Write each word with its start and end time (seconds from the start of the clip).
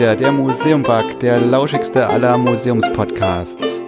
wieder, 0.00 0.16
der 0.16 0.32
Museumbug, 0.32 1.20
der 1.20 1.38
lauschigste 1.38 2.06
aller 2.06 2.38
Museumspodcasts. 2.38 3.82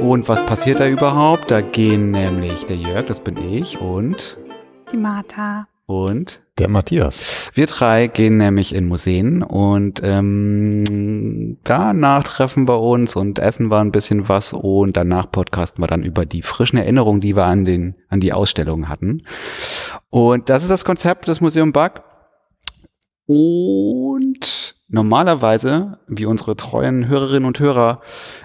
Und 0.00 0.26
was 0.26 0.44
passiert 0.46 0.80
da 0.80 0.88
überhaupt? 0.88 1.50
Da 1.50 1.60
gehen 1.60 2.12
nämlich 2.12 2.64
der 2.64 2.78
Jörg, 2.78 3.04
das 3.04 3.20
bin 3.20 3.36
ich, 3.52 3.78
und 3.78 4.38
die 4.90 4.96
Martha. 4.96 5.66
Und 5.84 6.40
der 6.56 6.68
Matthias. 6.68 7.50
Wir 7.52 7.66
drei 7.66 8.06
gehen 8.06 8.38
nämlich 8.38 8.74
in 8.74 8.86
Museen 8.88 9.42
und 9.42 10.00
ähm, 10.02 11.58
danach 11.62 12.24
treffen 12.24 12.66
wir 12.66 12.80
uns 12.80 13.14
und 13.14 13.38
essen 13.38 13.70
wir 13.70 13.80
ein 13.80 13.92
bisschen 13.92 14.30
was 14.30 14.54
und 14.54 14.96
danach 14.96 15.30
podcasten 15.30 15.82
wir 15.82 15.88
dann 15.88 16.04
über 16.04 16.24
die 16.24 16.40
frischen 16.40 16.78
Erinnerungen, 16.78 17.20
die 17.20 17.36
wir 17.36 17.44
an 17.44 17.66
den 17.66 17.96
an 18.08 18.20
die 18.20 18.32
Ausstellungen 18.32 18.88
hatten. 18.88 19.24
Und 20.08 20.48
das 20.48 20.62
ist 20.62 20.70
das 20.70 20.86
Konzept 20.86 21.28
des 21.28 21.42
Museum 21.42 21.72
Bug. 21.72 22.02
Und 23.26 24.59
normalerweise, 24.90 25.98
wie 26.08 26.26
unsere 26.26 26.56
treuen 26.56 27.08
Hörerinnen 27.08 27.46
und 27.46 27.60
Hörer 27.60 28.00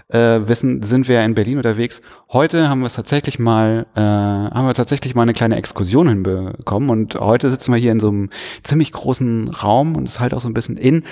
äh, 0.10 0.42
wissen, 0.46 0.84
sind 0.84 1.08
wir 1.08 1.22
in 1.24 1.34
Berlin 1.34 1.58
unterwegs. 1.58 2.02
Heute 2.32 2.70
haben 2.70 2.82
wir 2.82 2.88
es 2.88 2.94
tatsächlich 2.94 3.40
mal, 3.40 3.88
äh, 3.96 4.00
haben 4.00 4.68
wir 4.68 4.74
tatsächlich 4.74 5.16
mal 5.16 5.24
eine 5.24 5.34
kleine 5.34 5.56
Exkursion 5.58 6.08
hinbekommen 6.08 6.90
und 6.90 7.16
heute 7.16 7.50
sitzen 7.50 7.74
wir 7.74 7.80
hier 7.80 7.92
in 7.92 8.00
so 8.00 8.10
einem 8.10 8.30
ziemlich 8.64 8.92
großen 8.92 9.50
Raum 9.50 9.96
und 9.96 10.08
es 10.08 10.16
ist 10.16 10.20
halt 10.20 10.34
auch 10.34 10.42
so 10.42 10.48
ein 10.48 10.54
bisschen 10.54 10.78
in 10.78 11.04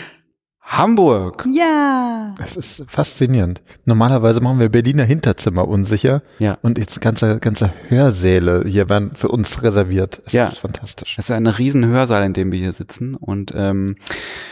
Hamburg. 0.65 1.45
Ja. 1.51 2.33
Es 2.43 2.55
ist 2.55 2.83
faszinierend. 2.87 3.61
Normalerweise 3.85 4.41
machen 4.41 4.59
wir 4.59 4.69
Berliner 4.69 5.03
Hinterzimmer 5.03 5.67
unsicher. 5.67 6.23
Ja. 6.39 6.57
Und 6.61 6.77
jetzt 6.77 6.99
ganze, 7.01 7.39
ganze 7.39 7.71
Hörsäle 7.89 8.63
hier 8.65 8.89
werden 8.89 9.11
für 9.13 9.27
uns 9.27 9.61
reserviert. 9.61 10.21
Es 10.25 10.33
ja. 10.33 10.47
ist 10.47 10.57
fantastisch. 10.59 11.15
Es 11.19 11.29
ist 11.29 11.35
ein 11.35 11.47
riesen 11.47 11.85
Hörsaal, 11.85 12.23
in 12.23 12.33
dem 12.33 12.51
wir 12.51 12.59
hier 12.59 12.73
sitzen. 12.73 13.15
Und 13.15 13.53
ähm, 13.55 13.95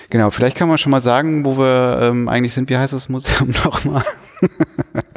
genau, 0.09 0.29
vielleicht 0.29 0.57
kann 0.57 0.67
man 0.67 0.77
schon 0.77 0.91
mal 0.91 1.01
sagen, 1.01 1.45
wo 1.45 1.57
wir 1.57 1.99
ähm, 2.01 2.27
eigentlich 2.27 2.53
sind. 2.53 2.69
Wie 2.69 2.77
heißt 2.77 2.93
das 2.93 3.09
Museum 3.09 3.49
nochmal? 3.63 4.03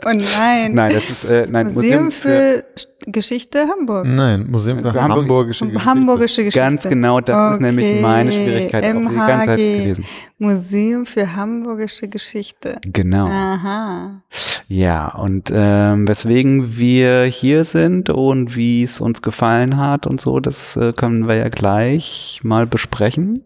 Oh 0.06 0.10
nein. 0.12 0.74
Nein, 0.74 0.92
das 0.92 1.10
ist 1.10 1.24
äh, 1.24 1.46
nein, 1.48 1.72
Museum, 1.72 2.04
Museum 2.04 2.10
für, 2.10 2.64
für, 2.76 3.10
Geschichte 3.10 3.66
Hamburg. 3.68 4.06
Nein, 4.06 4.46
Museum 4.50 4.82
für, 4.82 4.92
für 4.92 5.02
Hamburgische 5.02 5.66
Geschichte. 5.66 5.84
Hamburgische 5.84 6.44
Geschichte. 6.44 6.58
Ganz 6.60 6.88
genau, 6.88 7.20
das 7.20 7.36
okay. 7.36 7.54
ist 7.54 7.60
nämlich 7.60 8.02
meine 8.02 8.32
Schwierigkeit 8.32 8.84
MHG. 8.84 9.06
auch 9.06 9.10
die 9.10 9.16
ganze 9.16 9.46
Zeit 9.46 9.58
gewesen. 9.58 10.04
Museum 10.38 10.83
für 11.04 11.34
Hamburgische 11.34 12.08
Geschichte. 12.08 12.80
Genau. 12.84 13.26
Aha. 13.26 14.22
Ja, 14.68 15.08
und 15.14 15.50
ähm, 15.54 16.08
weswegen 16.08 16.76
wir 16.76 17.24
hier 17.24 17.64
sind 17.64 18.10
und 18.10 18.56
wie 18.56 18.82
es 18.82 19.00
uns 19.00 19.22
gefallen 19.22 19.76
hat 19.76 20.06
und 20.06 20.20
so, 20.20 20.40
das 20.40 20.76
äh, 20.76 20.92
können 20.92 21.28
wir 21.28 21.36
ja 21.36 21.48
gleich 21.48 22.40
mal 22.42 22.66
besprechen. 22.66 23.44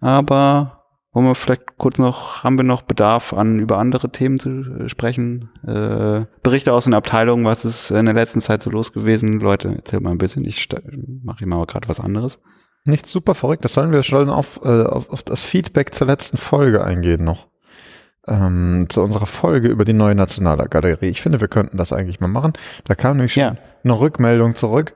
Aber 0.00 0.80
wollen 1.12 1.26
wir 1.26 1.34
vielleicht 1.34 1.76
kurz 1.76 1.98
noch, 1.98 2.44
haben 2.44 2.56
wir 2.56 2.64
noch 2.64 2.82
Bedarf 2.82 3.32
an 3.32 3.58
über 3.58 3.78
andere 3.78 4.10
Themen 4.10 4.38
zu 4.38 4.88
sprechen? 4.88 5.50
Äh, 5.66 6.26
Berichte 6.42 6.72
aus 6.72 6.84
den 6.84 6.94
Abteilungen, 6.94 7.44
was 7.44 7.64
ist 7.64 7.90
in 7.90 8.06
der 8.06 8.14
letzten 8.14 8.40
Zeit 8.40 8.62
so 8.62 8.70
los 8.70 8.92
gewesen? 8.92 9.40
Leute, 9.40 9.74
erzähl 9.76 10.00
mal 10.00 10.12
ein 10.12 10.18
bisschen, 10.18 10.44
ich 10.44 10.68
mache 11.24 11.46
mal 11.46 11.66
gerade 11.66 11.88
was 11.88 11.98
anderes. 11.98 12.40
Nichts 12.84 13.10
super 13.10 13.34
verrückt, 13.34 13.64
das 13.64 13.74
sollen 13.74 13.92
wir 13.92 14.02
schon 14.02 14.30
auf, 14.30 14.60
äh, 14.64 14.84
auf, 14.84 15.10
auf 15.10 15.22
das 15.22 15.42
Feedback 15.42 15.94
zur 15.94 16.06
letzten 16.06 16.38
Folge 16.38 16.82
eingehen 16.84 17.24
noch. 17.24 17.46
Ähm, 18.26 18.86
zu 18.88 19.02
unserer 19.02 19.26
Folge 19.26 19.68
über 19.68 19.84
die 19.84 19.92
neue 19.92 20.14
Nationalgalerie. 20.14 21.08
Ich 21.08 21.20
finde, 21.20 21.40
wir 21.40 21.48
könnten 21.48 21.76
das 21.76 21.92
eigentlich 21.92 22.20
mal 22.20 22.28
machen. 22.28 22.52
Da 22.84 22.94
kam 22.94 23.16
nämlich 23.16 23.34
schon 23.34 23.42
ja. 23.42 23.56
eine 23.82 23.98
Rückmeldung 23.98 24.54
zurück. 24.54 24.94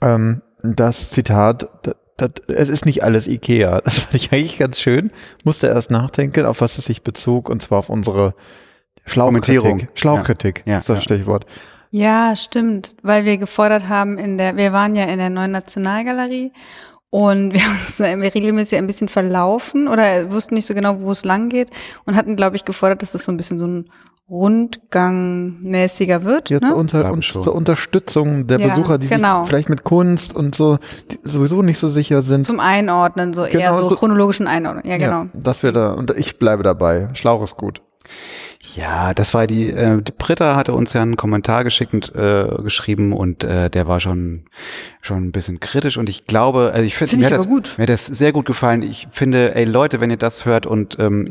Ähm, 0.00 0.42
das 0.62 1.10
Zitat, 1.10 1.68
das, 2.16 2.30
es 2.48 2.68
ist 2.68 2.84
nicht 2.84 3.04
alles 3.04 3.26
Ikea. 3.26 3.80
Das 3.84 4.00
fand 4.00 4.14
ich 4.14 4.32
eigentlich 4.32 4.58
ganz 4.58 4.80
schön. 4.80 5.10
Musste 5.44 5.68
erst 5.68 5.90
nachdenken, 5.90 6.46
auf 6.46 6.60
was 6.60 6.78
es 6.78 6.86
sich 6.86 7.02
bezog, 7.02 7.48
und 7.48 7.62
zwar 7.62 7.78
auf 7.78 7.88
unsere 7.90 8.34
Schlauchkritik. 9.06 9.88
Schlauchkritik 9.94 10.62
ja. 10.66 10.78
ist 10.78 10.88
das 10.88 10.98
ja. 10.98 11.02
Stichwort. 11.02 11.46
Ja, 11.90 12.36
stimmt, 12.36 12.96
weil 13.02 13.24
wir 13.24 13.38
gefordert 13.38 13.88
haben 13.88 14.18
in 14.18 14.36
der, 14.36 14.56
wir 14.56 14.72
waren 14.72 14.94
ja 14.94 15.04
in 15.04 15.18
der 15.18 15.30
neuen 15.30 15.52
Nationalgalerie 15.52 16.52
und 17.10 17.52
wir 17.54 17.64
haben 17.64 17.76
uns 17.78 18.00
regelmäßig 18.00 18.78
ein 18.78 18.86
bisschen 18.86 19.08
verlaufen 19.08 19.88
oder 19.88 20.30
wussten 20.30 20.54
nicht 20.54 20.66
so 20.66 20.74
genau, 20.74 21.00
wo 21.00 21.10
es 21.12 21.24
lang 21.24 21.48
geht 21.48 21.70
und 22.04 22.16
hatten, 22.16 22.36
glaube 22.36 22.56
ich, 22.56 22.64
gefordert, 22.64 23.02
dass 23.02 23.08
es 23.10 23.12
das 23.20 23.24
so 23.24 23.32
ein 23.32 23.36
bisschen 23.36 23.58
so 23.58 23.66
ein 23.66 23.90
Rundgangmäßiger 24.30 26.24
wird. 26.24 26.50
Jetzt 26.50 26.62
ne? 26.62 26.74
unter, 26.74 27.10
und 27.12 27.24
zur 27.24 27.54
Unterstützung 27.54 28.46
der 28.46 28.60
Ja, 28.60 28.68
Besucher, 28.68 28.98
die 28.98 29.06
genau. 29.08 29.40
sich 29.40 29.48
vielleicht 29.48 29.68
mit 29.70 29.84
Kunst 29.84 30.34
und 30.36 30.54
so 30.54 30.78
sowieso 31.22 31.62
nicht 31.62 31.78
so 31.78 31.88
sicher 31.88 32.20
sind. 32.22 32.44
Zum 32.44 32.60
Einordnen, 32.60 33.32
so 33.32 33.44
eher 33.44 33.70
Genau, 33.70 33.76
so 33.76 33.88
so- 33.90 33.94
chronologischen 33.96 34.46
Einordnen. 34.46 34.84
Ja, 34.86 34.98
genau. 34.98 35.22
Ja, 35.22 35.28
dass 35.34 35.62
wir 35.62 35.72
da, 35.72 35.92
und 35.92 36.10
ich 36.10 36.38
bleibe 36.38 36.62
dabei. 36.62 37.08
Schlauch 37.14 37.42
ist 37.42 37.56
gut. 37.56 37.80
Ja, 38.74 39.14
das 39.14 39.34
war 39.34 39.46
die, 39.46 39.70
äh, 39.70 40.02
die 40.02 40.10
Britta 40.10 40.56
hatte 40.56 40.72
uns 40.74 40.92
ja 40.92 41.00
einen 41.00 41.16
Kommentar 41.16 41.62
geschickt 41.62 41.94
und 41.94 42.14
äh, 42.16 42.48
geschrieben 42.62 43.12
und 43.12 43.44
äh, 43.44 43.70
der 43.70 43.86
war 43.86 44.00
schon 44.00 44.46
schon 45.00 45.24
ein 45.28 45.32
bisschen 45.32 45.60
kritisch 45.60 45.96
und 45.96 46.08
ich 46.08 46.26
glaube, 46.26 46.72
also 46.74 46.84
ich 46.84 46.96
finde 46.96 47.16
mir, 47.18 47.26
hat 47.26 47.32
das- 47.32 47.46
mir 47.46 47.62
hat 47.82 47.88
das 47.88 48.06
sehr 48.06 48.32
gut 48.32 48.46
gefallen. 48.46 48.82
Ich 48.82 49.06
finde, 49.12 49.54
ey 49.54 49.64
Leute, 49.64 50.00
wenn 50.00 50.10
ihr 50.10 50.16
das 50.16 50.44
hört 50.44 50.66
und 50.66 50.98
ähm, 50.98 51.26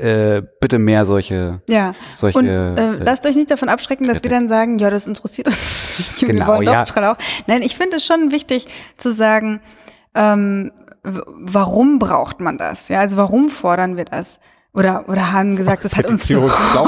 äh, 0.00 0.40
bitte 0.60 0.78
mehr 0.78 1.04
solche 1.04 1.60
Ja. 1.68 1.94
solche 2.14 2.38
Und 2.38 2.46
äh, 2.46 2.92
lasst 3.02 3.26
euch 3.26 3.34
nicht 3.34 3.50
davon 3.50 3.68
abschrecken, 3.68 4.06
dass 4.06 4.22
wir 4.22 4.30
dann 4.30 4.46
sagen, 4.46 4.78
ja, 4.78 4.88
das 4.90 5.08
interessiert 5.08 5.48
uns 5.48 5.56
nicht. 5.98 6.20
wir 6.22 6.28
Genau, 6.28 6.46
wollen 6.46 6.64
doch 6.66 6.72
ja. 6.96 7.12
Auch. 7.12 7.16
Nein, 7.48 7.62
ich 7.62 7.76
finde 7.76 7.96
es 7.96 8.04
schon 8.06 8.30
wichtig 8.30 8.66
zu 8.96 9.12
sagen, 9.12 9.60
ähm, 10.14 10.70
warum 11.02 11.98
braucht 11.98 12.38
man 12.40 12.56
das? 12.56 12.88
Ja, 12.88 13.00
also 13.00 13.16
warum 13.16 13.48
fordern 13.48 13.96
wir 13.96 14.04
das? 14.04 14.38
Oder, 14.74 15.08
oder 15.08 15.32
haben 15.32 15.56
gesagt, 15.56 15.84
das 15.84 15.96
hat 15.96 16.06
uns, 16.06 16.20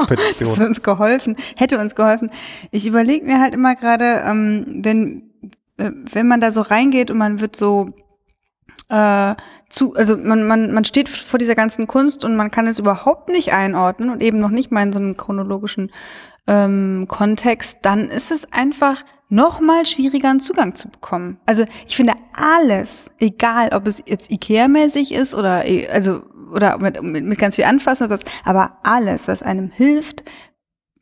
Petition, 0.06 0.48
das 0.50 0.60
hat 0.60 0.66
uns 0.66 0.82
geholfen, 0.82 1.36
hätte 1.56 1.78
uns 1.78 1.94
geholfen. 1.94 2.30
Ich 2.70 2.86
überlege 2.86 3.24
mir 3.24 3.40
halt 3.40 3.54
immer 3.54 3.74
gerade, 3.74 4.22
ähm, 4.26 4.80
wenn, 4.84 5.30
äh, 5.78 5.90
wenn 6.12 6.28
man 6.28 6.40
da 6.40 6.50
so 6.50 6.60
reingeht 6.60 7.10
und 7.10 7.18
man 7.18 7.40
wird 7.40 7.56
so 7.56 7.90
äh, 8.90 9.34
zu, 9.70 9.94
also 9.94 10.16
man, 10.16 10.46
man, 10.46 10.72
man 10.72 10.84
steht 10.84 11.08
vor 11.08 11.38
dieser 11.38 11.54
ganzen 11.54 11.86
Kunst 11.86 12.24
und 12.24 12.36
man 12.36 12.50
kann 12.50 12.66
es 12.66 12.78
überhaupt 12.78 13.28
nicht 13.28 13.52
einordnen 13.52 14.10
und 14.10 14.22
eben 14.22 14.38
noch 14.38 14.50
nicht 14.50 14.72
mal 14.72 14.82
in 14.82 14.92
so 14.92 14.98
einem 14.98 15.16
chronologischen 15.16 15.90
ähm, 16.46 17.06
Kontext, 17.08 17.78
dann 17.82 18.08
ist 18.08 18.30
es 18.30 18.52
einfach 18.52 19.04
noch 19.28 19.60
mal 19.60 19.86
schwieriger, 19.86 20.28
einen 20.28 20.40
Zugang 20.40 20.74
zu 20.74 20.88
bekommen. 20.88 21.38
Also 21.46 21.64
ich 21.86 21.96
finde 21.96 22.14
alles, 22.32 23.06
egal 23.20 23.70
ob 23.72 23.86
es 23.86 24.02
jetzt 24.06 24.30
Ikea-mäßig 24.32 25.14
ist 25.14 25.34
oder 25.34 25.64
eh, 25.64 25.88
also 25.88 26.22
oder 26.52 26.78
mit, 26.78 27.02
mit, 27.02 27.24
mit 27.24 27.38
ganz 27.38 27.56
viel 27.56 27.64
Anfassen 27.64 28.04
oder 28.04 28.14
was, 28.14 28.24
aber 28.44 28.78
alles, 28.82 29.28
was 29.28 29.42
einem 29.42 29.70
hilft, 29.70 30.24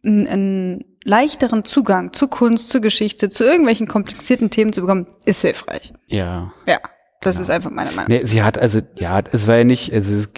einen, 0.04 0.84
leichteren 1.04 1.64
Zugang 1.64 2.12
zu 2.12 2.28
Kunst, 2.28 2.69
zur 2.69 2.81
Geschichte, 2.81 3.31
zu 3.31 3.44
irgendwelchen 3.44 3.87
komplizierten 3.87 4.50
Themen 4.50 4.72
zu 4.72 4.82
bekommen, 4.82 5.06
ist 5.25 5.41
hilfreich. 5.41 5.94
ja 6.06 6.53
Ja, 6.66 6.78
das 7.20 7.41
ist 7.41 7.50
einfach 7.50 7.70
meine 7.70 7.91
Meinung. 7.92 8.08
Nee, 8.08 8.25
sie 8.25 8.42
hat, 8.42 8.58
also, 8.58 8.81
ja, 8.98 9.20
es 9.32 9.47
war 9.47 9.56
ja 9.56 9.64
nicht, 9.64 9.92
also, 9.92 10.14
es, 10.14 10.28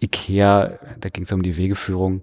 Ikea, 0.00 0.78
da 1.00 1.08
ging 1.08 1.24
es 1.24 1.32
um 1.32 1.42
die 1.42 1.56
Wegeführung. 1.56 2.22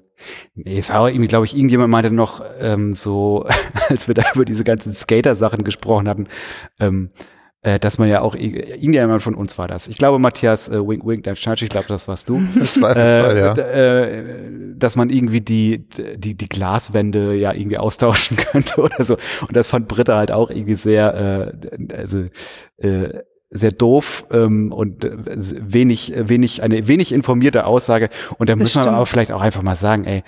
Nee, 0.55 0.79
es 0.79 0.89
war 0.89 1.01
auch 1.01 1.07
irgendwie, 1.07 1.27
glaube 1.27 1.45
ich, 1.45 1.55
irgendjemand 1.55 1.91
meinte 1.91 2.11
noch, 2.11 2.43
ähm, 2.59 2.93
so, 2.93 3.45
als 3.89 4.07
wir 4.07 4.15
da 4.15 4.23
über 4.33 4.45
diese 4.45 4.63
ganzen 4.63 4.93
Skater-Sachen 4.93 5.63
gesprochen 5.63 6.07
hatten, 6.07 6.27
ähm, 6.79 7.09
äh, 7.61 7.77
dass 7.77 7.97
man 7.97 8.07
ja 8.07 8.21
auch, 8.21 8.35
irgendjemand 8.35 9.21
von 9.21 9.35
uns 9.35 9.57
war 9.57 9.67
das. 9.67 9.87
Ich 9.87 9.97
glaube, 9.97 10.17
Matthias, 10.17 10.69
äh, 10.69 10.79
wink, 10.79 11.05
wink, 11.05 11.23
dein 11.25 11.35
Schnatsch, 11.35 11.61
ich 11.61 11.69
glaube, 11.69 11.87
das 11.87 12.07
warst 12.07 12.29
du. 12.29 12.41
Das 12.57 12.75
Zweifelsfall, 12.75 13.35
äh, 13.35 13.39
ja. 13.39 13.53
äh, 13.53 14.23
dass 14.75 14.95
man 14.95 15.09
irgendwie 15.09 15.41
die, 15.41 15.85
die, 16.15 16.35
die 16.35 16.49
Glaswände 16.49 17.35
ja 17.35 17.53
irgendwie 17.53 17.77
austauschen 17.77 18.37
könnte 18.51 18.81
oder 18.81 19.03
so. 19.03 19.17
Und 19.41 19.55
das 19.55 19.67
fand 19.67 19.87
Britta 19.89 20.15
halt 20.15 20.31
auch 20.31 20.49
irgendwie 20.49 20.75
sehr, 20.75 21.53
äh, 21.69 21.93
also, 21.93 22.25
äh, 22.77 23.19
sehr 23.51 23.71
doof 23.71 24.25
ähm, 24.31 24.71
und 24.71 25.03
äh, 25.03 25.17
wenig, 25.17 26.13
wenig, 26.15 26.61
eine 26.63 26.87
wenig 26.87 27.11
informierte 27.11 27.65
Aussage. 27.65 28.09
Und 28.37 28.47
da 28.49 28.53
Das 28.53 28.59
muss 28.59 28.75
man 28.75 28.83
stimmt. 28.83 28.95
aber 28.95 29.05
vielleicht 29.05 29.31
auch 29.31 29.41
einfach 29.41 29.63
mal 29.63 29.75
sagen, 29.75 30.05
ey, 30.05 30.23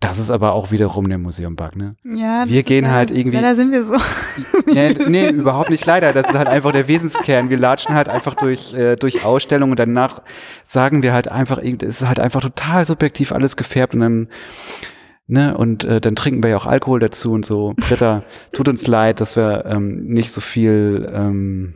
das 0.00 0.18
ist 0.18 0.30
aber 0.30 0.52
auch 0.52 0.70
wiederum 0.70 1.08
der 1.08 1.18
Museumbug, 1.18 1.74
ne? 1.76 1.96
Ja, 2.04 2.44
Wir 2.46 2.62
gehen 2.62 2.84
ja- 2.84 2.92
halt 2.92 3.10
irgendwie- 3.10 3.40
da 3.40 3.54
sind 3.54 3.72
wir 3.72 3.82
so. 3.84 3.94
Nee, 4.66 4.94
nee, 5.08 5.28
überhaupt 5.30 5.70
nicht 5.70 5.84
leider. 5.86 6.12
Das 6.12 6.28
ist 6.28 6.36
halt 6.38 6.46
einfach 6.46 6.72
der 6.72 6.86
Wesenskern. 6.88 7.50
Wir 7.50 7.58
latschen 7.58 7.94
halt 7.94 8.08
einfach 8.08 8.34
durch, 8.34 8.72
äh, 8.74 8.96
durch 8.96 9.24
Ausstellungen 9.24 9.72
und 9.72 9.78
danach 9.78 10.22
sagen 10.64 11.02
wir 11.02 11.12
halt 11.12 11.28
einfach, 11.28 11.58
es 11.58 12.00
ist 12.02 12.06
halt 12.06 12.20
einfach 12.20 12.40
total 12.40 12.84
subjektiv 12.84 13.32
alles 13.32 13.56
gefärbt 13.56 13.94
und 13.94 14.00
dann, 14.00 14.28
ne, 15.26 15.56
und 15.56 15.84
äh, 15.84 16.00
dann 16.00 16.14
trinken 16.16 16.42
wir 16.42 16.50
ja 16.50 16.56
auch 16.58 16.66
Alkohol 16.66 17.00
dazu 17.00 17.32
und 17.32 17.44
so. 17.44 17.72
Britta, 17.76 18.22
tut 18.52 18.68
uns 18.68 18.86
leid, 18.86 19.20
dass 19.20 19.36
wir 19.36 19.64
ähm, 19.66 20.04
nicht 20.04 20.30
so 20.32 20.40
viel 20.40 21.10
ähm, 21.12 21.74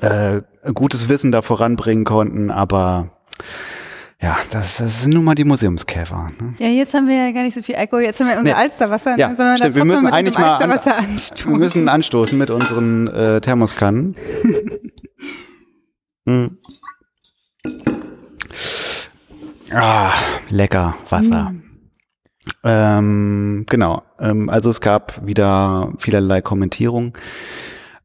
äh, 0.00 0.40
gutes 0.72 1.08
Wissen 1.08 1.32
da 1.32 1.42
voranbringen 1.42 2.04
konnten, 2.04 2.50
aber 2.50 3.10
ja, 4.20 4.36
das, 4.50 4.78
das 4.78 5.02
sind 5.02 5.14
nun 5.14 5.24
mal 5.24 5.34
die 5.34 5.44
Museumskäfer. 5.44 6.30
Ne? 6.40 6.54
Ja, 6.58 6.68
jetzt 6.68 6.92
haben 6.94 7.06
wir 7.06 7.14
ja 7.26 7.30
gar 7.32 7.42
nicht 7.44 7.54
so 7.54 7.62
viel 7.62 7.76
Alkohol. 7.76 8.02
Jetzt 8.02 8.18
haben 8.20 8.26
wir 8.28 8.32
unser 8.38 8.44
Nee. 8.44 8.52
Alsterwasser. 8.52 9.16
Ja, 9.16 9.34
sollen 9.36 9.56
stimmt. 9.56 9.74
Wir 9.76 9.84
müssen 9.84 10.06
eigentlich 10.08 10.36
mal 10.38 10.54
an- 10.56 10.70
anstoßen. 10.72 11.50
Wir 11.52 11.58
müssen 11.58 11.88
anstoßen 11.88 12.36
mit 12.38 12.50
unseren 12.50 13.06
äh, 13.08 13.40
Thermoskannen. 13.40 14.16
Hm. 16.26 16.58
Ah, 19.72 20.12
lecker 20.50 20.94
Wasser. 21.08 21.50
Mm. 21.52 21.62
Ähm, 22.64 23.66
genau. 23.68 24.02
Ähm, 24.20 24.50
also 24.50 24.68
es 24.68 24.80
gab 24.82 25.24
wieder 25.26 25.92
vielerlei 25.98 26.42
Kommentierungen 26.42 27.12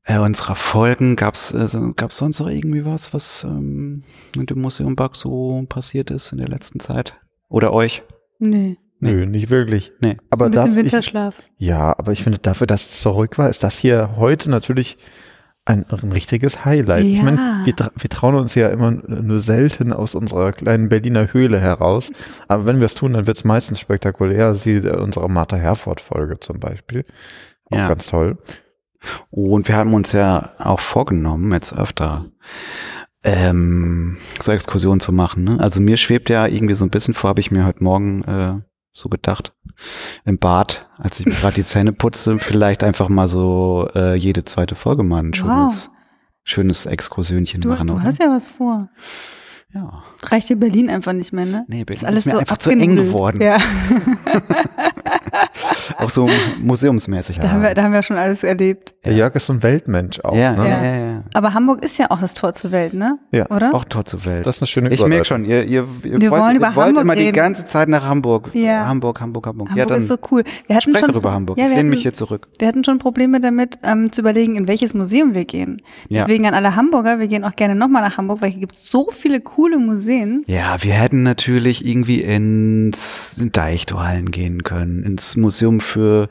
äh, 0.05 0.17
unserer 0.19 0.55
Folgen. 0.55 1.15
Gab's 1.15 1.53
äh, 1.53 1.67
so- 1.67 1.93
gab's 1.95 2.17
sonst 2.17 2.39
noch 2.39 2.49
irgendwie 2.49 2.85
was, 2.85 3.13
was 3.13 3.43
ähm, 3.43 4.03
mit 4.35 4.49
dem 4.49 4.61
Museum 4.61 4.95
Bug 4.95 5.15
so 5.15 5.65
passiert 5.69 6.11
ist 6.11 6.31
in 6.31 6.37
der 6.39 6.47
letzten 6.49 6.79
Zeit? 6.79 7.15
Oder 7.49 7.73
euch? 7.73 8.03
Nee, 8.39 8.77
Nö, 8.99 9.25
nicht 9.25 9.49
wirklich. 9.49 9.91
Nee. 9.99 10.17
Aber 10.29 10.45
ein 10.45 10.51
bisschen 10.51 10.65
darf 10.67 10.77
ich, 10.77 10.83
Winterschlaf. 10.83 11.35
ja, 11.57 11.97
aber 11.97 12.13
ich 12.13 12.23
finde, 12.23 12.39
dafür, 12.39 12.67
dass 12.67 12.85
es 12.87 13.01
zurück 13.01 13.37
war, 13.37 13.49
ist 13.49 13.63
das 13.63 13.77
hier 13.77 14.15
heute 14.15 14.49
natürlich 14.49 14.97
ein, 15.65 15.85
ein 15.89 16.11
richtiges 16.13 16.63
Highlight. 16.65 17.03
Ich 17.05 17.17
Ja. 17.17 17.23
meine, 17.23 17.61
wir, 17.65 17.75
tra 17.75 17.91
wir 17.97 18.09
trauen 18.09 18.35
uns 18.35 18.55
ja 18.55 18.69
immer 18.69 18.91
nur 18.91 19.39
selten 19.41 19.91
aus 19.93 20.15
unserer 20.15 20.51
kleinen 20.53 20.87
Berliner 20.89 21.31
Höhle 21.33 21.59
heraus. 21.59 22.11
Aber 22.47 22.65
wenn 22.65 22.79
wir 22.79 22.85
es 22.85 22.95
tun, 22.95 23.13
dann 23.13 23.27
wird 23.27 23.37
es 23.37 23.43
meistens 23.43 23.79
spektakulär. 23.79 24.55
Sie 24.55 24.75
äh, 24.77 24.97
unsere 24.97 25.29
Martha 25.29 25.57
Herford-Folge 25.57 26.39
zum 26.39 26.59
Beispiel. 26.59 27.05
Auch 27.71 27.77
Ja. 27.77 27.87
ganz 27.89 28.07
toll. 28.07 28.37
Und 29.31 29.67
wir 29.67 29.75
haben 29.75 29.93
uns 29.93 30.11
ja 30.11 30.49
auch 30.57 30.79
vorgenommen, 30.79 31.51
jetzt 31.51 31.77
öfter 31.77 32.25
ähm, 33.23 34.17
so 34.41 34.51
Exkursionen 34.51 34.99
zu 34.99 35.11
machen. 35.11 35.43
Ne? 35.43 35.57
Also 35.59 35.79
mir 35.81 35.97
schwebt 35.97 36.29
ja 36.29 36.45
irgendwie 36.45 36.73
so 36.75 36.83
ein 36.85 36.89
bisschen 36.89 37.13
vor, 37.13 37.29
habe 37.29 37.39
ich 37.39 37.51
mir 37.51 37.65
heute 37.65 37.83
Morgen 37.83 38.23
äh, 38.23 38.61
so 38.93 39.09
gedacht, 39.09 39.53
im 40.25 40.37
Bad, 40.37 40.87
als 40.97 41.19
ich 41.19 41.25
mir 41.25 41.33
gerade 41.33 41.55
die 41.55 41.63
Zähne 41.63 41.93
putze, 41.93 42.37
vielleicht 42.39 42.83
einfach 42.83 43.09
mal 43.09 43.27
so 43.27 43.89
äh, 43.95 44.15
jede 44.15 44.43
zweite 44.45 44.75
Folge 44.75 45.03
mal 45.03 45.23
ein 45.23 45.33
schönes, 45.33 45.89
schönes 46.43 46.85
Exkursionchen 46.85 47.61
Du, 47.61 47.69
machen. 47.69 47.87
du 47.87 47.93
oder? 47.95 48.03
hast 48.03 48.19
ja 48.21 48.29
was 48.29 48.45
vor. 48.47 48.89
ja. 49.73 50.03
Reicht 50.23 50.49
dir 50.49 50.57
Berlin 50.57 50.89
einfach 50.89 51.13
nicht 51.13 51.33
mehr, 51.33 51.45
ne? 51.45 51.65
Nee, 51.67 51.85
Berlin 51.85 52.01
ist 52.03 52.05
alles 52.05 52.19
ist 52.21 52.25
mir 52.27 52.31
so 52.33 52.37
einfach 52.39 52.57
zu 52.59 52.69
eng 52.69 52.95
geworden. 52.95 53.41
Ja, 53.41 53.57
Auch 55.97 56.09
so 56.09 56.29
museumsmäßig. 56.59 57.39
da, 57.39 57.49
haben 57.51 57.61
wir, 57.61 57.73
da 57.73 57.83
haben 57.83 57.93
wir 57.93 58.03
schon 58.03 58.17
alles 58.17 58.43
erlebt. 58.43 58.95
Der 59.05 59.13
Jörg 59.13 59.35
ist 59.35 59.47
so 59.47 59.53
ein 59.53 59.63
Weltmensch 59.63 60.19
auch. 60.21 60.35
ja, 60.35 60.53
ne? 60.53 60.67
ja, 60.67 60.83
ja, 60.83 60.95
ja. 60.95 61.23
Aber 61.33 61.53
Hamburg 61.53 61.83
ist 61.83 61.97
ja 61.97 62.09
auch 62.11 62.19
das 62.19 62.33
Tor 62.33 62.53
zur 62.53 62.71
Welt, 62.71 62.93
ne? 62.93 63.17
Ja. 63.31 63.49
Oder? 63.49 63.73
Auch 63.73 63.85
Tor 63.85 64.05
zur 64.05 64.25
Welt. 64.25 64.45
Das 64.45 64.57
ist 64.57 64.61
eine 64.61 64.67
schöne 64.67 64.89
Ich 64.91 65.05
merke 65.05 65.25
schon, 65.25 65.45
ihr, 65.45 65.63
ihr, 65.63 65.87
ihr 66.03 66.21
Wir 66.21 66.31
wollt, 66.31 66.41
wollen 66.41 66.51
ihr 66.51 66.57
über 66.57 66.75
wollt 66.75 66.87
Hamburg 66.87 67.03
immer 67.03 67.15
die 67.15 67.23
reden. 67.23 67.35
ganze 67.35 67.65
Zeit 67.65 67.89
nach 67.89 68.03
Hamburg. 68.03 68.49
Ja. 68.53 68.85
Hamburg, 68.85 69.19
Hamburg, 69.21 69.47
Hamburg. 69.47 69.69
Hamburg 69.69 69.77
ja, 69.77 69.85
dann 69.85 70.01
ist 70.01 70.07
so 70.07 70.17
cool. 70.31 70.43
Wir 70.67 70.75
hatten 70.75 70.89
sprecht 70.89 71.05
schon, 71.05 71.09
doch 71.13 71.19
über 71.19 71.33
Hamburg. 71.33 71.57
Ja, 71.57 71.65
ich 71.65 71.71
wir 71.71 71.77
lehne 71.77 71.89
mich 71.89 72.01
hier 72.01 72.13
zurück. 72.13 72.47
wir 72.59 72.67
hatten 72.67 72.83
schon 72.83 72.99
Probleme 72.99 73.39
damit, 73.39 73.77
ähm, 73.83 74.11
zu 74.11 74.21
überlegen, 74.21 74.55
in 74.55 74.67
welches 74.67 74.93
Museum 74.93 75.33
wir 75.33 75.45
gehen. 75.45 75.81
Ja. 76.09 76.21
Deswegen 76.23 76.45
an 76.45 76.53
alle 76.53 76.75
Hamburger, 76.75 77.19
wir 77.19 77.27
gehen 77.27 77.43
auch 77.43 77.55
gerne 77.55 77.75
nochmal 77.75 78.01
nach 78.01 78.17
Hamburg, 78.17 78.41
weil 78.41 78.51
hier 78.51 78.61
gibt 78.61 78.73
es 78.73 78.89
so 78.89 79.09
viele 79.11 79.41
coole 79.41 79.79
Museen. 79.79 80.43
Ja, 80.47 80.77
wir 80.81 80.93
hätten 80.93 81.23
natürlich 81.23 81.85
irgendwie 81.85 82.21
ins 82.21 83.41
Deichtorhallen 83.51 84.31
gehen 84.31 84.63
können, 84.63 85.03
ins 85.03 85.22
Museum 85.35 85.79
für 85.79 86.29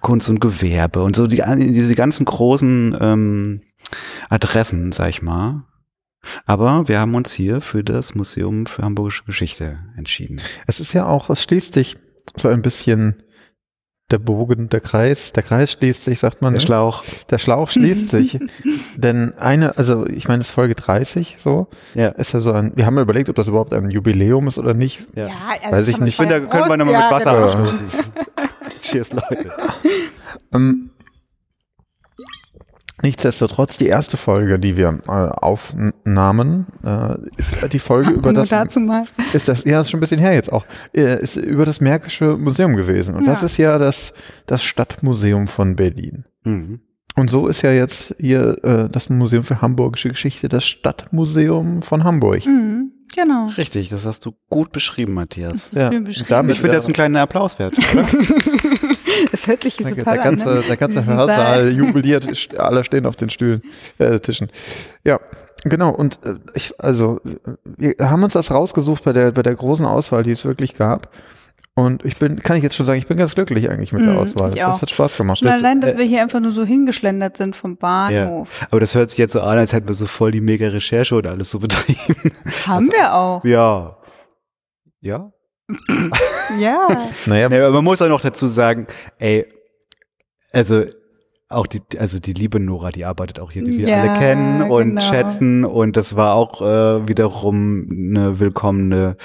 Kunst 0.00 0.28
und 0.28 0.40
Gewerbe 0.40 1.02
und 1.02 1.16
so 1.16 1.26
die, 1.26 1.42
diese 1.72 1.94
ganzen 1.94 2.24
großen 2.24 2.96
ähm, 3.00 3.60
Adressen, 4.28 4.92
sag 4.92 5.08
ich 5.08 5.22
mal. 5.22 5.64
Aber 6.46 6.88
wir 6.88 6.98
haben 6.98 7.14
uns 7.14 7.32
hier 7.32 7.60
für 7.60 7.84
das 7.84 8.14
Museum 8.14 8.66
für 8.66 8.82
Hamburgische 8.82 9.24
Geschichte 9.24 9.78
entschieden. 9.96 10.40
Es 10.66 10.80
ist 10.80 10.92
ja 10.92 11.06
auch, 11.06 11.30
es 11.30 11.42
schließt 11.42 11.74
sich 11.74 11.96
so 12.36 12.48
ein 12.48 12.62
bisschen 12.62 13.22
der 14.14 14.20
Bogen, 14.20 14.68
der 14.68 14.78
Kreis, 14.78 15.32
der 15.32 15.42
Kreis 15.42 15.72
schließt 15.72 16.04
sich, 16.04 16.20
sagt 16.20 16.40
man. 16.40 16.52
Der 16.52 16.60
ne? 16.60 16.66
Schlauch. 16.66 17.02
Der 17.30 17.38
Schlauch 17.38 17.68
schließt 17.68 18.10
sich. 18.10 18.38
Denn 18.96 19.32
eine, 19.38 19.76
also 19.76 20.06
ich 20.06 20.28
meine, 20.28 20.40
es 20.40 20.50
ist 20.50 20.54
Folge 20.54 20.76
30 20.76 21.38
so, 21.40 21.66
Ja. 21.94 22.10
ist 22.10 22.32
ja 22.32 22.38
so 22.38 22.52
ein, 22.52 22.70
wir 22.76 22.86
haben 22.86 22.94
ja 22.94 23.02
überlegt, 23.02 23.28
ob 23.28 23.34
das 23.34 23.48
überhaupt 23.48 23.74
ein 23.74 23.90
Jubiläum 23.90 24.46
ist 24.46 24.56
oder 24.56 24.72
nicht. 24.72 25.00
Ja. 25.16 25.28
Weiß 25.68 25.88
ich 25.88 25.98
nicht. 25.98 26.10
Ich 26.10 26.16
finde, 26.16 26.42
da 26.42 26.46
können 26.46 26.68
wir 26.68 26.76
nochmal 26.76 27.02
mit 27.02 27.10
Wasser 27.10 27.32
genau. 27.32 27.46
anstoßen. 27.46 27.80
Cheers, 28.82 29.12
Leute. 29.12 29.50
Ähm, 30.52 30.90
nichtsdestotrotz, 33.04 33.78
die 33.78 33.86
erste 33.86 34.16
Folge, 34.16 34.58
die 34.58 34.76
wir 34.76 34.98
äh, 35.06 35.10
aufnahmen, 35.10 36.66
äh, 36.84 37.14
ist 37.36 37.56
die 37.72 37.78
Folge 37.78 38.10
über 38.14 38.32
das, 38.32 38.48
dazu 38.48 38.80
mal. 38.80 39.04
ist 39.32 39.46
das, 39.46 39.64
ja, 39.64 39.80
ist 39.80 39.90
schon 39.90 39.98
ein 39.98 40.00
bisschen 40.00 40.18
her 40.18 40.32
jetzt 40.34 40.52
auch, 40.52 40.64
äh, 40.94 41.20
ist 41.22 41.36
über 41.36 41.64
das 41.64 41.80
Märkische 41.80 42.36
Museum 42.36 42.74
gewesen. 42.74 43.14
Und 43.14 43.26
das 43.26 43.40
Ja. 43.42 43.46
ist 43.46 43.56
ja 43.58 43.78
das, 43.78 44.12
das 44.46 44.62
Stadtmuseum 44.64 45.46
von 45.48 45.76
Berlin. 45.76 46.24
Mhm. 46.44 46.80
Und 47.16 47.30
so 47.30 47.46
ist 47.46 47.62
ja 47.62 47.70
jetzt 47.70 48.16
hier 48.18 48.58
äh, 48.64 48.88
das 48.90 49.08
Museum 49.08 49.44
für 49.44 49.60
Hamburgische 49.60 50.08
Geschichte 50.08 50.48
das 50.48 50.64
Stadtmuseum 50.64 51.82
von 51.82 52.02
Hamburg. 52.02 52.44
Mhm, 52.44 52.90
genau. 53.14 53.46
Richtig, 53.56 53.88
das 53.88 54.04
hast 54.04 54.26
du 54.26 54.32
gut 54.50 54.72
beschrieben, 54.72 55.14
Das 55.14 55.22
Matthias. 55.22 55.54
ist 55.66 55.72
Ja, 55.74 55.90
beschrieben. 55.90 56.50
Ich 56.50 56.60
finde 56.60 56.74
das 56.76 56.86
einen 56.86 56.94
kleinen 56.94 57.14
Applaus 57.16 57.56
wert, 57.60 57.76
oder? 57.78 58.08
Das 59.30 59.46
hört 59.46 59.62
sich 59.62 59.74
hier 59.74 59.84
Danke, 59.86 59.98
total 60.00 60.14
der 60.16 60.24
ganze, 60.24 60.48
an. 60.48 60.54
Ne? 60.56 60.62
der 60.68 60.76
ganze 60.76 61.06
Hörsaal 61.06 61.26
Saal. 61.36 61.72
jubiliert, 61.72 62.48
alle 62.58 62.84
stehen 62.84 63.06
auf 63.06 63.16
den 63.16 63.30
Stühlen, 63.30 63.62
äh, 63.98 64.18
Tischen. 64.20 64.48
Ja, 65.04 65.20
genau. 65.64 65.90
Und 65.90 66.18
äh, 66.24 66.34
ich, 66.54 66.74
also, 66.80 67.20
wir 67.64 67.94
haben 68.00 68.22
uns 68.22 68.32
das 68.34 68.50
rausgesucht 68.50 69.04
bei 69.04 69.12
der, 69.12 69.32
bei 69.32 69.42
der 69.42 69.54
großen 69.54 69.86
Auswahl, 69.86 70.22
die 70.22 70.32
es 70.32 70.44
wirklich 70.44 70.74
gab. 70.76 71.10
Und 71.76 72.04
ich 72.04 72.18
bin, 72.18 72.38
kann 72.38 72.56
ich 72.56 72.62
jetzt 72.62 72.76
schon 72.76 72.86
sagen, 72.86 72.98
ich 73.00 73.08
bin 73.08 73.16
ganz 73.16 73.34
glücklich 73.34 73.68
eigentlich 73.68 73.92
mit 73.92 74.02
der 74.06 74.12
Mhm, 74.12 74.18
Auswahl. 74.20 74.52
ich 74.54 74.62
auch. 74.62 74.72
Das 74.74 74.82
hat 74.82 74.90
Spaß 74.90 75.16
gemacht. 75.16 75.38
Schon 75.38 75.48
Das, 75.48 75.60
allein, 75.60 75.80
dass 75.80 75.94
äh, 75.94 75.98
wir 75.98 76.04
hier 76.04 76.22
einfach 76.22 76.38
nur 76.38 76.52
so 76.52 76.62
hingeschlendert 76.64 77.36
sind 77.36 77.56
vom 77.56 77.76
Bahnhof. 77.76 78.48
Aber 78.70 78.78
das 78.78 78.94
hört 78.94 79.10
sich 79.10 79.18
jetzt 79.18 79.32
so 79.32 79.40
an, 79.40 79.58
als 79.58 79.72
hätten 79.72 79.88
wir 79.88 79.94
so 79.96 80.06
voll 80.06 80.30
die 80.30 80.40
mega 80.40 80.68
Recherche 80.68 81.16
und 81.16 81.26
alles 81.26 81.50
so 81.50 81.58
betrieben. 81.58 82.14
Haben 82.66 82.88
wir 82.92 83.12
auch. 83.12 83.44
Ja. 83.44 83.96
Ja? 85.00 85.32
Ja. 86.60 86.88
naja, 87.26 87.46
aber 87.46 87.70
man 87.70 87.84
muss 87.84 88.02
auch 88.02 88.08
noch 88.08 88.20
dazu 88.20 88.46
sagen, 88.46 88.86
ey, 89.18 89.46
also 90.52 90.84
auch 91.48 91.66
die, 91.66 91.80
also 91.98 92.18
die 92.18 92.32
liebe 92.32 92.58
Nora, 92.58 92.90
die 92.90 93.04
arbeitet 93.04 93.38
auch 93.38 93.50
hier, 93.50 93.64
die 93.64 93.78
wir 93.78 93.88
Ja, 93.88 94.02
alle 94.02 94.18
kennen 94.18 94.62
und 94.70 94.88
genau. 94.96 95.00
schätzen. 95.00 95.64
Und 95.64 95.96
das 95.96 96.16
war 96.16 96.34
auch 96.34 96.60
äh, 96.60 97.06
wiederum 97.06 97.86
eine 97.90 98.40
willkommene 98.40 99.16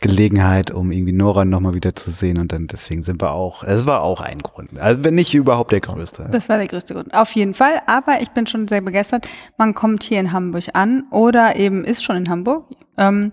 Gelegenheit, 0.00 0.70
um 0.70 0.92
irgendwie 0.92 1.12
Nora 1.12 1.44
nochmal 1.44 1.74
wieder 1.74 1.94
zu 1.94 2.10
sehen. 2.10 2.38
Und 2.38 2.52
dann 2.52 2.68
deswegen 2.68 3.02
sind 3.02 3.20
wir 3.20 3.32
auch, 3.32 3.64
es 3.64 3.86
war 3.86 4.02
auch 4.02 4.20
ein 4.20 4.38
Grund. 4.38 4.70
Also 4.78 5.04
wenn 5.04 5.14
nicht 5.14 5.34
überhaupt 5.34 5.72
der 5.72 5.80
größte. 5.80 6.28
Das 6.30 6.48
war 6.48 6.58
der 6.58 6.68
größte 6.68 6.94
Grund. 6.94 7.12
Auf 7.12 7.32
jeden 7.32 7.54
Fall. 7.54 7.80
Aber 7.86 8.20
ich 8.20 8.30
bin 8.30 8.46
schon 8.46 8.66
sehr 8.68 8.80
begeistert. 8.80 9.28
Man 9.58 9.74
kommt 9.74 10.04
hier 10.04 10.20
in 10.20 10.32
Hamburg 10.32 10.64
an 10.72 11.04
oder 11.10 11.56
eben 11.56 11.84
ist 11.84 12.02
schon 12.04 12.16
in 12.16 12.28
Hamburg. 12.30 12.66
Ähm, 12.96 13.32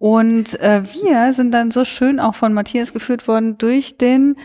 und 0.00 0.58
äh, 0.60 0.82
wir 0.94 1.34
sind 1.34 1.52
dann 1.52 1.70
so 1.70 1.84
schön 1.84 2.20
auch 2.20 2.34
von 2.34 2.54
Matthias 2.54 2.94
geführt 2.94 3.28
worden 3.28 3.58
durch 3.58 3.98
den 3.98 4.36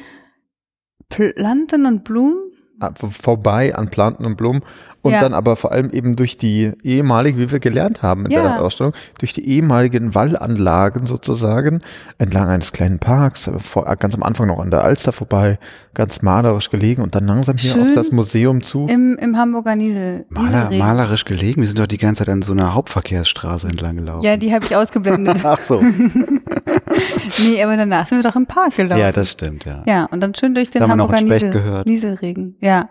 Planten 1.07 1.85
und 1.85 2.03
Blumen. 2.03 2.51
vorbei 2.91 3.73
an 3.73 3.89
Planten 3.89 4.25
und 4.25 4.35
Blumen 4.35 4.63
und 5.05 5.11
Ja. 5.11 5.21
dann 5.21 5.35
aber 5.35 5.55
vor 5.55 5.71
allem 5.71 5.91
eben 5.91 6.15
durch 6.15 6.35
die 6.35 6.71
ehemalige, 6.83 7.37
wie 7.37 7.51
wir 7.51 7.59
gelernt 7.59 8.01
haben 8.01 8.25
in 8.25 8.31
Ja. 8.31 8.41
der 8.41 8.61
Ausstellung, 8.63 8.93
durch 9.19 9.33
die 9.33 9.47
ehemaligen 9.47 10.15
Wallanlagen 10.15 11.05
sozusagen, 11.05 11.81
entlang 12.17 12.47
eines 12.49 12.71
kleinen 12.71 12.97
Parks, 12.97 13.45
äh, 13.45 13.59
vor, 13.59 13.85
ganz 13.97 14.15
am 14.15 14.23
Anfang 14.23 14.47
noch 14.47 14.59
an 14.59 14.71
der 14.71 14.83
Alster 14.83 15.11
vorbei, 15.11 15.59
ganz 15.93 16.23
malerisch 16.23 16.71
gelegen 16.71 17.03
und 17.03 17.13
dann 17.13 17.27
langsam 17.27 17.55
hier 17.57 17.71
Schön 17.73 17.81
auf 17.83 17.93
das 17.93 18.11
Museum 18.11 18.61
zu. 18.63 18.87
Im, 18.87 19.15
im 19.17 19.37
Hamburger 19.37 19.75
Niesel. 19.75 20.25
Maler, 20.29 20.47
Nieselregen. 20.49 20.77
malerisch 20.79 21.25
gelegen. 21.25 21.61
Wir 21.61 21.67
sind 21.67 21.77
doch 21.77 21.85
die 21.85 21.97
ganze 21.99 22.25
Zeit 22.25 22.29
an 22.33 22.41
so 22.41 22.53
einer 22.53 22.73
Hauptverkehrsstraße 22.73 23.67
entlang 23.67 23.97
gelaufen. 23.97 24.25
Ja, 24.25 24.37
die 24.37 24.51
habe 24.53 24.65
ich 24.65 24.75
ausgeblendet. 24.75 25.37
Ach 25.43 25.61
so. 25.61 25.81
nee, 27.43 27.63
aber 27.63 27.77
danach 27.77 28.05
sind 28.07 28.17
wir 28.19 28.23
doch 28.29 28.35
im 28.35 28.45
Park 28.45 28.75
gelaufen. 28.77 28.99
ja, 28.99 29.11
das 29.11 29.31
stimmt, 29.31 29.65
ja. 29.65 29.83
Ja, 29.85 30.05
und 30.05 30.21
dann 30.21 30.33
schön 30.35 30.55
durch 30.55 30.69
den 30.69 30.79
Da 30.79 30.83
haben 30.83 30.91
wir 30.91 30.95
noch 31.05 31.11
Hamburger 31.11 31.33
Niesel, 31.35 31.49
gehört. 31.51 31.85
Nieselregen. 31.87 32.55
Ja. 32.59 32.89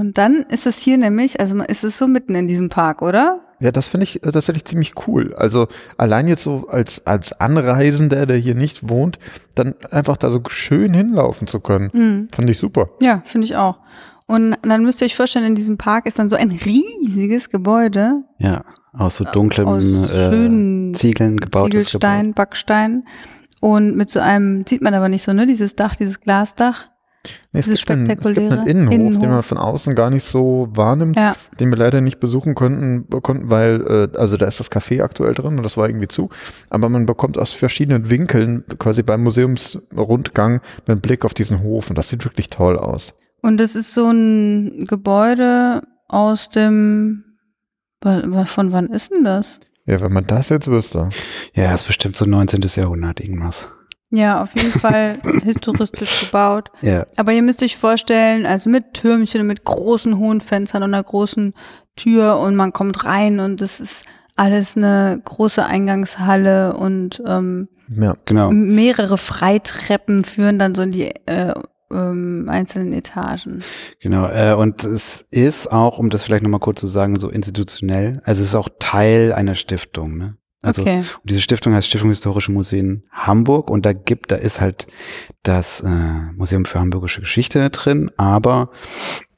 Und 0.00 0.16
dann 0.16 0.46
ist 0.48 0.66
es 0.66 0.78
hier 0.78 0.96
nämlich, 0.96 1.40
also 1.40 1.56
ist 1.62 1.84
es 1.84 1.98
so 1.98 2.08
mitten 2.08 2.34
in 2.34 2.46
diesem 2.48 2.70
Park, 2.70 3.02
oder? 3.02 3.40
Ja, 3.60 3.70
das 3.70 3.86
finde 3.86 4.04
ich 4.04 4.24
äh, 4.24 4.32
tatsächlich 4.32 4.64
ziemlich 4.64 4.94
cool. 5.06 5.34
Also 5.36 5.68
allein 5.98 6.26
jetzt 6.26 6.42
so 6.42 6.68
als, 6.70 7.06
als 7.06 7.38
Anreisender, 7.38 8.24
der 8.24 8.38
hier 8.38 8.54
nicht 8.54 8.88
wohnt, 8.88 9.18
dann 9.54 9.74
einfach 9.90 10.16
da 10.16 10.30
so 10.30 10.40
schön 10.48 10.94
hinlaufen 10.94 11.46
zu 11.46 11.60
können, 11.60 11.90
Hm. 11.92 12.28
fand 12.32 12.48
ich 12.48 12.56
super. 12.58 12.88
Ja, 13.02 13.20
finde 13.26 13.44
ich 13.44 13.56
auch. 13.56 13.76
Und 14.24 14.56
dann 14.62 14.84
müsst 14.84 15.02
ihr 15.02 15.04
euch 15.04 15.16
vorstellen, 15.16 15.44
in 15.44 15.54
diesem 15.54 15.76
Park 15.76 16.06
ist 16.06 16.18
dann 16.18 16.30
so 16.30 16.36
ein 16.36 16.50
riesiges 16.50 17.50
Gebäude 17.50 18.22
Ja, 18.38 18.64
aus 18.94 19.16
so 19.16 19.24
dunklem 19.24 19.68
aus 19.68 19.84
äh, 19.84 20.30
schönen 20.30 20.94
Ziegeln 20.94 21.36
gebautes 21.36 21.88
Ziegelstein, 21.88 22.32
Backstein 22.32 23.04
und 23.60 23.96
mit 23.96 24.08
so 24.08 24.20
einem, 24.20 24.64
sieht 24.66 24.80
man 24.80 24.94
aber 24.94 25.10
nicht 25.10 25.24
so, 25.24 25.34
ne, 25.34 25.44
dieses 25.44 25.76
Dach, 25.76 25.94
dieses 25.94 26.20
Glasdach. 26.22 26.88
Nee, 27.52 27.60
es, 27.60 27.66
Dieses 27.66 27.80
gibt 27.80 27.90
einen, 27.90 28.08
es 28.08 28.16
gibt 28.34 28.38
einen 28.52 28.66
Innenhof, 28.66 28.94
Innenhof. 28.94 29.20
den 29.20 29.30
man 29.30 29.42
von 29.42 29.58
außen 29.58 29.94
gar 29.94 30.08
nicht 30.10 30.24
so 30.24 30.68
wahrnimmt, 30.72 31.16
Ja. 31.16 31.34
den 31.58 31.68
wir 31.70 31.76
leider 31.76 32.00
nicht 32.00 32.18
besuchen 32.18 32.54
konnten, 32.54 33.06
konnten, 33.22 33.50
weil, 33.50 34.08
äh, 34.14 34.16
also 34.18 34.36
da 34.38 34.46
ist 34.46 34.58
das 34.60 34.70
Café 34.72 35.02
aktuell 35.02 35.34
drin 35.34 35.58
und 35.58 35.62
das 35.62 35.76
war 35.76 35.86
irgendwie 35.88 36.08
zu. 36.08 36.30
Aber 36.70 36.88
man 36.88 37.04
bekommt 37.06 37.36
aus 37.36 37.52
verschiedenen 37.52 38.08
Winkeln 38.08 38.64
quasi 38.78 39.02
beim 39.02 39.22
Museumsrundgang 39.22 40.60
einen 40.86 41.00
Blick 41.00 41.24
auf 41.24 41.34
diesen 41.34 41.62
Hof 41.62 41.90
und 41.90 41.96
das 41.98 42.08
sieht 42.08 42.24
wirklich 42.24 42.48
toll 42.48 42.78
aus. 42.78 43.12
Und 43.42 43.58
das 43.58 43.74
ist 43.74 43.94
so 43.94 44.08
ein 44.10 44.86
Gebäude 44.86 45.82
aus 46.08 46.48
dem, 46.48 47.24
von 48.02 48.72
wann 48.72 48.88
ist 48.88 49.10
denn 49.12 49.24
das? 49.24 49.60
Ja, 49.86 50.00
wenn 50.00 50.12
man 50.12 50.26
das 50.26 50.48
jetzt 50.50 50.68
wüsste. 50.68 51.08
Ja, 51.54 51.74
ist 51.74 51.86
bestimmt 51.86 52.16
so 52.16 52.24
19. 52.24 52.62
Jahrhundert 52.76 53.20
irgendwas. 53.20 53.66
Ja, 54.10 54.42
auf 54.42 54.50
jeden 54.56 54.78
Fall 54.78 55.18
historistisch 55.44 56.20
gebaut. 56.26 56.70
Ja. 56.82 57.06
Aber 57.16 57.32
ihr 57.32 57.42
müsst 57.42 57.62
euch 57.62 57.76
vorstellen, 57.76 58.44
also 58.44 58.68
mit 58.68 58.94
Türmchen 58.94 59.42
und 59.42 59.46
mit 59.46 59.64
großen 59.64 60.18
hohen 60.18 60.40
Fenstern 60.40 60.82
und 60.82 60.94
einer 60.94 61.02
großen 61.02 61.54
Tür 61.96 62.38
und 62.38 62.56
man 62.56 62.72
kommt 62.72 63.04
rein 63.04 63.40
und 63.40 63.62
es 63.62 63.78
ist 63.78 64.04
alles 64.36 64.76
eine 64.76 65.20
große 65.24 65.64
Eingangshalle 65.64 66.74
und 66.74 67.22
ähm, 67.26 67.68
Ja. 67.88 68.14
Genau. 68.24 68.50
mehrere 68.50 69.18
Freitreppen 69.18 70.24
führen 70.24 70.58
dann 70.58 70.74
so 70.74 70.82
in 70.82 70.90
die 70.92 71.14
äh, 71.26 71.54
ähm, 71.92 72.46
einzelnen 72.48 72.92
Etagen. 72.92 73.62
Genau, 74.00 74.26
äh, 74.28 74.54
und 74.54 74.84
es 74.84 75.26
ist 75.30 75.70
auch, 75.70 75.98
um 75.98 76.08
das 76.10 76.22
vielleicht 76.22 76.42
nochmal 76.42 76.60
kurz 76.60 76.80
zu 76.80 76.86
sagen, 76.86 77.18
so 77.18 77.28
institutionell, 77.28 78.22
also 78.24 78.42
es 78.42 78.48
ist 78.48 78.54
auch 78.54 78.68
Teil 78.78 79.32
einer 79.32 79.54
Stiftung, 79.56 80.16
ne? 80.16 80.36
Also 80.62 80.82
okay. 80.82 80.98
und 80.98 81.30
diese 81.30 81.40
Stiftung 81.40 81.72
heißt 81.72 81.88
Stiftung 81.88 82.10
Historische 82.10 82.52
Museen 82.52 83.04
Hamburg 83.10 83.70
und 83.70 83.86
da 83.86 83.94
gibt, 83.94 84.30
da 84.30 84.36
ist 84.36 84.60
halt 84.60 84.86
das 85.42 85.80
äh, 85.80 85.88
Museum 86.36 86.66
für 86.66 86.78
Hamburgische 86.80 87.20
Geschichte 87.20 87.70
drin, 87.70 88.10
aber 88.18 88.70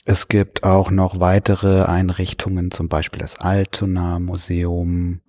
es 0.04 0.26
gibt 0.26 0.64
auch 0.64 0.90
noch 0.90 1.20
weitere 1.20 1.84
Einrichtungen, 1.84 2.72
zum 2.72 2.88
Beispiel 2.88 3.20
das 3.20 3.38
Altona 3.38 4.18
Museum 4.18 5.20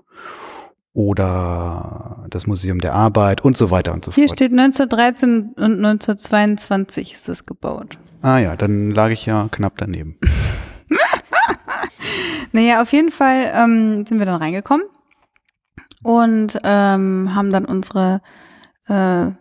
oder 0.94 2.26
das 2.30 2.48
Museum 2.48 2.80
der 2.80 2.96
Arbeit 2.96 3.42
und 3.42 3.56
so 3.56 3.70
weiter 3.70 3.94
und 3.94 4.04
so 4.04 4.12
Hier 4.12 4.28
fort. 4.28 4.40
steht 4.40 4.52
1913 4.52 5.54
und 5.56 5.86
1922 5.86 7.14
ist 7.14 7.30
es 7.30 7.46
gebaut. 7.46 8.00
Ah 8.24 8.40
ja, 8.40 8.56
dann 8.56 8.92
lag 8.92 9.10
ich 9.10 9.26
ja 9.28 9.48
knapp 9.52 9.74
daneben. 9.78 10.18
Naja, 12.52 12.84
auf 12.84 12.94
jeden 12.94 13.10
Fall 13.10 13.52
ähm, 13.56 14.06
sind 14.06 14.20
wir 14.20 14.28
dann 14.28 14.36
reingekommen 14.36 14.86
und 16.04 16.60
ähm, 16.64 17.34
haben 17.36 17.52
dann 17.52 17.66
unsere 17.66 18.22
äh, 18.88 19.28
äh, 19.28 19.32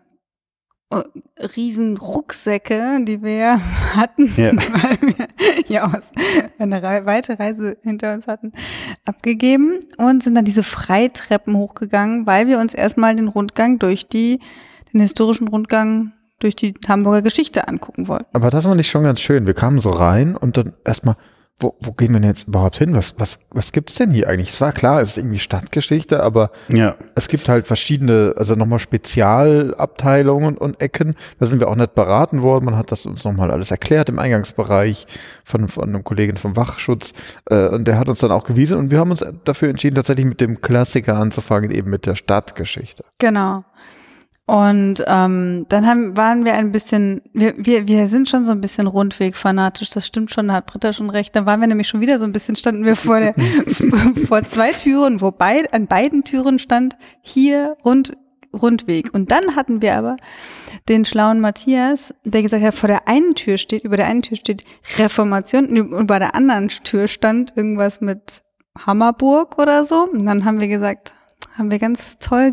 riesen 1.57 1.97
Rucksäcke, 1.97 3.00
die 3.04 3.23
wir 3.23 3.61
hatten, 3.97 4.33
Ja. 4.37 4.52
weil 4.52 4.99
wir 5.16 5.28
ja 5.69 5.85
aus 5.87 6.12
eine 6.59 6.83
Rei 6.83 7.04
weite 7.07 7.38
Reise 7.38 7.76
hinter 7.83 8.14
uns 8.14 8.26
hatten, 8.26 8.52
abgegeben 9.04 9.81
und 9.99 10.23
sind 10.23 10.35
dann 10.35 10.45
diese 10.45 10.62
Freitreppen 10.62 11.57
hochgegangen, 11.57 12.26
weil 12.26 12.47
wir 12.47 12.59
uns 12.59 12.75
erstmal 12.75 13.16
den 13.16 13.28
Rundgang 13.28 13.78
durch 13.78 14.09
die, 14.09 14.40
den 14.92 15.00
historischen 15.00 15.49
Rundgang 15.49 16.12
durch 16.38 16.57
die 16.57 16.75
Hamburger 16.88 17.23
Geschichte 17.23 17.69
angucken 17.69 18.09
wollten. 18.09 18.26
Aber 18.33 18.50
das 18.50 18.64
fand 18.64 18.81
ich 18.81 18.90
schon 18.90 19.04
ganz 19.04 19.21
schön. 19.21 19.47
Wir 19.47 19.54
kamen 19.54 19.78
so 19.81 19.90
rein 19.90 20.37
und 20.37 20.57
dann 20.57 20.73
erstmal, 20.85 21.16
wo, 21.61 21.77
wo 21.81 21.93
gehen 21.93 22.13
wir 22.13 22.19
denn 22.21 22.29
jetzt 22.29 22.49
überhaupt 22.49 22.79
hin? 22.79 22.95
Was, 22.95 23.15
was, 23.21 23.39
was 23.51 23.71
gibt's 23.71 23.95
denn 23.95 24.11
hier 24.11 24.29
eigentlich? 24.29 24.49
Es 24.51 24.61
war 24.61 24.73
klar, 24.73 25.01
es 25.01 25.11
ist 25.11 25.19
irgendwie 25.19 25.39
Stadtgeschichte, 25.39 26.23
aber 26.23 26.51
Ja. 26.69 26.97
es 27.15 27.29
gibt 27.29 27.49
halt 27.49 27.67
verschiedene, 27.69 28.35
also 28.37 28.57
nochmal 28.57 28.81
Spezialabteilungen 28.81 30.57
und 30.57 30.81
Ecken. 30.83 31.15
Da 31.39 31.47
sind 31.47 31.61
wir 31.61 31.69
auch 31.69 31.77
nicht 31.77 31.95
beraten 31.95 32.43
worden. 32.43 32.65
Man 32.65 32.77
hat 32.77 32.91
das 32.93 33.07
uns 33.07 33.25
nochmal 33.25 33.51
alles 33.51 33.71
erklärt 33.71 34.09
im 34.09 34.19
Eingangsbereich 34.19 35.07
von, 35.45 35.69
von 35.69 35.85
einem 35.89 36.05
Kollegen 36.05 36.37
vom 36.37 36.57
Wachschutz. 36.57 37.13
Äh, 37.49 37.69
und 37.69 37.87
der 37.87 37.99
hat 37.99 38.09
uns 38.09 38.21
dann 38.21 38.33
auch 38.33 38.45
gewiesen 38.45 38.79
und 38.79 38.91
wir 38.91 38.99
haben 38.99 39.11
uns 39.11 39.25
dafür 39.45 39.69
entschieden, 39.69 39.97
tatsächlich 39.97 40.27
mit 40.27 40.41
dem 40.41 40.61
Klassiker 40.61 41.17
anzufangen, 41.17 41.71
eben 41.71 41.91
mit 41.91 42.07
der 42.07 42.15
Stadtgeschichte. 42.17 43.05
Genau. 43.19 43.65
Und 44.47 45.05
ähm, 45.07 45.67
dann 45.69 45.87
haben, 45.87 46.17
waren 46.17 46.45
wir 46.45 46.55
ein 46.55 46.73
bisschen, 46.73 47.23
wir, 47.33 47.55
wir, 47.57 47.87
wir 47.87 48.09
sind 48.09 48.29
schon 48.29 48.45
so 48.45 48.51
ein 48.51 48.61
bisschen 48.61 48.89
rundwegfanatisch, 48.89 49.91
das 49.91 50.07
stimmt 50.07 50.33
schon, 50.33 50.49
da 50.49 50.55
hat 50.55 50.67
Britta 50.67 50.93
schon 50.93 51.11
recht. 51.11 51.37
Da 51.37 51.47
waren 51.47 51.61
wir 51.61 51.69
nämlich 51.69 51.87
schon 51.87 52.01
wieder 52.01 52.19
so 52.19 52.25
ein 52.25 52.33
bisschen, 52.33 52.57
standen 52.57 52.85
wir 52.85 52.97
vor 52.97 53.21
der, 53.21 53.35
vor 54.27 54.43
zwei 54.43 54.73
Türen, 54.73 55.21
wo 55.21 55.31
beid, 55.31 55.73
an 55.73 55.87
beiden 55.87 56.25
Türen 56.25 56.59
stand 56.59 56.97
hier 57.21 57.77
Rund, 57.85 58.17
Rundweg. 58.53 59.15
Und 59.15 59.31
dann 59.31 59.55
hatten 59.55 59.81
wir 59.81 59.97
aber 59.97 60.17
den 60.89 61.05
schlauen 61.05 61.41
Matthias, 61.41 62.13
der 62.25 62.43
gesagt 62.43 62.65
hat, 62.65 62.75
vor 62.75 62.89
der 62.89 63.07
einen 63.07 63.35
Tür 63.35 63.59
steht, 63.59 63.85
über 63.85 63.97
der 63.97 64.07
einen 64.07 64.23
Tür 64.23 64.37
steht 64.37 64.65
Reformation 64.99 65.93
und 65.93 66.07
bei 66.09 66.19
der 66.19 66.35
anderen 66.35 66.69
Tür 66.69 67.07
stand 67.07 67.53
irgendwas 67.57 68.01
mit 68.01 68.43
Hammerburg 68.77 69.59
oder 69.59 69.85
so. 69.85 70.09
Und 70.11 70.27
dann 70.27 70.45
haben 70.45 70.59
wir 70.59 70.69
gesagt, 70.69 71.15
haben 71.55 71.71
wir 71.71 71.79
ganz 71.79 72.19
toll 72.19 72.53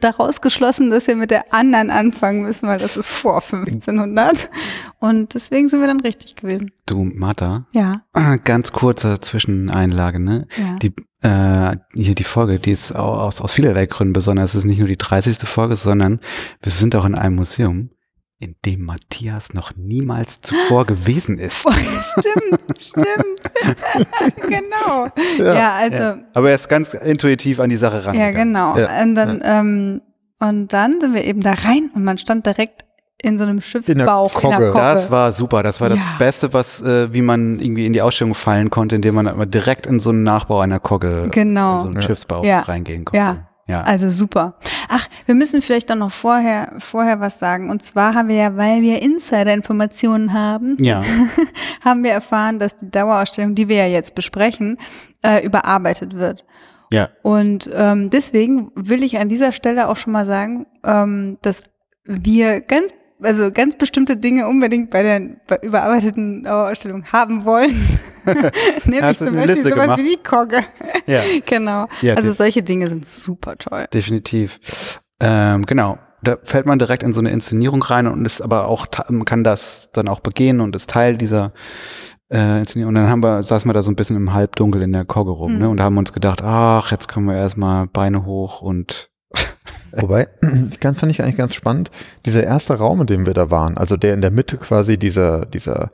daraus 0.00 0.40
geschlossen, 0.40 0.90
dass 0.90 1.06
wir 1.06 1.16
mit 1.16 1.30
der 1.30 1.52
anderen 1.54 1.90
anfangen 1.90 2.42
müssen, 2.42 2.68
weil 2.68 2.78
das 2.78 2.96
ist 2.96 3.08
vor 3.08 3.42
1500. 3.42 4.50
Und 4.98 5.34
deswegen 5.34 5.68
sind 5.68 5.80
wir 5.80 5.86
dann 5.86 6.00
richtig 6.00 6.36
gewesen. 6.36 6.70
Du, 6.86 7.04
Martha, 7.04 7.66
Ja, 7.72 8.02
Ganz 8.44 8.72
kurze 8.72 9.20
Zwischeneinlage, 9.20 10.18
ne? 10.20 10.46
ja. 10.56 10.76
Die, 10.78 10.92
äh, 11.22 11.76
hier 11.94 12.14
die 12.14 12.24
Folge, 12.24 12.58
die 12.58 12.72
ist 12.72 12.94
au- 12.94 13.14
aus, 13.14 13.40
aus 13.40 13.52
vielerlei 13.52 13.86
Gründen 13.86 14.12
besonders. 14.12 14.50
Es 14.50 14.56
ist 14.60 14.64
nicht 14.64 14.78
nur 14.78 14.88
die 14.88 14.96
30. 14.98 15.38
Folge, 15.48 15.76
sondern 15.76 16.20
wir 16.62 16.72
sind 16.72 16.94
auch 16.96 17.04
in 17.04 17.14
einem 17.14 17.36
Museum, 17.36 17.90
in 18.44 18.54
dem 18.66 18.84
Matthias 18.84 19.54
noch 19.54 19.72
niemals 19.76 20.40
zuvor 20.42 20.84
gewesen 20.86 21.38
ist. 21.38 21.64
Oh, 21.66 21.72
stimmt, 21.72 22.80
stimmt. 22.80 23.06
genau. 24.36 25.08
Ja, 25.38 25.72
also, 25.74 25.96
Ja. 25.96 26.18
Aber 26.34 26.50
er 26.50 26.54
ist 26.56 26.68
ganz 26.68 26.92
intuitiv 26.94 27.60
an 27.60 27.70
die 27.70 27.76
Sache 27.76 27.96
ja, 27.98 28.02
rangegangen. 28.02 28.34
genau. 28.52 28.76
Ja, 28.78 29.02
Und 29.02 29.14
dann, 29.14 29.40
ähm, 29.44 30.02
und 30.40 30.72
dann 30.72 31.00
sind 31.00 31.14
wir 31.14 31.24
eben 31.24 31.40
da 31.40 31.52
rein 31.54 31.90
und 31.94 32.04
man 32.04 32.18
stand 32.18 32.44
direkt 32.46 32.84
in 33.22 33.38
so 33.38 33.44
einem 33.44 33.62
Schiffsbauch 33.62 33.92
in 33.92 33.98
der 33.98 34.06
Kogge. 34.58 34.66
Kogge. 34.72 34.72
Das 34.78 35.10
war 35.10 35.32
super. 35.32 35.62
Das 35.62 35.80
war 35.80 35.88
das 35.88 36.00
Ja. 36.04 36.10
Beste, 36.18 36.52
was, 36.52 36.82
äh, 36.82 37.10
wie 37.14 37.22
man 37.22 37.58
irgendwie 37.58 37.86
in 37.86 37.94
die 37.94 38.02
Ausstellung 38.02 38.34
fallen 38.34 38.68
konnte, 38.68 38.96
indem 38.96 39.14
man 39.14 39.26
immer 39.26 39.46
direkt 39.46 39.86
in 39.86 39.98
so 40.00 40.10
einen 40.10 40.24
Nachbau 40.24 40.60
einer 40.60 40.80
Kogge, 40.80 41.28
Genau. 41.30 41.74
in 41.74 41.80
so 41.80 41.86
einen 41.86 41.94
Ja. 41.96 42.02
Schiffsbau 42.02 42.44
Ja. 42.44 42.60
reingehen 42.60 43.06
konnte. 43.06 43.16
Ja. 43.18 43.48
Ja. 43.66 43.82
Also 43.82 44.10
super. 44.10 44.58
Ach, 44.88 45.08
wir 45.24 45.34
müssen 45.34 45.62
vielleicht 45.62 45.88
dann 45.88 46.00
noch 46.00 46.12
vorher, 46.12 46.74
vorher 46.78 47.20
was 47.20 47.38
sagen. 47.38 47.70
Und 47.70 47.82
zwar 47.82 48.14
haben 48.14 48.28
wir 48.28 48.36
ja, 48.36 48.56
weil 48.56 48.82
wir 48.82 49.00
Insider-Informationen 49.00 50.32
haben, 50.32 50.76
ja. 50.80 51.02
haben 51.84 52.04
wir 52.04 52.12
erfahren, 52.12 52.58
dass 52.58 52.76
die 52.76 52.90
Dauerausstellung, 52.90 53.54
die 53.54 53.68
wir 53.68 53.76
ja 53.76 53.86
jetzt 53.86 54.14
besprechen, 54.14 54.78
äh, 55.22 55.44
überarbeitet 55.44 56.14
wird. 56.14 56.44
Ja. 56.92 57.08
Und 57.22 57.70
ähm, 57.72 58.10
deswegen 58.10 58.70
will 58.74 59.02
ich 59.02 59.18
an 59.18 59.28
dieser 59.28 59.52
Stelle 59.52 59.88
auch 59.88 59.96
schon 59.96 60.12
mal 60.12 60.26
sagen, 60.26 60.66
ähm, 60.84 61.38
dass 61.42 61.64
wir 62.04 62.60
ganz, 62.60 62.92
also 63.24 63.50
ganz 63.50 63.76
bestimmte 63.76 64.16
Dinge 64.16 64.46
unbedingt 64.48 64.90
bei 64.90 65.02
der 65.02 65.20
bei 65.46 65.58
überarbeiteten 65.62 66.44
Dauerausstellung 66.44 67.04
haben 67.06 67.44
wollen. 67.44 67.74
Nämlich 68.84 69.18
zum 69.18 69.34
Beispiel 69.34 69.54
Liste 69.54 69.70
sowas 69.70 69.84
gemacht? 69.84 69.98
wie 69.98 70.10
die 70.10 70.22
Kogge. 70.22 70.60
Ja. 71.06 71.22
genau. 71.46 71.88
Ja, 72.00 72.14
also 72.14 72.32
solche 72.32 72.62
Dinge 72.62 72.88
sind 72.88 73.06
super 73.08 73.56
toll. 73.56 73.86
Definitiv. 73.92 75.00
Ähm, 75.20 75.66
genau. 75.66 75.98
Da 76.22 76.38
fällt 76.42 76.64
man 76.64 76.78
direkt 76.78 77.02
in 77.02 77.12
so 77.12 77.20
eine 77.20 77.30
Inszenierung 77.30 77.82
rein 77.82 78.06
und 78.06 78.24
ist 78.24 78.40
aber 78.40 78.66
auch, 78.66 78.86
kann 79.26 79.44
das 79.44 79.90
dann 79.92 80.08
auch 80.08 80.20
begehen 80.20 80.60
und 80.60 80.74
ist 80.74 80.88
Teil 80.88 81.18
dieser 81.18 81.52
äh, 82.32 82.60
Inszenierung. 82.60 82.90
Und 82.90 82.94
dann 82.94 83.10
haben 83.10 83.22
wir, 83.22 83.42
saßen 83.42 83.68
wir 83.68 83.74
da 83.74 83.82
so 83.82 83.90
ein 83.90 83.96
bisschen 83.96 84.16
im 84.16 84.32
Halbdunkel 84.32 84.80
in 84.80 84.94
der 84.94 85.04
Kogge 85.04 85.32
rum, 85.32 85.58
ne? 85.58 85.66
Mhm. 85.66 85.70
Und 85.72 85.82
haben 85.82 85.98
uns 85.98 86.14
gedacht, 86.14 86.42
ach, 86.42 86.90
jetzt 86.90 87.08
können 87.08 87.26
wir 87.26 87.36
erstmal 87.36 87.86
Beine 87.86 88.24
hoch 88.24 88.62
und 88.62 89.10
Wobei, 90.00 90.28
ganz 90.80 90.98
fand 91.00 91.12
ich 91.12 91.22
eigentlich 91.22 91.36
ganz 91.36 91.54
spannend, 91.54 91.90
dieser 92.26 92.42
erste 92.44 92.74
Raum, 92.74 93.00
in 93.02 93.06
dem 93.06 93.26
wir 93.26 93.34
da 93.34 93.50
waren, 93.50 93.76
also 93.78 93.96
der 93.96 94.14
in 94.14 94.20
der 94.20 94.30
Mitte 94.30 94.56
quasi 94.56 94.98
dieser, 94.98 95.46
dieser 95.46 95.90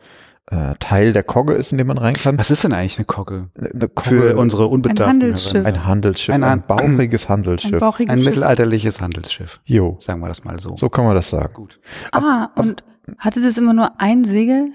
äh, 0.50 0.75
Teil 0.80 1.12
der 1.12 1.23
Kogge 1.23 1.52
ist, 1.54 1.71
in 1.73 1.78
dem 1.78 1.87
man 1.87 1.99
rein 1.99 2.14
kann. 2.14 2.38
was 2.38 2.50
ist 2.50 2.64
denn 2.64 2.73
eigentlich 2.73 2.99
eine 2.99 3.04
Kogge? 3.04 3.49
Eine 3.59 3.90
Für 4.00 4.37
unsere 4.37 4.66
unbedarften 4.66 5.07
Handelsschiff. 5.23 5.62
Herren. 5.64 5.66
ein 5.76 5.87
Handelsschiff, 5.87 6.35
Ein 6.35 6.42
ein, 6.45 6.62
bauchiges 6.66 7.25
Ein 7.26 7.28
Handelsschiff. 7.28 7.78
bauchiges 7.78 8.11
Ein 8.12 8.19
Schiff. 8.19 8.26
mittelalterliches 8.26 9.00
Handelsschiff, 9.00 9.61
Jo, 9.64 9.97
sagen 10.00 10.21
wir 10.21 10.28
das 10.28 10.42
mal 10.45 10.59
so. 10.59 10.76
so 10.76 10.88
kann 10.88 11.04
man 11.04 11.14
das 11.14 11.28
sagen. 11.28 11.52
Gut. 11.54 11.78
Ah, 12.12 12.49
und 12.57 12.83
hatte 13.19 13.40
das 13.42 13.57
immer 13.59 13.73
nur 13.75 14.00
ein 14.00 14.25
Segel? 14.25 14.73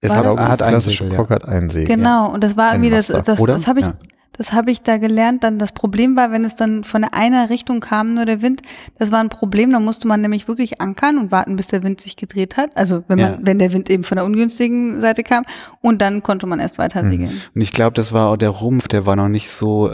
Es 0.00 0.10
War 0.10 0.18
hat, 0.18 0.26
das- 0.26 0.36
er 0.36 0.42
hat 0.44 0.50
das 0.52 0.62
einen 0.62 0.70
klassische 0.74 1.04
Segel, 1.04 1.12
ja. 1.12 1.18
Kogge 1.22 1.34
hat 1.34 1.44
einen 1.48 1.70
Segel. 1.70 1.96
Genau, 1.96 2.30
und 2.32 2.44
das 2.44 2.56
war 2.56 2.70
Ein 2.70 2.82
irgendwie 2.84 2.96
das, 2.96 3.06
das, 3.08 3.40
oder? 3.40 3.54
das 3.54 3.66
habe 3.66 3.80
ich, 3.80 3.86
Ja. 3.86 3.94
Das 4.36 4.52
habe 4.52 4.70
ich 4.70 4.82
da 4.82 4.96
gelernt. 4.98 5.44
Dann 5.44 5.58
das 5.58 5.72
Problem 5.72 6.16
war, 6.16 6.30
wenn 6.32 6.44
es 6.44 6.56
dann 6.56 6.84
von 6.84 7.04
einer 7.04 7.50
Richtung 7.50 7.80
kam, 7.80 8.14
nur 8.14 8.24
der 8.24 8.42
Wind, 8.42 8.62
das 8.98 9.12
war 9.12 9.20
ein 9.20 9.28
Problem. 9.28 9.70
Da 9.70 9.80
musste 9.80 10.06
man 10.08 10.20
nämlich 10.20 10.48
wirklich 10.48 10.80
ankern 10.80 11.18
und 11.18 11.30
warten, 11.30 11.56
bis 11.56 11.68
der 11.68 11.82
Wind 11.82 12.00
sich 12.00 12.16
gedreht 12.16 12.56
hat. 12.56 12.70
Also 12.76 13.04
wenn 13.08 13.18
man, 13.18 13.32
Ja. 13.32 13.38
wenn 13.42 13.58
der 13.58 13.72
Wind 13.72 13.90
eben 13.90 14.04
von 14.04 14.16
der 14.16 14.24
ungünstigen 14.24 15.00
Seite 15.00 15.22
kam, 15.22 15.44
und 15.80 16.00
dann 16.02 16.22
konnte 16.22 16.46
man 16.46 16.58
erst 16.60 16.78
weiter 16.78 17.02
Mhm. 17.02 17.10
segeln. 17.10 17.40
Und 17.54 17.60
ich 17.60 17.72
glaube, 17.72 17.94
das 17.94 18.12
war 18.12 18.30
auch 18.30 18.36
der 18.36 18.50
Rumpf, 18.50 18.88
der 18.88 19.06
war 19.06 19.16
noch 19.16 19.28
nicht 19.28 19.50
so 19.50 19.88
äh, 19.88 19.92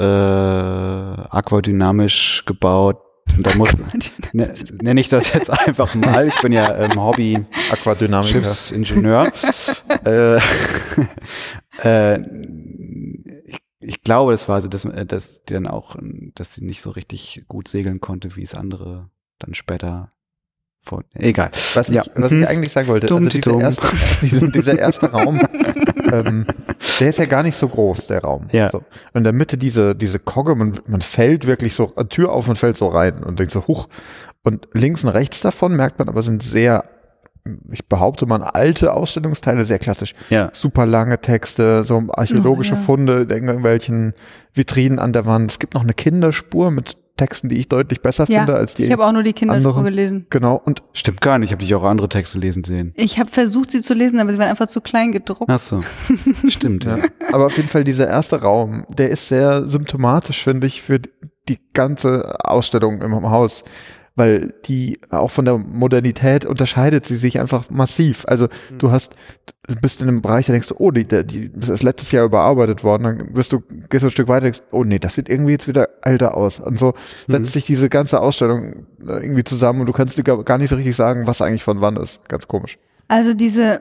aquadynamisch 1.31 2.45
gebaut. 2.47 2.99
Und 3.37 3.47
da 3.47 3.55
muss, 3.55 3.71
ne, 4.33 4.53
nenne 4.83 5.01
ich 5.01 5.09
das 5.09 5.33
jetzt 5.33 5.49
einfach 5.49 5.95
mal. 5.95 6.27
Ich 6.27 6.41
bin 6.41 6.53
ja 6.53 6.75
ähm, 6.77 7.01
Hobby 7.01 7.45
Aquadynamiker. 7.71 8.41
Schiffsingenieur. 8.43 9.31
äh, 10.05 10.37
äh, 11.85 12.19
ich, 13.47 13.59
ich 13.83 14.03
glaube, 14.03 14.33
das 14.33 14.49
war 14.49 14.61
so, 14.63 14.69
dass, 14.69 14.85
äh, 14.85 15.05
dass 15.07 15.43
die 15.45 15.55
dann 15.55 15.67
auch, 15.67 15.97
dass 16.35 16.55
sie 16.55 16.65
nicht 16.65 16.81
so 16.83 16.91
richtig 16.91 17.45
gut 17.49 17.69
segeln 17.69 18.01
konnte, 18.01 18.37
wie 18.37 18.43
es 18.43 18.55
andere 18.55 19.11
dann 19.39 19.55
später 19.55 20.13
vor. 20.85 21.05
Egal. 21.15 21.51
Was, 21.75 21.89
Ja. 21.89 22.03
ich, 22.03 22.11
was 22.17 22.33
Mhm. 22.33 22.43
ich 22.43 22.49
eigentlich 22.49 22.73
sagen 22.73 22.89
wollte, 22.89 23.07
Dumm, 23.07 23.19
also 23.25 23.31
die 23.31 23.41
dieser 23.41 23.61
erste, 23.61 23.87
dieser, 24.23 24.49
dieser 24.49 24.79
erste 24.79 25.11
Raum, 25.13 25.41
ähm, 26.13 26.47
der 26.99 27.09
ist 27.09 27.19
ja 27.19 27.27
gar 27.27 27.43
nicht 27.45 27.57
so 27.57 27.69
groß, 27.69 28.09
der 28.09 28.23
Raum. 28.23 28.47
Ja. 28.51 28.69
So. 28.71 28.79
Und 28.79 28.85
in 29.19 29.25
der 29.25 29.33
Mitte 29.33 29.57
diese, 29.59 29.95
diese 29.95 30.19
Kogge, 30.19 30.55
man, 30.57 30.79
man 30.87 31.01
fällt 31.03 31.47
wirklich 31.47 31.75
so, 31.75 31.93
äh, 31.97 32.05
Tür 32.07 32.33
auf 32.33 32.49
und 32.49 32.59
fällt 32.59 32.77
so 32.77 32.89
rein 32.89 33.23
und 33.23 33.39
denkt 33.39 33.53
so, 33.53 33.67
huch. 33.69 33.89
Und 34.43 34.67
links 34.73 35.05
und 35.05 35.11
rechts 35.11 35.41
davon 35.41 35.77
merkt 35.77 36.01
man 36.01 36.09
aber 36.09 36.23
sind 36.23 36.43
sehr, 36.43 36.85
ich 37.73 37.87
behaupte 37.89 38.27
mal, 38.27 38.43
alte 38.43 38.93
Ausstellungsteile, 38.93 39.65
sehr 39.65 39.79
klassisch. 39.79 40.15
Ja. 40.31 40.51
Super 40.53 40.87
lange 40.87 41.21
Texte, 41.21 41.85
so 41.85 42.03
archäologische 42.13 42.75
Oh, 42.75 42.77
ja. 42.77 42.83
Funde 42.83 43.23
in 43.23 43.31
irgendwelchen 43.49 44.15
Vitrinen 44.55 44.99
an 44.99 45.13
der 45.13 45.27
Wand. 45.27 45.51
Es 45.51 45.59
gibt 45.59 45.75
noch 45.75 45.83
eine 45.83 45.95
Kinderspur 45.95 46.71
mit 46.71 46.97
Texten, 47.17 47.49
die 47.51 47.59
ich 47.59 47.69
deutlich 47.69 48.01
besser 48.01 48.25
Ja, 48.29 48.39
finde 48.41 48.55
als 48.55 48.75
die 48.75 48.85
ich 48.85 48.93
habe 48.93 49.05
auch 49.05 49.13
nur 49.13 49.23
die 49.23 49.33
Kinderspur 49.35 49.73
anderen. 49.73 49.85
gelesen. 49.85 50.27
Genau. 50.31 50.61
Und 50.65 50.83
Stimmt 50.93 51.21
gar 51.21 51.39
nicht. 51.39 51.49
Ich 51.51 51.53
habe 51.53 51.63
dich 51.63 51.75
auch 51.75 51.85
andere 51.85 52.09
Texte 52.09 52.39
lesen 52.39 52.65
sehen. 52.65 52.95
Ich 52.97 53.19
habe 53.19 53.29
versucht, 53.31 53.71
sie 53.73 53.83
zu 53.83 53.93
lesen, 53.93 54.19
aber 54.19 54.33
sie 54.33 54.39
waren 54.39 54.49
einfach 54.49 54.69
zu 54.69 54.81
klein 54.81 55.13
gedruckt. 55.13 55.45
Ach 55.51 55.59
so. 55.59 55.83
Stimmt. 56.49 56.85
Ja. 56.85 56.97
Aber 57.33 57.47
auf 57.47 57.57
jeden 57.57 57.69
Fall 57.69 57.85
dieser 57.85 58.09
erste 58.09 58.41
Raum, 58.41 58.87
der 58.97 59.11
ist 59.11 59.29
sehr 59.29 59.69
symptomatisch, 59.69 60.43
finde 60.43 60.67
ich, 60.67 60.81
für 60.81 61.01
die 61.49 61.59
ganze 61.75 62.37
Ausstellung 62.45 63.03
im 63.03 63.31
Haus. 63.31 63.63
Weil 64.15 64.53
die 64.67 65.01
auch 65.11 65.31
von 65.31 65.47
der 65.47 65.57
Modernität 65.57 66.45
unterscheidet 66.45 67.07
sie 67.07 67.17
sich 67.17 67.41
einfach 67.41 67.71
massiv. 67.71 68.25
Also 68.29 68.49
du 68.77 68.91
hast, 68.91 69.15
du 69.67 69.77
bist 69.77 70.03
in 70.03 70.09
einem 70.09 70.21
Bereich, 70.21 70.47
da 70.47 70.53
denkst 70.53 70.69
du, 70.69 70.75
oh, 70.79 70.91
die, 70.91 71.07
die, 71.07 71.51
ist 71.61 71.83
letztes 71.83 72.13
Jahr 72.13 72.27
überarbeitet 72.27 72.85
worden. 72.85 73.05
Dann 73.05 73.33
bist 73.33 73.53
du, 73.53 73.63
gehst 73.89 74.03
du 74.03 74.09
ein 74.09 74.11
Stück 74.11 74.29
weiter, 74.29 74.43
denkst, 74.43 74.63
oh 74.71 74.85
nee, 74.85 74.99
das 74.99 75.15
sieht 75.15 75.31
irgendwie 75.31 75.53
jetzt 75.53 75.67
wieder 75.67 75.89
älter 76.03 76.37
aus. 76.37 76.61
Und 76.61 76.79
so 76.79 76.93
setzt 77.27 77.55
sich 77.55 77.65
diese 77.65 77.89
ganze 77.89 78.21
Ausstellung 78.21 78.87
äh, 79.07 79.23
irgendwie 79.23 79.45
zusammen 79.45 79.81
und 79.81 79.87
du 79.87 79.93
kannst 79.93 80.19
dir 80.19 80.25
gar 80.25 80.43
gar 80.45 80.59
nicht 80.59 80.69
so 80.69 80.77
richtig 80.77 80.97
sagen, 80.97 81.27
was 81.27 81.41
eigentlich 81.41 81.65
von 81.65 81.81
wann 81.81 81.97
ist. 81.97 82.29
Ganz 82.29 82.47
komisch. 82.47 82.79
Also 83.09 83.33
diese 83.33 83.81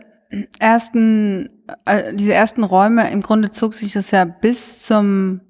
ersten, 0.60 1.50
äh, 1.86 2.14
diese 2.14 2.34
ersten 2.34 2.64
Räume, 2.64 3.12
im 3.12 3.22
Grunde 3.22 3.52
zog 3.52 3.74
sich 3.74 3.94
das 3.94 4.12
ja 4.12 4.26
bis 4.26 4.84
zum 4.84 5.42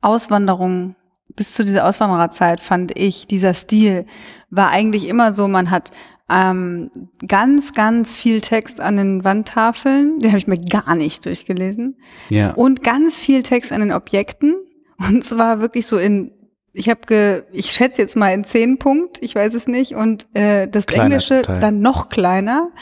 Auswanderung, 0.00 0.96
bis 1.36 1.54
zu 1.54 1.64
dieser 1.64 1.86
Auswandererzeit, 1.86 2.60
fand 2.60 2.98
ich, 2.98 3.26
dieser 3.26 3.54
Stil 3.54 4.06
war 4.50 4.70
eigentlich 4.70 5.08
immer 5.08 5.32
so, 5.32 5.48
man 5.48 5.70
hat 5.70 5.92
ähm, 6.30 6.90
ganz, 7.26 7.72
ganz 7.74 8.18
viel 8.18 8.40
Text 8.40 8.80
an 8.80 8.96
den 8.96 9.24
Wandtafeln, 9.24 10.18
den 10.18 10.30
habe 10.30 10.38
ich 10.38 10.46
mir 10.46 10.58
gar 10.58 10.94
nicht 10.94 11.24
durchgelesen, 11.26 11.98
ja. 12.28 12.52
und 12.52 12.82
ganz 12.82 13.18
viel 13.18 13.42
Text 13.42 13.72
an 13.72 13.80
den 13.80 13.92
Objekten. 13.92 14.56
Und 14.98 15.24
zwar 15.24 15.60
wirklich 15.60 15.86
so 15.86 15.98
in, 15.98 16.32
ich 16.72 16.88
habe, 16.88 17.00
ge, 17.06 17.42
ich 17.52 17.72
schätze 17.72 18.00
jetzt 18.00 18.16
mal 18.16 18.32
in 18.32 18.44
zehn 18.44 18.78
Punkt, 18.78 19.18
ich 19.20 19.34
weiß 19.34 19.54
es 19.54 19.66
nicht, 19.66 19.94
und 19.94 20.26
äh, 20.34 20.68
das 20.68 20.86
Kleiner 20.86 21.04
Englische 21.04 21.42
Teil. 21.42 21.60
dann 21.60 21.80
noch 21.80 22.08
kleiner. 22.08 22.70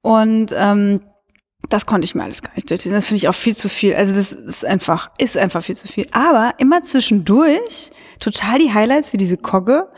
Und 0.00 0.54
ähm, 0.56 1.00
das 1.68 1.86
konnte 1.86 2.04
ich 2.04 2.14
mir 2.14 2.22
alles 2.22 2.42
gar 2.42 2.54
nicht 2.54 2.70
durchlesen. 2.70 2.94
Das 2.94 3.06
finde 3.08 3.18
ich 3.18 3.28
auch 3.28 3.34
viel 3.34 3.56
zu 3.56 3.68
viel. 3.68 3.94
Also 3.94 4.14
das 4.14 4.32
ist 4.32 4.64
einfach, 4.64 5.10
ist 5.18 5.36
einfach 5.36 5.62
viel 5.62 5.74
zu 5.76 5.88
viel. 5.88 6.06
Aber 6.12 6.54
immer 6.58 6.82
zwischendurch 6.82 7.90
total 8.20 8.58
die 8.58 8.72
Highlights 8.72 9.12
wie 9.12 9.16
diese 9.16 9.36
Kogge 9.36 9.88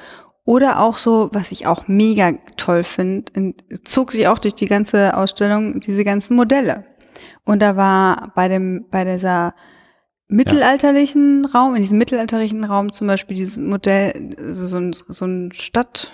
oder 0.44 0.80
auch 0.80 0.96
so, 0.96 1.28
was 1.32 1.52
ich 1.52 1.66
auch 1.66 1.86
mega 1.86 2.32
toll 2.56 2.82
finde, 2.82 3.30
in- 3.34 3.54
zog 3.84 4.10
sich 4.12 4.26
auch 4.26 4.38
durch 4.38 4.54
die 4.54 4.64
ganze 4.64 5.16
Ausstellung 5.16 5.78
diese 5.80 6.02
ganzen 6.02 6.34
Modelle. 6.34 6.86
Und 7.44 7.60
da 7.60 7.76
war 7.76 8.32
bei 8.34 8.48
dem, 8.48 8.86
bei 8.90 9.04
dieser 9.04 9.54
mittelalterlichen 10.28 11.44
Raum, 11.44 11.74
in 11.74 11.82
diesem 11.82 11.98
mittelalterlichen 11.98 12.64
Raum 12.64 12.92
zum 12.92 13.06
Beispiel 13.06 13.36
dieses 13.36 13.58
Modell, 13.58 14.30
so, 14.50 14.66
so 14.66 14.78
ein, 14.78 14.92
so 14.92 15.24
ein 15.26 15.52
Stadt, 15.52 16.10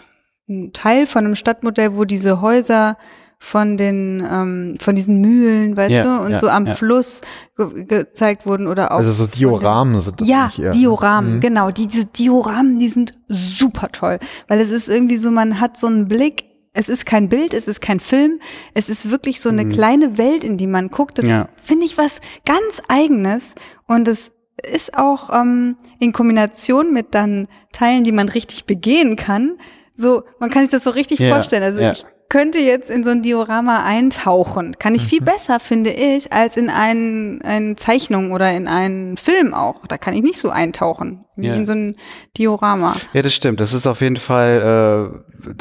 ein 0.48 0.72
Teil 0.72 1.06
von 1.06 1.24
einem 1.24 1.36
Stadtmodell, 1.36 1.96
wo 1.96 2.04
diese 2.04 2.40
Häuser 2.40 2.96
von 3.38 3.76
den, 3.76 4.26
ähm, 4.30 4.76
von 4.80 4.94
diesen 4.94 5.20
Mühlen, 5.20 5.76
weißt 5.76 5.92
Ja, 5.94 6.02
du, 6.02 6.24
und 6.24 6.32
ja, 6.32 6.38
so 6.38 6.48
am 6.48 6.66
ja. 6.66 6.74
Fluss 6.74 7.20
ge 7.56 7.84
gezeigt 7.84 8.46
wurden 8.46 8.66
oder 8.66 8.92
auch. 8.92 8.96
Also 8.98 9.12
so 9.12 9.26
Dioramen 9.26 10.00
sind 10.00 10.20
das 10.20 10.28
ja, 10.28 10.50
eher. 10.58 10.70
Dioramen, 10.70 11.36
Mhm. 11.36 11.40
genau. 11.40 11.70
Die, 11.70 11.86
diese 11.86 12.06
Dioramen, 12.06 12.78
die 12.78 12.88
sind 12.88 13.12
super 13.28 13.88
toll, 13.92 14.18
weil 14.48 14.60
es 14.60 14.70
ist 14.70 14.88
irgendwie 14.88 15.18
so, 15.18 15.30
man 15.30 15.60
hat 15.60 15.76
so 15.78 15.86
einen 15.86 16.08
Blick. 16.08 16.44
Es 16.78 16.90
ist 16.90 17.06
kein 17.06 17.30
Bild, 17.30 17.54
es 17.54 17.68
ist 17.68 17.80
kein 17.80 18.00
Film, 18.00 18.38
es 18.74 18.90
ist 18.90 19.10
wirklich 19.10 19.40
so 19.40 19.48
eine 19.48 19.66
kleine 19.66 20.18
Welt, 20.18 20.44
in 20.44 20.58
die 20.58 20.66
man 20.66 20.88
guckt. 20.90 21.16
Das 21.18 21.24
Ja. 21.24 21.48
finde 21.56 21.86
ich 21.86 21.96
was 21.96 22.20
ganz 22.44 22.82
Eigenes 22.88 23.54
und 23.86 24.06
es 24.08 24.30
ist 24.74 24.96
auch 24.98 25.30
ähm, 25.32 25.76
in 26.00 26.12
Kombination 26.12 26.92
mit 26.92 27.14
dann 27.14 27.48
Teilen, 27.72 28.04
die 28.04 28.12
man 28.12 28.28
richtig 28.28 28.66
begehen 28.66 29.16
kann. 29.16 29.56
So, 29.94 30.24
man 30.38 30.50
kann 30.50 30.62
sich 30.64 30.70
das 30.70 30.84
so 30.84 30.90
richtig 30.90 31.18
Ja, 31.18 31.32
vorstellen. 31.32 31.62
Also 31.62 31.80
ja. 31.80 31.92
ich 31.92 32.04
könnte 32.28 32.58
jetzt 32.58 32.90
in 32.90 33.04
so 33.04 33.10
ein 33.10 33.22
Diorama 33.22 33.84
eintauchen. 33.84 34.76
Kann 34.78 34.94
ich 34.94 35.04
Mhm. 35.04 35.08
viel 35.08 35.20
besser, 35.22 35.60
finde 35.60 35.90
ich, 35.90 36.32
als 36.32 36.56
in 36.56 36.70
einen, 36.70 37.40
eine 37.42 37.76
Zeichnung 37.76 38.32
oder 38.32 38.52
in 38.52 38.66
einen 38.68 39.16
Film 39.16 39.54
auch. 39.54 39.86
Da 39.86 39.96
kann 39.98 40.14
ich 40.14 40.22
nicht 40.22 40.36
so 40.38 40.50
eintauchen, 40.50 41.24
wie 41.36 41.46
Ja. 41.46 41.54
in 41.54 41.66
so 41.66 41.72
ein 41.72 41.96
Diorama. 42.36 42.96
Ja, 43.12 43.22
das 43.22 43.32
stimmt. 43.34 43.60
Das 43.60 43.72
ist 43.72 43.86
auf 43.86 44.00
jeden 44.00 44.16
Fall, 44.16 45.12
äh, 45.44 45.56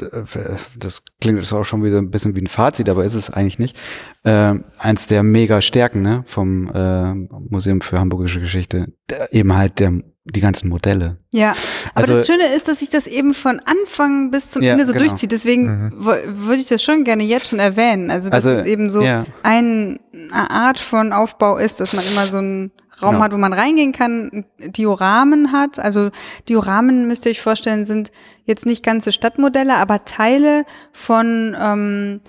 das 0.78 1.04
klingt 1.22 1.40
jetzt 1.40 1.54
auch 1.54 1.64
schon 1.66 1.84
wieder 1.84 1.98
ein 2.00 2.10
bisschen 2.12 2.36
wie 2.36 2.42
ein 2.42 2.48
Fazit, 2.48 2.90
aber 2.90 3.04
ist 3.06 3.16
es 3.16 3.30
eigentlich 3.30 3.60
nicht. 3.60 3.78
Äh, 4.24 4.56
eins 4.80 5.08
der 5.08 5.24
mega 5.24 5.62
Stärken 5.62 6.02
ne, 6.02 6.24
vom 6.28 6.68
äh, 6.74 7.14
Museum 7.50 7.82
für 7.82 8.00
Hamburgische 8.00 8.40
Geschichte. 8.40 8.88
Der, 9.10 9.32
eben 9.34 9.56
halt 9.56 9.80
der, 9.80 9.94
die 10.26 10.40
ganzen 10.42 10.70
Modelle. 10.70 11.18
Ja, 11.32 11.52
aber 11.94 12.02
Also- 12.08 12.14
das 12.16 12.28
Schöne 12.28 12.48
ist, 12.56 12.68
dass 12.68 12.80
sich 12.80 12.90
das 12.90 13.06
eben 13.08 13.34
von 13.36 13.62
Anfang 13.64 14.32
bis 14.32 14.50
zum 14.50 14.64
Ja, 14.64 14.72
Ende 14.72 14.86
so 14.86 14.94
genau. 14.94 15.06
durchzieht. 15.06 15.32
Deswegen 15.32 15.92
wo- 15.96 16.16
würde 16.26 16.56
ich 16.58 16.66
das 16.66 16.82
schon 16.84 17.04
gerne 17.04 17.24
jetzt 17.24 17.50
schon 17.50 17.60
erwähnen. 17.60 18.10
Also, 18.10 18.30
dass 18.30 18.46
Also, 18.46 18.62
es 18.62 18.66
eben 18.66 18.90
so 18.90 19.02
ja. 19.02 19.26
ein, 19.44 20.00
eine 20.32 20.50
Art 20.50 20.80
von 20.80 21.14
Aufbau 21.14 21.58
ist, 21.58 21.80
dass 21.80 21.94
man 21.94 22.04
immer 22.08 22.26
so 22.26 22.38
einen 22.40 22.72
Raum 23.02 23.12
Genau. 23.16 23.24
hat, 23.26 23.34
wo 23.34 23.38
man 23.38 23.54
reingehen 23.54 23.92
kann, 23.92 24.46
Dioramen 24.58 25.52
hat. 25.52 25.78
Also 25.80 26.10
Dioramen, 26.50 27.08
müsst 27.08 27.26
ihr 27.26 27.32
euch 27.32 27.42
vorstellen, 27.42 27.86
sind 27.86 28.12
jetzt 28.46 28.66
nicht 28.66 28.84
ganze 28.84 29.12
Stadtmodelle, 29.12 29.76
aber 29.76 30.06
Teile 30.06 30.64
von 30.94 31.56
ähm, 31.60 32.22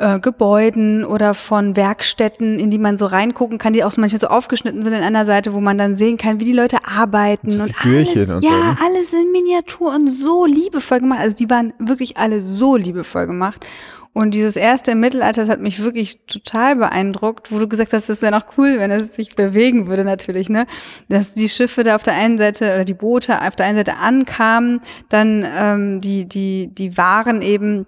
äh, 0.00 0.18
Gebäuden 0.18 1.04
oder 1.04 1.34
von 1.34 1.76
Werkstätten, 1.76 2.58
in 2.58 2.70
die 2.70 2.78
man 2.78 2.96
so 2.96 3.06
reingucken 3.06 3.58
kann, 3.58 3.72
die 3.72 3.84
auch 3.84 3.96
manchmal 3.96 4.18
so 4.18 4.28
aufgeschnitten 4.28 4.82
sind 4.82 4.94
in 4.94 5.02
einer 5.02 5.26
Seite, 5.26 5.52
wo 5.54 5.60
man 5.60 5.78
dann 5.78 5.96
sehen 5.96 6.16
kann, 6.16 6.40
wie 6.40 6.44
die 6.44 6.52
Leute 6.52 6.78
arbeiten 6.84 7.52
So 7.52 7.62
und 7.62 7.74
alles, 7.84 8.08
und 8.08 8.14
so, 8.14 8.48
ja, 8.48 8.56
ne? 8.56 8.76
alles 8.84 9.12
in 9.12 9.30
Miniatur 9.32 9.94
und 9.94 10.10
so 10.10 10.46
liebevoll 10.46 11.00
gemacht. 11.00 11.20
Also 11.20 11.36
die 11.36 11.50
waren 11.50 11.74
wirklich 11.78 12.16
alle 12.16 12.42
so 12.42 12.76
liebevoll 12.76 13.26
gemacht. 13.26 13.66
Und 14.12 14.34
dieses 14.34 14.56
erste 14.56 14.90
im 14.92 15.00
Mittelalter, 15.00 15.42
das 15.42 15.48
hat 15.48 15.60
mich 15.60 15.82
wirklich 15.82 16.26
total 16.26 16.76
beeindruckt, 16.76 17.52
wo 17.52 17.58
du 17.60 17.68
gesagt 17.68 17.92
hast, 17.92 18.08
das 18.08 18.22
wäre 18.22 18.32
noch 18.32 18.58
cool, 18.58 18.76
wenn 18.78 18.90
es 18.90 19.14
sich 19.14 19.36
bewegen 19.36 19.86
würde 19.86 20.02
natürlich, 20.02 20.48
ne? 20.48 20.66
Dass 21.08 21.34
die 21.34 21.48
Schiffe 21.48 21.84
da 21.84 21.94
auf 21.94 22.02
der 22.02 22.14
einen 22.14 22.36
Seite 22.36 22.74
oder 22.74 22.84
die 22.84 22.94
Boote 22.94 23.40
auf 23.40 23.54
der 23.54 23.66
einen 23.66 23.76
Seite 23.76 23.98
ankamen, 23.98 24.80
dann 25.10 25.46
ähm, 25.56 26.00
die, 26.00 26.24
die, 26.24 26.70
die 26.74 26.96
Waren 26.96 27.40
eben 27.40 27.86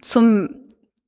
zum 0.00 0.63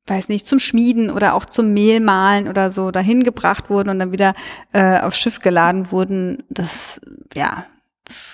weiß 0.07 0.29
nicht, 0.29 0.47
zum 0.47 0.59
Schmieden 0.59 1.11
oder 1.11 1.35
auch 1.35 1.45
zum 1.45 1.73
Mehlmahlen 1.73 2.49
oder 2.49 2.71
so 2.71 2.91
dahin 2.91 3.25
gebracht 3.25 3.71
wurden 3.71 3.89
und 3.89 3.99
dann 3.99 4.13
wieder 4.13 4.35
äh, 4.73 5.01
aufs 5.01 5.19
Schiff 5.19 5.41
geladen 5.41 5.91
wurden. 5.91 6.45
Das, 6.49 7.01
ja, 7.35 7.67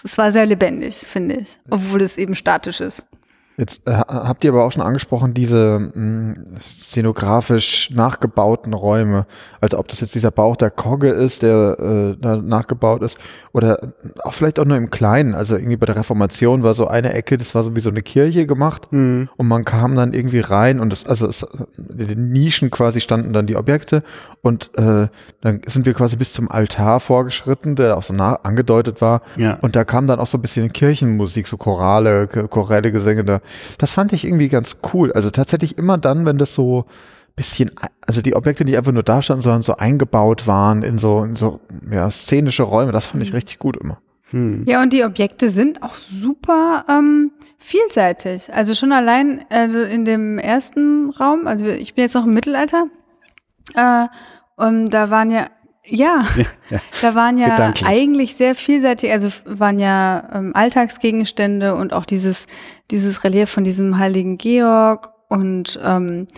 es 0.05 0.19
war 0.19 0.31
sehr 0.33 0.47
lebendig, 0.47 0.95
finde 0.97 1.37
ich, 1.37 1.59
obwohl 1.71 2.03
es 2.03 2.19
eben 2.19 2.35
statisch 2.35 2.81
ist. 2.81 3.07
Jetzt 3.59 3.87
äh, 3.87 3.93
habt 3.93 4.45
ihr 4.45 4.51
aber 4.53 4.65
auch 4.65 4.73
schon 4.73 4.83
angesprochen, 4.83 5.35
diese 5.35 5.79
mh, 5.95 6.35
szenografisch 6.79 7.91
nachgebauten 7.91 8.73
Räume. 8.73 9.27
Also 9.61 9.79
ob 9.79 9.89
das 9.89 10.01
jetzt 10.01 10.15
dieser 10.15 10.31
Bauch 10.31 10.57
der 10.57 10.71
Kogge 10.71 11.09
ist, 11.11 11.43
der 11.43 11.77
äh, 11.79 12.17
da 12.21 12.37
nachgebaut 12.37 13.03
ist, 13.03 13.19
oder 13.53 13.79
auch 14.25 14.33
vielleicht 14.33 14.59
auch 14.59 14.65
nur 14.65 14.77
im 14.77 14.91
Kleinen. 14.91 15.35
Also 15.35 15.57
irgendwie 15.57 15.77
bei 15.77 15.87
der 15.87 15.97
Reformation 15.97 16.63
war 16.63 16.75
so 16.75 16.87
eine 16.89 17.13
Ecke, 17.13 17.37
das 17.37 17.55
war 17.55 17.63
so 17.63 17.77
wie 17.77 17.81
so 17.81 17.91
eine 17.91 18.03
Kirche 18.03 18.47
gemacht 18.47 18.89
und 19.37 19.49
man 19.49 19.65
kam 19.65 19.97
dann 19.97 20.15
irgendwie 20.15 20.41
rein 20.41 20.81
und 20.81 20.91
das, 20.91 21.05
also 21.07 21.27
es, 21.29 21.47
in 21.77 22.09
den 22.09 22.33
Nischen 22.33 22.71
quasi 22.71 23.01
standen 23.03 23.33
dann 23.35 23.47
die 23.47 23.57
Objekte 23.57 24.03
und 24.41 24.71
äh, 24.79 25.09
dann 25.43 25.61
sind 25.67 25.85
wir 25.85 25.93
quasi 25.95 26.17
bis 26.17 26.33
zum 26.33 26.51
Altar 26.51 27.01
vorgeschritten, 27.01 27.77
der 27.77 27.97
auch 27.99 28.03
so 28.03 28.15
nah 28.15 28.37
angedeutet 28.43 29.01
war. 29.03 29.21
Ja. 29.37 29.59
Und 29.61 29.77
da 29.77 29.85
kam 29.85 30.07
dann 30.07 30.19
auch 30.21 30.27
so 30.27 30.39
ein 30.39 30.43
bisschen 30.43 30.73
Kirchenmusik, 30.73 31.47
so 31.47 31.57
Chorale, 31.59 32.25
Ch- 32.33 32.49
Choräle, 32.49 32.91
Gesänge 32.93 33.25
da. 33.25 33.41
Das 33.79 33.93
fand 33.93 34.13
ich 34.13 34.25
irgendwie 34.25 34.49
ganz 34.49 34.79
cool. 34.93 35.13
Also 35.13 35.31
tatsächlich 35.31 35.79
immer 35.79 35.99
dann, 35.99 36.27
wenn 36.27 36.39
das 36.39 36.55
so 36.55 36.87
bisschen, 37.35 37.71
also 38.07 38.21
die 38.21 38.35
Objekte 38.35 38.65
nicht 38.65 38.77
einfach 38.77 38.93
nur 38.93 39.03
da 39.03 39.23
standen, 39.23 39.43
sondern 39.43 39.63
so 39.63 39.77
eingebaut 39.77 40.47
waren 40.47 40.83
in 40.83 40.99
so, 40.99 41.25
in 41.25 41.37
so 41.37 41.61
ja, 41.91 42.11
szenische 42.11 42.63
Räume, 42.63 42.93
das 42.93 43.07
fand 43.07 43.23
ich 43.23 43.33
richtig 43.33 43.59
gut 43.59 43.77
immer. 43.77 43.99
Hm. 44.31 44.65
Ja, 44.67 44.83
und 44.83 44.93
die 44.93 45.05
Objekte 45.05 45.49
sind 45.49 45.83
auch 45.83 45.95
super 45.95 46.85
ähm, 46.89 47.33
vielseitig. 47.59 48.53
Also 48.53 48.75
schon 48.75 48.93
allein, 48.93 49.45
also 49.51 49.81
in 49.81 50.05
dem 50.05 50.39
ersten 50.39 51.11
Raum, 51.11 51.47
also 51.47 51.67
ich 51.67 51.95
bin 51.95 52.03
jetzt 52.03 52.15
noch 52.15 52.25
im 52.27 52.35
Mittelalter, 52.35 52.87
äh, 53.75 54.07
und 54.57 54.91
da 54.91 55.11
waren 55.11 55.31
ja, 55.31 55.47
ja, 55.85 56.25
ja. 56.71 56.81
da 57.01 57.15
waren 57.15 57.39
ja 57.39 57.51
Gedanklich. 57.51 57.89
eigentlich 57.89 58.35
sehr 58.35 58.55
vielseitig, 58.55 59.11
also 59.13 59.29
waren 59.47 59.79
ja 59.79 60.29
ähm, 60.33 60.53
Alltagsgegenstände 60.55 61.75
und 61.75 61.93
auch 61.93 62.05
dieses, 62.05 62.47
dieses 62.91 63.25
Relief 63.25 63.51
von 63.51 63.65
diesem 63.65 63.99
heiligen 63.99 64.39
Georg 64.39 65.13
und 65.29 65.79
ähm, 65.83 66.29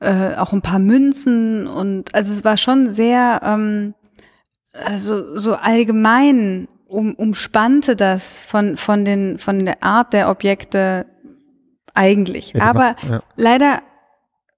äh, 0.00 0.34
auch 0.34 0.52
ein 0.52 0.62
paar 0.62 0.78
Münzen 0.78 1.66
und 1.66 2.14
also 2.14 2.32
es 2.32 2.44
war 2.44 2.56
schon 2.56 2.88
sehr 2.88 3.40
ähm, 3.44 3.94
also 4.72 5.36
so 5.36 5.54
allgemein 5.54 6.68
um, 6.86 7.14
umspannte 7.14 7.96
das 7.96 8.40
von 8.40 8.76
von 8.76 9.04
den 9.04 9.38
von 9.38 9.64
der 9.64 9.82
Art 9.82 10.12
der 10.12 10.30
Objekte 10.30 11.06
eigentlich. 11.98 12.52
Ja, 12.54 12.62
Aber 12.62 12.94
ja. 13.08 13.20
leider, 13.36 13.82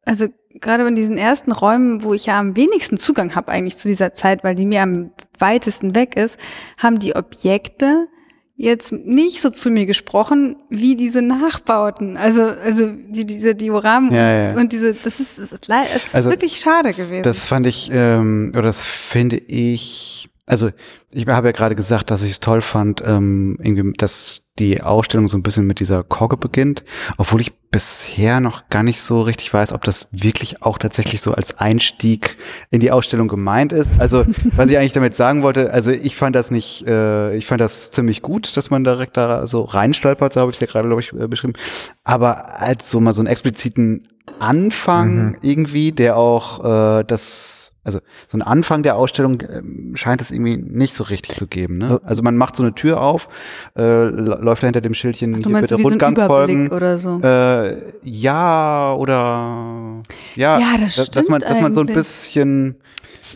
also 0.05 0.26
gerade 0.61 0.87
in 0.87 0.96
diesen 0.96 1.18
ersten 1.18 1.53
Räumen, 1.53 2.03
wo 2.03 2.14
ich 2.14 2.27
ja 2.27 2.38
am 2.38 2.57
wenigsten 2.57 2.99
Zugang 2.99 3.35
habe 3.35 3.51
eigentlich 3.51 3.77
zu 3.77 3.88
dieser 3.88 4.14
Zeit, 4.14 4.44
weil 4.44 4.55
die 4.55 4.66
mir 4.66 4.83
am 4.83 5.11
weitesten 5.38 5.94
weg 5.94 6.16
ist, 6.16 6.38
haben 6.79 6.99
die 6.99 7.16
Objekte 7.16 8.09
jetzt 8.57 8.92
nicht 8.92 9.40
so 9.40 9.49
zu 9.49 9.70
mir 9.70 9.87
gesprochen 9.87 10.57
wie 10.68 10.94
diese 10.94 11.23
Nachbauten. 11.23 12.18
Also, 12.18 12.42
also 12.42 12.92
die, 12.92 13.25
diese 13.25 13.55
Dioramen 13.55 14.12
Ja, 14.12 14.49
ja. 14.51 14.57
und 14.57 14.73
diese, 14.73 14.92
das 14.92 15.18
ist, 15.18 15.38
das 15.38 15.53
ist, 15.53 15.66
es 15.94 16.05
ist 16.05 16.14
Also, 16.14 16.29
wirklich 16.29 16.61
schade 16.61 16.92
gewesen. 16.92 17.23
Das 17.23 17.46
fand 17.46 17.66
ich, 17.66 17.90
ähm, 17.92 18.51
oder 18.53 18.62
das 18.62 18.83
finde 18.83 19.37
ich, 19.37 20.29
also 20.50 20.70
ich 21.12 21.26
habe 21.26 21.48
ja 21.48 21.52
gerade 21.52 21.76
gesagt, 21.76 22.10
dass 22.10 22.22
ich 22.22 22.32
es 22.32 22.40
toll 22.40 22.60
fand, 22.60 23.02
ähm, 23.06 23.56
irgendwie, 23.62 23.92
dass 23.96 24.46
die 24.58 24.82
Ausstellung 24.82 25.28
so 25.28 25.38
ein 25.38 25.42
bisschen 25.42 25.66
mit 25.66 25.80
dieser 25.80 26.02
Kogge 26.02 26.36
beginnt, 26.36 26.84
obwohl 27.16 27.40
ich 27.40 27.52
bisher 27.70 28.40
noch 28.40 28.68
gar 28.68 28.82
nicht 28.82 29.00
so 29.00 29.22
richtig 29.22 29.54
weiß, 29.54 29.72
ob 29.72 29.84
das 29.84 30.08
wirklich 30.10 30.62
auch 30.62 30.76
tatsächlich 30.76 31.22
so 31.22 31.32
als 31.32 31.58
Einstieg 31.58 32.36
in 32.70 32.80
die 32.80 32.90
Ausstellung 32.90 33.28
gemeint 33.28 33.72
ist. 33.72 33.92
Also 33.98 34.24
was 34.56 34.70
ich 34.70 34.76
eigentlich 34.76 34.92
damit 34.92 35.14
sagen 35.14 35.42
wollte, 35.42 35.72
also 35.72 35.90
ich 35.90 36.16
fand 36.16 36.34
das 36.34 36.50
nicht, 36.50 36.86
äh, 36.86 37.34
ich 37.36 37.46
fand 37.46 37.60
das 37.60 37.92
ziemlich 37.92 38.20
gut, 38.20 38.56
dass 38.56 38.70
man 38.70 38.84
direkt 38.84 39.16
da 39.16 39.46
so 39.46 39.62
reinstolpert, 39.62 40.32
so 40.32 40.40
habe 40.40 40.50
ich 40.50 40.56
es 40.56 40.60
ja 40.60 40.66
gerade, 40.66 40.88
glaube 40.88 41.00
ich, 41.00 41.12
äh, 41.12 41.28
beschrieben. 41.28 41.54
Aber 42.02 42.60
als 42.60 42.90
so 42.90 43.00
mal 43.00 43.12
so 43.12 43.20
einen 43.20 43.28
expliziten 43.28 44.08
Anfang 44.38 45.36
irgendwie, 45.42 45.92
der 45.92 46.16
auch 46.16 46.98
äh, 46.98 47.04
das 47.04 47.60
also 47.94 48.00
so 48.29 48.38
ein 48.38 48.42
Anfang 48.42 48.83
der 48.83 48.96
Ausstellung 48.96 49.42
ähm, 49.42 49.92
scheint 49.96 50.20
es 50.20 50.31
irgendwie 50.31 50.57
nicht 50.57 50.94
so 50.94 51.05
richtig 51.05 51.37
zu 51.37 51.46
geben. 51.46 51.79
Ne? 51.79 51.88
So. 51.88 52.00
Also 52.03 52.22
man 52.22 52.37
macht 52.37 52.57
so 52.57 52.62
eine 52.62 52.74
Tür 52.74 53.00
auf, 53.00 53.29
äh, 53.76 54.05
läuft 54.05 54.62
da 54.62 54.66
hinter 54.66 54.81
dem 54.81 54.94
Schildchen, 54.94 55.42
du 55.42 55.48
hier 55.50 55.61
bitte 55.61 55.76
so 55.76 55.79
so 55.79 55.88
Rundgang 55.88 56.12
Überblick 56.12 56.29
folgen. 56.29 56.70
oder 56.70 56.98
so. 56.98 57.20
Äh, 57.20 57.76
ja, 58.03 58.94
oder 58.94 60.03
ja, 60.37 60.59
Ja, 60.59 60.79
das 60.81 60.96
dass, 60.96 61.11
dass 61.11 61.29
man, 61.29 61.40
dass 61.40 61.61
man 61.61 61.74
so 61.74 61.81
ein 61.81 61.87
bisschen 61.87 62.76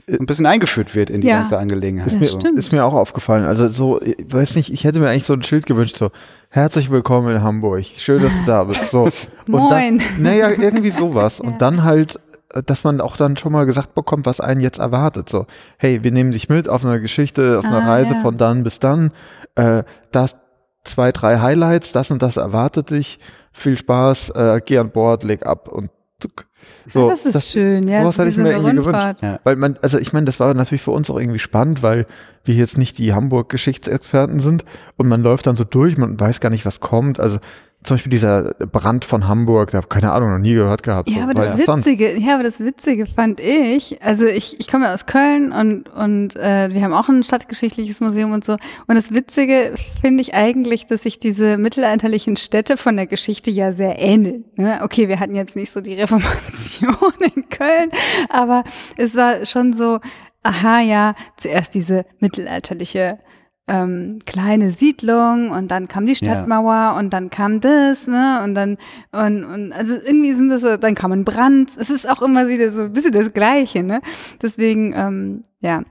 ein 0.09 0.25
bisschen 0.25 0.47
eingeführt 0.47 0.95
wird 0.95 1.11
in 1.11 1.21
die 1.21 1.27
Ja. 1.29 1.39
ganze 1.39 1.59
Angelegenheit. 1.59 2.11
Ja, 2.13 2.19
mir, 2.19 2.27
stimmt. 2.27 2.59
ist 2.59 2.73
mir 2.73 2.85
auch 2.87 2.95
aufgefallen. 2.95 3.45
Also 3.45 3.69
so, 3.69 4.01
ich 4.01 4.17
weiß 4.27 4.57
nicht, 4.57 4.73
ich 4.73 4.85
hätte 4.85 4.99
mir 4.99 5.11
eigentlich 5.11 5.25
so 5.25 5.35
ein 5.35 5.43
Schild 5.43 5.67
gewünscht, 5.67 5.99
so 5.99 6.11
herzlich 6.49 6.91
willkommen 6.91 7.35
in 7.37 7.43
Hamburg. 7.43 7.85
Schön, 7.99 8.23
dass 8.23 8.33
du 8.33 8.39
da 8.47 8.65
bist. 8.65 8.91
So. 8.91 9.03
Und 9.47 9.49
Moin. 9.49 9.99
Dann, 9.99 10.23
naja, 10.23 10.49
irgendwie 10.51 10.89
sowas. 10.91 11.39
Und 11.41 11.61
dann 11.61 11.85
halt, 11.85 12.17
äh, 12.17 12.19
dass 12.63 12.85
man 12.85 13.01
auch 13.01 13.17
dann 13.17 13.37
schon 13.37 13.53
mal 13.53 13.67
gesagt 13.67 13.95
bekommt, 13.95 14.27
was 14.27 14.41
einen 14.41 14.61
jetzt 14.61 14.79
erwartet. 14.79 15.29
So, 15.29 15.47
hey, 15.79 16.03
wir 16.05 16.13
nehmen 16.13 16.33
dich 16.33 16.49
mit 16.49 16.69
auf 16.69 16.85
eine 16.85 17.01
Geschichte, 17.01 17.59
auf 17.59 17.65
eine 17.65 17.83
Ah, 17.83 17.87
Reise 17.87 18.15
ja. 18.15 18.21
von 18.21 18.37
dann 18.37 18.63
bis 18.65 18.79
dann. 18.79 19.11
Äh, 19.57 19.83
das 20.13 20.37
zwei, 20.85 21.13
drei 21.13 21.39
Highlights, 21.39 21.93
das 21.93 22.11
und 22.11 22.23
das 22.23 22.37
erwartet 22.37 22.91
dich. 22.91 23.19
Viel 23.53 23.77
Spaß, 23.77 24.31
äh, 24.31 24.61
geh 24.65 24.79
an 24.79 24.91
Bord, 24.91 25.25
leg 25.25 25.47
ab 25.47 25.69
und 25.69 25.91
zuck. 26.21 26.47
So, 26.87 27.11
das 27.11 27.27
ist 27.27 27.51
schön, 27.51 27.89
ja. 27.89 28.01
sowas 28.01 28.17
so 28.17 28.21
hatte 28.23 28.31
ich 28.31 28.37
mir 28.37 28.53
irgendwie 28.53 28.71
gewünscht. 28.77 28.87
Rundfahrt. 28.89 29.23
Ja. 29.23 29.41
Weil 29.45 29.57
man, 29.57 29.79
also 29.83 29.99
ich 29.99 30.13
meine, 30.13 30.27
das 30.27 30.41
war 30.41 30.53
natürlich 30.55 30.83
für 30.83 30.93
uns 30.93 31.11
auch 31.11 31.19
irgendwie 31.19 31.39
spannend, 31.39 31.83
weil 31.83 32.07
wir 32.45 32.55
jetzt 32.55 32.79
nicht 32.79 32.97
die 32.99 33.13
Hamburg-Geschichtsexperten 33.15 34.41
sind 34.41 34.65
und 34.97 35.09
man 35.09 35.23
läuft 35.23 35.47
dann 35.47 35.57
so 35.57 35.65
durch, 35.65 35.97
man 35.97 36.19
weiß 36.19 36.41
gar 36.41 36.51
nicht, 36.51 36.65
was 36.65 36.81
kommt. 36.81 37.21
Also 37.21 37.39
zum 37.85 37.97
Beispiel 37.97 38.11
dieser 38.11 38.55
Brand 38.55 39.05
von 39.05 39.29
Hamburg, 39.29 39.71
da 39.71 39.77
habe 39.77 39.89
keine 39.89 40.11
Ahnung, 40.13 40.31
noch 40.31 40.39
nie 40.39 40.55
gehört 40.55 40.83
gehabt. 40.83 41.11
Ja, 41.11 41.17
so, 41.17 41.23
aber 41.23 41.35
das. 41.35 41.59
Witzige, 41.59 42.19
ja, 42.19 42.35
aber 42.35 42.43
das 42.43 42.59
Witzige 42.59 43.07
fand 43.07 43.41
ich, 43.41 44.03
also 44.03 44.25
ich, 44.25 44.59
ich 44.59 44.69
komme 44.69 44.87
ja 44.87 44.95
aus 44.95 45.05
Köln 45.05 45.53
und, 45.53 45.91
und 45.91 46.35
äh, 46.37 46.73
wir 46.73 46.83
haben 46.83 46.95
auch 46.95 47.11
ein 47.11 47.23
stadtgeschichtliches 47.23 48.01
Museum 48.01 48.33
und 48.33 48.43
so. 48.43 48.55
Und 48.87 48.95
das 48.95 49.13
Witzige 49.13 49.75
finde 50.01 50.23
ich 50.23 50.33
eigentlich, 50.33 50.87
dass 50.87 51.03
sich 51.03 51.19
diese 51.19 51.59
mittelalterlichen 51.59 52.37
Städte 52.37 52.79
von 52.79 52.97
der 52.97 53.07
Geschichte 53.07 53.51
ja 53.51 53.73
sehr 53.73 53.99
ähneln. 53.99 54.45
Ne? 54.57 54.81
Okay, 54.83 55.09
wir 55.09 55.21
hatten 55.21 55.35
jetzt 55.35 55.55
nicht 55.55 55.71
so 55.71 55.83
die 55.83 55.95
Reformation 56.01 56.97
in 57.35 57.49
Köln, 57.51 57.91
aber 58.31 58.65
es 58.97 59.15
war 59.15 59.45
schon 59.45 59.75
so, 59.75 60.01
aha, 60.43 60.81
ja, 60.81 61.15
zuerst 61.37 61.75
diese 61.75 62.07
mittelalterliche 62.19 63.19
ähm, 63.67 64.19
kleine 64.27 64.71
Siedlung 64.71 65.51
und 65.51 65.71
dann 65.71 65.89
kam 65.89 66.05
die 66.05 66.15
Stadtmauer 66.15 66.97
und 66.99 67.11
dann 67.11 67.31
kam 67.31 67.61
das, 67.61 68.07
ne? 68.07 68.43
Und 68.45 68.55
dann, 68.55 68.77
und, 69.13 69.45
und 69.45 69.73
also 69.73 69.95
irgendwie 69.95 70.35
sind 70.35 70.51
das 70.51 70.61
so, 70.61 70.77
dann 70.77 70.95
kam 70.95 71.13
ein 71.13 71.25
Brand. 71.25 71.71
Es 71.77 71.89
ist 71.89 72.09
auch 72.09 72.21
immer 72.23 72.49
wieder 72.49 72.69
so 72.71 72.83
ein 72.83 72.93
bisschen 72.93 73.13
das 73.13 73.33
Gleiche, 73.33 73.83
ne? 73.83 74.03
Deswegen, 74.43 74.93
ähm, 74.95 75.45
ja. 75.61 75.83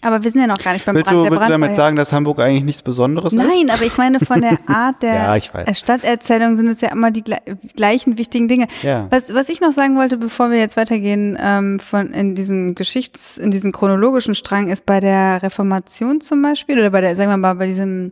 Aber 0.00 0.24
wir 0.24 0.30
sind 0.30 0.40
ja 0.40 0.46
noch 0.46 0.58
gar 0.58 0.72
nicht 0.72 0.84
beim 0.86 0.94
Willst 0.94 1.10
Brand. 1.10 1.18
du, 1.18 1.22
Der 1.24 1.30
willst 1.32 1.42
du 1.44 1.48
Brand 1.48 1.52
war 1.60 1.66
damit 1.66 1.76
sagen, 1.76 1.96
dass 1.96 2.12
Hamburg 2.12 2.40
eigentlich 2.40 2.64
nichts 2.64 2.82
Besonderes 2.82 3.32
ist? 3.32 3.38
Nein, 3.38 3.70
aber 3.70 3.82
ich 3.82 3.98
meine, 3.98 4.18
von 4.20 4.40
der 4.40 4.58
Art 4.66 5.02
der 5.02 5.14
Ja, 5.14 5.36
ich 5.36 5.52
weiß. 5.52 5.68
äh, 5.68 5.74
Stadterzählung 5.74 6.56
sind 6.56 6.68
es 6.68 6.80
ja 6.80 6.88
immer 6.90 7.10
die 7.10 7.22
gle- 7.22 7.56
gleichen 7.76 8.16
wichtigen 8.18 8.48
Dinge. 8.48 8.66
Ja. 8.82 9.06
Was, 9.10 9.32
was 9.34 9.48
ich 9.48 9.60
noch 9.60 9.72
sagen 9.72 9.96
wollte, 9.96 10.16
bevor 10.16 10.50
wir 10.50 10.58
jetzt 10.58 10.76
weitergehen, 10.76 11.36
ähm, 11.40 11.78
von 11.78 12.12
in 12.12 12.34
diesem 12.34 12.74
Geschichts-, 12.74 13.36
in 13.38 13.50
diesem 13.50 13.70
chronologischen 13.72 14.34
Strang, 14.34 14.68
ist 14.70 14.86
bei 14.86 14.98
der 14.98 15.42
Reformation 15.42 16.20
zum 16.20 16.40
Beispiel, 16.42 16.78
oder 16.78 16.90
bei 16.90 17.00
der, 17.00 17.14
sagen 17.14 17.30
wir 17.30 17.36
mal, 17.36 17.54
bei 17.54 17.66
diesem 17.66 18.10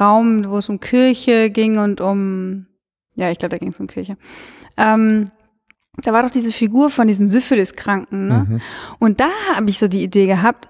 Raum, 0.00 0.44
wo 0.48 0.58
es 0.58 0.68
um 0.68 0.80
Kirche 0.80 1.50
ging 1.50 1.78
und 1.78 2.00
um, 2.00 2.66
ja, 3.16 3.30
ich 3.30 3.38
glaube, 3.38 3.50
da 3.50 3.58
ging 3.58 3.70
es 3.72 3.80
um 3.80 3.86
Kirche. 3.86 4.16
Ähm, 4.76 5.30
da 6.02 6.12
war 6.12 6.22
doch 6.22 6.30
diese 6.30 6.52
Figur 6.52 6.90
von 6.90 7.06
diesem 7.08 7.28
Syphilis-Kranken, 7.28 8.28
ne? 8.28 8.46
Mhm. 8.48 8.60
Und 9.00 9.18
da 9.20 9.28
habe 9.56 9.68
ich 9.68 9.78
so 9.78 9.88
die 9.88 10.04
Idee 10.04 10.26
gehabt, 10.26 10.68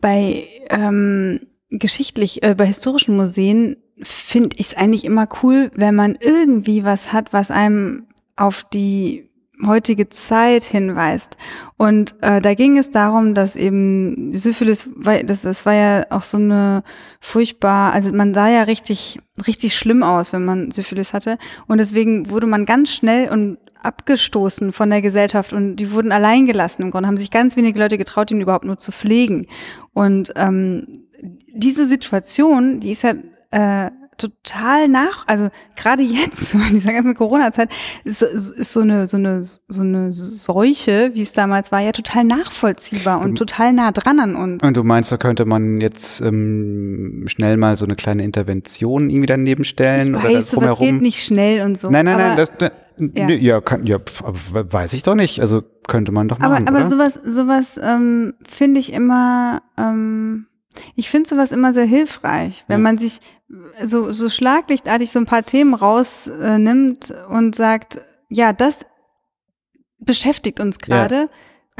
bei 0.00 0.48
ähm, 0.70 1.40
geschichtlich, 1.70 2.42
äh, 2.42 2.54
bei 2.54 2.66
historischen 2.66 3.16
Museen 3.16 3.76
finde 4.02 4.56
ich 4.56 4.68
es 4.68 4.76
eigentlich 4.76 5.04
immer 5.04 5.28
cool, 5.42 5.70
wenn 5.74 5.94
man 5.94 6.16
irgendwie 6.20 6.84
was 6.84 7.12
hat, 7.12 7.32
was 7.32 7.50
einem 7.50 8.06
auf 8.36 8.64
die 8.72 9.28
heutige 9.66 10.08
Zeit 10.08 10.64
hinweist. 10.64 11.36
Und 11.76 12.14
äh, 12.20 12.40
da 12.40 12.54
ging 12.54 12.78
es 12.78 12.90
darum, 12.90 13.34
dass 13.34 13.56
eben 13.56 14.32
Syphilis, 14.32 14.88
das, 15.24 15.42
das 15.42 15.66
war 15.66 15.74
ja 15.74 16.06
auch 16.10 16.22
so 16.22 16.36
eine 16.36 16.82
furchtbar, 17.20 17.92
also 17.92 18.12
man 18.12 18.34
sah 18.34 18.48
ja 18.48 18.62
richtig, 18.62 19.18
richtig 19.46 19.76
schlimm 19.76 20.02
aus, 20.02 20.32
wenn 20.32 20.44
man 20.44 20.70
Syphilis 20.70 21.12
hatte. 21.12 21.38
Und 21.66 21.78
deswegen 21.78 22.30
wurde 22.30 22.46
man 22.46 22.66
ganz 22.66 22.90
schnell 22.92 23.30
und 23.30 23.58
abgestoßen 23.82 24.72
von 24.72 24.90
der 24.90 25.02
Gesellschaft 25.02 25.52
und 25.52 25.76
die 25.76 25.92
wurden 25.92 26.12
allein 26.12 26.46
gelassen 26.46 26.82
im 26.82 26.90
Grunde, 26.90 27.08
haben 27.08 27.16
sich 27.16 27.30
ganz 27.30 27.56
wenige 27.56 27.78
Leute 27.78 27.98
getraut, 27.98 28.30
ihn 28.30 28.40
überhaupt 28.40 28.64
nur 28.64 28.78
zu 28.78 28.92
pflegen. 28.92 29.46
Und 29.92 30.32
ähm, 30.36 31.04
diese 31.52 31.86
Situation, 31.86 32.80
die 32.80 32.92
ist 32.92 33.02
ja 33.02 33.14
äh, 33.50 33.90
total 34.18 34.88
nach, 34.88 35.26
also 35.26 35.48
gerade 35.76 36.02
jetzt 36.02 36.52
in 36.54 36.74
dieser 36.74 36.92
ganzen 36.92 37.14
Corona-Zeit 37.14 37.70
ist, 38.04 38.22
ist 38.22 38.72
so 38.72 38.80
eine 38.80 39.06
so 39.06 39.16
eine 39.16 39.42
so 39.42 39.82
eine 39.82 40.12
Seuche, 40.12 41.12
wie 41.14 41.22
es 41.22 41.32
damals 41.32 41.72
war, 41.72 41.80
ja 41.80 41.92
total 41.92 42.24
nachvollziehbar 42.24 43.20
und 43.20 43.36
total 43.38 43.72
nah 43.72 43.92
dran 43.92 44.20
an 44.20 44.36
uns. 44.36 44.62
Und 44.62 44.76
du 44.76 44.84
meinst, 44.84 45.10
da 45.12 45.16
könnte 45.16 45.44
man 45.44 45.80
jetzt 45.80 46.20
ähm, 46.20 47.24
schnell 47.26 47.56
mal 47.56 47.76
so 47.76 47.84
eine 47.84 47.96
kleine 47.96 48.24
Intervention 48.24 49.08
irgendwie 49.08 49.26
daneben 49.26 49.64
stellen 49.64 50.14
Ich 50.14 50.24
oder 50.24 50.34
weiß, 50.34 50.50
sowas 50.50 50.78
geht 50.78 51.00
nicht 51.00 51.22
schnell 51.22 51.62
und 51.62 51.78
so. 51.78 51.88
Nein, 51.88 52.04
nein, 52.04 52.18
nein, 52.18 52.36
das, 52.36 52.52
ne, 52.60 52.72
Ja. 52.98 53.28
ja, 53.28 53.60
kann, 53.60 53.86
ja 53.86 53.98
pf, 53.98 54.22
aber 54.24 54.72
weiß 54.72 54.92
ich 54.92 55.02
doch 55.02 55.14
nicht. 55.14 55.40
Also 55.40 55.62
könnte 55.86 56.12
man 56.12 56.28
doch 56.28 56.40
aber, 56.40 56.54
machen, 56.54 56.68
aber 56.68 56.78
oder? 56.80 56.90
sowas, 56.90 57.20
sowas 57.24 57.78
ähm, 57.82 58.34
finde 58.46 58.80
ich 58.80 58.92
immer, 58.92 59.62
ähm, 59.76 60.46
ich 60.94 61.08
finde 61.08 61.28
sowas 61.28 61.52
immer 61.52 61.72
sehr 61.72 61.84
hilfreich, 61.84 62.64
wenn 62.68 62.80
Ja. 62.80 62.82
man 62.84 62.98
sich 62.98 63.20
so, 63.84 64.12
so 64.12 64.28
schlaglichtartig 64.28 65.10
so 65.10 65.18
ein 65.18 65.26
paar 65.26 65.44
Themen 65.44 65.74
rausnimmt 65.74 67.10
äh, 67.10 67.32
und 67.32 67.54
sagt, 67.54 68.00
ja, 68.28 68.52
das 68.52 68.84
beschäftigt 69.98 70.60
uns 70.60 70.78
gerade. 70.78 71.14
ja. 71.16 71.28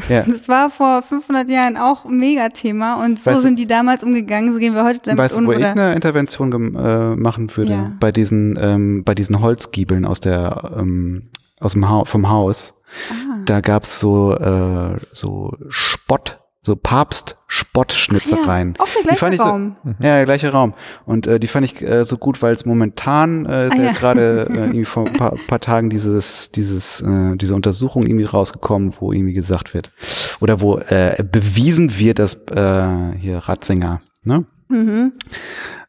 Das 0.08 0.48
war 0.48 0.70
vor 0.70 1.02
500 1.02 1.48
Jahren 1.50 1.76
auch 1.76 2.04
ein 2.04 2.18
Megathema 2.18 3.04
und 3.04 3.18
so 3.18 3.30
Weißt 3.30 3.42
sind 3.42 3.58
die 3.58 3.66
damals 3.66 4.02
umgegangen, 4.02 4.52
so 4.52 4.58
gehen 4.58 4.74
wir 4.74 4.84
heute 4.84 5.00
damit 5.02 5.18
Weißt 5.18 5.36
du, 5.36 5.40
um. 5.40 5.46
wo 5.46 5.52
ich 5.52 5.64
eine 5.64 5.94
Intervention 5.94 6.52
äh, 6.76 7.16
machen 7.16 7.54
würde? 7.56 7.72
Ja. 7.72 7.92
Bei 8.00 8.12
diesen, 8.12 8.58
ähm, 8.60 9.04
bei 9.04 9.14
diesen 9.14 9.40
Holzgiebeln 9.40 10.04
aus 10.04 10.20
der, 10.20 10.72
ähm, 10.78 11.28
aus 11.60 11.72
dem 11.72 11.88
ha 11.88 12.04
vom 12.04 12.28
Haus. 12.28 12.80
ah, 13.10 13.38
Da 13.44 13.60
gab's 13.60 13.98
so, 13.98 14.34
äh, 14.34 14.96
so 15.12 15.56
Spott, 15.68 16.38
so 16.68 16.76
Papst-Spott-Schnitzereien. 16.76 18.74
ja, 18.78 18.84
auch 18.84 18.88
der 19.04 19.12
Die 19.12 19.18
fand 19.18 19.18
gleiche 19.18 19.34
ich 19.34 19.38
so- 19.40 19.44
Raum. 19.44 19.76
Ja, 19.98 20.14
der 20.16 20.24
gleiche 20.24 20.52
Raum. 20.52 20.74
Und 21.04 21.26
äh, 21.26 21.40
die 21.40 21.46
fand 21.48 21.64
ich 21.66 21.82
äh, 21.82 22.04
so 22.04 22.16
gut, 22.18 22.40
weil 22.42 22.54
es 22.54 22.64
momentan 22.64 23.46
äh, 23.46 23.68
Ah, 23.70 23.76
ja, 23.76 23.82
ja. 23.84 23.92
gerade 23.92 24.46
äh, 24.50 24.54
irgendwie 24.54 24.84
vor 24.84 25.06
ein 25.06 25.12
paar, 25.14 25.34
paar 25.48 25.60
Tagen 25.60 25.90
dieses, 25.90 26.52
dieses, 26.52 27.00
äh, 27.00 27.36
diese 27.36 27.54
Untersuchung 27.54 28.06
irgendwie 28.06 28.24
rausgekommen, 28.26 28.94
wo 29.00 29.12
irgendwie 29.12 29.32
gesagt 29.34 29.74
wird, 29.74 29.92
oder 30.40 30.60
wo 30.60 30.78
äh, 30.78 31.22
bewiesen 31.22 31.98
wird, 31.98 32.18
dass 32.20 32.34
äh, 32.50 33.12
hier 33.18 33.38
Ratzinger, 33.38 34.00
ne? 34.22 34.44
Mhm. 34.70 35.12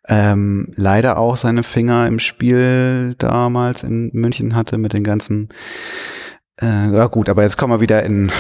ähm, 0.08 0.72
leider 0.78 1.18
auch 1.18 1.36
seine 1.36 1.64
Finger 1.64 2.08
im 2.08 2.20
Spiel 2.20 3.14
damals 3.18 3.84
in 3.84 4.10
München 4.14 4.56
hatte 4.56 4.78
mit 4.78 4.94
den 4.94 5.04
ganzen 5.04 5.50
Äh, 6.62 6.94
ja 6.96 7.08
gut, 7.08 7.28
aber 7.30 7.44
jetzt 7.44 7.58
kommen 7.58 7.74
wir 7.74 7.80
wieder 7.82 8.04
in, 8.04 8.32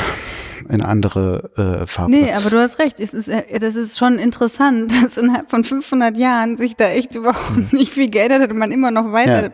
in 0.67 0.81
andere 0.81 1.81
äh, 1.81 1.85
Farben. 1.87 2.11
Nee, 2.11 2.31
aber 2.33 2.49
du 2.49 2.59
hast 2.59 2.79
recht. 2.79 2.99
Es 2.99 3.13
ist, 3.13 3.27
äh, 3.27 3.59
das 3.59 3.75
ist 3.75 3.97
schon 3.97 4.19
interessant, 4.19 4.91
dass 5.03 5.17
innerhalb 5.17 5.49
von 5.49 5.63
500 5.63 6.17
Jahren 6.17 6.57
sich 6.57 6.75
da 6.75 6.85
echt 6.89 7.15
überhaupt 7.15 7.71
nicht 7.73 7.93
viel 7.93 8.09
geändert 8.09 8.41
hat 8.41 8.51
und 8.51 8.57
man 8.57 8.71
immer 8.71 8.91
noch 8.91 9.11
weiter 9.11 9.51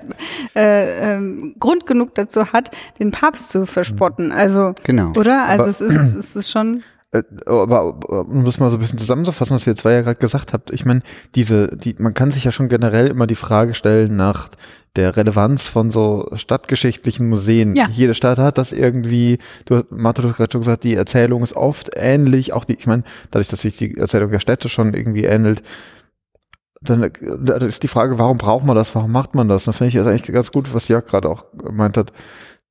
Ja. 0.55 0.61
äh, 0.61 1.15
ähm, 1.15 1.55
Grund 1.59 1.85
genug 1.85 2.15
dazu 2.15 2.51
hat, 2.53 2.71
den 2.99 3.11
Papst 3.11 3.49
zu 3.49 3.65
verspotten. 3.65 4.31
Also, 4.31 4.73
Genau. 4.83 5.11
oder? 5.17 5.43
Also 5.45 5.63
Aber- 5.63 5.69
es 5.69 5.81
ist, 5.81 6.15
es 6.19 6.35
ist 6.35 6.51
schon. 6.51 6.83
Äh, 7.11 7.23
Aber, 7.45 7.79
aber 7.79 8.21
um 8.27 8.43
das 8.45 8.59
mal 8.59 8.69
so 8.69 8.77
ein 8.77 8.79
bisschen 8.79 8.97
zusammenzufassen, 8.99 9.55
was 9.55 9.65
ihr 9.67 9.75
zwei 9.75 9.93
ja 9.93 10.01
gerade 10.01 10.17
gesagt 10.19 10.53
habt, 10.53 10.71
ich 10.71 10.85
meine, 10.85 11.01
diese, 11.35 11.67
die, 11.77 11.95
man 11.99 12.13
kann 12.13 12.31
sich 12.31 12.43
ja 12.43 12.51
schon 12.51 12.67
generell 12.67 13.07
immer 13.07 13.27
die 13.27 13.35
Frage 13.35 13.73
stellen 13.73 14.15
nach 14.15 14.49
der 14.95 15.15
Relevanz 15.17 15.67
von 15.67 15.91
so 15.91 16.29
stadtgeschichtlichen 16.36 17.27
Museen. 17.27 17.75
Ja. 17.75 17.88
Jede 17.91 18.13
Stadt 18.13 18.38
hat 18.38 18.58
das 18.58 18.71
irgendwie, 18.71 19.39
du, 19.65 19.75
hast- 19.77 19.91
Martha, 19.91 20.21
du 20.21 20.29
hast 20.29 20.38
gerade 20.38 20.51
schon 20.51 20.62
gesagt, 20.62 20.84
die 20.84 20.95
Erzählung 20.95 21.43
ist 21.43 21.53
oft 21.55 21.91
ähnlich, 21.95 22.53
auch 22.53 22.63
die, 22.65 22.75
ich 22.75 22.88
meine, 22.88 23.03
dadurch, 23.31 23.49
dass 23.49 23.62
sich 23.62 23.77
die 23.77 23.97
Erzählung 23.97 24.31
der 24.31 24.39
Städte 24.39 24.69
schon 24.69 24.93
irgendwie 24.93 25.25
ähnelt, 25.25 25.62
dann 26.81 27.10
da 27.39 27.55
ist 27.58 27.84
die 27.84 27.88
Frage, 27.88 28.19
warum 28.19 28.38
braucht 28.38 28.63
man 28.65 28.75
das, 28.75 28.93
warum 28.93 29.12
macht 29.12 29.34
man 29.34 29.47
das? 29.47 29.63
Da 29.65 29.71
finde 29.71 29.89
ich 29.89 29.95
das 29.95 30.05
eigentlich 30.08 30.23
ganz 30.34 30.51
gut, 30.51 30.73
was 30.73 30.88
Jörg 30.88 31.05
gerade 31.08 31.29
auch 31.29 31.45
gemeint 31.58 31.97
hat, 31.97 32.12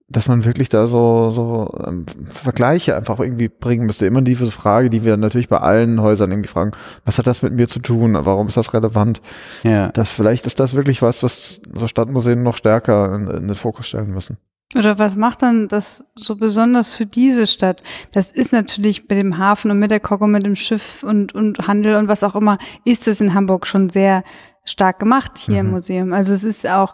dass 0.09 0.29
man 0.29 0.45
wirklich 0.45 0.69
da 0.69 0.87
so, 0.87 1.31
so 1.31 1.73
ähm, 1.87 2.05
Vergleiche 2.29 2.95
einfach 2.95 3.21
irgendwie 3.21 3.49
bringen 3.49 3.87
müsste. 3.87 4.07
Immer 4.07 4.23
diese 4.23 4.51
Frage, 4.51 4.91
die 4.91 5.03
wir 5.03 5.17
natürlich 5.17 5.49
bei 5.49 5.59
allen 5.59 6.01
Häusern 6.03 6.31
irgendwie 6.31 6.49
fragen, 6.51 6.73
was 7.05 7.19
hat 7.19 7.27
das 7.27 7.43
mit 7.43 7.55
mir 7.55 7.69
zu 7.69 7.81
tun? 7.81 8.17
Warum 8.21 8.49
ist 8.49 8.57
das 8.57 8.75
relevant? 8.75 9.23
Ja. 9.63 9.89
Das, 9.89 10.11
vielleicht 10.11 10.47
ist 10.47 10.61
das 10.61 10.75
wirklich 10.75 11.01
was, 11.01 11.23
was 11.23 11.61
so 11.75 11.89
Stadtmuseen 11.89 12.43
noch 12.43 12.57
stärker 12.57 13.15
in, 13.15 13.29
in 13.29 13.49
den 13.49 13.57
Fokus 13.57 13.89
stellen 13.89 14.11
müssen. 14.11 14.37
Oder 14.77 14.99
was 14.99 15.17
macht 15.17 15.43
dann 15.43 15.69
das 15.69 16.05
so 16.17 16.37
besonders 16.37 16.93
für 16.93 17.07
diese 17.07 17.47
Stadt? 17.47 17.83
Das 18.13 18.33
ist 18.33 18.53
natürlich 18.53 19.03
mit 19.03 19.13
dem 19.13 19.39
Hafen 19.39 19.71
und 19.71 19.79
mit 19.79 19.91
der 19.91 20.01
Kogge, 20.01 20.27
mit 20.27 20.45
dem 20.45 20.57
Schiff 20.57 21.03
und, 21.03 21.35
und 21.35 21.67
Handel 21.69 21.97
und 21.97 22.09
was 22.09 22.25
auch 22.25 22.35
immer, 22.35 22.59
ist 22.85 23.07
es 23.07 23.21
in 23.21 23.35
Hamburg 23.35 23.67
schon 23.67 23.89
sehr 23.89 24.25
stark 24.65 24.99
gemacht 24.99 25.39
hier 25.39 25.61
im 25.61 25.67
Mhm. 25.67 25.73
Museum. 25.73 26.13
Also 26.13 26.33
es 26.35 26.43
ist 26.43 26.69
auch 26.69 26.93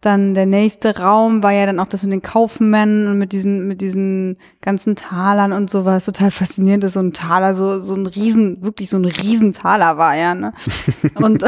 dann 0.00 0.34
der 0.34 0.46
nächste 0.46 0.96
Raum 0.98 1.42
war 1.42 1.50
ja 1.50 1.66
dann 1.66 1.80
auch 1.80 1.88
das 1.88 2.04
mit 2.04 2.12
den 2.12 2.22
Kaufmännern 2.22 3.08
und 3.12 3.18
mit 3.18 3.32
diesen, 3.32 3.66
mit 3.66 3.80
diesen 3.80 4.36
ganzen 4.60 4.94
Talern 4.94 5.52
und 5.52 5.68
sowas. 5.70 6.04
Total 6.04 6.30
faszinierend, 6.30 6.84
dass 6.84 6.92
so 6.92 7.00
ein 7.00 7.12
Taler 7.12 7.54
so, 7.54 7.80
so 7.80 7.94
ein 7.94 8.06
Riesen, 8.06 8.62
wirklich 8.62 8.90
so 8.90 8.96
ein 8.96 9.04
Riesentaler 9.04 9.98
war, 9.98 10.14
ja, 10.16 10.34
ne? 10.36 10.52
Und, 11.16 11.44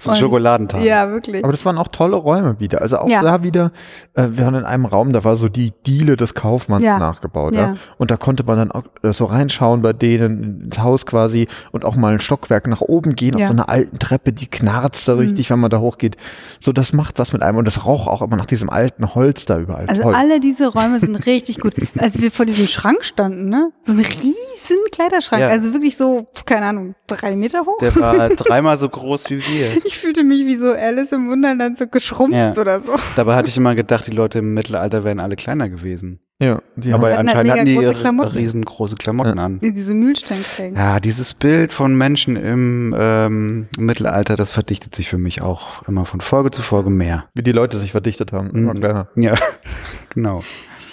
So 0.00 0.10
ein 0.10 0.16
Schokoladentag. 0.16 0.82
ja, 0.82 1.10
wirklich. 1.10 1.42
Aber 1.44 1.52
das 1.52 1.64
waren 1.64 1.78
auch 1.78 1.88
tolle 1.88 2.16
Räume 2.16 2.60
wieder. 2.60 2.80
Also 2.82 2.98
auch 2.98 3.10
Ja. 3.10 3.22
da 3.22 3.42
wieder, 3.42 3.72
äh, 4.14 4.28
wir 4.32 4.44
waren 4.44 4.54
in 4.54 4.64
einem 4.64 4.84
Raum, 4.86 5.12
da 5.12 5.24
war 5.24 5.36
so 5.36 5.48
die 5.48 5.72
Diele 5.86 6.16
des 6.16 6.34
Kaufmanns 6.34 6.84
Ja. 6.84 6.98
nachgebaut. 6.98 7.54
Ja. 7.54 7.60
Ja. 7.60 7.74
Und 7.98 8.10
da 8.10 8.16
konnte 8.16 8.44
man 8.44 8.56
dann 8.58 8.72
auch 8.72 8.84
äh, 9.02 9.12
so 9.12 9.24
reinschauen 9.24 9.82
bei 9.82 9.92
denen 9.92 10.62
ins 10.64 10.78
Haus 10.78 11.06
quasi 11.06 11.48
und 11.72 11.84
auch 11.84 11.96
mal 11.96 12.14
ein 12.14 12.20
Stockwerk 12.20 12.66
nach 12.68 12.80
oben 12.80 13.14
gehen 13.16 13.34
auf 13.34 13.42
so 13.46 13.52
einer 13.52 13.68
alten 13.68 13.98
Treppe, 13.98 14.32
die 14.32 14.46
knarzt 14.46 15.06
da 15.08 15.14
richtig, 15.14 15.50
wenn 15.50 15.58
man 15.58 15.70
da 15.70 15.78
hochgeht. 15.78 16.16
So, 16.60 16.72
das 16.72 16.92
macht 16.92 17.18
was 17.18 17.32
mit 17.32 17.42
einem 17.42 17.58
und 17.58 17.64
das 17.66 17.84
roch 17.84 18.06
auch 18.06 18.22
immer 18.22 18.36
nach 18.36 18.46
diesem 18.46 18.70
alten 18.70 19.14
Holz 19.14 19.46
da 19.46 19.58
überall. 19.58 19.86
Also 19.86 20.02
Toll. 20.02 20.14
alle 20.14 20.40
diese 20.40 20.68
Räume 20.68 21.00
sind 21.00 21.14
richtig 21.26 21.60
gut. 21.60 21.74
Als 21.98 22.20
wir 22.20 22.30
vor 22.30 22.46
diesem 22.46 22.66
Schrank 22.66 23.04
standen, 23.04 23.48
ne? 23.48 23.70
So 23.84 23.92
ein 23.92 23.98
riesen 24.00 24.76
Kleiderschrank. 24.92 25.40
Ja. 25.42 25.48
Also 25.48 25.72
wirklich 25.72 25.96
so, 25.96 26.26
keine 26.46 26.66
Ahnung, 26.66 26.94
drei 27.06 27.34
Meter 27.36 27.60
hoch. 27.66 27.78
Der 27.80 27.94
war 27.96 28.28
dreimal 28.30 28.76
so 28.76 28.88
groß 28.88 29.30
wie 29.30 29.38
wir. 29.46 29.84
Ich 29.84 29.98
fühlte 29.98 30.24
mich 30.24 30.44
wie 30.46 30.56
so 30.56 30.72
Alice 30.72 31.12
im 31.12 31.28
Wunderland 31.30 31.78
so 31.78 31.86
geschrumpft 31.86 32.34
Ja. 32.36 32.52
oder 32.60 32.80
so. 32.80 32.92
Dabei 33.16 33.36
hatte 33.36 33.48
ich 33.48 33.56
immer 33.56 33.74
gedacht, 33.74 34.06
die 34.06 34.12
Leute 34.12 34.40
im 34.40 34.54
Mittelalter 34.54 35.04
wären 35.04 35.20
alle 35.20 35.36
kleiner 35.36 35.68
gewesen. 35.68 36.20
Ja, 36.40 36.60
die 36.76 36.92
Aber 36.92 37.08
haben, 37.08 37.16
hatten 37.18 37.28
anscheinend 37.28 37.52
hatten 37.52 37.64
die 37.66 37.74
große 37.74 37.86
ihre 37.86 37.94
Klamotten. 37.94 38.36
riesengroße 38.36 38.96
Klamotten 38.96 39.38
an. 39.38 39.58
Die 39.60 39.72
diese 39.74 39.94
Mühlsteinträger. 39.94 40.76
Ja, 40.76 41.00
dieses 41.00 41.34
Bild 41.34 41.72
von 41.72 41.96
Menschen 41.96 42.36
im 42.36 42.94
ähm, 42.98 43.68
Mittelalter, 43.78 44.36
das 44.36 44.52
verdichtet 44.52 44.94
sich 44.94 45.08
für 45.08 45.18
mich 45.18 45.42
auch 45.42 45.86
immer 45.88 46.04
von 46.04 46.20
Folge 46.20 46.50
zu 46.50 46.62
Folge 46.62 46.90
mehr. 46.90 47.24
wie 47.34 47.42
die 47.42 47.52
Leute 47.52 47.78
sich 47.78 47.90
verdichtet 47.92 48.32
haben. 48.32 48.50
Immer 48.50 48.74
Mhm. 48.74 48.78
kleiner. 48.80 49.08
Ja, 49.16 49.34
genau. 50.14 50.42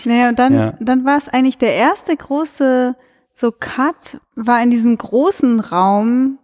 Naja, 0.03 0.29
und 0.29 0.39
dann, 0.39 0.53
Ja. 0.53 0.73
dann 0.79 1.05
war 1.05 1.17
es 1.17 1.29
eigentlich 1.29 1.57
der 1.57 1.73
erste 1.73 2.15
große 2.15 2.95
so 3.33 3.51
Cut, 3.51 4.19
war 4.35 4.63
in 4.63 4.71
diesem 4.71 4.97
großen 4.97 5.59
Raum 5.59 6.39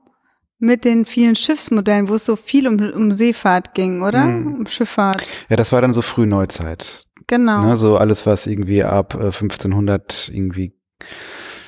mit 0.59 0.83
den 0.85 1.05
vielen 1.05 1.35
Schiffsmodellen, 1.35 2.07
wo 2.09 2.15
es 2.15 2.25
so 2.25 2.35
viel 2.35 2.67
um, 2.67 2.77
um 2.93 3.11
Seefahrt 3.13 3.73
ging, 3.73 4.01
oder? 4.03 4.25
Mhm. 4.25 4.55
Um 4.59 4.65
Schifffahrt. 4.67 5.25
Ja, 5.49 5.55
das 5.55 5.71
war 5.71 5.81
dann 5.81 5.93
so 5.93 6.01
Frühneuzeit. 6.03 7.07
Genau. 7.27 7.65
Ne? 7.65 7.77
So 7.77 7.97
alles, 7.97 8.25
was 8.25 8.47
irgendwie 8.47 8.83
ab 8.83 9.13
äh, 9.15 9.25
1500 9.31 10.29
irgendwie, 10.33 10.73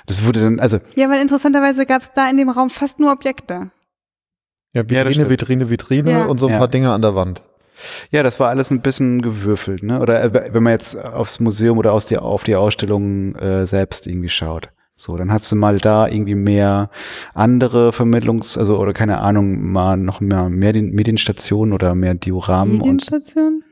das 0.08 0.26
wurde 0.26 0.42
dann, 0.42 0.60
also 0.60 0.80
Ja, 0.96 1.10
weil 1.10 1.22
interessanterweise 1.22 1.86
gab 1.86 2.02
es 2.02 2.12
da 2.14 2.30
in 2.30 2.38
dem 2.38 2.50
Raum 2.50 2.70
fast 2.70 3.00
nur 3.00 3.12
Objekte. 3.12 3.72
Ja, 4.74 4.82
Ja, 4.82 4.90
Vitrine, 4.90 5.14
stimmt. 5.14 5.30
Vitrine, 5.30 5.70
Vitrine 5.70 6.12
Ja. 6.12 6.26
und 6.26 6.40
so 6.40 6.48
ein 6.48 6.54
Ja. 6.54 6.60
paar 6.60 6.68
Dinge 6.68 6.92
an 6.92 7.02
der 7.02 7.16
Wand. 7.16 7.42
Ja, 8.12 8.24
das 8.24 8.40
war 8.40 8.50
alles 8.50 8.72
ein 8.72 8.82
bisschen 8.82 9.22
gewürfelt, 9.22 9.84
ne? 9.84 10.00
Oder 10.00 10.24
äh, 10.24 10.54
wenn 10.54 10.64
man 10.64 10.72
jetzt 10.74 10.96
aufs 11.04 11.40
Museum 11.40 11.78
oder 11.78 11.92
aus 11.94 12.06
die, 12.06 12.18
auf 12.18 12.44
die 12.44 12.56
Ausstellung 12.56 13.36
äh, 13.36 13.66
selbst 13.68 14.08
irgendwie 14.08 14.30
schaut. 14.30 14.70
So, 14.96 15.18
dann 15.18 15.32
hast 15.32 15.52
du 15.52 15.56
mal 15.56 15.80
da 15.80 16.08
irgendwie 16.08 16.36
mehr 16.36 16.90
andere 17.34 17.90
Vermittlungs-, 17.92 18.58
also 18.60 18.78
oder 18.78 18.94
keine 18.94 19.18
Ahnung, 19.20 19.60
mal 19.72 19.98
noch 19.98 20.22
mehr, 20.22 20.50
mehr 20.50 20.74
Medienstationen 20.74 21.74
oder 21.74 21.96
mehr 21.96 22.14
Dioramen 22.14 22.76
und 22.76 22.78
Medienstation? 22.86 23.64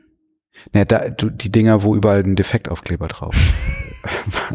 Ne, 0.72 0.84
da, 0.86 1.08
du, 1.10 1.30
die 1.30 1.50
Dinger, 1.52 1.82
wo 1.82 1.94
überall 1.96 2.20
ein 2.22 2.36
Defektaufkleber 2.36 3.08
drauf. 3.08 3.34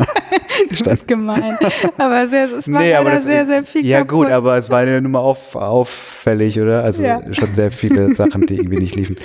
Das 0.69 0.81
ist 0.81 1.07
gemein. 1.07 1.55
Aber 1.97 2.27
sehr, 2.27 2.49
es 2.57 2.69
war 2.71 2.81
Nee, 2.81 2.95
aber 2.95 3.11
das- 3.11 3.23
sehr, 3.23 3.45
sehr 3.45 3.63
viel 3.63 3.85
ja 3.85 3.99
kaputt. 3.99 4.25
gut, 4.25 4.31
aber 4.31 4.57
es 4.57 4.69
war 4.69 4.85
ja 4.85 4.99
nur 4.99 5.11
mal 5.11 5.19
auf, 5.19 5.55
auffällig, 5.55 6.59
oder? 6.59 6.83
Also 6.83 7.03
Ja. 7.03 7.21
schon 7.33 7.53
sehr 7.53 7.71
viele 7.71 8.13
Sachen, 8.15 8.45
die 8.47 8.55
irgendwie 8.55 8.79
nicht 8.79 8.95
liefen. 8.95 9.17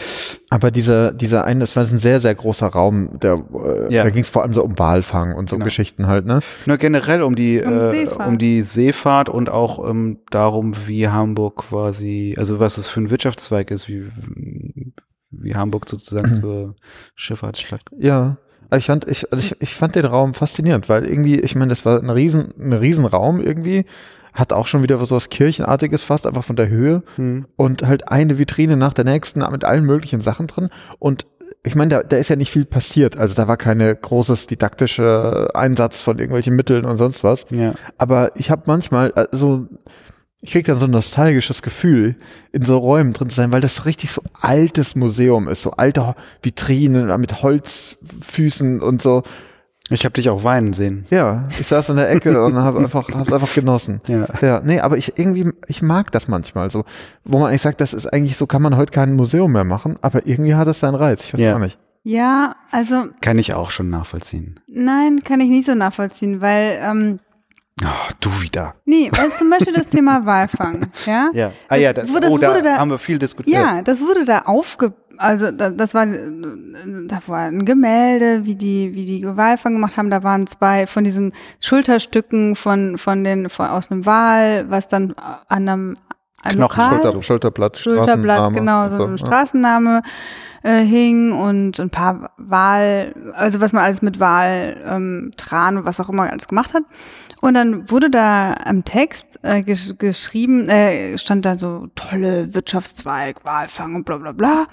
Aber 0.50 0.70
dieser, 0.70 1.12
dieser 1.12 1.44
eine, 1.44 1.60
das 1.60 1.74
war 1.74 1.82
ein 1.84 1.98
sehr, 1.98 2.20
sehr 2.20 2.34
großer 2.34 2.66
Raum, 2.68 3.18
der, 3.20 3.42
äh, 3.88 3.92
Ja. 3.94 4.04
da 4.04 4.10
ging 4.10 4.22
es 4.22 4.28
vor 4.28 4.42
allem 4.42 4.52
so 4.54 4.62
um 4.62 4.78
Walfang 4.78 5.34
und 5.34 5.48
so 5.48 5.56
Genau. 5.56 5.64
Geschichten 5.64 6.06
halt, 6.06 6.26
ne? 6.26 6.40
Nur 6.66 6.76
generell 6.76 7.22
um 7.22 7.34
die, 7.34 7.60
Um 7.62 7.72
äh, 7.72 7.90
Seefahrt. 7.92 8.28
um 8.28 8.38
die 8.38 8.62
Seefahrt 8.62 9.28
und 9.30 9.48
auch 9.48 9.88
ähm, 9.88 10.18
darum, 10.30 10.74
wie 10.86 11.08
Hamburg 11.08 11.56
quasi, 11.68 12.34
also 12.38 12.60
was 12.60 12.76
es 12.76 12.86
für 12.88 13.00
ein 13.00 13.10
Wirtschaftszweig 13.10 13.70
ist, 13.70 13.88
wie, 13.88 14.04
wie 15.42 15.54
Hamburg 15.54 15.88
sozusagen 15.88 16.34
zur 16.40 16.74
Schifffahrtsstadt. 17.14 17.82
Ja. 17.98 18.36
Ich 18.74 18.86
fand, 18.86 19.06
ich, 19.06 19.30
also 19.30 19.44
ich, 19.44 19.60
ich 19.60 19.74
fand 19.74 19.96
den 19.96 20.06
Raum 20.06 20.32
faszinierend, 20.32 20.88
weil 20.88 21.04
irgendwie, 21.04 21.38
ich 21.38 21.54
meine, 21.54 21.68
das 21.68 21.84
war 21.84 22.00
ein 22.00 22.08
riesen, 22.08 22.54
ein 22.58 22.72
riesen 22.72 23.04
Raum 23.04 23.38
irgendwie, 23.38 23.84
hat 24.32 24.54
auch 24.54 24.66
schon 24.66 24.82
wieder 24.82 24.98
so 25.04 25.14
was 25.14 25.28
Kirchenartiges 25.28 26.00
fast, 26.02 26.26
einfach 26.26 26.44
von 26.44 26.56
der 26.56 26.68
Höhe 26.68 27.02
Hm. 27.16 27.46
und 27.56 27.82
halt 27.86 28.08
eine 28.08 28.38
Vitrine 28.38 28.78
nach 28.78 28.94
der 28.94 29.04
nächsten 29.04 29.44
mit 29.50 29.64
allen 29.64 29.84
möglichen 29.84 30.22
Sachen 30.22 30.46
drin 30.46 30.70
und 30.98 31.26
ich 31.64 31.74
meine, 31.74 31.90
da, 31.90 32.02
da 32.02 32.16
ist 32.16 32.28
ja 32.28 32.36
nicht 32.36 32.50
viel 32.50 32.64
passiert, 32.64 33.16
also 33.16 33.34
da 33.34 33.46
war 33.46 33.56
keine 33.56 33.94
großes 33.94 34.46
didaktische 34.48 35.50
Einsatz 35.54 36.00
von 36.00 36.18
irgendwelchen 36.18 36.56
Mitteln 36.56 36.84
und 36.84 36.98
sonst 36.98 37.22
was. 37.22 37.46
Ja. 37.50 37.74
Aber 37.98 38.32
ich 38.34 38.50
habe 38.50 38.62
manchmal 38.66 39.12
äh, 39.14 39.26
so, 39.30 39.68
ich 40.44 40.50
krieg 40.52 40.66
dann 40.66 40.76
so 40.78 40.86
ein 40.86 40.90
nostalgisches 40.90 41.62
Gefühl, 41.62 42.16
in 42.52 42.64
so 42.64 42.76
Räumen 42.78 43.12
drin 43.12 43.30
zu 43.30 43.36
sein, 43.36 43.52
weil 43.52 43.60
das 43.60 43.86
richtig 43.86 44.10
so 44.10 44.22
altes 44.40 44.94
Museum 44.96 45.48
ist, 45.48 45.62
so 45.62 45.70
alte 45.72 46.14
Vitrinen 46.42 47.18
mit 47.20 47.42
Holzfüßen 47.42 48.80
und 48.80 49.02
so. 49.02 49.22
Ich 49.90 50.04
habe 50.04 50.14
dich 50.14 50.30
auch 50.30 50.42
weinen 50.42 50.72
sehen. 50.72 51.06
Ja, 51.10 51.46
ich 51.60 51.66
saß 51.66 51.90
in 51.90 51.96
der 51.96 52.10
Ecke 52.10 52.42
und 52.44 52.54
habe 52.56 52.78
einfach, 52.78 53.08
hab's 53.10 53.32
einfach 53.32 53.52
genossen. 53.54 54.00
Ja. 54.06 54.26
Ja, 54.40 54.60
nee, 54.64 54.80
aber 54.80 54.96
ich 54.96 55.18
irgendwie, 55.18 55.50
ich 55.66 55.82
mag 55.82 56.10
das 56.12 56.28
manchmal 56.28 56.70
so, 56.70 56.84
wo 57.24 57.38
man 57.38 57.48
eigentlich 57.48 57.62
sagt, 57.62 57.80
das 57.80 57.92
ist 57.92 58.06
eigentlich 58.06 58.36
so, 58.36 58.46
kann 58.46 58.62
man 58.62 58.76
heute 58.76 58.92
kein 58.92 59.14
Museum 59.14 59.52
mehr 59.52 59.64
machen, 59.64 59.96
aber 60.00 60.26
irgendwie 60.26 60.54
hat 60.54 60.68
es 60.68 60.80
seinen 60.80 60.94
Reiz. 60.94 61.24
Ich 61.26 61.34
weiß 61.34 61.40
Ja. 61.40 61.54
auch 61.56 61.58
nicht. 61.60 61.78
Ja, 62.04 62.56
also 62.72 63.04
Kann 63.20 63.38
ich 63.38 63.54
auch 63.54 63.70
schon 63.70 63.88
nachvollziehen. 63.90 64.58
nein, 64.66 65.20
kann 65.24 65.40
ich 65.40 65.48
nicht 65.50 65.66
so 65.66 65.74
nachvollziehen, 65.74 66.40
weil, 66.40 66.80
ähm, 66.82 67.20
Oh, 67.82 67.86
du 68.20 68.30
wieder. 68.42 68.74
nee, 68.84 69.10
weil 69.16 69.30
zum 69.30 69.48
Beispiel 69.50 69.72
das 69.72 69.88
Thema 69.88 70.24
Walfang, 70.26 70.90
ja? 71.06 71.30
Ja. 71.32 71.52
Ah 71.68 71.76
ja, 71.76 71.92
das, 71.92 72.08
wurde- 72.10 72.20
das 72.22 72.30
oh, 72.30 72.38
da, 72.38 72.48
wurde 72.48 72.62
da- 72.62 72.76
haben 72.78 72.90
wir 72.90 72.98
viel 72.98 73.18
diskutiert. 73.18 73.56
Ja, 73.56 73.82
das 73.82 74.00
wurde 74.02 74.24
da 74.24 74.40
aufge, 74.40 74.92
also 75.16 75.50
da, 75.50 75.70
das 75.70 75.94
war, 75.94 76.06
da 76.06 77.18
war 77.26 77.40
ein 77.46 77.64
Gemälde, 77.64 78.44
wie 78.44 78.54
die, 78.56 78.94
wie 78.94 79.04
die 79.06 79.24
Walfang 79.36 79.72
gemacht 79.74 79.96
haben. 79.96 80.10
Da 80.10 80.22
waren 80.22 80.46
zwei 80.46 80.86
von 80.86 81.02
diesen 81.04 81.32
Schulterstücken 81.60 82.56
von, 82.56 82.98
von 82.98 83.24
den, 83.24 83.48
von, 83.48 83.66
aus 83.66 83.90
einem 83.90 84.04
Wal, 84.06 84.70
was 84.70 84.88
dann 84.88 85.14
an 85.48 85.68
einem 85.68 85.94
ein 86.44 86.56
Knochen- 86.56 86.60
Lokal, 86.60 87.02
Schulter, 87.02 87.22
Schulterblatt, 87.22 87.78
Schulterblatt, 87.78 88.52
genau, 88.52 88.88
so, 88.90 88.96
so 88.96 89.04
ein. 89.04 89.18
Straßenname 89.18 90.02
äh, 90.64 90.80
hing 90.84 91.32
und 91.32 91.78
ein 91.78 91.90
paar 91.90 92.30
Wahl, 92.36 93.14
also 93.34 93.60
was 93.60 93.72
man 93.72 93.84
alles 93.84 94.02
mit 94.02 94.18
Wahl, 94.18 94.76
ähm, 94.88 95.30
Tran 95.36 95.76
und 95.76 95.84
was 95.86 96.00
auch 96.00 96.08
immer 96.08 96.28
alles 96.30 96.48
gemacht 96.48 96.74
hat. 96.74 96.82
Und 97.42 97.54
dann 97.54 97.90
wurde 97.90 98.08
da 98.08 98.54
am 98.64 98.84
Text 98.84 99.40
äh, 99.42 99.64
gesch 99.64 99.98
geschrieben, 99.98 100.68
äh, 100.68 101.18
stand 101.18 101.44
da 101.44 101.58
so 101.58 101.88
tolle 101.96 102.54
Wirtschaftszweig, 102.54 103.44
Walfang 103.44 103.96
und 103.96 104.04
bla 104.04 104.18
bla 104.18 104.30
bla. 104.30 104.66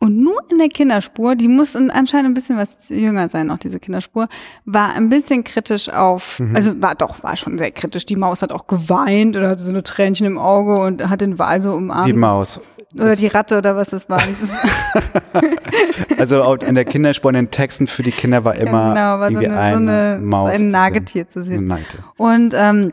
Und 0.00 0.18
nur 0.18 0.40
in 0.50 0.58
der 0.58 0.68
Kinderspur, 0.68 1.36
die 1.36 1.46
muss 1.46 1.76
anscheinend 1.76 2.30
ein 2.30 2.34
bisschen 2.34 2.56
was 2.56 2.76
jünger 2.88 3.28
sein, 3.28 3.48
auch 3.52 3.58
diese 3.58 3.78
Kinderspur, 3.78 4.28
war 4.64 4.94
ein 4.94 5.08
bisschen 5.08 5.44
kritisch 5.44 5.88
auf, 5.88 6.40
mhm. 6.40 6.56
also 6.56 6.82
war 6.82 6.96
doch, 6.96 7.22
war 7.22 7.36
schon 7.36 7.58
sehr 7.58 7.70
kritisch. 7.70 8.06
Die 8.06 8.16
Maus 8.16 8.42
hat 8.42 8.50
auch 8.50 8.66
geweint 8.66 9.36
oder 9.36 9.50
hatte 9.50 9.62
so 9.62 9.70
eine 9.70 9.84
Tränchen 9.84 10.26
im 10.26 10.36
Auge 10.36 10.80
und 10.80 11.08
hat 11.08 11.20
den 11.20 11.38
Wal 11.38 11.60
so 11.60 11.74
umarmt. 11.74 12.08
Die 12.08 12.12
Maus. 12.12 12.60
Oder 12.94 13.16
die 13.16 13.26
Ratte 13.26 13.58
oder 13.58 13.76
was 13.76 13.90
das 13.90 14.08
war. 14.08 14.22
also 16.18 16.54
in 16.54 16.74
der 16.74 16.84
Kinderspur, 16.84 17.30
in 17.30 17.34
den 17.34 17.50
Texten 17.50 17.86
für 17.86 18.02
die 18.02 18.12
Kinder 18.12 18.44
war 18.44 18.54
immer 18.54 18.94
genau, 18.94 19.18
war 19.18 19.32
so 19.32 19.38
eine, 19.38 19.58
ein, 19.58 19.72
so 19.72 19.78
eine, 19.78 20.18
Maus 20.22 20.58
so 20.58 20.64
ein 20.64 20.70
Nagetier 20.70 21.28
zu 21.28 21.44
sehen. 21.44 21.72
Und, 22.16 22.54
ähm, 22.54 22.92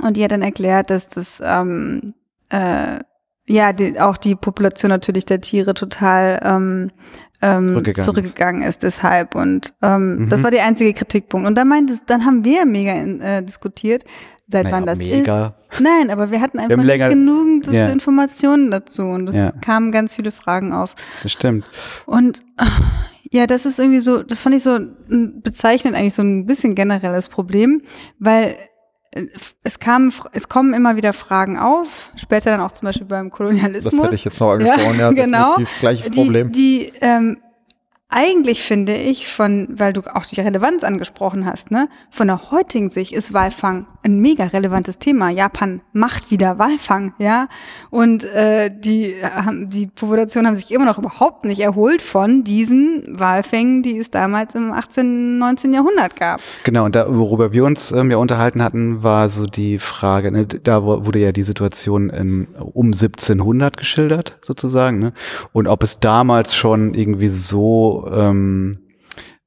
und 0.00 0.16
die 0.16 0.24
hat 0.24 0.30
dann 0.30 0.42
erklärt, 0.42 0.90
dass 0.90 1.08
das 1.08 1.42
ähm, 1.44 2.14
äh, 2.50 3.00
ja 3.48 3.72
die, 3.72 3.98
auch 4.00 4.16
die 4.16 4.34
Population 4.34 4.90
natürlich 4.90 5.26
der 5.26 5.40
Tiere 5.40 5.74
total 5.74 6.40
ähm, 6.42 6.90
ähm, 7.42 7.66
zurückgegangen, 7.66 8.04
zurückgegangen 8.04 8.62
ist. 8.62 8.82
ist. 8.82 8.82
deshalb 8.82 9.34
und 9.34 9.74
ähm, 9.82 10.16
mhm. 10.16 10.28
das 10.28 10.42
war 10.42 10.50
der 10.50 10.64
einzige 10.64 10.92
Kritikpunkt 10.92 11.46
und 11.46 11.54
dann 11.56 11.68
meinte 11.68 11.98
dann 12.06 12.24
haben 12.24 12.44
wir 12.44 12.64
mega 12.64 12.92
in, 12.92 13.20
äh, 13.20 13.42
diskutiert 13.42 14.04
seit 14.48 14.64
naja, 14.64 14.76
wann 14.76 14.86
das 14.86 14.98
mega. 14.98 15.54
ist. 15.70 15.80
Nein, 15.80 16.10
aber 16.10 16.30
wir 16.30 16.40
hatten 16.40 16.58
einfach 16.58 16.76
wir 16.76 16.84
nicht 16.84 17.08
genügend 17.08 17.66
ja. 17.66 17.86
Informationen 17.86 18.70
dazu 18.70 19.02
und 19.02 19.28
es 19.28 19.36
ja. 19.36 19.52
kamen 19.60 19.90
ganz 19.90 20.14
viele 20.14 20.30
Fragen 20.30 20.72
auf. 20.72 20.94
Das 21.22 21.32
stimmt. 21.32 21.64
Und 22.06 22.44
ja, 23.30 23.46
das 23.46 23.66
ist 23.66 23.78
irgendwie 23.78 24.00
so, 24.00 24.22
das 24.22 24.40
fand 24.40 24.54
ich 24.54 24.62
so 24.62 24.78
bezeichnend 25.08 25.96
eigentlich 25.96 26.14
so 26.14 26.22
ein 26.22 26.46
bisschen 26.46 26.74
generelles 26.74 27.28
Problem, 27.28 27.82
weil 28.18 28.56
es 29.62 29.78
kam, 29.78 30.12
es 30.32 30.48
kommen 30.48 30.74
immer 30.74 30.96
wieder 30.96 31.12
Fragen 31.12 31.58
auf, 31.58 32.10
später 32.16 32.50
dann 32.50 32.60
auch 32.60 32.72
zum 32.72 32.86
Beispiel 32.86 33.06
beim 33.06 33.30
Kolonialismus. 33.30 33.94
Das 33.94 34.02
hätte 34.04 34.14
ich 34.14 34.24
jetzt 34.24 34.40
noch 34.40 34.52
angesprochen, 34.52 34.98
ja, 34.98 35.10
ja 35.10 35.12
genau. 35.12 35.56
Gleiches 35.80 36.10
die, 36.10 36.18
Problem. 36.18 36.52
Die 36.52 36.92
ähm, 37.00 37.38
eigentlich 38.08 38.62
finde 38.62 38.94
ich 38.94 39.28
von, 39.28 39.66
weil 39.70 39.92
du 39.92 40.02
auch 40.14 40.24
die 40.24 40.40
Relevanz 40.40 40.84
angesprochen 40.84 41.44
hast, 41.44 41.70
ne, 41.70 41.88
von 42.10 42.28
der 42.28 42.50
heutigen 42.50 42.88
Sicht 42.88 43.12
ist 43.12 43.32
Walfang 43.32 43.86
ein 44.06 44.20
mega 44.20 44.44
relevantes 44.44 44.98
Thema. 44.98 45.30
Japan 45.30 45.82
macht 45.92 46.30
wieder 46.30 46.58
Walfang, 46.58 47.12
ja, 47.18 47.48
und 47.90 48.24
äh, 48.24 48.70
die 48.72 49.14
haben 49.22 49.68
die 49.68 49.88
Population 49.88 50.46
haben 50.46 50.56
sich 50.56 50.70
immer 50.70 50.84
noch 50.84 50.98
überhaupt 50.98 51.44
nicht 51.44 51.60
erholt 51.60 52.02
von 52.02 52.44
diesen 52.44 53.04
Walfängen, 53.08 53.82
die 53.82 53.98
es 53.98 54.10
damals 54.10 54.54
im 54.54 54.72
18., 54.72 55.38
19. 55.38 55.72
Jahrhundert 55.72 56.16
gab. 56.16 56.40
Genau, 56.64 56.84
und 56.84 56.94
da, 56.94 57.06
worüber 57.08 57.52
wir 57.52 57.64
uns 57.64 57.92
ähm, 57.92 58.10
ja 58.10 58.16
unterhalten 58.16 58.62
hatten, 58.62 59.02
war 59.02 59.28
so 59.28 59.46
die 59.46 59.78
Frage, 59.78 60.30
ne, 60.30 60.46
da 60.46 60.84
wurde 60.84 61.18
ja 61.18 61.32
die 61.32 61.42
Situation 61.42 62.10
in, 62.10 62.46
um 62.58 62.86
1700 62.86 63.76
geschildert 63.76 64.38
sozusagen, 64.42 64.98
ne, 64.98 65.12
und 65.52 65.66
ob 65.66 65.82
es 65.82 66.00
damals 66.00 66.54
schon 66.54 66.94
irgendwie 66.94 67.28
so 67.28 68.08
ähm, 68.14 68.78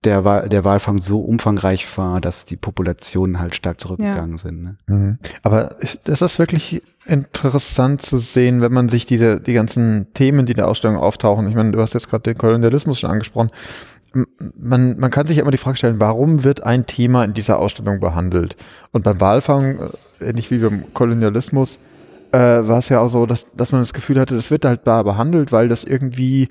der, 0.05 0.23
Wahl, 0.23 0.47
der 0.47 0.63
Walfang 0.63 0.99
so 0.99 1.19
umfangreich 1.19 1.85
war, 1.97 2.21
dass 2.21 2.45
die 2.45 2.55
Populationen 2.55 3.39
halt 3.39 3.55
stark 3.55 3.81
zurückgegangen 3.81 4.31
ja. 4.31 4.37
sind. 4.37 4.63
Ne? 4.63 4.77
Mhm. 4.87 5.17
Aber 5.43 5.75
das 6.05 6.21
ist 6.21 6.39
wirklich 6.39 6.81
interessant 7.05 8.01
zu 8.01 8.19
sehen, 8.19 8.61
wenn 8.61 8.71
man 8.71 8.87
sich 8.87 9.05
diese 9.05 9.41
die 9.41 9.53
ganzen 9.53 10.13
Themen, 10.13 10.45
die 10.45 10.53
in 10.53 10.57
der 10.57 10.67
Ausstellung 10.67 10.97
auftauchen. 10.97 11.47
Ich 11.47 11.55
meine, 11.55 11.71
du 11.71 11.81
hast 11.81 11.93
jetzt 11.93 12.09
gerade 12.09 12.23
den 12.23 12.37
Kolonialismus 12.37 12.99
schon 12.99 13.11
angesprochen. 13.11 13.51
Man, 14.57 14.97
man 14.97 15.11
kann 15.11 15.27
sich 15.27 15.37
immer 15.37 15.51
die 15.51 15.57
Frage 15.57 15.77
stellen, 15.77 15.99
warum 15.99 16.43
wird 16.43 16.63
ein 16.63 16.85
Thema 16.85 17.23
in 17.25 17.33
dieser 17.33 17.59
Ausstellung 17.59 17.99
behandelt? 17.99 18.55
Und 18.91 19.03
beim 19.03 19.19
Walfang, 19.19 19.79
äh, 20.19 20.29
ähnlich 20.29 20.49
wie 20.49 20.59
beim 20.59 20.93
Kolonialismus, 20.93 21.77
äh, 22.31 22.37
war 22.37 22.79
es 22.79 22.89
ja 22.89 23.01
auch 23.01 23.09
so, 23.09 23.25
dass, 23.25 23.51
dass 23.53 23.71
man 23.71 23.81
das 23.81 23.93
Gefühl 23.93 24.19
hatte, 24.19 24.35
das 24.35 24.49
wird 24.49 24.65
halt 24.65 24.81
da 24.85 25.03
behandelt, 25.03 25.51
weil 25.51 25.67
das 25.67 25.83
irgendwie 25.83 26.49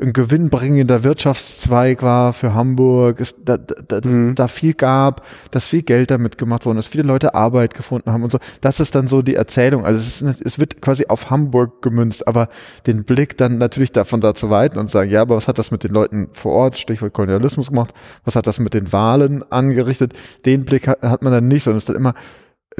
ein 0.00 0.12
gewinnbringender 0.12 1.04
Wirtschaftszweig 1.04 2.02
war 2.02 2.32
für 2.32 2.54
Hamburg, 2.54 3.20
es, 3.20 3.44
da, 3.44 3.58
da, 3.58 4.00
mhm. 4.02 4.34
da 4.34 4.48
viel 4.48 4.74
gab, 4.74 5.26
dass 5.50 5.66
viel 5.66 5.82
Geld 5.82 6.10
damit 6.10 6.38
gemacht 6.38 6.64
worden 6.64 6.78
ist, 6.78 6.86
viele 6.86 7.02
Leute 7.02 7.34
Arbeit 7.34 7.74
gefunden 7.74 8.10
haben 8.10 8.22
und 8.22 8.32
so. 8.32 8.38
Das 8.60 8.80
ist 8.80 8.94
dann 8.94 9.08
so 9.08 9.20
die 9.22 9.34
Erzählung. 9.34 9.84
Also 9.84 10.00
es, 10.00 10.22
ist, 10.22 10.40
es 10.40 10.58
wird 10.58 10.80
quasi 10.80 11.06
auf 11.08 11.30
Hamburg 11.30 11.82
gemünzt, 11.82 12.26
aber 12.26 12.48
den 12.86 13.04
Blick 13.04 13.36
dann 13.36 13.58
natürlich 13.58 13.92
davon 13.92 14.20
da 14.20 14.34
zu 14.34 14.48
weiten 14.48 14.78
und 14.78 14.90
sagen, 14.90 15.10
ja, 15.10 15.22
aber 15.22 15.36
was 15.36 15.48
hat 15.48 15.58
das 15.58 15.70
mit 15.70 15.84
den 15.84 15.92
Leuten 15.92 16.28
vor 16.32 16.52
Ort, 16.52 16.78
Stichwort 16.78 17.12
Kolonialismus 17.12 17.68
gemacht, 17.68 17.92
was 18.24 18.36
hat 18.36 18.46
das 18.46 18.58
mit 18.58 18.72
den 18.72 18.92
Wahlen 18.92 19.44
angerichtet, 19.50 20.14
den 20.46 20.64
Blick 20.64 20.88
hat, 20.88 21.02
hat 21.02 21.22
man 21.22 21.32
dann 21.32 21.48
nicht, 21.48 21.64
sondern 21.64 21.78
es 21.78 21.82
ist 21.84 21.88
dann 21.90 21.96
immer 21.96 22.14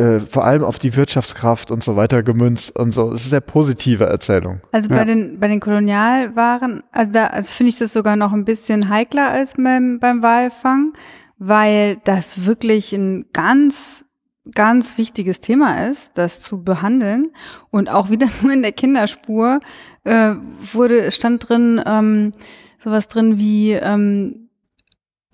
äh, 0.01 0.21
vor 0.21 0.45
allem 0.45 0.65
auf 0.65 0.79
die 0.79 0.97
Wirtschaftskraft 0.97 1.71
und 1.71 1.85
so 1.85 1.95
weiter 1.95 2.23
gemünzt 2.23 2.79
und 2.79 2.93
so. 2.93 3.13
Es 3.13 3.21
ist 3.21 3.27
eine 3.27 3.31
sehr 3.31 3.41
positive 3.43 4.05
Erzählung. 4.05 4.61
Also 4.73 4.89
bei 4.89 4.97
ja. 4.97 5.05
den 5.05 5.39
bei 5.39 5.47
den 5.47 5.61
Kolonialwaren, 5.61 6.83
also, 6.91 7.13
da, 7.13 7.27
also 7.27 7.53
finde 7.53 7.69
ich 7.69 7.79
das 7.79 7.93
sogar 7.93 8.17
noch 8.17 8.33
ein 8.33 8.47
bisschen 8.47 8.89
heikler 8.89 9.31
als 9.31 9.55
beim, 9.59 9.99
beim 10.01 10.23
Walfang, 10.23 10.95
weil 11.39 11.99
das 12.05 12.47
wirklich 12.47 12.95
ein 12.95 13.27
ganz 13.35 14.05
ganz 14.55 14.97
wichtiges 14.97 15.41
Thema 15.41 15.87
ist, 15.87 16.13
das 16.17 16.41
zu 16.41 16.65
behandeln 16.65 17.29
und 17.71 17.91
auch 17.91 18.09
wieder 18.09 18.29
nur 18.43 18.53
in 18.53 18.63
der 18.63 18.73
Kinderspur 18.73 19.61
äh, 20.05 20.33
wurde 20.73 21.13
stand 21.13 21.47
drin 21.47 21.81
ähm, 21.87 22.33
sowas 22.79 23.07
drin 23.09 23.39
wie 23.39 23.73
ähm, 23.73 24.49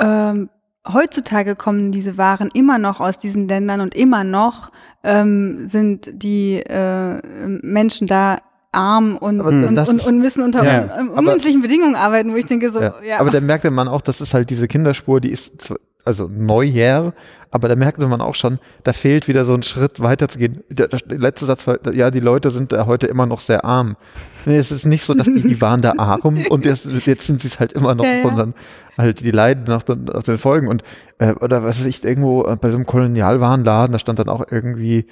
ähm, 0.00 0.50
heutzutage 0.92 1.56
kommen 1.56 1.92
diese 1.92 2.16
Waren 2.16 2.50
immer 2.54 2.78
noch 2.78 3.00
aus 3.00 3.18
diesen 3.18 3.48
Ländern 3.48 3.80
und 3.80 3.94
immer 3.94 4.24
noch 4.24 4.70
ähm, 5.02 5.66
sind 5.66 6.08
die 6.12 6.56
äh, 6.56 7.20
Menschen 7.44 8.06
da 8.06 8.38
arm 8.72 9.16
und, 9.16 9.40
und, 9.40 9.64
und, 9.64 9.78
und, 9.78 10.18
müssen 10.18 10.42
unter 10.42 10.62
ja, 10.64 11.00
un, 11.00 11.08
unmenschlichen 11.08 11.62
Bedingungen 11.62 11.94
arbeiten, 11.94 12.32
wo 12.32 12.36
ich 12.36 12.44
denke 12.44 12.70
so, 12.70 12.80
ja. 12.80 12.94
ja. 13.06 13.18
Aber 13.20 13.30
da 13.30 13.40
merkt 13.40 13.68
man 13.70 13.88
auch, 13.88 14.02
das 14.02 14.20
ist 14.20 14.34
halt 14.34 14.50
diese 14.50 14.68
Kinderspur, 14.68 15.20
die 15.20 15.30
ist 15.30 15.72
also 16.06 16.28
neuer, 16.32 17.12
aber 17.50 17.68
da 17.68 17.76
merkte 17.76 18.06
man 18.06 18.20
auch 18.20 18.34
schon, 18.34 18.58
da 18.84 18.92
fehlt 18.92 19.28
wieder 19.28 19.44
so 19.44 19.54
ein 19.54 19.62
Schritt 19.62 20.00
weiter 20.00 20.28
zu 20.28 20.38
gehen. 20.38 20.62
Der, 20.68 20.88
der 20.88 21.00
letzte 21.18 21.46
Satz 21.46 21.66
war, 21.66 21.78
ja, 21.92 22.10
die 22.10 22.20
Leute 22.20 22.50
sind 22.50 22.72
da 22.72 22.86
heute 22.86 23.06
immer 23.06 23.26
noch 23.26 23.40
sehr 23.40 23.64
arm. 23.64 23.96
Nee, 24.44 24.58
es 24.58 24.70
ist 24.70 24.86
nicht 24.86 25.04
so, 25.04 25.14
dass 25.14 25.26
die, 25.26 25.42
die 25.42 25.60
waren 25.60 25.82
da 25.82 25.94
arm 25.98 26.38
und 26.50 26.64
jetzt, 26.64 26.88
jetzt 27.04 27.26
sind 27.26 27.40
sie 27.40 27.48
es 27.48 27.60
halt 27.60 27.72
immer 27.72 27.94
noch, 27.94 28.04
ja, 28.04 28.22
sondern 28.22 28.54
halt 28.96 29.20
die 29.20 29.30
leiden 29.30 29.64
nach 29.66 29.82
den, 29.82 30.04
nach 30.04 30.22
den 30.22 30.38
Folgen. 30.38 30.68
Und 30.68 30.82
äh, 31.18 31.32
oder 31.32 31.64
was 31.64 31.80
weiß 31.80 31.86
ich, 31.86 32.04
irgendwo 32.04 32.42
bei 32.60 32.70
so 32.70 32.76
einem 32.76 32.86
Kolonialwarenladen, 32.86 33.92
da 33.92 33.98
stand 33.98 34.18
dann 34.18 34.28
auch 34.28 34.44
irgendwie 34.50 35.06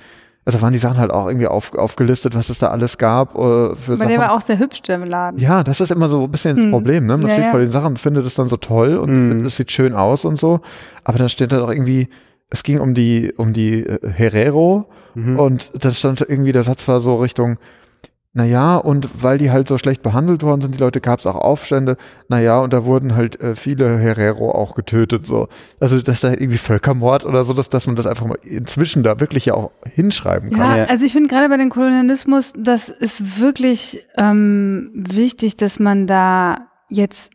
also 0.45 0.61
waren 0.61 0.73
die 0.73 0.79
Sachen 0.79 0.99
halt 0.99 1.11
auch 1.11 1.27
irgendwie 1.27 1.47
auf, 1.47 1.75
aufgelistet, 1.75 2.35
was 2.35 2.51
es 2.51 2.59
da 2.59 2.69
alles 2.69 2.99
gab. 2.99 3.35
Äh, 3.35 3.39
für 3.39 3.93
Aber 3.93 3.97
Sachen. 3.97 4.09
der 4.09 4.19
war 4.19 4.33
auch 4.33 4.41
sehr 4.41 4.59
hübsch, 4.59 4.83
der 4.83 4.99
Laden. 4.99 5.39
Ja, 5.39 5.63
das 5.63 5.81
ist 5.81 5.91
immer 5.91 6.09
so 6.09 6.25
ein 6.25 6.31
bisschen 6.31 6.57
das 6.57 6.65
hm. 6.67 6.71
Problem. 6.71 7.07
Ne? 7.07 7.17
Man 7.17 7.27
ja, 7.27 7.35
steht 7.35 7.45
ja. 7.47 7.51
vor 7.51 7.61
den 7.61 7.71
Sachen, 7.71 7.97
findet 7.97 8.27
es 8.27 8.35
dann 8.35 8.49
so 8.49 8.57
toll 8.57 8.97
und 8.97 9.09
hm. 9.09 9.29
findet, 9.31 9.47
es 9.47 9.57
sieht 9.57 9.73
schön 9.73 9.95
aus 9.95 10.25
und 10.25 10.39
so. 10.39 10.61
Aber 11.03 11.19
dann 11.19 11.29
steht 11.29 11.53
da 11.53 11.59
doch 11.59 11.71
irgendwie, 11.71 12.09
es 12.51 12.63
ging 12.63 12.79
um 12.79 12.95
die, 12.95 13.33
um 13.37 13.53
die 13.53 13.87
äh, 13.87 13.99
Herero 14.11 14.87
mhm. 15.15 15.39
und 15.39 15.73
da 15.83 15.93
stand 15.93 16.21
irgendwie, 16.21 16.53
der 16.53 16.63
Satz 16.63 16.87
war 16.89 17.01
so 17.01 17.17
Richtung, 17.17 17.59
naja, 18.37 18.77
und 18.77 19.23
weil 19.23 19.39
die 19.39 19.53
halt 19.53 19.69
so 19.69 19.79
schlecht 19.79 20.03
behandelt 20.03 20.43
worden 20.43 20.61
sind, 20.61 20.75
die 20.75 20.81
Leute 20.81 21.01
gab 21.01 21.21
es 21.21 21.27
auch 21.27 21.37
Aufstände, 21.37 21.97
naja, 22.29 22.59
und 22.59 22.73
da 22.73 22.85
wurden 22.85 23.15
halt 23.15 23.41
äh, 23.41 23.55
viele 23.55 23.97
Herero 23.97 24.51
auch 24.51 24.75
getötet, 24.75 25.25
so. 25.25 25.47
Also, 25.79 26.03
das 26.03 26.17
ist 26.17 26.25
da 26.25 26.33
irgendwie 26.33 26.59
Völkermord 26.59 27.25
oder 27.25 27.45
so, 27.45 27.55
dass, 27.55 27.69
dass 27.69 27.87
man 27.87 27.95
das 27.95 28.09
einfach 28.09 28.27
mal 28.27 28.39
inzwischen 28.43 29.05
da 29.05 29.21
wirklich 29.21 29.47
ja 29.47 29.55
auch 29.55 29.71
hinschreiben 29.89 30.51
kann. 30.51 30.77
Ja, 30.79 30.85
also 30.87 31.07
ich 31.07 31.13
finde 31.13 31.29
gerade 31.29 31.49
bei 31.49 31.57
dem 31.57 31.71
Kolonialismus, 31.71 32.53
das 32.59 32.89
ist 32.89 33.41
wirklich 33.41 34.05
ähm, 34.17 34.91
wichtig, 34.95 35.57
dass 35.57 35.79
man 35.79 36.09
da 36.09 36.69
jetzt, 36.89 37.31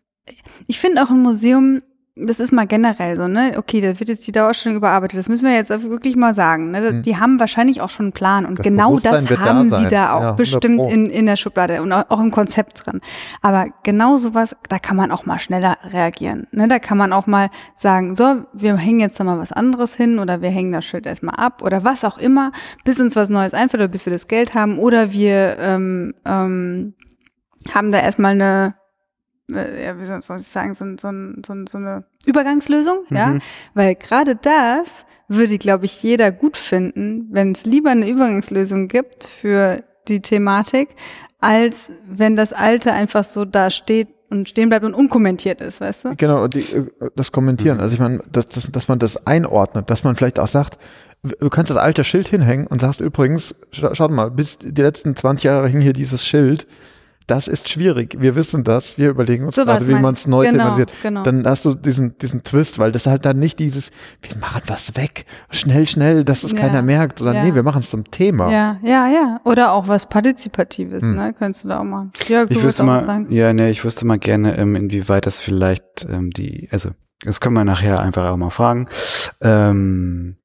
ich 0.67 0.79
finde 0.79 1.01
auch 1.01 1.09
ein 1.09 1.21
Museum 1.21 1.81
das 2.25 2.39
ist 2.39 2.51
mal 2.51 2.67
generell 2.67 3.15
so, 3.15 3.27
ne? 3.27 3.53
Okay, 3.57 3.81
da 3.81 3.99
wird 3.99 4.09
jetzt 4.09 4.25
die 4.27 4.31
Dauerstellung 4.31 4.77
überarbeitet. 4.77 5.17
Das 5.17 5.29
müssen 5.29 5.45
wir 5.45 5.53
jetzt 5.53 5.69
wirklich 5.69 6.15
mal 6.15 6.33
sagen. 6.33 6.71
Ne? 6.71 6.89
Hm. 6.89 7.01
Die 7.03 7.17
haben 7.17 7.39
wahrscheinlich 7.39 7.81
auch 7.81 7.89
schon 7.89 8.07
einen 8.07 8.13
Plan 8.13 8.45
und 8.45 8.59
das 8.59 8.63
genau 8.63 8.99
das 8.99 9.29
haben 9.39 9.69
da 9.69 9.79
sie 9.79 9.87
da 9.87 10.13
auch 10.13 10.21
ja, 10.21 10.31
bestimmt 10.33 10.85
in, 10.91 11.09
in 11.09 11.25
der 11.25 11.35
Schublade 11.35 11.81
und 11.81 11.91
auch 11.91 12.19
im 12.19 12.31
Konzept 12.31 12.85
drin. 12.85 13.01
Aber 13.41 13.67
genau 13.83 14.17
sowas, 14.17 14.55
da 14.67 14.79
kann 14.79 14.97
man 14.97 15.11
auch 15.11 15.25
mal 15.25 15.39
schneller 15.39 15.77
reagieren. 15.91 16.47
Ne? 16.51 16.67
Da 16.67 16.79
kann 16.79 16.97
man 16.97 17.13
auch 17.13 17.27
mal 17.27 17.49
sagen, 17.75 18.15
so, 18.15 18.43
wir 18.53 18.77
hängen 18.77 18.99
jetzt 18.99 19.19
da 19.19 19.23
mal 19.23 19.39
was 19.39 19.51
anderes 19.51 19.95
hin 19.95 20.19
oder 20.19 20.41
wir 20.41 20.49
hängen 20.49 20.71
das 20.71 20.85
Schild 20.85 21.05
erstmal 21.05 21.35
ab 21.35 21.61
oder 21.63 21.83
was 21.83 22.03
auch 22.03 22.17
immer, 22.17 22.51
bis 22.83 22.99
uns 22.99 23.15
was 23.15 23.29
Neues 23.29 23.53
einfällt 23.53 23.81
oder 23.81 23.91
bis 23.91 24.05
wir 24.05 24.13
das 24.13 24.27
Geld 24.27 24.53
haben 24.53 24.79
oder 24.79 25.11
wir 25.11 25.57
ähm, 25.59 26.13
ähm, 26.25 26.93
haben 27.73 27.91
da 27.91 27.99
erstmal 27.99 28.31
eine 28.31 28.78
ja, 29.49 29.99
wie 29.99 30.05
soll 30.21 30.39
ich 30.39 30.47
sagen, 30.47 30.75
so, 30.75 30.85
so, 30.99 31.11
so, 31.45 31.65
so 31.67 31.77
eine 31.77 32.03
Übergangslösung, 32.25 32.99
mhm. 33.09 33.17
ja, 33.17 33.37
weil 33.73 33.95
gerade 33.95 34.35
das 34.35 35.05
würde, 35.27 35.57
glaube 35.57 35.85
ich, 35.85 36.01
jeder 36.01 36.31
gut 36.31 36.57
finden, 36.57 37.27
wenn 37.31 37.51
es 37.51 37.65
lieber 37.65 37.91
eine 37.91 38.09
Übergangslösung 38.09 38.87
gibt 38.87 39.23
für 39.23 39.83
die 40.07 40.21
Thematik, 40.21 40.89
als 41.39 41.91
wenn 42.05 42.35
das 42.35 42.53
Alte 42.53 42.93
einfach 42.93 43.23
so 43.23 43.45
da 43.45 43.69
steht 43.69 44.09
und 44.29 44.47
stehen 44.47 44.69
bleibt 44.69 44.85
und 44.85 44.93
unkommentiert 44.93 45.61
ist, 45.61 45.81
weißt 45.81 46.05
du? 46.05 46.15
Genau, 46.15 46.47
die, 46.47 46.59
äh, 46.59 46.85
das 47.15 47.31
Kommentieren. 47.31 47.77
Mhm. 47.77 47.83
Also 47.83 47.93
ich 47.93 47.99
meine, 47.99 48.19
dass, 48.31 48.47
dass, 48.49 48.71
dass 48.71 48.87
man 48.87 48.99
das 48.99 49.25
einordnet, 49.25 49.89
dass 49.89 50.03
man 50.03 50.15
vielleicht 50.15 50.39
auch 50.39 50.47
sagt, 50.47 50.77
Du 51.21 51.49
kannst 51.49 51.69
das 51.69 51.77
alte 51.77 52.05
Schild 52.05 52.29
hinhängen 52.29 52.65
und 52.67 52.79
sagst 52.79 53.01
übrigens, 53.01 53.53
scha 53.71 53.93
schaut 53.93 54.11
mal, 54.11 54.31
bis 54.31 54.57
die 54.57 54.81
letzten 54.81 55.17
20 55.17 55.43
Jahre 55.43 55.67
hing 55.67 55.81
hier 55.81 55.91
dieses 55.91 56.25
Schild. 56.25 56.65
Das 57.29 57.47
ist 57.47 57.69
schwierig. 57.69 58.17
Wir 58.19 58.35
wissen 58.35 58.63
das. 58.63 58.97
Wir 58.97 59.09
überlegen 59.09 59.45
uns 59.45 59.55
So 59.55 59.63
gerade, 59.65 59.87
wie 59.87 59.93
man 59.93 60.13
es 60.15 60.25
neu 60.27 60.45
Genau, 60.45 60.57
thematisiert. 60.57 60.91
genau. 61.03 61.23
Dann 61.23 61.45
hast 61.45 61.65
du 61.65 61.75
diesen, 61.75 62.17
diesen 62.17 62.43
Twist, 62.43 62.79
weil 62.79 62.91
das 62.91 63.05
halt 63.07 63.25
dann 63.25 63.37
nicht 63.39 63.59
dieses, 63.59 63.91
wir 64.21 64.35
machen 64.37 64.61
was 64.67 64.95
weg, 64.95 65.25
schnell, 65.51 65.87
schnell, 65.87 66.23
dass 66.23 66.43
es 66.43 66.53
Ja, 66.53 66.59
keiner 66.59 66.81
merkt, 66.81 67.19
sondern 67.19 67.37
ja. 67.37 67.43
nee, 67.43 67.53
wir 67.55 67.63
machen 67.63 67.79
es 67.79 67.89
zum 67.89 68.09
Thema. 68.09 68.51
Ja, 68.51 68.77
ja, 68.83 69.07
ja. 69.07 69.41
Oder 69.43 69.71
auch 69.73 69.87
was 69.87 70.07
Partizipatives, 70.07 71.03
Hm. 71.03 71.15
ne? 71.15 71.33
Könntest 71.37 71.63
du 71.63 71.67
da 71.69 71.79
auch 71.79 71.83
machen. 71.83 72.11
Jörg, 72.27 72.49
du 72.49 72.55
Ich 72.55 72.63
wüsste 72.63 72.83
mal, 72.83 73.05
sagen. 73.05 73.31
ja, 73.31 73.53
ne, 73.53 73.69
ich 73.69 73.83
wüsste 73.85 74.05
mal 74.05 74.17
gerne, 74.19 74.57
ähm, 74.57 74.75
inwieweit 74.75 75.25
das 75.25 75.39
vielleicht 75.39 76.07
ähm, 76.09 76.31
die, 76.31 76.67
also 76.71 76.89
das 77.23 77.39
können 77.41 77.53
wir 77.55 77.65
nachher 77.65 77.99
einfach 77.99 78.29
auch 78.31 78.37
mal 78.37 78.49
fragen, 78.49 78.87
ähm, 79.41 80.35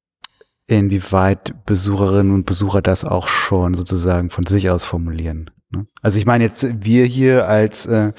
inwieweit 0.67 1.53
Besucherinnen 1.65 2.33
und 2.33 2.45
Besucher 2.45 2.81
das 2.81 3.05
auch 3.05 3.27
schon 3.27 3.75
sozusagen 3.75 4.29
von 4.29 4.45
sich 4.45 4.69
aus 4.69 4.83
formulieren. 4.83 5.51
Ne? 5.69 5.85
Also 6.05 6.19
ich 6.19 6.27
meine 6.27 6.43
jetzt, 6.43 6.67
wir 6.85 7.03
hier 7.05 7.47
als 7.47 7.87
äh, 7.87 8.11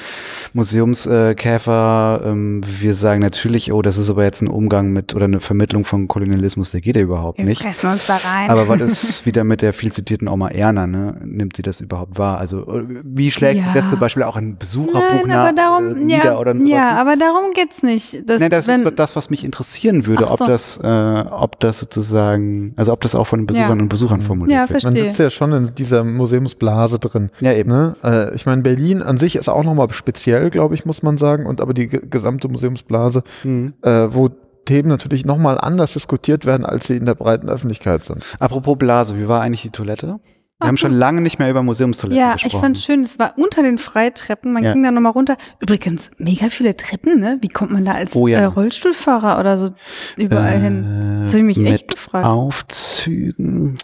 Museumskäfer, 0.54 2.20
ähm, 2.24 2.60
wir 2.80 2.94
sagen 2.94 3.20
natürlich, 3.20 3.72
oh, 3.72 3.80
das 3.80 3.96
ist 3.96 4.10
aber 4.10 4.24
jetzt 4.24 4.42
ein 4.42 4.48
Umgang 4.48 4.90
mit 4.92 5.14
oder 5.14 5.26
eine 5.26 5.38
Vermittlung 5.38 5.84
von 5.84 6.08
Kolonialismus, 6.08 6.72
der 6.72 6.80
geht 6.80 6.96
ja 6.96 7.02
überhaupt 7.02 7.38
Wir 7.38 7.44
nicht. 7.44 7.62
fressen 7.62 7.86
uns 7.88 8.06
da 8.08 8.16
rein. 8.16 8.50
Aber 8.50 8.68
was 8.68 8.80
ist 8.80 9.24
wieder 9.26 9.44
mit 9.44 9.62
der 9.62 9.72
viel 9.72 9.92
zitierten 9.92 10.26
Oma 10.26 10.48
Erna, 10.48 10.88
ne? 10.88 11.16
Nimmt 11.24 11.56
sie 11.56 11.62
das 11.62 11.80
überhaupt 11.80 12.18
wahr? 12.18 12.38
Also, 12.38 12.62
äh, 12.68 12.84
wie 13.04 13.30
schlägt 13.30 13.62
sich 13.62 13.66
Ja. 13.72 13.80
das 13.80 13.88
zum 13.90 14.00
Beispiel 14.00 14.24
auch 14.24 14.36
in 14.36 14.56
Besucherbuch 14.56 15.00
Nein, 15.00 15.28
nach, 15.28 15.36
aber 15.46 15.52
darum, 15.52 15.96
äh, 15.96 16.00
nieder 16.00 16.24
ja, 16.24 16.38
oder 16.38 16.54
sowas? 16.54 16.68
ja, 16.68 16.96
aber 17.00 17.16
darum 17.16 17.52
geht's 17.54 17.84
nicht. 17.84 18.28
Das, 18.28 18.40
Nein, 18.40 18.50
das 18.50 18.66
wenn, 18.66 18.82
ist 18.84 18.98
das, 18.98 19.14
was 19.14 19.30
mich 19.30 19.44
interessieren 19.44 20.06
würde, 20.06 20.26
Ach 20.26 20.32
ob 20.32 20.38
so. 20.40 20.46
das, 20.48 20.78
äh, 20.82 21.24
ob 21.30 21.60
das 21.60 21.78
sozusagen, 21.78 22.72
also 22.74 22.92
ob 22.92 23.00
das 23.02 23.14
auch 23.14 23.28
von 23.28 23.40
den 23.42 23.46
Besuchern 23.46 23.78
Ja. 23.78 23.82
und 23.84 23.88
Besuchern 23.88 24.22
formuliert 24.22 24.54
Ja, 24.56 24.60
wird. 24.68 24.82
verstehe. 24.82 25.02
Man 25.02 25.10
sitzt 25.10 25.20
ja 25.20 25.30
schon 25.30 25.52
in 25.52 25.70
dieser 25.76 26.02
Museumsblase 26.02 26.98
drin. 26.98 27.30
Ja, 27.40 27.52
eben. 27.52 27.70
Ne? 27.70 27.75
Äh, 28.04 28.34
ich 28.34 28.46
meine, 28.46 28.62
Berlin 28.62 29.02
an 29.02 29.18
sich 29.18 29.36
ist 29.36 29.48
auch 29.48 29.64
nochmal 29.64 29.90
speziell, 29.92 30.50
glaube 30.50 30.74
ich, 30.74 30.84
muss 30.84 31.02
man 31.02 31.18
sagen. 31.18 31.46
Und 31.46 31.60
aber 31.60 31.74
die 31.74 31.88
ge- 31.88 32.02
gesamte 32.08 32.48
Museumsblase, 32.48 33.22
Mhm. 33.44 33.74
äh, 33.82 34.08
wo 34.10 34.30
Themen 34.64 34.88
natürlich 34.88 35.24
nochmal 35.24 35.58
anders 35.58 35.92
diskutiert 35.92 36.44
werden, 36.44 36.66
als 36.66 36.86
sie 36.88 36.96
in 36.96 37.06
der 37.06 37.14
breiten 37.14 37.48
Öffentlichkeit 37.48 38.04
sind. 38.04 38.24
Apropos 38.40 38.76
Blase, 38.76 39.16
wie 39.18 39.28
war 39.28 39.40
eigentlich 39.42 39.62
die 39.62 39.70
Toilette? 39.70 40.06
Wir 40.58 40.64
Ach, 40.64 40.68
haben 40.68 40.76
schon 40.78 40.92
lange 40.92 41.20
nicht 41.20 41.38
mehr 41.38 41.50
über 41.50 41.62
Museumstoiletten 41.62 42.18
ja, 42.18 42.32
gesprochen. 42.32 42.54
ich 42.56 42.60
fand 42.60 42.78
schön, 42.78 43.02
es 43.02 43.18
war 43.18 43.34
unter 43.36 43.62
den 43.62 43.76
Freitreppen, 43.76 44.52
man 44.54 44.64
Ja. 44.64 44.72
ging 44.72 44.82
da 44.82 44.90
nochmal 44.90 45.12
runter. 45.12 45.36
Übrigens, 45.60 46.10
mega 46.16 46.48
viele 46.48 46.74
Treppen, 46.74 47.20
ne? 47.20 47.36
Wie 47.42 47.48
kommt 47.48 47.72
man 47.72 47.84
da 47.84 47.92
als 47.92 48.16
Oh 48.16 48.26
ja. 48.26 48.38
äh, 48.40 48.44
Rollstuhlfahrer 48.46 49.38
oder 49.38 49.58
so 49.58 49.70
überall 50.16 50.58
hin? 50.58 50.84
äh, 50.84 51.22
Das 51.24 51.32
hab 51.32 51.38
ich 51.40 51.44
mich 51.44 51.58
mit 51.58 51.72
echt 51.72 51.88
gefragt. 51.94 52.24
Aufzügen. 52.26 53.76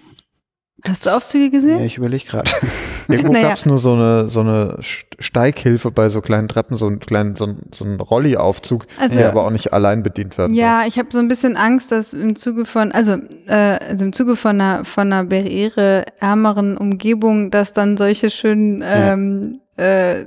Hast 0.84 1.06
du 1.06 1.10
Aufzüge 1.10 1.50
gesehen? 1.50 1.78
Ja, 1.78 1.84
ich 1.84 1.96
überlege 1.96 2.24
gerade. 2.26 2.50
Irgendwo 3.08 3.32
Naja. 3.32 3.48
gab 3.48 3.58
es 3.58 3.66
nur 3.66 3.78
so 3.78 3.92
eine, 3.94 4.28
so 4.28 4.40
eine 4.40 4.78
St- 4.80 5.04
Steighilfe 5.20 5.90
bei 5.92 6.08
so 6.08 6.20
kleinen 6.20 6.48
Treppen, 6.48 6.76
so 6.76 6.86
einen 6.86 6.98
kleinen, 6.98 7.36
so, 7.36 7.44
ein- 7.46 7.58
so 7.72 7.84
einen 7.84 8.00
Rolli-Aufzug, 8.00 8.86
Also- 8.98 9.14
der 9.16 9.28
aber 9.28 9.44
auch 9.46 9.50
nicht 9.50 9.72
allein 9.72 10.02
bedient 10.02 10.38
werden 10.38 10.54
Ja, 10.54 10.84
ich 10.86 10.98
habe 10.98 11.08
so 11.12 11.18
ein 11.20 11.28
bisschen 11.28 11.56
Angst, 11.56 11.92
dass 11.92 12.12
im 12.12 12.34
Zuge 12.36 12.64
von, 12.64 12.90
also, 12.92 13.16
äh, 13.46 13.54
also 13.90 14.04
im 14.04 14.12
Zuge 14.12 14.34
von 14.34 14.60
einer 14.60 14.84
von 14.84 15.12
einer 15.12 15.24
barriereärmeren 15.24 16.76
Umgebung, 16.76 17.50
dass 17.50 17.72
dann 17.72 17.96
solche 17.96 18.30
schönen 18.30 18.82
ähm, 18.84 19.60
äh, 19.78 20.22
äh, 20.22 20.24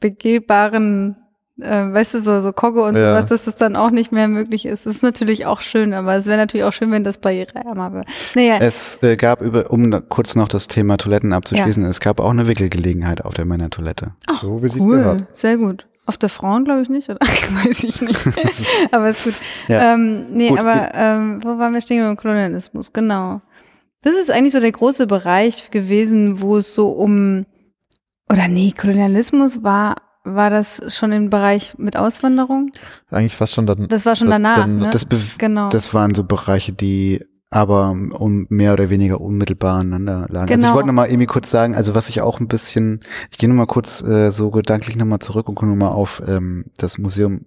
begehbaren, 0.00 1.16
äh, 1.60 1.92
weißt 1.92 2.14
du, 2.14 2.20
so 2.20 2.40
so 2.40 2.52
Kogge 2.52 2.82
und 2.82 2.96
Ja. 2.96 3.14
sowas, 3.14 3.26
dass 3.26 3.44
das 3.44 3.56
dann 3.56 3.76
auch 3.76 3.90
nicht 3.90 4.12
mehr 4.12 4.28
möglich 4.28 4.64
ist. 4.66 4.86
Das 4.86 4.96
ist 4.96 5.02
natürlich 5.02 5.46
auch 5.46 5.60
schön, 5.60 5.92
aber 5.94 6.14
es 6.14 6.26
wäre 6.26 6.38
natürlich 6.38 6.64
auch 6.64 6.72
schön, 6.72 6.90
wenn 6.90 7.04
das 7.04 7.18
barriereärmer 7.18 7.92
wäre. 7.92 8.04
Naja, 8.34 8.58
Es 8.60 9.02
äh, 9.02 9.16
gab 9.16 9.40
über, 9.42 9.70
um 9.70 9.90
kurz 10.08 10.36
noch 10.36 10.48
das 10.48 10.68
Thema 10.68 10.96
Toiletten 10.96 11.32
abzuschließen, 11.32 11.84
es 11.84 12.00
gab 12.00 12.20
auch 12.20 12.30
eine 12.30 12.46
Wickelgelegenheit 12.48 13.24
auf 13.24 13.34
der 13.34 13.44
Männertoilette. 13.44 14.12
ach, 14.26 14.40
so 14.42 14.62
wie 14.62 14.80
cool, 14.80 15.26
sehr 15.32 15.56
gut. 15.56 15.86
Auf 16.06 16.16
der 16.16 16.30
Frauen 16.30 16.64
glaube 16.64 16.80
ich 16.80 16.88
nicht, 16.88 17.10
oder? 17.10 17.18
Weiß 17.64 17.84
ich 17.84 18.00
nicht. 18.00 18.18
aber 18.92 19.10
ist 19.10 19.24
gut. 19.24 19.34
Ja. 19.68 19.92
Ähm, 19.94 20.26
nee, 20.32 20.48
Gut, 20.48 20.58
aber 20.58 20.90
ähm, 20.94 21.40
wo 21.44 21.58
waren 21.58 21.74
wir 21.74 21.82
stehen 21.82 22.02
beim 22.02 22.16
Kolonialismus? 22.16 22.92
Genau. 22.94 23.42
Das 24.02 24.14
ist 24.14 24.30
eigentlich 24.30 24.52
so 24.52 24.60
der 24.60 24.72
große 24.72 25.06
Bereich 25.06 25.70
gewesen, 25.70 26.40
wo 26.40 26.56
es 26.56 26.72
so 26.74 26.88
um 26.88 27.44
oder 28.30 28.48
nee, 28.48 28.72
Kolonialismus 28.78 29.62
war 29.62 29.96
war 30.34 30.50
das 30.50 30.82
schon 30.96 31.12
im 31.12 31.30
Bereich 31.30 31.74
mit 31.78 31.96
Auswanderung? 31.96 32.70
Eigentlich 33.10 33.36
fast 33.36 33.54
schon 33.54 33.66
dann. 33.66 33.88
Das 33.88 34.06
war 34.06 34.16
schon 34.16 34.28
danach, 34.30 34.58
dann- 34.58 34.78
ne? 34.78 34.90
Das, 34.92 35.06
genau. 35.38 35.68
das 35.68 35.92
waren 35.94 36.14
so 36.14 36.24
Bereiche, 36.24 36.72
die 36.72 37.24
aber 37.50 37.92
um 37.92 38.46
mehr 38.50 38.74
oder 38.74 38.90
weniger 38.90 39.22
unmittelbar 39.22 39.78
aneinander 39.78 40.26
lagen. 40.28 40.50
Also 40.50 40.54
Genau. 40.54 40.68
ich 40.68 40.74
wollte 40.74 40.86
noch 40.88 40.94
mal 40.94 41.06
irgendwie 41.08 41.24
kurz 41.26 41.50
sagen, 41.50 41.74
also 41.74 41.94
was 41.94 42.10
ich 42.10 42.20
auch 42.20 42.40
ein 42.40 42.48
bisschen, 42.48 43.00
ich 43.30 43.38
gehe 43.38 43.48
noch 43.48 43.56
mal 43.56 43.66
kurz 43.66 44.02
äh, 44.02 44.30
so 44.30 44.50
gedanklich 44.50 44.96
noch 44.96 45.06
mal 45.06 45.18
zurück 45.20 45.48
und 45.48 45.54
gucke 45.54 45.70
noch 45.70 45.76
mal 45.76 45.88
auf 45.88 46.20
ähm, 46.28 46.66
das 46.76 46.98
Museum 46.98 47.46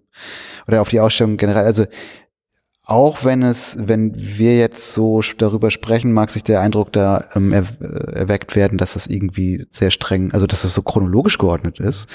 oder 0.67 0.81
auf 0.81 0.89
die 0.89 0.99
Ausstellung 0.99 1.37
generell. 1.37 1.65
Also 1.65 1.85
auch 2.83 3.23
wenn 3.23 3.43
es, 3.43 3.77
wenn 3.87 4.13
wir 4.17 4.57
jetzt 4.57 4.91
so 4.91 5.21
darüber 5.37 5.69
sprechen, 5.69 6.11
mag 6.13 6.31
sich 6.31 6.43
der 6.43 6.61
Eindruck 6.61 6.91
da 6.91 7.25
ähm, 7.35 7.53
äh, 7.53 7.63
erweckt 8.11 8.55
werden, 8.55 8.79
dass 8.79 8.93
das 8.93 9.05
irgendwie 9.05 9.67
sehr 9.69 9.91
streng, 9.91 10.31
also 10.31 10.47
dass 10.47 10.63
das 10.63 10.73
so 10.73 10.81
chronologisch 10.81 11.37
geordnet 11.37 11.79
ist. 11.79 12.07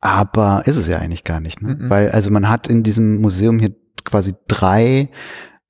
Aber 0.00 0.62
ist 0.66 0.76
es 0.76 0.86
ja 0.86 0.98
eigentlich 0.98 1.24
gar 1.24 1.40
nicht, 1.40 1.60
ne? 1.62 1.74
Mhm. 1.78 1.90
Weil, 1.90 2.10
also 2.10 2.30
man 2.30 2.48
hat 2.48 2.66
in 2.68 2.82
diesem 2.82 3.20
Museum 3.20 3.58
hier 3.58 3.74
quasi 4.04 4.34
drei 4.48 5.10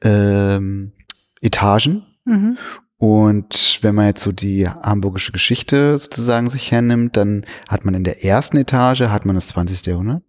ähm, 0.03 0.93
Etagen. 1.41 2.05
mhm. 2.25 2.57
Und 2.97 3.79
wenn 3.81 3.95
man 3.95 4.09
jetzt 4.09 4.23
so 4.23 4.31
die 4.31 4.69
hamburgische 4.69 5.33
Geschichte 5.33 5.97
sozusagen 5.97 6.51
sich 6.51 6.71
hernimmt, 6.71 7.17
dann 7.17 7.47
hat 7.71 7.87
man 7.87 7.95
in 7.95 8.05
der 8.05 8.27
ersten 8.27 8.59
Etage 8.59 9.01
hat 9.09 9.25
man 9.25 9.37
das 9.37 9.49
20. 9.49 9.87
Jahrhundert. 9.87 10.23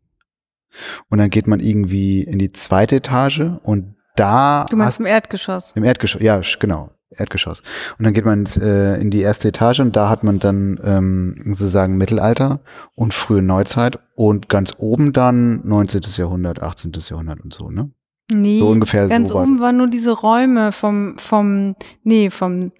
Und 1.10 1.18
dann 1.18 1.30
geht 1.30 1.48
man 1.48 1.60
irgendwie 1.60 2.22
in 2.22 2.40
die 2.40 2.54
zweite 2.54 2.96
Etage 2.96 3.42
und 3.64 3.96
da 4.16 4.66
Du 4.70 4.78
meinst 4.78 4.94
hast- 4.94 5.00
im 5.02 5.06
Erdgeschoss. 5.06 5.74
im 5.76 5.84
Erdgeschoss, 5.84 6.22
ja, 6.22 6.40
genau, 6.62 6.92
Erdgeschoss. 7.16 7.62
Und 8.00 8.06
dann 8.06 8.14
geht 8.14 8.26
man 8.26 8.40
ins, 8.42 8.58
äh, 8.58 8.96
in 9.00 9.12
die 9.12 9.22
erste 9.22 9.48
Etage 9.50 9.80
und 9.82 9.96
da 9.96 10.10
hat 10.10 10.24
man 10.24 10.40
dann 10.40 10.80
ähm, 10.84 11.36
sozusagen 11.46 11.98
Mittelalter 11.98 12.62
und 12.96 13.14
frühe 13.14 13.42
Neuzeit 13.42 14.00
und 14.16 14.48
ganz 14.50 14.74
oben 14.78 15.12
dann 15.14 15.62
19. 15.68 16.02
Jahrhundert, 16.18 16.62
18. 16.62 16.92
Jahrhundert 17.10 17.42
und 17.42 17.54
so, 17.54 17.70
ne? 17.70 17.92
Nee, 18.34 18.60
So 18.60 18.70
ungefähr 18.70 19.08
ganz 19.08 19.30
so 19.30 19.36
war- 19.36 19.44
oben 19.44 19.60
waren 19.60 19.76
nur 19.78 19.88
diese 19.88 20.12
Räume 20.12 20.72
vom 20.72 21.16
vom 21.18 21.76
nee, 22.04 22.30
vom 22.30 22.72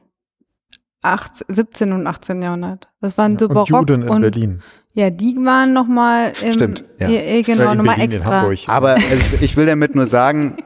18, 1.02 1.46
17 1.50 1.92
und 1.94 2.08
18. 2.08 2.42
Jahrhundert. 2.42 2.88
Das 3.02 3.18
waren 3.18 3.38
so 3.38 3.48
und 3.48 3.54
Barock 3.54 3.70
Juden 3.70 4.04
in 4.04 4.10
und 4.10 4.22
Berlin. 4.22 4.62
ja, 4.94 5.10
die 5.10 5.36
waren 5.38 5.74
noch 5.74 5.88
mal 5.88 6.32
im 6.44 6.54
Stimmt, 6.54 6.86
ja. 7.00 7.10
ja, 7.10 7.42
genau, 7.42 7.64
Äh, 7.70 7.72
in 7.72 7.78
nochmal 7.80 8.00
extra. 8.00 8.42
Hamburg. 8.42 8.60
Aber 8.68 8.90
also 8.94 9.38
ich 9.42 9.58
will 9.58 9.66
damit 9.66 9.96
nur 9.96 10.06
sagen, 10.06 10.58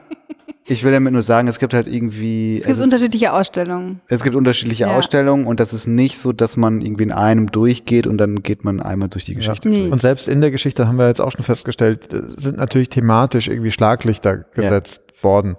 ich 0.68 0.82
will 0.84 0.90
damit 0.92 1.12
nur 1.12 1.22
sagen, 1.22 1.46
es 1.48 1.58
gibt 1.58 1.74
halt 1.74 1.86
irgendwie, 1.86 2.58
Es 2.58 2.66
gibt 2.66 2.78
ist- 2.78 2.82
unterschiedliche 2.84 3.32
Ausstellungen. 3.32 4.00
es 4.08 4.22
gibt 4.22 4.34
unterschiedliche 4.34 4.84
Ja. 4.84 4.96
Ausstellungen 4.96 5.46
und 5.46 5.60
das 5.60 5.72
ist 5.72 5.86
nicht 5.86 6.18
so, 6.18 6.32
dass 6.32 6.56
man 6.56 6.80
irgendwie 6.80 7.04
in 7.04 7.12
einem 7.12 7.50
durchgeht 7.52 8.06
und 8.06 8.18
dann 8.18 8.42
geht 8.42 8.64
man 8.64 8.80
einmal 8.80 9.08
durch 9.08 9.24
die 9.24 9.34
Geschichte. 9.34 9.68
Nee. 9.68 9.80
durch. 9.82 9.92
Und 9.92 10.02
selbst 10.02 10.26
in 10.28 10.40
der 10.40 10.50
Geschichte 10.50 10.88
haben 10.88 10.98
wir 10.98 11.06
jetzt 11.06 11.20
auch 11.20 11.30
schon 11.32 11.44
festgestellt, 11.44 12.12
äh, 12.12 12.22
sind 12.40 12.56
natürlich 12.56 12.88
thematisch 12.88 13.48
irgendwie 13.48 13.70
Schlaglichter 13.70 14.38
gesetzt 14.54 15.02
worden. 15.22 15.56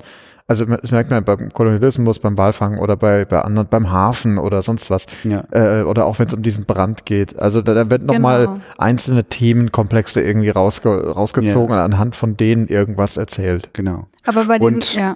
Also 0.49 0.63
das 0.63 0.91
merkt 0.91 1.09
man 1.11 1.25
beim 1.25 1.51
Kolonialismus, 1.51 2.19
beim 2.19 2.37
Walfang 2.37 2.77
oder 2.79 2.95
bei, 2.95 3.25
bei 3.25 3.41
anderen, 3.41 3.67
beim 3.67 3.91
Hafen 3.91 4.37
oder 4.37 4.61
sonst 4.61 4.89
was. 4.89 5.05
Ja. 5.25 5.43
Äh, 5.51 5.83
oder 5.83 6.05
auch 6.05 6.19
wenn 6.19 6.27
es 6.27 6.33
um 6.33 6.41
diesen 6.41 6.63
Brand 6.63 7.05
geht. 7.05 7.37
Also 7.37 7.61
da, 7.61 7.73
da 7.73 7.89
wird 7.89 8.03
nochmal 8.03 8.45
Genau. 8.47 8.59
einzelne 8.77 9.25
Themenkomplexe 9.25 10.21
irgendwie 10.21 10.49
rausge 10.49 11.11
rausgezogen 11.11 11.75
und 11.75 11.81
anhand 11.81 12.15
von 12.15 12.37
denen 12.37 12.67
irgendwas 12.67 13.17
erzählt. 13.17 13.71
Genau. 13.73 14.07
Aber 14.25 14.45
bei 14.45 14.57
diesem, 14.57 14.73
Und- 14.75 14.95
ja. 14.95 15.15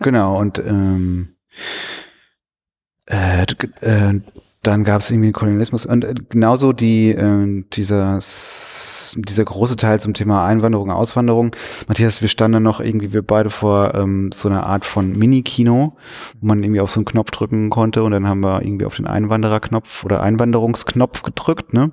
Genau, 0.00 0.38
und 0.38 0.58
ähm, 0.60 1.28
äh, 3.06 3.42
äh, 3.80 4.20
dann 4.62 4.84
gab 4.84 5.00
es 5.00 5.10
irgendwie 5.10 5.28
den 5.28 5.34
Kolonialismus 5.34 5.84
und 5.84 6.04
äh, 6.04 6.14
genauso 6.28 6.72
die, 6.72 7.10
äh, 7.10 7.64
dieser, 7.72 8.20
dieser 8.20 9.44
große 9.44 9.76
Teil 9.76 9.98
zum 9.98 10.14
Thema 10.14 10.46
Einwanderung, 10.46 10.90
Auswanderung. 10.90 11.54
Matthias, 11.88 12.22
wir 12.22 12.28
standen 12.28 12.62
noch 12.62 12.80
irgendwie, 12.80 13.12
wir 13.12 13.22
beide 13.22 13.50
vor 13.50 13.94
ähm, 13.94 14.30
so 14.32 14.48
einer 14.48 14.64
Art 14.64 14.84
von 14.84 15.12
Mini-Kino, 15.18 15.96
wo 16.40 16.46
man 16.46 16.62
irgendwie 16.62 16.80
auf 16.80 16.90
so 16.90 17.00
einen 17.00 17.06
Knopf 17.06 17.32
drücken 17.32 17.70
konnte 17.70 18.04
und 18.04 18.12
dann 18.12 18.28
haben 18.28 18.40
wir 18.40 18.62
irgendwie 18.62 18.86
auf 18.86 18.94
den 18.94 19.06
Einwandererknopf 19.06 20.04
oder 20.04 20.22
Einwanderungsknopf 20.22 21.22
gedrückt, 21.22 21.74
ne? 21.74 21.90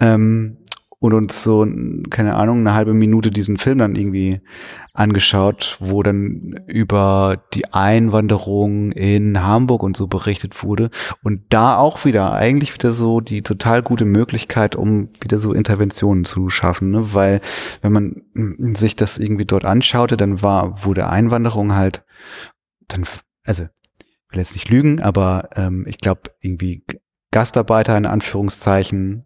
Ähm, 0.00 0.56
und 1.02 1.14
uns 1.14 1.42
so, 1.42 1.66
keine 2.10 2.36
Ahnung, 2.36 2.60
eine 2.60 2.74
halbe 2.74 2.94
Minute 2.94 3.30
diesen 3.30 3.56
Film 3.58 3.78
dann 3.78 3.96
irgendwie 3.96 4.40
angeschaut, 4.94 5.76
wo 5.80 6.04
dann 6.04 6.60
über 6.68 7.42
die 7.54 7.72
Einwanderung 7.72 8.92
in 8.92 9.42
Hamburg 9.42 9.82
und 9.82 9.96
so 9.96 10.06
berichtet 10.06 10.62
wurde. 10.62 10.90
Und 11.24 11.42
da 11.48 11.76
auch 11.76 12.04
wieder, 12.04 12.32
eigentlich 12.34 12.72
wieder 12.72 12.92
so 12.92 13.20
die 13.20 13.42
total 13.42 13.82
gute 13.82 14.04
Möglichkeit, 14.04 14.76
um 14.76 15.08
wieder 15.20 15.40
so 15.40 15.52
Interventionen 15.52 16.24
zu 16.24 16.50
schaffen, 16.50 16.92
ne? 16.92 17.12
Weil 17.12 17.40
wenn 17.80 17.92
man 17.92 18.22
sich 18.76 18.94
das 18.94 19.18
irgendwie 19.18 19.44
dort 19.44 19.64
anschaute, 19.64 20.16
dann 20.16 20.40
war, 20.40 20.84
wurde 20.84 21.08
Einwanderung 21.08 21.74
halt 21.74 22.04
dann, 22.86 23.06
also 23.44 23.64
ich 23.64 24.30
will 24.30 24.38
jetzt 24.38 24.54
nicht 24.54 24.68
lügen, 24.68 25.00
aber 25.00 25.48
ähm, 25.56 25.84
ich 25.88 25.98
glaube 25.98 26.30
irgendwie 26.40 26.84
Gastarbeiter 27.32 27.96
in 27.96 28.06
Anführungszeichen 28.06 29.24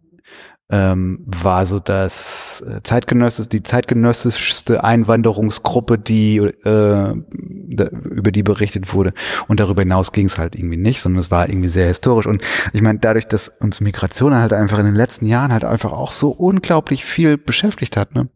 ähm, 0.69 1.23
war 1.25 1.65
so 1.65 1.79
das 1.79 2.61
äh, 2.61 2.81
zeitgenössisch, 2.83 3.47
die 3.47 3.63
zeitgenössischste 3.63 4.83
Einwanderungsgruppe, 4.83 5.97
die 5.97 6.37
äh, 6.37 6.53
da, 6.63 7.87
über 7.87 8.31
die 8.31 8.43
berichtet 8.43 8.93
wurde. 8.93 9.13
Und 9.47 9.59
darüber 9.59 9.81
hinaus 9.81 10.11
ging 10.11 10.25
es 10.25 10.37
halt 10.37 10.55
irgendwie 10.55 10.77
nicht, 10.77 11.01
sondern 11.01 11.21
es 11.21 11.31
war 11.31 11.47
irgendwie 11.47 11.69
sehr 11.69 11.87
historisch. 11.87 12.27
Und 12.27 12.43
ich 12.73 12.81
meine, 12.81 12.99
dadurch, 12.99 13.27
dass 13.27 13.47
uns 13.47 13.79
Migration 13.79 14.35
halt 14.35 14.51
einfach 14.51 14.79
in 14.79 14.85
den 14.85 14.95
letzten 14.95 15.25
Jahren 15.25 15.53
halt 15.53 15.63
einfach 15.63 15.93
auch 15.93 16.11
so 16.11 16.29
unglaublich 16.29 17.05
viel 17.05 17.37
beschäftigt 17.37 17.95
hat, 17.95 18.13
ne, 18.13 18.29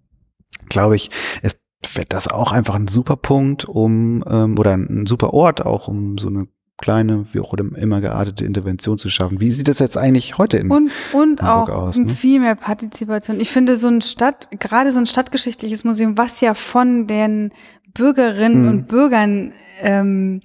glaube 0.69 0.95
ich, 0.95 1.11
ist 1.41 1.59
wird 1.93 2.13
das 2.13 2.27
auch 2.27 2.51
einfach 2.51 2.75
ein 2.75 2.87
super 2.87 3.15
Punkt, 3.15 3.65
um 3.65 4.23
ähm, 4.29 4.57
oder 4.57 4.73
ein 4.73 5.05
super 5.07 5.33
Ort 5.33 5.65
auch, 5.65 5.87
um 5.87 6.17
so 6.17 6.27
eine 6.27 6.47
kleine, 6.81 7.25
wie 7.31 7.39
auch 7.39 7.53
immer 7.53 8.01
geartete 8.01 8.43
Intervention 8.43 8.97
zu 8.97 9.09
schaffen. 9.09 9.39
Wie 9.39 9.51
sieht 9.51 9.67
das 9.67 9.79
jetzt 9.79 9.97
eigentlich 9.97 10.37
heute 10.37 10.57
in 10.57 10.69
Und, 10.69 10.91
und 11.13 11.41
Hamburg 11.41 11.69
auch 11.69 11.83
aus, 11.87 11.97
ne? 11.97 12.09
viel 12.09 12.39
mehr 12.39 12.55
Partizipation. 12.55 13.39
Ich 13.39 13.49
finde 13.51 13.75
so 13.75 13.87
ein 13.87 14.01
Stadt, 14.01 14.49
gerade 14.59 14.91
so 14.91 14.99
ein 14.99 15.05
stadtgeschichtliches 15.05 15.83
Museum, 15.83 16.17
was 16.17 16.41
ja 16.41 16.53
von 16.53 17.07
den 17.07 17.51
Bürgerinnen 17.93 18.63
Hm. 18.63 18.69
und 18.69 18.87
Bürgern, 18.87 19.53
ähm, 19.81 20.41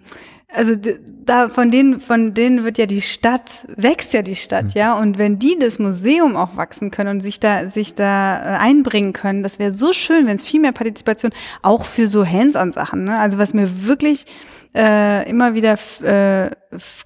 also 0.48 0.74
da 1.24 1.48
von 1.48 1.70
denen, 1.70 2.00
von 2.00 2.32
denen 2.32 2.64
wird 2.64 2.78
ja 2.78 2.86
die 2.86 3.00
Stadt, 3.02 3.66
wächst 3.76 4.12
ja 4.12 4.22
die 4.22 4.36
Stadt, 4.36 4.74
Hm. 4.74 4.80
ja. 4.80 4.98
Und 4.98 5.18
wenn 5.18 5.38
die 5.38 5.58
das 5.58 5.78
Museum 5.78 6.36
auch 6.36 6.56
wachsen 6.56 6.90
können 6.90 7.10
und 7.10 7.20
sich 7.20 7.40
da, 7.40 7.68
sich 7.68 7.94
da 7.94 8.36
äh, 8.36 8.58
einbringen 8.58 9.12
können, 9.12 9.42
das 9.42 9.58
wäre 9.58 9.72
so 9.72 9.92
schön, 9.92 10.26
wenn 10.26 10.36
es 10.36 10.44
viel 10.44 10.60
mehr 10.60 10.72
Partizipation 10.72 11.32
auch 11.62 11.84
für 11.84 12.08
so 12.08 12.24
Hands-on-Sachen, 12.24 13.04
ne? 13.04 13.18
Also 13.18 13.38
was 13.38 13.54
mir 13.54 13.86
wirklich 13.86 14.26
äh, 14.74 15.28
immer 15.28 15.54
wieder 15.54 15.76
äh, 16.02 16.50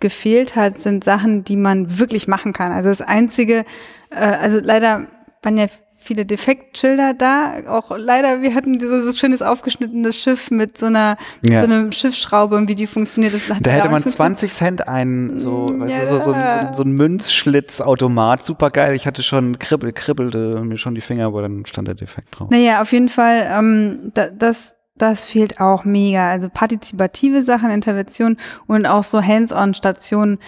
gefehlt 0.01 0.57
hat, 0.57 0.79
sind 0.79 1.05
Sachen, 1.05 1.45
die 1.45 1.57
man 1.57 1.99
wirklich 1.99 2.29
machen 2.29 2.53
kann. 2.53 2.73
Also 2.73 2.89
das 2.89 3.01
einzige, 3.01 3.65
äh, 4.11 4.17
also 4.17 4.59
leider 4.61 5.07
waren 5.43 5.57
ja 5.57 5.67
viele 6.03 6.25
Defektschilder 6.27 7.15
da. 7.15 7.63
Auch 7.69 7.93
leider, 7.97 8.43
wir 8.43 8.55
hatten 8.55 8.79
dieses 8.79 9.05
so 9.05 9.13
schönes 9.13 9.43
aufgeschnittenes 9.43 10.17
Schiff 10.17 10.51
mit 10.51 10.79
so 10.79 10.87
einer, 10.87 11.17
Ja. 11.43 11.65
so 11.65 11.71
einer 11.71 11.93
Schiffsschraube 11.93 12.57
und 12.57 12.69
wie 12.69 12.75
die 12.75 12.87
funktioniert. 12.87 13.35
Das 13.35 13.43
Da 13.61 13.71
hätte 13.71 13.89
man 13.91 14.03
nicht 14.03 14.17
20 14.17 14.53
Cent 14.53 14.89
einen, 14.89 15.37
so, 15.39 15.67
Mm, 15.71 15.81
weißt 15.81 15.93
ja. 15.93 16.01
du, 16.07 16.07
so, 16.19 16.23
so, 16.25 16.33
ein- 16.33 16.69
so, 16.73 16.79
so 16.79 16.83
ein 16.85 16.93
Münzschlitzautomat, 16.93 18.43
super 18.43 18.71
geil. 18.71 18.95
Ich 18.97 19.07
hatte 19.07 19.23
schon 19.23 19.59
kribbel, 19.59 19.93
kribbelte 19.93 20.63
mir 20.65 20.77
schon 20.79 20.95
die 20.95 21.01
Finger, 21.01 21.27
aber 21.27 21.43
dann 21.43 21.67
stand 21.67 21.87
der 21.89 21.95
Defekt 21.95 22.39
drauf. 22.39 22.49
Naja, 22.51 22.81
auf 22.83 22.93
jeden 22.93 23.09
Fall, 23.09 23.47
ähm, 23.53 24.11
da, 24.15 24.29
das, 24.31 24.75
das 24.97 25.25
fehlt 25.25 25.61
auch 25.61 25.85
mega. 25.85 26.31
Also 26.31 26.49
partizipative 26.49 27.43
Sachen, 27.43 27.71
Intervention 27.71 28.37
und 28.67 28.87
auch 28.87 29.05
so 29.05 29.23
Hands-on-Stationen 29.23 30.39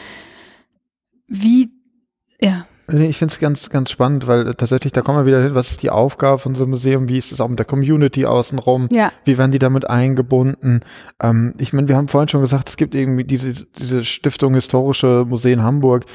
wie, 1.26 1.70
ja, 2.40 2.66
Nee, 2.90 3.06
Ich 3.06 3.18
finde 3.18 3.32
es 3.32 3.38
ganz, 3.40 3.70
ganz 3.70 3.90
spannend, 3.90 4.26
weil 4.26 4.48
äh, 4.48 4.54
tatsächlich, 4.54 4.92
da 4.92 5.02
kommen 5.02 5.18
wir 5.18 5.26
wieder 5.26 5.42
hin, 5.42 5.54
was 5.54 5.70
ist 5.70 5.82
die 5.82 5.90
Aufgabe 5.90 6.38
von 6.38 6.54
so 6.54 6.64
einem 6.64 6.70
Museum, 6.70 7.08
wie 7.08 7.18
ist 7.18 7.32
es 7.32 7.40
auch 7.40 7.48
mit 7.48 7.58
der 7.58 7.66
Community 7.66 8.26
außenrum, 8.26 8.88
ja, 8.92 9.12
wie 9.24 9.38
werden 9.38 9.52
die 9.52 9.58
damit 9.58 9.88
eingebunden? 9.88 10.80
Ähm, 11.22 11.54
ich 11.58 11.72
meine, 11.72 11.88
wir 11.88 11.96
haben 11.96 12.08
vorhin 12.08 12.28
schon 12.28 12.40
gesagt, 12.40 12.68
es 12.68 12.76
gibt 12.76 12.94
irgendwie 12.94 13.24
diese, 13.24 13.52
diese 13.78 14.04
Stiftung 14.04 14.54
Historische 14.54 15.24
Museen 15.28 15.62
Hamburg. 15.62 16.06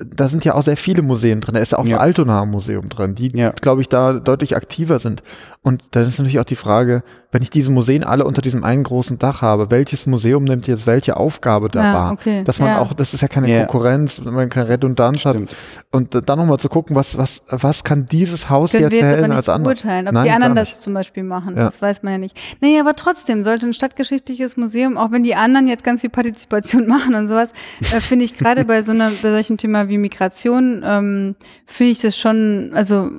Da 0.00 0.28
sind 0.28 0.44
ja 0.44 0.54
auch 0.54 0.62
sehr 0.62 0.76
viele 0.76 1.02
Museen 1.02 1.40
drin. 1.40 1.54
Da 1.56 1.60
ist 1.60 1.76
auch 1.76 1.84
Ja. 1.84 1.96
das 1.96 2.00
Altona 2.00 2.44
Museum 2.44 2.88
drin, 2.88 3.16
die, 3.16 3.36
Ja. 3.36 3.50
glaube 3.50 3.80
ich, 3.80 3.88
da 3.88 4.12
deutlich 4.14 4.54
aktiver 4.54 5.00
sind. 5.00 5.24
Und 5.62 5.82
dann 5.90 6.04
ist 6.06 6.18
natürlich 6.18 6.38
auch 6.38 6.44
die 6.44 6.54
Frage, 6.54 7.02
wenn 7.32 7.42
ich 7.42 7.50
diese 7.50 7.70
Museen 7.70 8.04
alle 8.04 8.24
unter 8.24 8.40
diesem 8.40 8.62
einen 8.64 8.84
großen 8.84 9.18
Dach 9.18 9.42
habe, 9.42 9.70
welches 9.72 10.06
Museum 10.06 10.44
nimmt 10.44 10.66
jetzt 10.68 10.86
welche 10.86 11.16
Aufgabe 11.16 11.68
da 11.68 11.82
Ja, 11.82 11.94
wahr? 11.94 12.12
okay. 12.12 12.42
Dass 12.44 12.58
man 12.60 12.68
Ja. 12.68 12.78
auch, 12.78 12.92
das 12.94 13.12
ist 13.12 13.20
ja 13.22 13.28
keine 13.28 13.50
Ja. 13.50 13.58
Konkurrenz, 13.66 14.24
wenn 14.24 14.32
man 14.34 14.48
keine 14.48 14.68
Redundanz 14.68 15.24
hat. 15.24 15.34
Stimmt. 15.34 15.56
Und 15.90 16.14
äh, 16.14 16.22
dann 16.22 16.38
nochmal 16.38 16.58
zu 16.60 16.68
gucken, 16.68 16.94
was, 16.94 17.18
was, 17.18 17.42
was 17.50 17.82
kann 17.82 18.06
dieses 18.06 18.48
Haus 18.48 18.70
können 18.70 18.84
jetzt 18.84 18.92
jetzt 18.92 19.02
erhellen 19.02 19.32
als 19.32 19.48
andere? 19.48 19.74
beurteilen, 19.74 20.06
ob 20.06 20.14
Nein, 20.14 20.24
die 20.24 20.30
anderen 20.30 20.54
das 20.54 20.78
zum 20.80 20.94
Beispiel 20.94 21.24
machen. 21.24 21.56
Ja. 21.56 21.64
Das 21.66 21.82
weiß 21.82 22.04
man 22.04 22.12
ja 22.12 22.18
nicht. 22.18 22.38
Naja, 22.60 22.80
aber 22.80 22.94
trotzdem 22.94 23.42
sollte 23.42 23.66
ein 23.66 23.74
stadtgeschichtliches 23.74 24.56
Museum, 24.56 24.96
auch 24.96 25.10
wenn 25.10 25.24
die 25.24 25.34
anderen 25.34 25.66
jetzt 25.66 25.82
ganz 25.82 26.02
viel 26.02 26.10
Partizipation 26.10 26.86
machen 26.86 27.16
und 27.16 27.26
sowas, 27.28 27.50
äh, 27.80 28.00
finde 28.00 28.24
ich 28.24 28.38
gerade 28.38 28.64
bei 28.64 28.82
so 28.84 28.92
einer, 28.92 29.10
bei 29.22 29.32
solchem 29.32 29.56
Thema 29.58 29.87
wie 29.88 29.98
Migration, 29.98 30.82
ähm, 30.84 31.36
finde 31.66 31.92
ich 31.92 32.00
das 32.00 32.16
schon, 32.16 32.70
also 32.74 33.10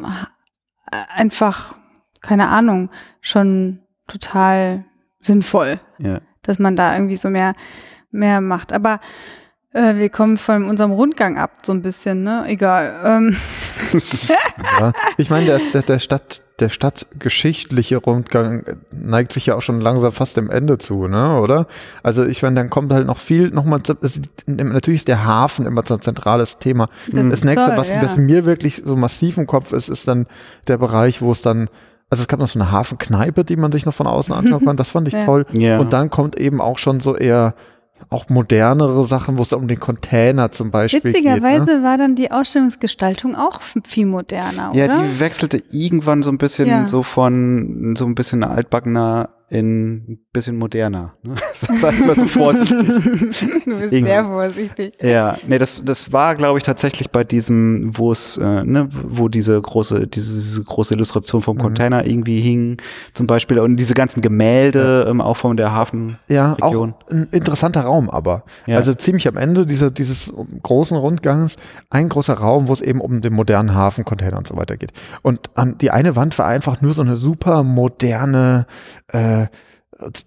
äh, 0.91 0.95
einfach, 1.13 1.75
keine 2.21 2.47
Ahnung, 2.49 2.89
schon 3.21 3.79
total 4.07 4.85
sinnvoll, 5.19 5.79
Ja. 5.97 6.21
dass 6.43 6.59
man 6.59 6.75
da 6.75 6.93
irgendwie 6.95 7.15
so 7.17 7.29
mehr, 7.29 7.53
mehr 8.11 8.41
macht. 8.41 8.73
Aber 8.73 8.99
äh, 9.73 9.95
wir 9.95 10.09
kommen 10.09 10.37
von 10.37 10.63
unserem 10.65 10.91
Rundgang 10.91 11.37
ab, 11.37 11.51
so 11.63 11.71
ein 11.73 11.81
bisschen, 11.81 12.23
ne? 12.23 12.43
Egal. 12.47 12.93
Ähm, 13.05 13.35
Ja. 14.79 14.91
Ich 15.17 15.29
meine, 15.29 15.45
der, 15.45 15.59
der, 15.73 15.81
der 15.83 15.99
Stadt, 15.99 16.41
der 16.59 16.69
stadtgeschichtliche 16.69 17.97
Rundgang 17.97 18.63
neigt 18.91 19.31
sich 19.33 19.47
ja 19.47 19.55
auch 19.55 19.61
schon 19.61 19.81
langsam 19.81 20.11
fast 20.11 20.37
dem 20.37 20.49
Ende 20.49 20.77
zu, 20.77 21.07
ne, 21.07 21.39
oder? 21.39 21.67
Also 22.03 22.25
ich 22.25 22.41
meine, 22.43 22.55
dann 22.55 22.69
kommt 22.69 22.91
halt 22.93 23.07
noch 23.07 23.17
viel, 23.17 23.49
nochmal, 23.49 23.81
natürlich 24.45 25.01
ist 25.01 25.07
der 25.07 25.25
Hafen 25.25 25.65
immer 25.65 25.83
so 25.85 25.95
ein 25.95 26.01
zentrales 26.01 26.59
Thema. 26.59 26.89
Das 27.11 27.29
Das, 27.29 27.43
nächste, 27.45 27.67
toll, 27.67 27.77
was, 27.77 27.89
ja. 27.89 28.01
was 28.01 28.17
mir 28.17 28.45
wirklich 28.45 28.83
so 28.85 28.95
massiv 28.95 29.37
im 29.37 29.47
Kopf 29.47 29.71
ist, 29.73 29.89
ist 29.89 30.07
dann 30.07 30.27
der 30.67 30.77
Bereich, 30.77 31.21
wo 31.21 31.31
es 31.31 31.41
dann 31.41 31.69
also 32.11 32.23
es 32.23 32.27
gab 32.27 32.39
noch 32.39 32.47
so 32.47 32.59
eine 32.59 32.71
Hafenkneipe, 32.71 33.43
die 33.43 33.55
man 33.55 33.71
sich 33.71 33.85
noch 33.85 33.93
von 33.93 34.07
außen 34.07 34.33
anschauen 34.33 34.65
kann. 34.65 34.77
Das 34.77 34.89
fand 34.89 35.07
ich 35.07 35.13
Ja. 35.13 35.25
toll. 35.25 35.45
Ja. 35.53 35.77
Und 35.79 35.93
dann 35.93 36.09
kommt 36.09 36.39
eben 36.39 36.59
auch 36.59 36.79
schon 36.79 36.99
so 36.99 37.15
eher 37.15 37.53
auch 38.09 38.29
modernere 38.29 39.03
Sachen, 39.03 39.37
wo 39.37 39.43
es 39.43 39.53
um 39.53 39.67
den 39.67 39.79
Container 39.79 40.51
zum 40.51 40.71
Beispiel 40.71 41.03
Witzigerweise 41.03 41.65
geht. 41.65 41.75
Ne? 41.77 41.83
war 41.83 41.97
dann 41.97 42.15
die 42.15 42.31
Ausstellungsgestaltung 42.31 43.35
auch 43.35 43.61
viel 43.85 44.05
moderner, 44.05 44.71
Ja, 44.73 44.85
oder? 44.85 45.03
die 45.03 45.19
wechselte 45.19 45.61
irgendwann 45.71 46.23
so 46.23 46.31
ein 46.31 46.37
bisschen 46.37 46.67
Ja. 46.67 46.87
so 46.87 47.03
von 47.03 47.95
so 47.97 48.05
ein 48.05 48.15
bisschen 48.15 48.43
altbackener 48.43 49.29
in 49.49 49.93
ein 49.95 50.19
bisschen 50.33 50.57
moderner. 50.57 51.13
Ne? 51.23 51.35
Sag 51.53 51.93
ich 51.93 52.05
mal 52.05 52.15
so 52.15 52.27
vorsichtig. 52.27 52.77
du 52.87 52.87
bist 52.87 53.63
Irgendwie. 53.63 54.03
sehr 54.03 54.25
vorsichtig. 54.25 54.93
Ja, 55.01 55.37
nee, 55.47 55.57
das, 55.57 55.81
das 55.83 56.11
war, 56.13 56.35
glaube 56.35 56.57
ich, 56.59 56.63
tatsächlich 56.63 57.09
bei 57.09 57.23
diesem, 57.23 57.97
wo 57.97 58.11
es, 58.11 58.37
äh, 58.37 58.63
ne, 58.63 58.89
wo 58.91 59.27
diese 59.27 59.59
große, 59.61 60.07
diese, 60.07 60.33
diese 60.33 60.63
große 60.63 60.93
Illustration 60.93 61.41
vom 61.41 61.57
Mhm. 61.57 61.61
Container 61.61 62.05
irgendwie 62.05 62.39
hing, 62.41 62.77
zum 63.13 63.27
Beispiel, 63.27 63.59
und 63.59 63.75
diese 63.77 63.93
ganzen 63.93 64.21
Gemälde, 64.21 65.05
ähm, 65.09 65.19
auch 65.21 65.37
von 65.37 65.57
der 65.57 65.71
Hafen. 65.71 66.17
Ja, 66.27 66.53
Region. 66.53 66.93
auch 66.93 67.11
ein 67.11 67.27
interessanter 67.31 67.81
Raum 67.81 68.09
aber. 68.09 68.43
Ja. 68.65 68.77
Also 68.77 68.93
ziemlich 68.93 69.27
am 69.27 69.37
Ende 69.37 69.65
dieser, 69.65 69.91
dieses 69.91 70.31
großen 70.63 70.95
Rundgangs 70.97 71.57
ein 71.89 72.09
großer 72.09 72.35
Raum, 72.35 72.67
wo 72.67 72.73
es 72.73 72.81
eben 72.81 73.01
um 73.01 73.21
den 73.21 73.33
modernen 73.33 73.73
Hafencontainer 73.73 74.37
und 74.37 74.47
so 74.47 74.55
weiter 74.55 74.77
geht. 74.77 74.93
Und 75.21 75.49
an 75.55 75.77
die 75.79 75.91
eine 75.91 76.15
Wand 76.15 76.37
war 76.39 76.45
einfach 76.47 76.81
nur 76.81 76.93
so 76.93 77.01
eine 77.01 77.17
super 77.17 77.63
moderne 77.63 78.65
äh, 79.07 79.38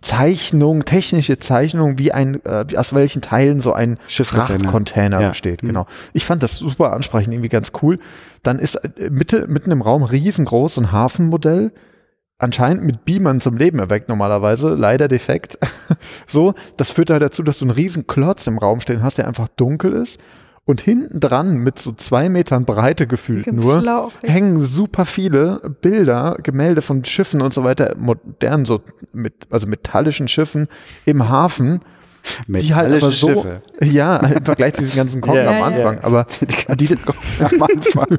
Zeichnung, 0.03 0.85
technische 0.85 1.39
Zeichnung, 1.39 1.99
wie 1.99 2.13
ein, 2.13 2.41
äh, 2.45 2.67
aus 2.77 2.93
welchen 2.93 3.23
Teilen 3.23 3.61
so 3.61 3.73
ein. 3.73 3.99
Frachtcontainer 4.09 5.21
Ja. 5.21 5.29
besteht. 5.31 5.63
Mhm. 5.63 5.69
Genau. 5.69 5.87
Ich 6.13 6.27
fand 6.27 6.43
das 6.43 6.59
super 6.59 6.93
ansprechend, 6.93 7.33
irgendwie 7.33 7.49
ganz 7.49 7.73
cool. 7.83 7.99
Dann 8.43 8.59
ist 8.59 8.75
äh, 8.77 9.11
Mitte, 9.11 9.47
mitten 9.49 9.71
im 9.71 9.81
Raum 9.81 10.03
riesengroß 10.03 10.77
ein 10.79 10.93
Hafenmodell 10.93 11.73
anscheinend 12.43 12.83
mit 12.85 13.05
Beamern 13.05 13.41
zum 13.41 13.57
Leben 13.57 13.79
erweckt 13.79 14.09
normalerweise, 14.09 14.75
leider 14.75 15.09
defekt. 15.09 15.59
so, 16.27 16.55
das 16.77 16.91
führt 16.91 17.11
halt 17.11 17.23
dazu, 17.23 17.43
dass 17.43 17.59
du 17.59 17.65
einen 17.65 17.71
riesen 17.71 18.07
Klotz 18.07 18.47
im 18.47 18.59
Raum 18.59 18.81
stehen 18.81 19.03
hast, 19.03 19.19
der 19.19 19.29
einfach 19.29 19.49
dunkel 19.49 19.93
ist. 19.93 20.21
Und 20.65 20.81
hinten 20.81 21.19
dran 21.19 21.57
mit 21.57 21.81
so 21.81 21.91
zwei 21.93 22.29
Metern 22.29 22.65
Breite 22.65 23.09
gefühlt 23.09 23.47
Ganz 23.47 23.65
nur 23.65 23.81
schlauchig. 23.81 24.31
hängen 24.31 24.61
super 24.63 25.07
viele 25.07 25.61
Bilder, 25.81 26.37
Gemälde 26.41 26.83
von 26.83 27.05
Schiffen 27.05 27.43
und 27.43 27.53
so 27.53 27.65
weiter, 27.65 27.97
modern 27.99 28.65
so 28.65 28.81
mit, 29.13 29.35
also 29.51 29.67
metallischen 29.67 30.29
Schiffen 30.29 30.69
im 31.05 31.29
Hafen, 31.29 31.81
die 32.47 32.75
halt 32.77 32.87
aber 32.87 32.95
Metallische 32.95 33.19
so, 33.19 33.29
Schiffe. 33.29 33.63
ja, 33.81 34.17
im 34.37 34.45
Vergleich 34.45 34.75
zu 34.75 34.83
diesen 34.83 34.95
ganzen 34.97 35.21
Konten 35.21 35.43
Ja, 35.43 35.51
am 35.51 35.63
Anfang, 35.65 35.95
ja. 35.97 36.05
aber 36.05 36.27
Die 36.79 36.87
die, 36.87 36.97
am 37.41 37.63
Anfang. 37.63 38.19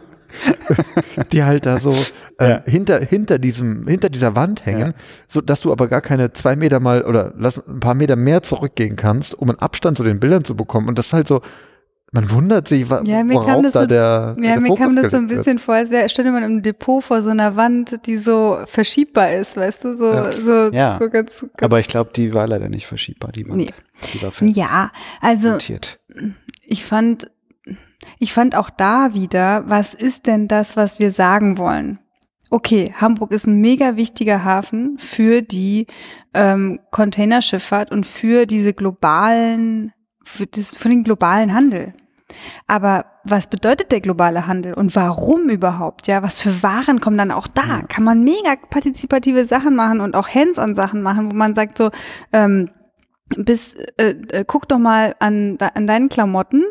die 1.32 1.44
halt 1.44 1.66
da 1.66 1.80
so 1.80 1.96
äh, 2.40 2.50
Ja. 2.50 2.64
hinter, 2.66 3.00
hinter 3.00 3.40
diesem, 3.40 3.88
hinter 3.88 4.10
dieser 4.10 4.36
Wand 4.36 4.66
hängen, 4.66 4.88
Ja. 4.90 4.94
so 5.30 5.40
dass 5.42 5.62
du 5.62 5.72
aber 5.72 5.88
gar 5.88 6.02
keine 6.02 6.34
zwei 6.34 6.56
Meter 6.58 6.82
mal 6.82 7.04
oder 7.04 7.34
lass 7.38 7.66
ein 7.68 7.80
paar 7.80 7.94
Meter 7.94 8.16
mehr 8.18 8.42
zurückgehen 8.44 8.98
kannst, 8.98 9.34
um 9.38 9.50
einen 9.50 9.60
Abstand 9.60 9.96
zu 9.98 10.04
den 10.04 10.20
Bildern 10.20 10.44
zu 10.44 10.56
bekommen. 10.58 10.90
Und 10.90 10.98
das 10.98 11.08
ist 11.08 11.14
halt 11.14 11.28
so, 11.28 11.42
man 12.14 12.30
wundert 12.32 12.68
sich, 12.70 12.90
wa- 12.90 13.02
Ja, 13.06 13.24
mir 13.24 13.34
kam 13.36 13.46
worauf 13.48 13.62
das 13.64 13.74
da 13.74 13.82
so- 13.82 13.88
der, 13.88 14.36
Ja, 14.38 14.52
der 14.54 14.60
mir 14.62 14.68
Fokus 14.68 14.80
kam 14.86 14.96
das 14.96 15.12
so 15.12 15.18
ein 15.18 15.28
gelegt 15.28 15.30
wird. 15.30 15.40
bisschen 15.46 15.60
vor, 15.60 15.76
als 15.76 15.90
wäre, 15.90 16.08
stelle 16.08 16.32
man 16.32 16.44
im 16.44 16.62
Depot 16.62 17.04
vor 17.04 17.22
so 17.22 17.30
einer 17.32 17.56
Wand, 17.58 18.00
die 18.06 18.16
so 18.18 18.60
verschiebbar 18.66 19.34
ist, 19.34 19.58
weißt 19.58 19.84
du, 19.84 19.98
so, 19.98 20.06
Ja. 20.14 20.32
so, 20.32 20.52
Ja. 20.72 20.98
so 21.02 21.10
ganz, 21.10 21.42
ganz 21.42 21.52
Aber 21.62 21.80
ich 21.80 21.88
glaube, 21.90 22.12
die 22.16 22.34
war 22.34 22.48
leider 22.48 22.70
nicht 22.70 22.86
verschiebbar, 22.88 23.32
die 23.34 23.46
Wand. 23.50 23.58
Nee. 23.58 23.70
Die 24.14 24.22
war 24.22 24.32
fest 24.32 24.56
Ja, 24.56 24.92
also 25.22 25.50
montiert. 25.50 26.00
ich 26.66 26.86
fand, 26.86 27.30
ich 28.20 28.32
fand 28.34 28.56
auch 28.56 28.70
da 28.70 29.14
wieder, 29.14 29.64
was 29.68 29.94
ist 29.94 30.28
denn 30.28 30.48
das, 30.48 30.78
was 30.78 31.00
wir 31.00 31.12
sagen 31.12 31.58
wollen? 31.58 32.00
okay, 32.50 32.94
Hamburg 32.96 33.32
ist 33.32 33.48
ein 33.48 33.62
mega 33.62 33.96
wichtiger 33.96 34.44
Hafen 34.44 35.00
für 35.00 35.42
die 35.42 35.88
ähm, 36.36 36.80
Containerschifffahrt 36.92 37.92
und 37.92 38.06
für 38.06 38.46
diese 38.46 38.74
globalen, 38.74 39.92
für, 40.24 40.46
das, 40.46 40.78
für 40.78 40.88
den 40.90 41.04
globalen 41.04 41.56
Handel. 41.56 41.96
Aber 42.68 43.06
was 43.24 43.48
bedeutet 43.48 43.92
der 43.92 44.00
globale 44.00 44.48
Handel 44.48 44.74
und 44.74 44.96
warum 44.96 45.50
überhaupt? 45.50 46.08
Ja, 46.08 46.24
was 46.24 46.42
für 46.42 46.64
Waren 46.64 47.00
kommen 47.00 47.18
dann 47.18 47.32
auch 47.32 47.48
da? 47.48 47.82
Kann 47.88 48.04
man 48.04 48.24
mega 48.24 48.56
partizipative 48.70 49.46
Sachen 49.46 49.76
machen 49.76 50.02
und 50.02 50.16
auch 50.16 50.28
Hands-on-Sachen 50.30 51.02
machen, 51.02 51.32
wo 51.32 51.36
man 51.36 51.54
sagt 51.56 51.78
so, 51.78 51.92
ähm, 52.32 52.70
bis, 53.38 53.76
äh, 53.98 54.16
äh, 54.32 54.46
guck 54.46 54.68
doch 54.68 54.80
mal 54.80 55.16
an, 55.20 55.58
an 55.60 55.88
deinen 55.88 56.10
Klamotten, 56.10 56.64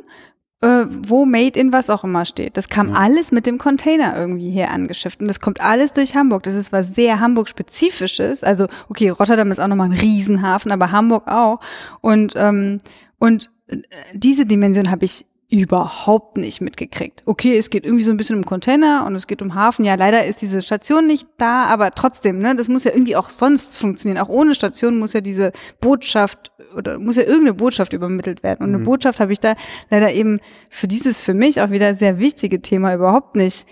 äh, 0.60 0.84
wo 0.88 1.24
Made 1.24 1.58
in 1.58 1.72
was 1.72 1.90
auch 1.90 2.04
immer 2.04 2.24
steht. 2.24 2.56
Das 2.56 2.68
kam 2.68 2.90
Ja. 2.90 2.94
alles 2.96 3.32
mit 3.32 3.46
dem 3.46 3.58
Container 3.58 4.16
irgendwie 4.16 4.50
hier 4.50 4.70
angeschifft 4.70 5.20
und 5.20 5.26
das 5.26 5.40
kommt 5.40 5.60
alles 5.60 5.92
durch 5.92 6.14
Hamburg. 6.14 6.44
Das 6.44 6.54
ist 6.54 6.70
was 6.72 6.94
sehr 6.94 7.18
Hamburg-spezifisches. 7.20 8.44
Also 8.44 8.68
okay, 8.88 9.08
Rotterdam 9.08 9.50
ist 9.50 9.58
auch 9.58 9.66
nochmal 9.66 9.88
ein 9.90 9.98
Riesenhafen, 9.98 10.70
aber 10.70 10.92
Hamburg 10.92 11.26
auch. 11.26 11.58
Und 12.00 12.34
ähm, 12.36 12.80
und 13.18 13.50
äh, 13.68 13.78
diese 14.14 14.46
Dimension 14.46 14.90
habe 14.90 15.04
ich 15.04 15.26
überhaupt 15.52 16.38
nicht 16.38 16.62
mitgekriegt. 16.62 17.22
Okay, 17.26 17.58
es 17.58 17.68
geht 17.68 17.84
irgendwie 17.84 18.04
so 18.04 18.10
ein 18.10 18.16
bisschen 18.16 18.36
um 18.36 18.44
Container 18.46 19.04
und 19.06 19.14
es 19.14 19.26
geht 19.26 19.42
um 19.42 19.54
Hafen. 19.54 19.84
Ja, 19.84 19.96
leider 19.96 20.24
ist 20.24 20.40
diese 20.40 20.62
Station 20.62 21.06
nicht 21.06 21.28
da, 21.36 21.66
aber 21.66 21.90
trotzdem, 21.90 22.38
ne, 22.38 22.56
das 22.56 22.68
muss 22.68 22.84
ja 22.84 22.92
irgendwie 22.92 23.16
auch 23.16 23.28
sonst 23.28 23.76
funktionieren. 23.76 24.22
Auch 24.22 24.30
ohne 24.30 24.54
Station 24.54 24.98
muss 24.98 25.12
ja 25.12 25.20
diese 25.20 25.52
Botschaft 25.82 26.52
oder 26.74 26.98
muss 26.98 27.16
ja 27.16 27.24
irgendeine 27.24 27.52
Botschaft 27.52 27.92
übermittelt 27.92 28.42
werden. 28.42 28.62
Und 28.62 28.70
eine 28.70 28.78
Mhm. 28.78 28.84
Botschaft 28.84 29.20
habe 29.20 29.30
ich 29.30 29.40
da 29.40 29.54
leider 29.90 30.10
eben 30.14 30.40
für 30.70 30.88
dieses 30.88 31.20
für 31.20 31.34
mich 31.34 31.60
auch 31.60 31.70
wieder 31.70 31.94
sehr 31.94 32.18
wichtige 32.18 32.62
Thema 32.62 32.94
überhaupt 32.94 33.36
nicht. 33.36 33.66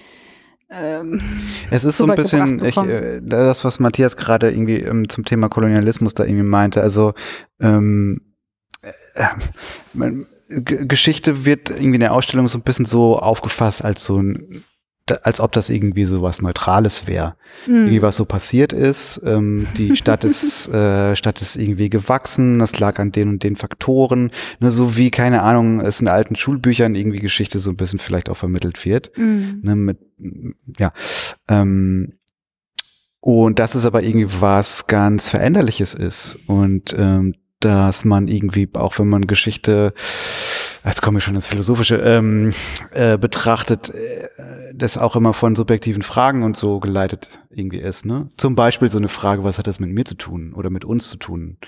Ähm, 0.68 1.18
Es 1.70 1.84
ist 1.84 1.96
so 1.96 2.04
ein 2.06 2.14
bisschen, 2.14 2.62
ich, 2.62 2.76
äh, 2.76 3.20
das, 3.22 3.64
was 3.64 3.80
Matthias 3.80 4.18
gerade 4.18 4.50
irgendwie 4.50 4.80
ähm, 4.80 5.08
zum 5.08 5.24
Thema 5.24 5.48
Kolonialismus 5.48 6.12
da 6.12 6.24
irgendwie 6.24 6.44
meinte. 6.44 6.82
Also 6.82 7.14
ähm, 7.58 8.20
äh, 8.82 9.24
man, 9.94 10.26
Geschichte 10.50 11.44
wird 11.44 11.70
irgendwie 11.70 11.94
in 11.94 12.00
der 12.00 12.12
Ausstellung 12.12 12.48
so 12.48 12.58
ein 12.58 12.62
bisschen 12.62 12.84
so 12.84 13.18
aufgefasst 13.18 13.84
als 13.84 14.04
so 14.04 14.20
ein, 14.20 14.64
als 15.22 15.40
ob 15.40 15.52
das 15.52 15.70
irgendwie 15.70 16.04
so 16.04 16.22
was 16.22 16.42
Neutrales 16.42 17.06
wäre. 17.06 17.36
hm. 17.64 17.74
Irgendwie 17.74 18.02
was 18.02 18.16
so 18.16 18.24
passiert 18.24 18.72
ist. 18.72 19.20
Ähm, 19.24 19.66
die 19.76 19.96
Stadt 20.00 20.24
ist, 20.24 20.68
äh, 20.68 21.16
Stadt 21.16 21.40
ist 21.40 21.56
irgendwie 21.56 21.90
gewachsen. 21.90 22.58
Das 22.58 22.78
lag 22.78 22.98
an 22.98 23.12
den 23.12 23.28
und 23.28 23.42
den 23.44 23.56
Faktoren. 23.56 24.30
Ne, 24.60 24.70
so 24.70 24.96
wie 24.96 25.10
keine 25.10 25.42
Ahnung, 25.42 25.80
es 25.80 26.00
in 26.00 26.08
alten 26.08 26.36
Schulbüchern 26.36 26.94
irgendwie 26.94 27.18
Geschichte 27.18 27.58
so 27.58 27.70
ein 27.70 27.76
bisschen 27.76 27.98
vielleicht 27.98 28.28
auch 28.28 28.36
vermittelt 28.36 28.84
wird 28.84 29.10
Hm. 29.14 29.60
ne, 29.62 29.76
mit, 29.76 29.98
ja, 30.78 30.92
ähm, 31.48 32.14
und 33.20 33.58
dass 33.58 33.74
es 33.74 33.84
aber 33.84 34.02
irgendwie 34.02 34.40
was 34.40 34.86
ganz 34.86 35.28
Veränderliches 35.28 35.92
ist 35.92 36.38
und 36.46 36.94
ähm, 36.96 37.34
dass 37.60 38.04
man 38.04 38.28
irgendwie, 38.28 38.68
auch 38.74 38.98
wenn 38.98 39.08
man 39.08 39.26
Geschichte, 39.26 39.92
jetzt 40.84 41.02
komme 41.02 41.18
ich 41.18 41.24
schon 41.24 41.34
ins 41.34 41.46
Philosophische, 41.46 41.96
ähm, 41.96 42.52
äh, 42.92 43.18
betrachtet, 43.18 43.90
äh, 43.90 44.28
das 44.74 44.98
auch 44.98 45.14
immer 45.14 45.34
von 45.34 45.54
subjektiven 45.54 46.02
Fragen 46.02 46.42
und 46.42 46.56
so 46.56 46.80
geleitet 46.80 47.40
irgendwie 47.50 47.78
ist. 47.78 48.06
Ne? 48.06 48.30
Zum 48.36 48.54
Beispiel 48.54 48.88
so 48.88 48.98
eine 48.98 49.08
Frage, 49.08 49.44
was 49.44 49.58
hat 49.58 49.66
das 49.66 49.78
mit 49.78 49.90
mir 49.90 50.04
zu 50.04 50.14
tun 50.14 50.54
oder 50.54 50.70
mit 50.70 50.84
uns 50.84 51.08
zu 51.08 51.18
tun? 51.18 51.58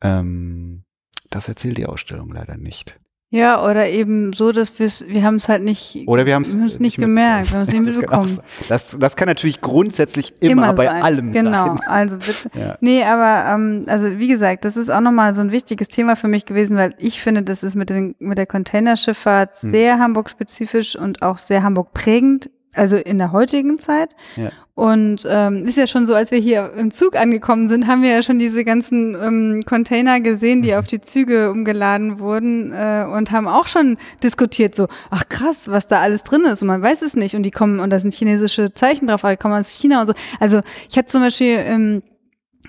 Ähm, 0.00 0.84
das 1.30 1.48
erzählt 1.48 1.78
die 1.78 1.86
Ausstellung 1.86 2.32
leider 2.32 2.56
nicht. 2.56 2.98
Ja, 3.32 3.64
oder 3.64 3.88
eben 3.88 4.32
so, 4.32 4.50
dass 4.50 4.76
wir's, 4.80 5.04
wir 5.06 5.22
haben 5.22 5.36
es 5.36 5.48
halt 5.48 5.62
nicht, 5.62 6.02
Oder 6.06 6.26
wir 6.26 6.34
haben 6.34 6.42
es 6.42 6.58
wir 6.58 6.80
nicht 6.80 6.98
gemerkt, 6.98 7.52
wir 7.52 7.58
haben 7.58 7.62
es 7.62 7.68
nicht 7.68 7.80
auch 7.80 7.86
mitbekommen. 8.24 8.40
Das, 8.68 8.96
das 8.98 9.14
kann 9.14 9.28
natürlich 9.28 9.60
grundsätzlich 9.60 10.34
immer, 10.40 10.72
bei 10.72 10.86
sein. 10.86 11.02
allem 11.02 11.32
Genau, 11.32 11.76
sein. 11.76 11.80
also 11.86 12.16
bitte. 12.16 12.50
Ja. 12.58 12.76
Nee, 12.80 13.04
aber 13.04 13.54
ähm, 13.54 13.84
also 13.86 14.18
wie 14.18 14.26
gesagt, 14.26 14.64
das 14.64 14.76
ist 14.76 14.90
auch 14.90 15.00
nochmal 15.00 15.32
so 15.34 15.42
ein 15.42 15.52
wichtiges 15.52 15.86
Thema 15.86 16.16
für 16.16 16.26
mich 16.26 16.44
gewesen, 16.44 16.76
weil 16.76 16.94
ich 16.98 17.20
finde, 17.22 17.44
das 17.44 17.62
ist 17.62 17.76
mit, 17.76 17.90
den, 17.90 18.16
mit 18.18 18.36
der 18.36 18.46
Containerschifffahrt 18.46 19.54
Hm. 19.60 19.70
sehr 19.70 19.98
Hamburg-spezifisch 20.00 20.96
und 20.96 21.22
auch 21.22 21.38
sehr 21.38 21.62
Hamburg 21.62 21.92
prägend, 21.92 22.50
also 22.74 22.96
in 22.96 23.18
der 23.18 23.32
heutigen 23.32 23.78
Zeit. 23.78 24.14
Ja. 24.36 24.50
Und 24.74 25.26
ähm, 25.28 25.66
ist 25.66 25.76
ja 25.76 25.86
schon 25.86 26.06
so, 26.06 26.14
als 26.14 26.30
wir 26.30 26.38
hier 26.38 26.72
im 26.74 26.90
Zug 26.90 27.14
angekommen 27.14 27.68
sind, 27.68 27.86
haben 27.86 28.02
wir 28.02 28.10
ja 28.10 28.22
schon 28.22 28.38
diese 28.38 28.64
ganzen 28.64 29.14
ähm, 29.14 29.62
Container 29.66 30.20
gesehen, 30.20 30.60
Mhm. 30.60 30.62
die 30.62 30.74
auf 30.74 30.86
die 30.86 31.00
Züge 31.00 31.50
umgeladen 31.50 32.18
wurden 32.18 32.72
äh, 32.72 33.06
und 33.10 33.30
haben 33.30 33.48
auch 33.48 33.66
schon 33.66 33.98
diskutiert, 34.22 34.74
so, 34.74 34.88
ach 35.10 35.28
krass, 35.28 35.70
was 35.70 35.86
da 35.88 36.00
alles 36.00 36.22
drin 36.22 36.42
ist 36.42 36.62
und 36.62 36.68
man 36.68 36.82
weiß 36.82 37.02
es 37.02 37.14
nicht 37.14 37.34
und 37.34 37.42
die 37.42 37.50
kommen 37.50 37.80
und 37.80 37.90
da 37.90 37.98
sind 37.98 38.14
chinesische 38.14 38.72
Zeichen 38.72 39.06
drauf, 39.06 39.24
aber 39.24 39.32
die 39.32 39.42
kommen 39.42 39.54
aus 39.54 39.68
China 39.68 40.00
und 40.00 40.06
so. 40.06 40.14
Also 40.38 40.60
ich 40.88 40.96
hatte 40.96 41.08
zum 41.08 41.22
Beispiel 41.22 41.56
ähm, 41.58 42.02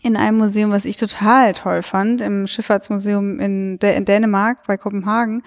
in 0.03 0.17
einem 0.17 0.37
Museum, 0.37 0.71
was 0.71 0.85
ich 0.85 0.97
total 0.97 1.53
toll 1.53 1.83
fand, 1.83 2.21
im 2.21 2.47
Schifffahrtsmuseum 2.47 3.39
in, 3.39 3.77
in 3.77 4.05
Dänemark 4.05 4.65
bei 4.65 4.77
Kopenhagen, 4.77 5.43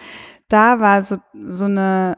da 0.48 0.80
war 0.80 1.02
so, 1.02 1.16
so 1.34 1.64
eine, 1.64 2.14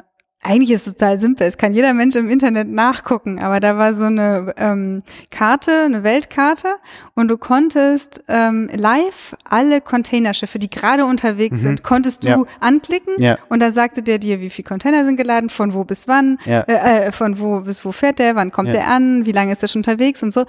eigentlich 0.47 0.71
ist 0.71 0.87
es 0.87 0.93
total 0.95 1.19
simpel, 1.19 1.47
es 1.47 1.59
kann 1.59 1.73
jeder 1.75 1.93
Mensch 1.93 2.15
im 2.15 2.31
Internet 2.31 2.69
nachgucken, 2.69 3.41
aber 3.41 3.59
da 3.59 3.77
war 3.77 3.95
so 3.95 4.05
eine 4.05 4.55
ähm, 4.57 5.03
Karte, 5.31 5.73
eine 5.85 6.05
Weltkarte 6.05 6.69
und 7.15 7.29
du 7.29 7.37
konntest 7.37 8.23
ähm, 8.29 8.71
live 8.75 9.35
alle 9.45 9.81
Containerschiffe, 9.81 10.59
die 10.59 10.71
gerade 10.71 11.05
unterwegs 11.05 11.59
Mhm. 11.59 11.63
sind, 11.63 11.83
konntest 11.83 12.25
du 12.25 12.29
Ja. 12.29 12.43
anklicken 12.61 13.15
Ja, 13.19 13.39
und 13.49 13.61
da 13.61 13.73
sagte 13.73 14.03
der 14.03 14.19
dir, 14.19 14.41
wie 14.41 14.51
viele 14.51 14.69
Container 14.69 15.05
sind 15.05 15.17
geladen, 15.17 15.51
von 15.51 15.75
wo 15.75 15.85
bis 15.85 16.07
wann, 16.07 16.39
ja. 16.45 16.61
äh, 16.63 17.07
äh, 17.09 17.13
von 17.13 17.41
wo 17.41 17.61
bis 17.61 17.85
wo 17.85 17.91
fährt 17.93 18.19
der, 18.21 18.37
wann 18.37 18.53
kommt 18.53 18.69
der 18.69 18.89
an, 18.89 19.27
wie 19.27 19.33
lange 19.33 19.53
ist 19.53 19.63
er 19.63 19.69
schon 19.69 19.81
unterwegs 19.81 20.23
und 20.23 20.33
so. 20.33 20.45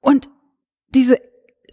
Und 0.00 0.28
diese 0.94 1.18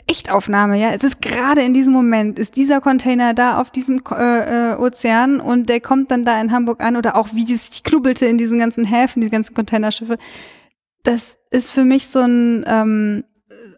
Echtaufnahme, 0.08 0.80
ja, 0.80 0.92
es 0.92 1.04
ist 1.04 1.22
gerade 1.22 1.62
in 1.62 1.74
diesem 1.74 1.94
Moment, 1.94 2.38
ist 2.38 2.58
dieser 2.58 2.82
Container 2.82 3.34
da 3.34 3.60
auf 3.60 3.72
diesem 3.72 4.02
äh, 4.12 4.72
äh, 4.72 4.76
Ozean 4.76 5.40
und 5.40 5.70
der 5.70 5.80
kommt 5.80 6.12
dann 6.12 6.26
da 6.26 6.40
in 6.42 6.52
Hamburg 6.52 6.84
an 6.84 6.96
oder 6.96 7.16
auch 7.16 7.30
wie 7.34 7.46
die 7.46 7.56
sich 7.56 7.84
knubbelte 7.84 8.26
in 8.26 8.38
diesen 8.38 8.60
ganzen 8.60 8.86
Häfen, 8.86 9.22
die 9.22 9.30
ganzen 9.30 9.54
Containerschiffe. 9.54 10.18
Das 11.04 11.38
ist 11.52 11.72
für 11.72 11.86
mich 11.86 12.08
so 12.08 12.20
ein, 12.20 12.66
ähm, 12.68 13.24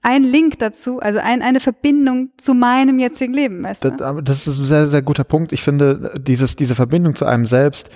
ein 0.02 0.24
Link 0.24 0.60
dazu, 0.60 1.00
also 1.00 1.20
ein, 1.20 1.42
eine 1.42 1.60
Verbindung 1.60 2.30
zu 2.38 2.54
meinem 2.54 3.00
jetzigen 3.00 3.34
Leben, 3.34 3.64
weißt 3.64 3.84
du? 3.84 3.92
Das, 3.92 4.24
das 4.24 4.48
ist 4.48 4.60
ein 4.60 4.66
sehr, 4.66 4.88
sehr 4.88 5.02
guter 5.02 5.24
Punkt. 5.24 5.52
Ich 5.52 5.62
finde, 5.62 6.14
dieses, 6.20 6.56
diese 6.56 6.76
Verbindung 6.76 7.16
zu 7.16 7.26
einem 7.26 7.48
selbst 7.48 7.90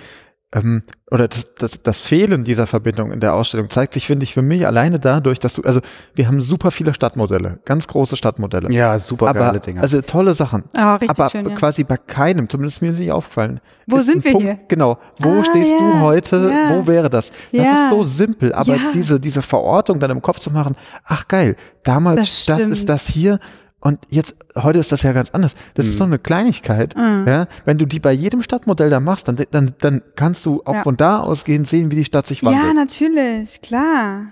ähm, 0.52 0.82
oder 1.10 1.28
das, 1.28 1.54
das, 1.54 1.82
das 1.82 2.00
Fehlen 2.00 2.42
dieser 2.44 2.66
Verbindung 2.66 3.12
in 3.12 3.20
der 3.20 3.34
Ausstellung 3.34 3.70
zeigt 3.70 3.94
sich, 3.94 4.06
finde 4.06 4.24
ich, 4.24 4.34
für 4.34 4.42
mich 4.42 4.66
alleine 4.66 4.98
dadurch, 4.98 5.38
dass 5.38 5.54
du, 5.54 5.62
also 5.62 5.80
wir 6.14 6.26
haben 6.26 6.40
super 6.40 6.70
viele 6.72 6.92
Stadtmodelle, 6.94 7.60
ganz 7.64 7.86
große 7.86 8.16
Stadtmodelle. 8.16 8.72
ja, 8.72 8.98
super 8.98 9.28
aber, 9.28 9.38
geile 9.40 9.60
Dinger. 9.60 9.82
also 9.82 10.00
tolle 10.02 10.34
Sachen. 10.34 10.64
Ah, 10.76 10.96
richtig 10.96 11.10
aber 11.18 11.30
schön, 11.30 11.48
ja. 11.48 11.54
quasi 11.54 11.84
bei 11.84 11.96
keinem, 11.96 12.48
zumindest 12.48 12.82
mir 12.82 12.90
ist 12.92 12.98
nicht 12.98 13.12
aufgefallen. 13.12 13.60
Wo 13.86 14.00
sind 14.00 14.24
wir 14.24 14.32
Punkt, 14.32 14.48
hier? 14.48 14.58
Genau. 14.68 14.98
Wo 15.18 15.40
Ah, 15.40 15.44
stehst 15.44 15.70
ja, 15.72 15.78
du 15.78 16.00
heute? 16.00 16.50
ja. 16.52 16.76
Wo 16.76 16.86
wäre 16.86 17.10
das? 17.10 17.30
Das 17.52 17.66
ist 17.68 17.90
so 17.90 18.04
simpel, 18.04 18.52
aber 18.52 18.74
Ja. 18.74 18.90
diese, 18.92 19.20
diese 19.20 19.42
Verortung 19.42 19.98
dann 20.00 20.10
im 20.10 20.22
Kopf 20.22 20.38
zu 20.40 20.50
machen, 20.50 20.74
ach 21.04 21.28
geil, 21.28 21.56
damals, 21.84 22.44
Das 22.46 22.58
das, 22.58 22.66
ist 22.66 22.88
das 22.88 23.06
hier 23.08 23.38
und 23.80 23.98
jetzt, 24.08 24.36
heute 24.56 24.78
ist 24.78 24.92
das 24.92 25.02
ja 25.02 25.12
ganz 25.12 25.30
anders. 25.30 25.54
Das 25.74 25.86
Mhm. 25.86 25.90
ist 25.92 25.98
so 25.98 26.04
eine 26.04 26.18
Kleinigkeit. 26.18 26.94
Ja? 26.96 27.46
Wenn 27.64 27.78
du 27.78 27.86
die 27.86 27.98
bei 27.98 28.12
jedem 28.12 28.42
Stadtmodell 28.42 28.90
da 28.90 29.00
machst, 29.00 29.26
dann, 29.28 29.36
dann, 29.50 29.72
dann 29.78 30.02
kannst 30.16 30.44
du 30.46 30.62
auch 30.64 30.74
Ja. 30.74 30.82
von 30.82 30.96
da 30.96 31.20
ausgehend 31.20 31.66
sehen, 31.66 31.90
wie 31.90 31.96
die 31.96 32.04
Stadt 32.04 32.26
sich 32.26 32.42
ja, 32.42 32.50
wandelt. 32.52 32.74
natürlich, 32.74 33.60
klar. 33.62 34.26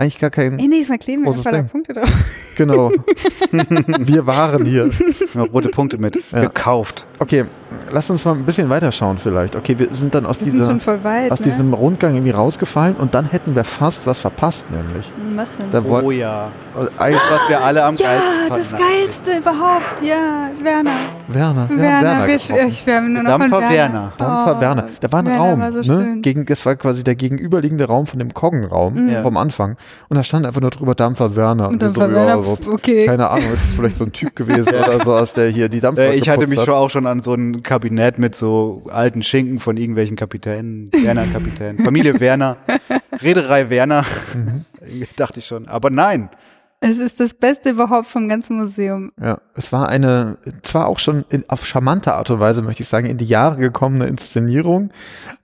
Eigentlich 0.00 0.20
gar 0.20 0.30
kein, 0.30 0.60
Ey, 0.60 0.68
nächstes 0.68 0.90
Mal 0.90 0.98
kleben 0.98 1.22
wir 1.24 1.32
Großes 1.32 1.46
einfach 1.48 1.56
da 1.58 1.62
Ding. 1.62 1.70
Punkte 1.70 1.92
drauf. 1.92 2.08
genau. 2.56 2.92
Wir 3.98 4.26
waren 4.28 4.64
hier. 4.64 4.90
Ja, 5.34 5.42
rote 5.42 5.70
Punkte 5.70 5.98
mit. 5.98 6.16
Ja. 6.30 6.42
Gekauft. 6.42 7.04
Okay, 7.18 7.46
lass 7.90 8.10
uns 8.10 8.24
mal 8.24 8.34
ein 8.34 8.44
bisschen 8.44 8.68
weiterschauen 8.70 9.18
vielleicht. 9.18 9.56
Okay, 9.56 9.78
wir 9.78 9.88
sind 9.92 10.14
dann 10.14 10.26
aus 10.26 10.40
Wir 10.40 10.52
sind 10.52 10.80
dieser, 10.80 11.04
weit. 11.04 11.30
aus 11.30 11.40
ne? 11.40 11.44
diesem 11.46 11.72
Rundgang 11.74 12.14
irgendwie 12.14 12.32
rausgefallen 12.32 12.96
und 12.96 13.14
dann 13.14 13.26
hätten 13.26 13.54
wir 13.54 13.64
fast 13.64 14.06
was 14.06 14.18
verpasst, 14.18 14.66
nämlich. 14.70 15.12
Hm, 15.16 15.36
Was 15.36 15.52
denn? 15.56 15.70
Da 15.70 15.82
Oh 15.88 16.10
ja. 16.10 16.48
äh, 16.74 17.02
eigentlich- 17.02 17.20
Das, 17.28 17.40
was 17.40 17.48
wir 17.48 17.60
alle 17.64 17.84
am 17.84 17.94
ja, 17.96 18.06
geilsten 18.06 18.48
das 18.48 18.68
fanden. 18.68 18.84
Geilste 18.86 19.30
überhaupt, 19.38 20.02
ja, 20.02 20.50
Werner. 20.62 20.90
Werner, 21.28 21.68
wir 21.68 21.76
haben 21.76 21.78
Werner, 21.78 22.02
Werner 22.08 22.26
wir, 22.26 22.66
ich 22.68 22.78
schwärme 22.78 23.08
nur 23.10 23.22
noch 23.22 23.30
Dampfer 23.38 23.48
von 23.48 23.60
Werner. 23.60 23.74
Werner. 23.76 24.12
Dampfer 24.16 24.56
Oh, 24.56 24.60
Werner. 24.60 24.84
Da 25.00 25.12
war 25.12 25.18
ein 25.20 25.26
Werner 25.26 25.38
Raum, 25.40 25.60
war 25.60 25.72
so 25.72 25.80
ne? 25.82 26.18
Gegen, 26.22 26.46
das 26.46 26.64
war 26.64 26.76
quasi 26.76 27.04
der 27.04 27.16
gegenüberliegende 27.16 27.84
Raum 27.84 28.06
von 28.06 28.18
dem 28.18 28.32
Koggenraum 28.32 28.94
Mhm. 28.94 29.08
Ja. 29.10 29.22
vom 29.22 29.36
Anfang. 29.36 29.76
Und 30.08 30.16
da 30.16 30.22
stand 30.22 30.46
einfach 30.46 30.60
nur 30.62 30.70
drüber 30.70 30.94
Dampfer 30.94 31.36
Werner. 31.36 31.68
Und 31.68 31.82
dann 31.82 31.92
so, 31.92 32.00
war 32.00 32.08
ja, 32.08 32.14
Werner, 32.14 32.42
pf, 32.42 32.66
okay. 32.68 33.04
keine 33.06 33.28
Ahnung, 33.28 33.52
ist 33.52 33.64
das 33.64 33.74
vielleicht 33.76 33.98
so 33.98 34.04
ein 34.04 34.12
Typ 34.12 34.34
gewesen 34.34 34.68
oder 34.74 35.04
so, 35.04 35.14
aus 35.14 35.34
der 35.34 35.50
hier 35.50 35.68
die 35.68 35.80
Dampfer 35.80 36.04
Äh, 36.04 36.14
ich 36.14 36.28
hatte 36.30 36.46
mich 36.46 36.58
hat. 36.58 36.64
schon 36.66 36.74
auch 36.74 36.88
schon 36.88 37.06
an 37.06 37.20
so 37.20 37.34
Kabinett 37.62 38.18
mit 38.18 38.34
so 38.34 38.84
alten 38.90 39.22
Schinken 39.22 39.58
von 39.58 39.76
irgendwelchen 39.76 40.16
Kapitänen, 40.16 40.90
Werner 40.92 41.26
Kapitän, 41.26 41.78
Familie 41.78 42.18
Werner, 42.20 42.56
Reederei 43.22 43.68
Werner, 43.70 44.04
Mhm. 44.34 44.64
dachte 45.16 45.40
ich 45.40 45.46
schon. 45.46 45.68
Aber 45.68 45.90
nein, 45.90 46.28
Es 46.80 46.98
ist 46.98 47.18
das 47.18 47.34
Beste 47.34 47.70
überhaupt 47.70 48.06
vom 48.06 48.28
ganzen 48.28 48.56
Museum. 48.56 49.10
Ja, 49.20 49.38
es 49.56 49.72
war 49.72 49.88
eine, 49.88 50.38
zwar 50.62 50.86
auch 50.86 50.98
schon 51.00 51.24
in, 51.28 51.44
auf 51.48 51.66
charmante 51.66 52.14
Art 52.14 52.30
und 52.30 52.38
Weise, 52.40 52.62
möchte 52.62 52.82
ich 52.84 52.88
sagen, 52.88 53.06
in 53.06 53.18
die 53.18 53.24
Jahre 53.26 53.56
gekommene 53.56 54.06
Inszenierung 54.06 54.90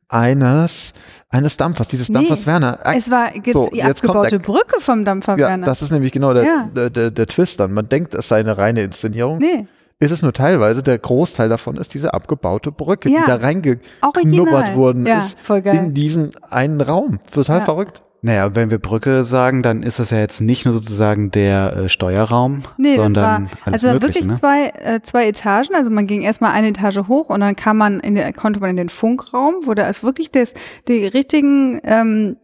eines, 0.08 0.92
eines 1.30 1.56
Dampfers, 1.56 1.88
dieses 1.88 2.08
Nee, 2.08 2.14
Dampfers 2.14 2.46
Werner. 2.46 2.78
Es 2.84 3.10
war 3.10 3.30
So, 3.52 3.68
die 3.72 3.78
jetzt 3.78 4.02
kommt 4.02 4.10
abgebaute 4.16 4.30
der- 4.30 4.38
Brücke 4.38 4.80
vom 4.80 5.04
Dampfer 5.04 5.36
Ja, 5.36 5.48
Werner. 5.48 5.66
das 5.66 5.82
ist 5.82 5.90
nämlich 5.90 6.12
genau 6.12 6.32
der, 6.34 6.44
Ja. 6.44 6.70
der, 6.74 6.90
der, 6.90 7.10
der 7.10 7.26
Twist 7.26 7.58
dann. 7.58 7.72
Man 7.72 7.88
denkt, 7.88 8.14
es 8.14 8.28
sei 8.28 8.38
eine 8.40 8.56
reine 8.56 8.82
Inszenierung. 8.82 9.38
nee, 9.38 9.66
Ist 10.04 10.10
es 10.10 10.22
nur 10.22 10.32
teilweise, 10.32 10.82
der 10.82 10.98
Großteil 10.98 11.48
davon 11.48 11.76
ist 11.76 11.94
diese 11.94 12.12
abgebaute 12.14 12.70
Brücke, 12.70 13.08
Ja. 13.08 13.20
die 13.22 13.26
da 13.26 13.36
reingeknubbert 13.36 14.76
worden 14.76 15.06
Ja, 15.06 15.18
ist 15.18 15.38
voll 15.40 15.62
geil. 15.62 15.76
in 15.76 15.94
diesen 15.94 16.32
einen 16.50 16.80
Raum. 16.80 17.20
Total 17.32 17.60
Ja. 17.60 17.64
verrückt. 17.64 18.02
Naja, 18.22 18.54
wenn 18.54 18.70
wir 18.70 18.78
Brücke 18.78 19.22
sagen, 19.24 19.62
dann 19.62 19.82
ist 19.82 19.98
das 19.98 20.08
ja 20.10 20.18
jetzt 20.18 20.40
nicht 20.40 20.64
nur 20.64 20.72
sozusagen 20.72 21.30
der 21.30 21.76
äh, 21.76 21.88
Steuerraum, 21.90 22.62
Nee, 22.78 22.96
sondern 22.96 23.44
das 23.44 23.52
war, 23.52 23.66
alles 23.66 23.84
also 23.84 23.86
Mögliche. 23.94 24.14
wirklich 24.14 24.26
Ne? 24.26 24.38
zwei, 24.38 24.66
äh, 24.82 25.00
zwei 25.02 25.28
Etagen. 25.28 25.74
Also 25.74 25.90
man 25.90 26.06
ging 26.06 26.22
erstmal 26.22 26.52
eine 26.52 26.68
Etage 26.68 27.00
hoch 27.06 27.28
und 27.28 27.40
dann 27.40 27.54
kam 27.54 27.76
man 27.76 28.00
in 28.00 28.14
der, 28.14 28.32
konnte 28.32 28.60
man 28.60 28.70
in 28.70 28.76
den 28.78 28.88
Funkraum, 28.88 29.56
wo 29.64 29.74
da 29.74 29.86
ist 29.88 30.02
wirklich 30.02 30.30
das, 30.30 30.54
die 30.88 31.06
richtigen 31.06 31.80
ähm, 31.84 32.36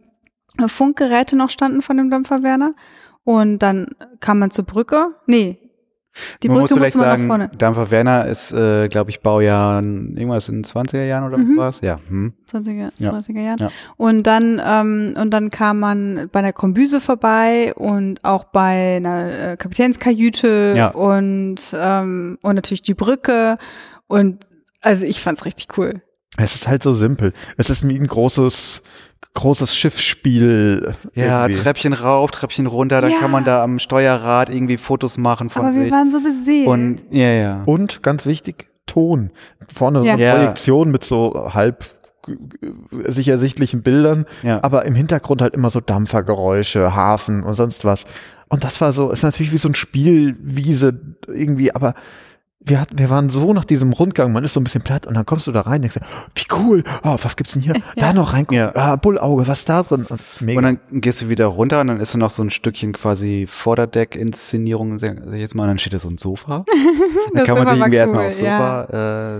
Funkgeräte 0.67 1.35
noch 1.35 1.49
standen 1.49 1.81
von 1.81 1.97
dem 1.97 2.09
Dampfer 2.11 2.43
Werner. 2.43 2.73
Und 3.23 3.59
dann 3.59 3.87
kam 4.19 4.39
man 4.39 4.51
zur 4.51 4.65
Brücke. 4.65 5.15
Nee, 5.25 5.57
die 6.43 6.49
man 6.49 6.59
muss 6.59 6.69
Brücke 6.69 6.81
vielleicht 6.81 6.95
musste 6.95 7.07
man 7.09 7.17
sagen, 7.17 7.27
nach 7.27 7.35
vorne. 7.47 7.57
Dampfer 7.57 7.91
Werner 7.91 8.25
ist, 8.27 8.51
äh, 8.53 8.87
glaube 8.89 9.09
ich, 9.11 9.21
Baujahr 9.21 9.81
irgendwas 9.81 10.49
in 10.49 10.55
den 10.55 10.63
20er 10.63 11.05
Jahren 11.05 11.23
oder 11.25 11.37
Mhm. 11.37 11.57
was 11.57 11.57
war's? 11.57 11.81
Ja. 11.81 11.99
Hm. 12.07 12.33
20er, 12.51 12.91
Ja. 12.97 13.11
30er 13.11 13.39
Jahren. 13.41 13.57
Ja. 13.59 13.71
Und 13.97 14.23
dann 14.27 14.61
ähm, 14.63 15.13
und 15.17 15.31
dann 15.31 15.49
kam 15.49 15.79
man 15.79 16.29
bei 16.31 16.39
einer 16.39 16.53
Kombüse 16.53 16.99
vorbei 16.99 17.73
und 17.75 18.23
auch 18.25 18.43
bei 18.45 18.97
einer 18.97 19.51
äh, 19.51 19.57
Kapitänskajüte 19.57 20.73
Ja. 20.75 20.87
und 20.89 21.57
ähm, 21.73 22.37
und 22.41 22.55
natürlich 22.55 22.81
die 22.81 22.93
Brücke 22.93 23.57
und 24.07 24.43
also 24.81 25.05
ich 25.05 25.21
fand's 25.21 25.45
richtig 25.45 25.77
cool. 25.77 26.01
Es 26.37 26.55
ist 26.55 26.67
halt 26.67 26.81
so 26.81 26.93
simpel. 26.93 27.33
Es 27.57 27.69
ist 27.69 27.87
wie 27.87 27.97
ein 27.99 28.07
großes, 28.07 28.81
großes 29.33 29.75
Schiffsspiel. 29.75 30.95
Ja, 31.15 31.45
irgendwie. 31.47 31.61
Treppchen 31.63 31.93
rauf, 31.93 32.31
Treppchen 32.31 32.67
runter, 32.67 33.01
dann 33.01 33.11
Ja. 33.11 33.19
kann 33.19 33.31
man 33.31 33.43
da 33.45 33.63
am 33.63 33.79
Steuerrad 33.79 34.49
irgendwie 34.49 34.77
Fotos 34.77 35.17
machen 35.17 35.49
von 35.49 35.65
Aber 35.65 35.73
wir 35.75 35.83
sich. 35.83 35.91
waren 35.91 36.11
so 36.11 36.19
beseelt. 36.19 36.67
Und 36.67 37.03
ja, 37.11 37.29
ja. 37.31 37.61
Und 37.65 38.03
ganz 38.03 38.25
wichtig, 38.25 38.67
Ton. 38.87 39.31
Vorne 39.73 39.99
so 39.99 40.05
Ja. 40.05 40.13
eine 40.13 40.23
Ja. 40.23 40.35
Projektion 40.35 40.91
mit 40.91 41.03
so 41.03 41.51
halb 41.53 41.85
sich 43.07 43.27
ersichtlichen 43.29 43.81
Bildern, 43.81 44.25
ja. 44.43 44.59
aber 44.63 44.85
im 44.85 44.93
Hintergrund 44.93 45.41
halt 45.41 45.55
immer 45.55 45.71
so 45.71 45.79
Dampfergeräusche, 45.79 46.93
Hafen 46.93 47.41
und 47.43 47.55
sonst 47.55 47.83
was. 47.83 48.05
Und 48.49 48.63
das 48.63 48.79
war 48.81 48.93
so, 48.93 49.09
ist 49.11 49.23
natürlich 49.23 49.51
wie 49.53 49.57
so 49.57 49.69
ein 49.69 49.75
Spielwiese 49.75 50.99
irgendwie, 51.27 51.73
aber 51.73 51.95
wir, 52.63 52.79
hatten, 52.79 52.99
wir 52.99 53.09
waren 53.09 53.29
so 53.29 53.53
nach 53.53 53.65
diesem 53.65 53.91
Rundgang, 53.91 54.31
man 54.31 54.43
ist 54.43 54.53
so 54.53 54.59
ein 54.59 54.63
bisschen 54.63 54.83
platt 54.83 55.07
und 55.07 55.15
dann 55.15 55.25
kommst 55.25 55.47
du 55.47 55.51
da 55.51 55.61
rein 55.61 55.81
und 55.81 55.93
denkst, 55.93 55.99
wie 56.35 56.45
cool, 56.55 56.83
oh, 57.03 57.17
was 57.21 57.35
gibt's 57.35 57.53
denn 57.53 57.61
hier? 57.61 57.73
Da 57.95 58.13
noch 58.13 58.33
reingucken, 58.33 58.57
Ja. 58.57 58.71
ah, 58.75 58.95
Bullauge, 58.97 59.47
was 59.47 59.59
ist 59.59 59.69
da 59.69 59.81
drin? 59.83 60.05
Und 60.07 60.21
mega. 60.41 60.59
Und 60.59 60.63
dann 60.91 61.01
gehst 61.01 61.21
du 61.21 61.29
wieder 61.29 61.47
runter 61.47 61.81
und 61.81 61.87
dann 61.87 61.99
ist 61.99 62.13
da 62.13 62.17
noch 62.17 62.29
so 62.29 62.43
ein 62.43 62.51
Stückchen 62.51 62.93
quasi 62.93 63.47
Vorderdeck-Inszenierung, 63.49 64.99
sag 64.99 65.17
ich 65.33 65.39
jetzt 65.41 65.55
mal, 65.55 65.63
und 65.63 65.69
dann 65.69 65.79
steht 65.79 65.93
da 65.93 65.99
so 65.99 66.09
ein 66.09 66.17
Sofa. 66.17 66.65
dann 67.33 67.35
Das 67.35 67.45
kann 67.45 67.57
man 67.57 67.67
sich 67.67 67.77
irgendwie 67.77 67.97
erstmal 67.97 68.23
cool, 68.23 68.29
aufs 68.29 68.37
Sofa 68.37 68.83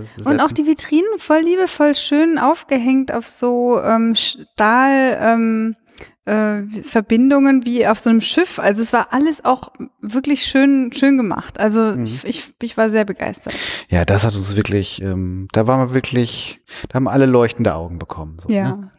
setzen. 0.16 0.30
Und 0.32 0.40
auch 0.40 0.52
die 0.52 0.66
Vitrinen 0.66 1.18
voll 1.18 1.40
liebevoll 1.40 1.94
schön 1.94 2.38
aufgehängt 2.38 3.12
auf 3.12 3.28
so 3.28 3.80
ähm, 3.82 4.14
Stahl 4.16 5.18
ähm, 5.20 5.76
äh, 6.24 6.62
Verbindungen 6.82 7.64
wie 7.66 7.86
auf 7.86 7.98
so 7.98 8.10
einem 8.10 8.20
Schiff. 8.20 8.58
Also 8.58 8.80
es 8.82 8.92
war 8.92 9.12
alles 9.12 9.44
auch 9.44 9.72
wirklich 10.00 10.44
schön 10.44 10.92
schön 10.92 11.16
gemacht. 11.16 11.58
Also 11.58 11.80
Mhm. 11.80 12.04
ich, 12.04 12.24
ich, 12.24 12.54
ich 12.62 12.76
war 12.76 12.90
sehr 12.90 13.04
begeistert. 13.04 13.54
Ja, 13.88 14.04
das 14.04 14.24
hat 14.24 14.34
uns 14.34 14.54
wirklich, 14.56 15.02
ähm, 15.02 15.48
da 15.52 15.66
waren 15.66 15.88
wir 15.88 15.94
wirklich, 15.94 16.60
da 16.88 16.94
haben 16.96 17.08
alle 17.08 17.26
leuchtende 17.26 17.74
Augen 17.74 17.98
bekommen. 17.98 18.36
So, 18.42 18.48
Ja. 18.48 18.76
Ne? 18.76 18.90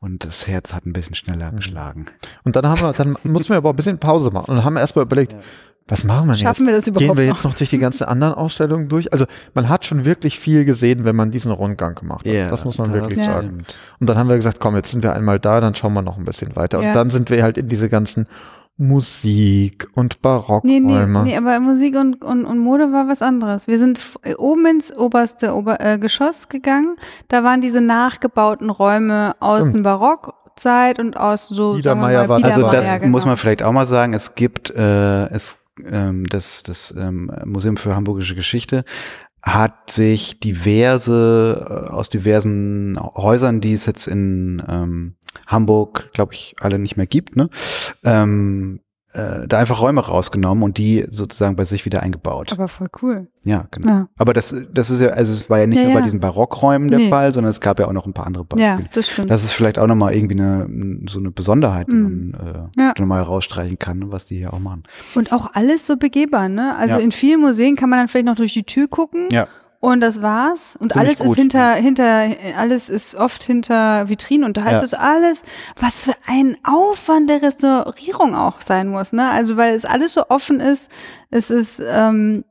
Und 0.00 0.24
das 0.26 0.46
Herz 0.46 0.74
hat 0.74 0.84
ein 0.84 0.92
bisschen 0.92 1.14
schneller 1.14 1.50
Mhm. 1.52 1.56
geschlagen. 1.56 2.06
Und 2.44 2.54
dann 2.56 2.66
haben 2.68 2.80
wir, 2.82 2.92
dann 2.92 3.16
mussten 3.24 3.50
wir 3.50 3.56
aber 3.56 3.70
ein 3.70 3.76
bisschen 3.76 3.98
Pause 3.98 4.30
machen 4.30 4.50
und 4.58 4.64
haben 4.64 4.76
erstmal 4.76 5.04
überlegt, 5.06 5.32
Ja. 5.32 5.38
Was 5.86 6.02
machen 6.04 6.26
wir 6.28 6.32
denn 6.34 6.42
Schaffen 6.42 6.66
jetzt? 6.66 6.66
wir 6.66 6.74
das 6.76 6.84
Gehen 6.86 6.94
überhaupt 6.94 7.18
wir 7.18 7.26
noch? 7.26 7.34
jetzt 7.36 7.44
noch 7.44 7.54
durch 7.54 7.70
die 7.70 7.78
ganzen 7.78 8.04
anderen 8.04 8.34
Ausstellungen 8.34 8.88
durch? 8.88 9.12
Also 9.12 9.26
man 9.54 9.68
hat 9.68 9.84
schon 9.84 10.04
wirklich 10.04 10.38
viel 10.38 10.64
gesehen, 10.64 11.04
wenn 11.04 11.14
man 11.16 11.30
diesen 11.30 11.52
Rundgang 11.52 11.94
gemacht 11.94 12.26
hat. 12.26 12.32
Ja, 12.32 12.50
das 12.50 12.64
muss 12.64 12.78
man 12.78 12.92
wirklich 12.92 13.18
Ja. 13.18 13.24
sagen. 13.26 13.46
stimmt. 13.48 13.78
Und 14.00 14.06
dann 14.08 14.16
haben 14.16 14.28
wir 14.28 14.36
gesagt, 14.36 14.60
komm, 14.60 14.76
jetzt 14.76 14.90
sind 14.90 15.02
wir 15.02 15.12
einmal 15.14 15.38
da, 15.38 15.60
dann 15.60 15.74
schauen 15.74 15.92
wir 15.92 16.02
noch 16.02 16.16
ein 16.16 16.24
bisschen 16.24 16.56
weiter. 16.56 16.78
Und 16.78 16.84
Ja. 16.84 16.94
dann 16.94 17.10
sind 17.10 17.28
wir 17.30 17.42
halt 17.42 17.58
in 17.58 17.68
diese 17.68 17.88
ganzen 17.88 18.26
Musik 18.76 19.86
und 19.94 20.14
Nee, 20.14 20.18
Barockräume. 20.22 21.22
nee, 21.22 21.30
nee, 21.30 21.36
aber 21.36 21.60
Musik 21.60 21.96
und, 21.96 22.22
und, 22.24 22.44
und 22.44 22.58
Mode 22.58 22.92
war 22.92 23.06
was 23.08 23.22
anderes. 23.22 23.66
Wir 23.68 23.78
sind 23.78 24.00
oben 24.38 24.66
ins 24.66 24.96
oberste 24.96 25.54
Ober 25.54 25.80
äh, 25.80 25.98
Geschoss 25.98 26.48
gegangen. 26.48 26.96
Da 27.28 27.44
waren 27.44 27.60
diese 27.60 27.80
nachgebauten 27.80 28.70
Räume 28.70 29.34
aus 29.40 29.58
Stimmt. 29.60 29.74
dem 29.76 29.82
Barockzeit 29.84 30.98
und 30.98 31.16
aus 31.16 31.48
so 31.48 31.74
Biedermeier 31.74 32.22
wir 32.24 32.28
war 32.30 32.42
Also 32.44 32.62
das 32.62 32.70
Biedermeier, 32.70 33.08
muss 33.08 33.22
genau. 33.22 33.30
man 33.32 33.36
vielleicht 33.36 33.62
auch 33.62 33.72
mal 33.72 33.86
sagen. 33.86 34.12
Es 34.12 34.34
gibt 34.34 34.70
äh, 34.70 35.26
es 35.26 35.60
ähm, 35.84 36.26
das 36.26 36.62
das 36.62 36.94
ähm, 36.96 37.30
Museum 37.44 37.76
für 37.76 37.94
Hamburgische 37.94 38.34
Geschichte 38.34 38.84
hat 39.42 39.90
sich 39.90 40.40
diverse 40.40 41.66
äh, 41.68 41.92
aus 41.92 42.08
diversen 42.08 42.98
Häusern, 42.98 43.60
die 43.60 43.74
es 43.74 43.84
jetzt 43.84 44.06
in 44.06 44.62
ähm, 44.66 45.16
Hamburg, 45.46 46.10
glaube 46.14 46.32
ich, 46.32 46.54
alle 46.60 46.78
nicht 46.78 46.96
mehr 46.96 47.06
gibt, 47.06 47.36
ne? 47.36 47.50
Ähm, 48.04 48.80
äh, 49.14 49.46
da 49.48 49.58
einfach 49.58 49.80
Räume 49.80 50.00
rausgenommen 50.04 50.62
und 50.64 50.76
die 50.76 51.04
sozusagen 51.08 51.56
bei 51.56 51.64
sich 51.64 51.84
wieder 51.84 52.02
eingebaut. 52.02 52.52
Aber 52.52 52.68
voll 52.68 52.88
cool. 53.02 53.28
ja, 53.44 53.66
genau. 53.70 53.88
Ja, 53.88 54.08
Aber 54.18 54.32
das, 54.34 54.54
das 54.72 54.90
ist 54.90 55.00
ja, 55.00 55.08
also 55.08 55.32
es 55.32 55.48
war 55.48 55.60
ja 55.60 55.66
nicht 55.66 55.78
Ja, 55.78 55.84
nur 55.84 55.92
ja. 55.92 55.98
bei 55.98 56.04
diesen 56.04 56.20
Barockräumen 56.20 56.88
der 56.88 56.98
Nee. 56.98 57.08
Fall, 57.10 57.30
sondern 57.32 57.50
es 57.50 57.60
gab 57.60 57.78
ja 57.78 57.86
auch 57.86 57.92
noch 57.92 58.06
ein 58.06 58.12
paar 58.12 58.26
andere 58.26 58.44
ja 58.56 58.74
Beispiele. 58.76 58.88
das 58.92 59.08
stimmt. 59.08 59.30
Das 59.30 59.44
ist 59.44 59.52
vielleicht 59.52 59.78
auch 59.78 59.86
nochmal 59.86 60.14
irgendwie 60.14 60.34
eine, 60.40 60.66
so 61.08 61.18
eine 61.20 61.30
Besonderheit, 61.30 61.86
die 61.88 61.92
Mhm. 61.92 62.30
man 62.32 62.70
äh, 62.76 62.80
Ja. 62.80 62.94
nochmal 62.98 63.20
herausstreichen 63.22 63.78
kann, 63.78 64.10
was 64.12 64.26
die 64.26 64.38
hier 64.38 64.52
auch 64.52 64.58
machen. 64.60 64.82
und 65.14 65.32
auch 65.32 65.50
alles 65.54 65.86
so 65.86 65.96
begehbar, 65.96 66.48
ne? 66.48 66.74
Also 66.76 66.96
Ja. 66.96 67.00
in 67.00 67.12
vielen 67.12 67.40
Museen 67.40 67.76
kann 67.76 67.88
man 67.90 68.00
dann 68.00 68.08
vielleicht 68.08 68.26
noch 68.26 68.36
durch 68.36 68.52
die 68.52 68.64
Tür 68.64 68.88
gucken 68.88 69.28
Ja. 69.30 69.46
Und 69.92 70.00
das 70.00 70.22
war's. 70.22 70.76
Und 70.78 70.92
Ziemlich 70.92 71.10
alles 71.10 71.20
ist 71.20 71.26
gut, 71.26 71.36
hinter, 71.36 71.74
hinter, 71.74 72.26
alles 72.56 72.88
ist 72.88 73.14
oft 73.14 73.42
hinter 73.42 74.08
Vitrinen 74.08 74.44
und 74.44 74.56
da 74.56 74.70
Ja. 74.70 74.78
ist 74.78 74.92
es 74.92 74.94
alles, 74.94 75.42
was 75.78 76.00
für 76.00 76.14
ein 76.26 76.56
Aufwand 76.64 77.28
der 77.30 77.42
Restaurierung 77.42 78.34
auch 78.34 78.60
sein 78.60 78.88
muss, 78.88 79.12
ne? 79.12 79.28
Also 79.30 79.56
weil 79.56 79.74
es 79.74 79.84
alles 79.84 80.14
so 80.14 80.28
offen 80.28 80.60
ist, 80.60 80.90
es 81.30 81.50
ist 81.50 81.82
ähm, 81.86 82.44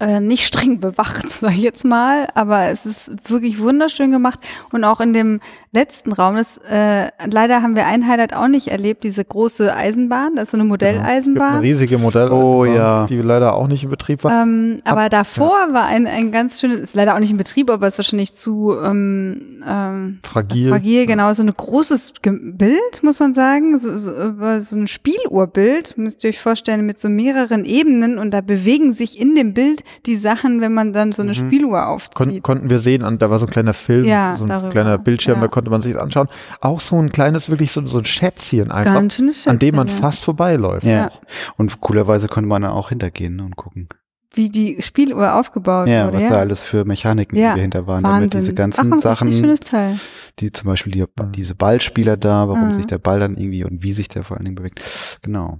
äh, 0.00 0.20
nicht 0.20 0.46
streng 0.46 0.80
bewacht, 0.80 1.28
sag 1.28 1.52
ich 1.52 1.62
jetzt 1.62 1.84
mal, 1.84 2.28
aber 2.34 2.66
es 2.66 2.86
ist 2.86 3.10
wirklich 3.30 3.58
wunderschön 3.58 4.10
gemacht 4.10 4.38
und 4.72 4.84
auch 4.84 5.00
in 5.00 5.12
dem 5.12 5.40
letzten 5.72 6.12
Raum, 6.12 6.36
das 6.36 6.58
äh, 6.70 7.08
leider 7.30 7.62
haben 7.62 7.76
wir 7.76 7.86
ein 7.86 8.06
Highlight 8.08 8.32
auch 8.34 8.48
nicht 8.48 8.68
erlebt, 8.68 9.04
diese 9.04 9.22
große 9.24 9.74
Eisenbahn, 9.74 10.34
das 10.36 10.44
ist 10.44 10.50
so 10.52 10.56
eine 10.56 10.64
Genau. 10.68 10.74
Es 10.74 10.78
gibt 10.80 10.88
eine 10.90 10.98
Modelleisenbahn. 11.02 11.60
riesige 11.60 11.98
Modell, 11.98 12.28
Oh, 12.30 12.64
ja. 12.64 13.06
die 13.06 13.16
leider 13.18 13.54
auch 13.54 13.68
nicht 13.68 13.84
in 13.84 13.90
Betrieb 13.90 14.24
war. 14.24 14.42
Ähm, 14.42 14.78
aber 14.84 15.08
davor 15.08 15.68
war 15.72 15.86
ein, 15.86 16.06
ein 16.06 16.32
ganz 16.32 16.60
schönes, 16.60 16.80
ist 16.80 16.94
leider 16.94 17.14
auch 17.14 17.18
nicht 17.18 17.30
in 17.30 17.36
Betrieb, 17.36 17.70
aber 17.70 17.86
ist 17.88 17.98
wahrscheinlich 17.98 18.34
zu 18.34 18.74
ähm, 18.82 19.62
ähm, 19.66 20.20
fragil. 20.22 20.70
fragil, 20.70 21.06
genau, 21.06 21.32
so 21.34 21.42
ein 21.42 21.52
großes 21.54 22.14
Bild, 22.22 23.02
muss 23.02 23.20
man 23.20 23.34
sagen, 23.34 23.78
so, 23.78 23.96
so, 23.98 24.12
so 24.60 24.76
ein 24.76 24.86
Spieluhrbild, 24.86 25.98
müsst 25.98 26.24
ihr 26.24 26.30
euch 26.30 26.38
vorstellen, 26.40 26.86
mit 26.86 26.98
so 26.98 27.08
mehreren 27.08 27.64
Ebenen 27.64 28.18
und 28.18 28.32
da 28.32 28.40
bewegen 28.40 28.92
sich 28.92 29.20
in 29.20 29.34
dem 29.34 29.52
Bild 29.54 29.77
die 30.06 30.16
Sachen, 30.16 30.60
wenn 30.60 30.74
man 30.74 30.92
dann 30.92 31.12
so 31.12 31.22
eine 31.22 31.30
Mhm. 31.32 31.34
Spieluhr 31.36 31.80
Kon 31.82 31.88
aufzieht. 32.28 32.42
konnten 32.42 32.70
wir 32.70 32.78
sehen, 32.78 33.02
an, 33.02 33.18
da 33.18 33.30
war 33.30 33.38
so 33.38 33.46
ein 33.46 33.50
kleiner 33.50 33.74
Film, 33.74 34.04
Ja, 34.04 34.36
so 34.36 34.44
ein 34.44 34.48
darüber, 34.48 34.70
kleiner 34.70 34.98
Bildschirm, 34.98 35.36
ja. 35.36 35.42
da 35.42 35.48
konnte 35.48 35.70
man 35.70 35.82
sich 35.82 35.92
das 35.94 36.02
anschauen. 36.02 36.28
Auch 36.60 36.80
so 36.80 36.96
ein 37.00 37.10
kleines, 37.10 37.48
wirklich 37.50 37.72
so, 37.72 37.86
so 37.86 37.98
ein 37.98 38.04
Schätzchen 38.04 38.70
einfach, 38.70 38.94
Ganz 38.94 39.14
schönes 39.14 39.46
an 39.48 39.58
dem 39.58 39.74
man 39.76 39.88
Schätzchen, 39.88 40.02
ja. 40.02 40.08
fast 40.08 40.24
vorbeiläuft. 40.24 40.86
Ja. 40.86 40.92
Ja. 40.92 41.10
Und 41.56 41.80
coolerweise 41.80 42.28
konnte 42.28 42.48
man 42.48 42.62
da 42.62 42.70
auch 42.70 42.88
hintergehen 42.90 43.40
und 43.40 43.56
gucken. 43.56 43.88
Wie 44.34 44.50
die 44.50 44.80
Spieluhr 44.82 45.34
aufgebaut 45.34 45.88
Ja, 45.88 46.04
wurde, 46.06 46.18
was 46.18 46.22
ja. 46.24 46.30
da 46.30 46.36
alles 46.36 46.62
für 46.62 46.84
Mechaniken 46.84 47.36
Ja, 47.36 47.54
dahinter 47.56 47.86
waren. 47.86 48.04
Wahnsinn. 48.04 48.30
Damit 48.30 48.34
diese 48.34 48.52
Ach, 48.52 48.56
ganzen 48.56 48.92
ein 48.92 49.00
Sachen, 49.00 49.26
richtig 49.28 49.40
schönes 49.44 49.60
Teil. 49.60 49.98
die 50.38 50.52
zum 50.52 50.68
Beispiel 50.68 50.92
die, 50.92 51.04
diese 51.34 51.54
Ballspieler 51.54 52.16
da, 52.16 52.46
warum 52.46 52.68
Mhm. 52.68 52.72
sich 52.74 52.86
der 52.86 52.98
Ball 52.98 53.18
dann 53.20 53.36
irgendwie 53.36 53.64
und 53.64 53.82
wie 53.82 53.92
sich 53.92 54.06
der 54.08 54.22
vor 54.24 54.36
allen 54.36 54.44
Dingen 54.44 54.54
bewegt. 54.56 54.80
Genau. 55.22 55.58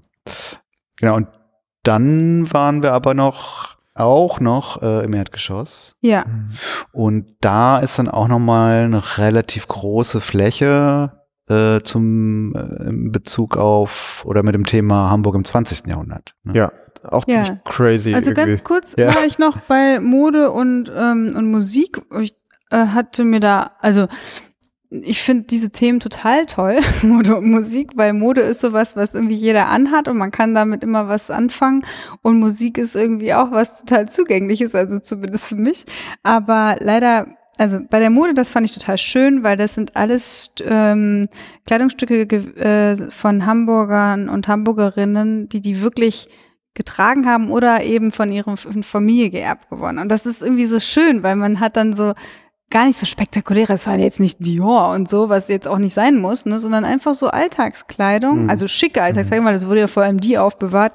Genau, 0.96 1.16
und 1.16 1.26
dann 1.82 2.52
waren 2.52 2.82
wir 2.82 2.92
aber 2.92 3.14
noch, 3.14 3.77
auch 3.99 4.40
noch 4.40 4.82
äh, 4.82 5.05
im 5.05 5.12
Erdgeschoss. 5.14 5.96
Ja. 6.01 6.24
Und 6.92 7.34
da 7.40 7.78
ist 7.78 7.99
dann 7.99 8.09
auch 8.09 8.28
nochmal 8.28 8.84
eine 8.84 9.18
relativ 9.18 9.66
große 9.68 10.20
Fläche 10.20 11.12
äh, 11.49 11.80
zum 11.82 12.55
äh, 12.55 12.88
in 12.88 13.12
Bezug 13.12 13.57
auf 13.57 14.22
oder 14.24 14.42
mit 14.42 14.55
dem 14.55 14.66
Thema 14.66 15.11
Hamburg 15.11 15.34
im 15.34 15.44
20. 15.44 15.86
Jahrhundert. 15.86 16.34
Ne? 16.44 16.53
Ja, 16.55 16.72
auch 17.05 17.24
Ja. 17.26 17.44
ziemlich 17.44 17.64
crazy. 17.64 18.14
Also 18.14 18.30
irgendwie. 18.30 18.51
ganz 18.53 18.64
kurz 18.64 18.94
Ja. 18.99 19.14
war 19.14 19.24
ich 19.24 19.38
noch 19.38 19.59
bei 19.62 20.01
Mode 20.01 20.51
und, 20.51 20.90
ähm, 20.94 21.34
und 21.36 21.51
Musik. 21.51 22.03
Ich 22.20 22.36
äh, 22.70 22.86
hatte 22.88 23.24
mir 23.24 23.40
da, 23.40 23.70
also 23.80 24.09
ich 24.91 25.20
finde 25.20 25.47
diese 25.47 25.70
Themen 25.70 26.01
total 26.01 26.47
toll, 26.47 26.80
Mode 27.03 27.36
und 27.36 27.51
Musik, 27.51 27.91
weil 27.97 28.12
Mode 28.14 28.41
ist 28.41 28.61
sowas, 28.61 28.97
was 28.97 29.14
irgendwie 29.14 29.34
jeder 29.34 29.68
anhat 29.68 30.09
und 30.09 30.16
man 30.16 30.30
kann 30.30 30.55
damit 30.55 30.82
immer 30.82 31.09
was 31.09 31.30
anfangen. 31.30 31.84
Und 32.22 32.39
Musik 32.39 32.78
ist 32.78 32.97
irgendwie 32.97 33.34
auch 33.34 33.51
was 33.51 33.80
total 33.80 34.09
Zugängliches, 34.09 34.74
also 34.74 34.99
zumindest 34.99 35.47
für 35.47 35.57
mich. 35.57 35.84
Aber 36.22 36.76
leider, 36.80 37.26
also 37.59 37.80
bei 37.91 37.99
der 37.99 38.11
Mode, 38.11 38.32
das 38.32 38.51
fand 38.51 38.64
ich 38.64 38.72
total 38.72 38.97
schön, 38.97 39.43
weil 39.43 39.59
das 39.59 39.74
sind 39.74 39.95
alles 39.95 40.53
ähm, 40.64 41.28
Kleidungsstücke 41.66 42.22
äh, 42.57 43.11
von 43.11 43.45
Hamburgern 43.45 44.30
und 44.30 44.49
Hamburgerinnen, 44.49 45.51
die 45.51 45.61
die 45.61 45.82
wirklich 45.82 46.28
getragen 46.72 47.26
haben 47.26 47.51
oder 47.51 47.82
eben 47.82 48.12
von 48.12 48.30
ihrer 48.30 48.57
Familie 48.57 49.30
geerbt 49.30 49.68
geworden. 49.68 49.99
Und 49.99 50.09
das 50.09 50.24
ist 50.24 50.43
irgendwie 50.43 50.66
so 50.66 50.78
schön, 50.80 51.22
weil 51.24 51.34
man 51.36 51.61
hat 51.61 51.76
dann 51.76 51.93
so 51.93 52.14
gar 52.70 52.86
nicht 52.86 52.98
so 52.98 53.06
spektakulär. 53.06 53.70
Es 53.70 53.86
war 53.86 53.96
jetzt 53.96 54.20
nicht 54.20 54.44
Dior 54.44 54.90
und 54.90 55.08
so, 55.08 55.28
was 55.28 55.48
jetzt 55.48 55.66
auch 55.66 55.78
nicht 55.78 55.94
sein 55.94 56.16
muss, 56.16 56.44
ne, 56.44 56.60
sondern 56.60 56.84
einfach 56.84 57.14
so 57.14 57.28
Alltagskleidung, 57.28 58.44
mhm. 58.44 58.50
also 58.50 58.68
schicke 58.68 59.02
Alltagskleidung, 59.02 59.44
mhm. 59.44 59.48
weil 59.48 59.54
das 59.54 59.66
wurde 59.66 59.80
ja 59.80 59.86
vor 59.86 60.02
allem 60.02 60.20
die 60.20 60.36
aufbewahrt. 60.38 60.92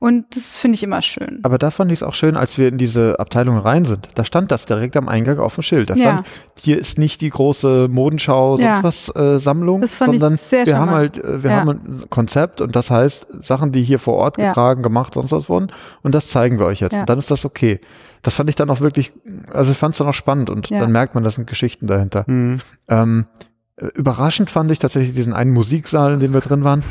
Und 0.00 0.34
das 0.34 0.56
finde 0.56 0.74
ich 0.74 0.82
immer 0.82 1.00
schön. 1.00 1.38
Aber 1.44 1.58
da 1.58 1.70
fand 1.70 1.92
ich 1.92 2.00
es 2.00 2.02
auch 2.02 2.12
schön, 2.12 2.36
als 2.36 2.58
wir 2.58 2.66
in 2.66 2.76
diese 2.76 3.20
Abteilung 3.20 3.56
rein 3.56 3.84
sind. 3.84 4.08
Da 4.16 4.24
stand 4.24 4.50
das 4.50 4.66
direkt 4.66 4.96
am 4.96 5.08
Eingang 5.08 5.38
auf 5.38 5.54
dem 5.54 5.62
Schild. 5.62 5.90
Da 5.90 5.96
stand, 5.96 6.26
ja. 6.26 6.32
hier 6.60 6.76
ist 6.76 6.98
nicht 6.98 7.20
die 7.20 7.30
große 7.30 7.86
Modenschau, 7.88 8.56
sonst 8.56 8.64
ja. 8.64 8.82
was 8.82 9.14
äh, 9.14 9.38
Sammlung, 9.38 9.80
das 9.80 9.94
fand 9.94 10.14
sondern 10.14 10.34
ich 10.34 10.40
sehr 10.40 10.66
wir 10.66 10.76
haben 10.76 10.90
halt, 10.90 11.18
äh, 11.18 11.44
wir 11.44 11.50
ja. 11.50 11.56
haben 11.58 11.68
ein 11.68 12.04
Konzept 12.10 12.60
und 12.60 12.74
das 12.74 12.90
heißt 12.90 13.28
Sachen, 13.42 13.70
die 13.70 13.84
hier 13.84 14.00
vor 14.00 14.14
Ort 14.14 14.38
getragen, 14.38 14.82
gemacht, 14.82 15.14
sonst 15.14 15.30
was 15.30 15.48
wurden. 15.48 15.70
Und 16.02 16.16
das 16.16 16.26
zeigen 16.26 16.58
wir 16.58 16.66
euch 16.66 16.80
jetzt. 16.80 16.96
Und 16.96 17.08
dann 17.08 17.20
ist 17.20 17.30
das 17.30 17.44
okay. 17.44 17.78
Das 18.22 18.34
fand 18.34 18.48
ich 18.48 18.56
dann 18.56 18.70
auch 18.70 18.80
wirklich, 18.80 19.12
also 19.52 19.72
ich 19.72 19.78
fand 19.78 19.94
es 19.94 19.98
dann 19.98 20.06
auch 20.06 20.14
spannend 20.14 20.48
und 20.48 20.70
dann 20.70 20.92
merkt 20.92 21.14
man, 21.14 21.24
das 21.24 21.34
sind 21.34 21.48
Geschichten 21.48 21.86
dahinter. 21.86 22.24
Mhm. 22.28 22.60
Ähm, 22.88 23.26
Überraschend 23.94 24.50
fand 24.50 24.70
ich 24.70 24.78
tatsächlich 24.78 25.14
diesen 25.14 25.32
einen 25.32 25.50
Musiksaal, 25.50 26.12
in 26.12 26.20
dem 26.20 26.32
wir 26.34 26.40
drin 26.40 26.62
waren. 26.62 26.84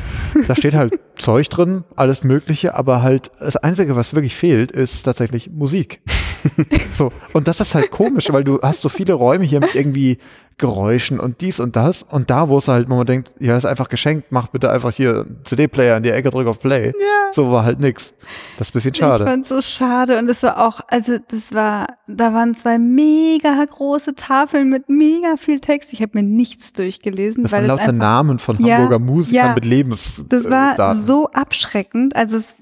Da 0.47 0.55
steht 0.55 0.73
halt 0.73 0.99
Zeug 1.15 1.47
drin, 1.49 1.83
alles 1.95 2.23
Mögliche, 2.23 2.73
aber 2.75 3.01
halt 3.01 3.31
das 3.39 3.55
Einzige, 3.55 3.95
was 3.95 4.13
wirklich 4.13 4.35
fehlt, 4.35 4.71
ist 4.71 5.03
tatsächlich 5.03 5.51
Musik. 5.51 6.01
so. 6.93 7.11
Und 7.33 7.47
das 7.47 7.59
ist 7.59 7.75
halt 7.75 7.91
komisch, 7.91 8.31
weil 8.31 8.43
du 8.43 8.59
hast 8.61 8.81
so 8.81 8.89
viele 8.89 9.13
Räume 9.13 9.45
hier 9.45 9.59
mit 9.59 9.75
irgendwie 9.75 10.17
Geräuschen 10.57 11.19
und 11.19 11.41
dies 11.41 11.59
und 11.59 11.75
das. 11.75 12.03
Und 12.03 12.29
da, 12.29 12.47
wo 12.47 12.57
es 12.59 12.67
halt, 12.67 12.87
wo 12.89 12.95
man 12.95 13.07
denkt, 13.07 13.33
ja, 13.39 13.57
ist 13.57 13.65
einfach 13.65 13.89
geschenkt, 13.89 14.27
mach 14.29 14.47
bitte 14.47 14.69
einfach 14.69 14.91
hier 14.91 15.25
CD-Player 15.43 15.97
in 15.97 16.03
die 16.03 16.11
Ecke, 16.11 16.29
drück 16.29 16.47
auf 16.47 16.59
Play. 16.59 16.87
Ja. 16.87 17.33
So 17.33 17.51
war 17.51 17.65
halt 17.65 17.79
nix. 17.79 18.13
Das 18.57 18.67
ist 18.67 18.71
ein 18.71 18.73
bisschen 18.73 18.95
schade. 18.95 19.23
Ich 19.23 19.29
fand 19.29 19.45
so 19.47 19.61
schade. 19.61 20.19
Und 20.19 20.29
es 20.29 20.43
war 20.43 20.59
auch, 20.65 20.81
also 20.87 21.17
das 21.29 21.53
war, 21.53 21.87
da 22.07 22.33
waren 22.33 22.53
zwei 22.53 22.77
mega 22.77 23.65
große 23.65 24.13
Tafeln 24.15 24.69
mit 24.69 24.87
mega 24.87 25.35
viel 25.35 25.59
Text. 25.59 25.93
Ich 25.93 26.01
habe 26.03 26.11
mir 26.13 26.23
nichts 26.23 26.73
durchgelesen. 26.73 27.43
Das 27.43 27.51
weil 27.51 27.67
waren 27.67 27.79
lauter 27.79 27.91
Namen 27.91 28.37
von 28.37 28.57
Hamburger 28.57 28.91
ja, 28.91 28.99
Musikern 28.99 29.47
ja, 29.47 29.53
mit 29.55 29.65
Lebens. 29.65 30.23
Das 30.29 30.47
war 30.49 30.91
äh, 30.91 30.95
so 30.95 31.27
abschreckend. 31.31 32.15
Also 32.15 32.37
es 32.37 32.55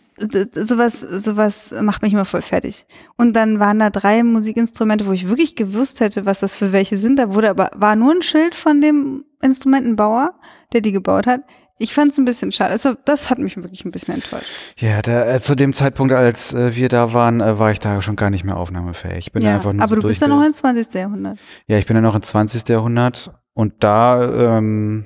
sowas, 0.54 1.00
sowas 1.00 1.74
macht 1.82 2.02
mich 2.02 2.14
immer 2.14 2.26
voll 2.26 2.42
fertig. 2.42 2.86
Und 3.18 3.34
dann 3.34 3.60
waren 3.60 3.80
da 3.80 3.90
drei 3.90 4.24
Musikinstrumente, 4.24 5.06
wo 5.08 5.12
ich 5.12 5.30
wirklich 5.30 5.56
gewusst 5.56 6.00
hätte, 6.00 6.26
was 6.26 6.40
das 6.40 6.56
für 6.56 6.72
welche 6.72 6.98
sind. 6.98 7.18
Da 7.18 7.34
wurde 7.34 7.50
aber, 7.50 7.72
war 7.76 7.96
nur 7.96 8.14
ein 8.14 8.22
Schild 8.22 8.56
von 8.56 8.82
dem 8.82 9.26
Instrumentenbauer, 9.42 10.34
der 10.74 10.82
die 10.82 10.92
gebaut 10.92 11.28
hat. 11.28 11.42
Ich 11.82 11.94
fand 11.94 12.12
es 12.12 12.18
ein 12.18 12.26
bisschen 12.26 12.52
schade. 12.52 12.72
Also 12.72 12.94
das 13.06 13.30
hat 13.30 13.40
mich 13.40 13.56
wirklich 13.56 13.86
ein 13.86 13.92
bisschen 13.92 14.14
enttäuscht. 14.14 14.50
Ja, 14.78 15.02
da, 15.02 15.34
äh, 15.34 15.40
zu 15.40 15.56
dem 15.56 15.72
Zeitpunkt, 15.72 16.14
als 16.14 16.54
äh, 16.54 16.76
wir 16.76 16.90
da 16.90 17.14
waren, 17.14 17.40
äh, 17.40 17.58
war 17.58 17.72
ich 17.72 17.80
da 17.80 18.02
schon 18.02 18.18
gar 18.18 18.30
nicht 18.30 18.44
mehr 18.44 18.58
aufnahmefähig. 18.58 19.20
Ich 19.20 19.32
bin 19.32 19.44
ja, 19.44 19.56
einfach 19.56 19.72
nur 19.72 19.84
aber 19.84 19.96
so 19.96 20.02
du 20.02 20.08
bist 20.08 20.22
ja 20.22 20.28
noch 20.28 20.44
im 20.44 20.54
20. 20.54 20.94
Jahrhundert. 20.94 21.40
Ja, 21.68 21.78
ich 21.78 21.86
bin 21.86 21.96
ja 21.96 22.02
noch 22.02 22.16
im 22.16 22.22
20. 22.22 22.68
Jahrhundert 22.68 23.32
und 23.54 23.76
da 23.80 24.58
ähm, 24.58 25.06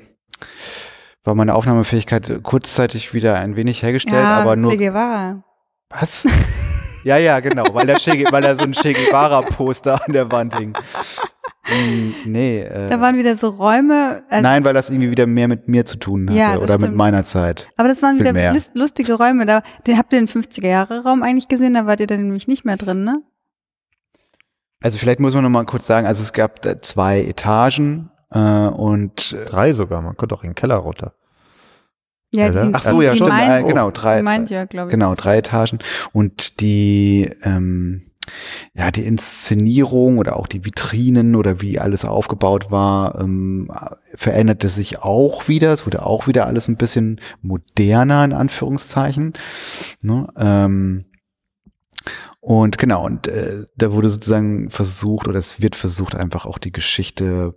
war 1.24 1.36
meine 1.36 1.56
Aufnahmefähigkeit 1.56 2.44
kurzzeitig 2.44 3.14
wieder 3.14 3.40
ein 3.40 3.56
wenig 3.56 3.82
hergestellt, 3.82 4.24
ja, 4.24 4.42
aber 4.42 4.56
nur. 4.56 4.72
Che 4.72 4.78
Guevara. 4.78 5.44
Was? 5.90 6.28
ja, 7.04 7.18
ja, 7.18 7.40
genau, 7.40 7.64
weil 7.74 7.88
da, 7.88 7.96
che, 7.96 8.26
weil 8.30 8.42
da 8.42 8.56
so 8.56 8.64
ein 8.64 8.74
Che 8.74 8.94
Guevara-Poster 8.94 10.06
an 10.06 10.14
der 10.14 10.32
Wand 10.32 10.58
hing. 10.58 10.78
Hm, 11.66 12.16
nee. 12.26 12.62
Äh, 12.62 12.90
da 12.90 13.00
waren 13.00 13.16
wieder 13.18 13.36
so 13.36 13.50
Räume. 13.50 14.24
Also 14.30 14.44
Nein, 14.44 14.66
weil 14.66 14.74
das 14.74 14.90
irgendwie 14.90 15.12
wieder 15.12 15.28
mehr 15.28 15.48
mit 15.48 15.70
mir 15.70 15.86
zu 15.86 15.98
tun 15.98 16.28
hatte 16.28 16.38
ja, 16.38 16.58
oder 16.58 16.74
stimmt. 16.74 16.82
mit 16.82 16.96
meiner 16.96 17.24
Zeit. 17.24 17.70
Aber 17.78 17.88
das 17.88 18.02
waren 18.02 18.20
wieder 18.20 18.34
mehr. 18.34 18.56
lustige 18.74 19.14
Räume. 19.14 19.46
Da, 19.46 19.64
habt 19.96 20.12
ihr 20.12 20.20
den 20.20 20.28
50er-Jahre-Raum 20.28 21.24
eigentlich 21.24 21.48
gesehen? 21.48 21.74
Da 21.76 21.86
wart 21.86 22.02
ihr 22.02 22.08
dann 22.08 22.22
nämlich 22.22 22.48
nicht 22.48 22.66
mehr 22.66 22.76
drin, 22.76 23.06
ne? 23.06 23.22
Also 24.82 25.00
vielleicht 25.00 25.22
muss 25.22 25.34
man 25.34 25.44
noch 25.44 25.50
mal 25.50 25.64
kurz 25.64 25.88
sagen, 25.88 26.06
also 26.06 26.22
es 26.22 26.34
gab 26.34 26.60
zwei 26.84 27.22
Etagen 27.22 28.10
äh, 28.34 28.68
und 28.68 29.34
äh, 29.34 29.46
drei 29.46 29.74
sogar, 29.74 30.02
man 30.02 30.18
konnte 30.18 30.36
auch 30.36 30.44
in 30.44 30.52
den 30.52 30.56
Keller 30.56 30.76
runter. 30.76 31.14
Ja, 32.32 32.50
die, 32.50 32.74
Ach 32.74 32.82
so, 32.82 33.02
ja, 33.02 33.16
schon, 33.16 33.30
mein, 33.30 33.64
äh, 33.64 33.68
genau, 33.68 33.92
drei, 33.92 34.24
meint 34.24 34.50
ja, 34.50 34.66
glaube 34.66 34.90
ich. 34.90 34.92
genau, 34.92 35.14
drei 35.14 35.38
Etagen 35.38 35.78
und 36.14 36.62
die, 36.62 37.30
ähm, 37.44 38.02
ja, 38.74 38.90
die 38.90 39.06
Inszenierung 39.06 40.18
oder 40.18 40.38
auch 40.38 40.48
die 40.48 40.66
Vitrinen 40.66 41.36
oder 41.36 41.62
wie 41.62 41.78
alles 41.78 42.06
aufgebaut 42.06 42.72
war, 42.72 43.20
ähm, 43.20 43.70
veränderte 44.16 44.70
sich 44.70 45.00
auch 45.04 45.48
wieder. 45.48 45.74
Es 45.74 45.86
wurde 45.86 46.04
auch 46.04 46.28
wieder 46.28 46.48
alles 46.48 46.68
ein 46.68 46.78
bisschen 46.78 47.20
moderner 47.44 48.26
in 48.26 48.34
Anführungszeichen. 48.34 49.34
Ne? 50.02 50.28
Ähm, 50.36 51.06
und 52.46 52.78
genau, 52.78 53.06
und 53.06 53.28
äh, 53.28 53.64
da 53.78 53.94
wurde 53.94 54.10
sozusagen 54.10 54.70
versucht, 54.70 55.30
oder 55.30 55.40
es 55.40 55.62
wird 55.62 55.78
versucht, 55.78 56.14
einfach 56.14 56.46
auch 56.46 56.58
die 56.58 56.74
Geschichte 56.74 57.56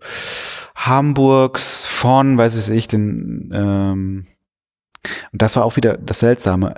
Hamburgs 0.77 1.85
von, 1.85 2.39
weiß 2.39 2.69
ich, 2.69 2.87
den, 2.87 3.51
ähm, 3.53 4.27
und 5.33 5.43
das 5.43 5.57
war 5.57 5.65
auch 5.65 5.75
wieder 5.75 5.99
das 5.99 6.21
Seltsame. 6.21 6.75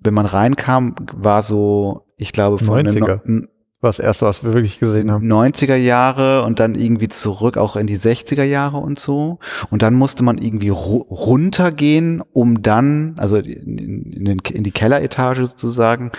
Wenn 0.00 0.14
man 0.14 0.26
reinkam, 0.26 0.96
war 1.12 1.44
so, 1.44 2.08
ich 2.16 2.32
glaube, 2.32 2.58
von 2.58 2.88
90er. 2.88 3.20
No 3.24 3.46
war 3.84 3.90
das 3.90 4.00
erste, 4.00 4.26
was 4.26 4.42
wir 4.42 4.54
wirklich 4.54 4.80
gesehen 4.80 5.12
haben. 5.12 5.30
90er 5.30 5.76
Jahre 5.76 6.42
und 6.42 6.58
dann 6.58 6.74
irgendwie 6.74 7.08
zurück 7.08 7.56
auch 7.56 7.76
in 7.76 7.86
die 7.86 7.98
60er 7.98 8.42
Jahre 8.42 8.78
und 8.78 8.98
so. 8.98 9.38
Und 9.70 9.82
dann 9.82 9.94
musste 9.94 10.24
man 10.24 10.38
irgendwie 10.38 10.70
ru 10.70 10.96
runtergehen, 10.98 12.22
um 12.32 12.62
dann, 12.62 13.14
also 13.18 13.36
in, 13.36 14.12
in, 14.12 14.38
in 14.38 14.64
die 14.64 14.72
Kelleretage 14.72 15.46
sozusagen, 15.46 16.10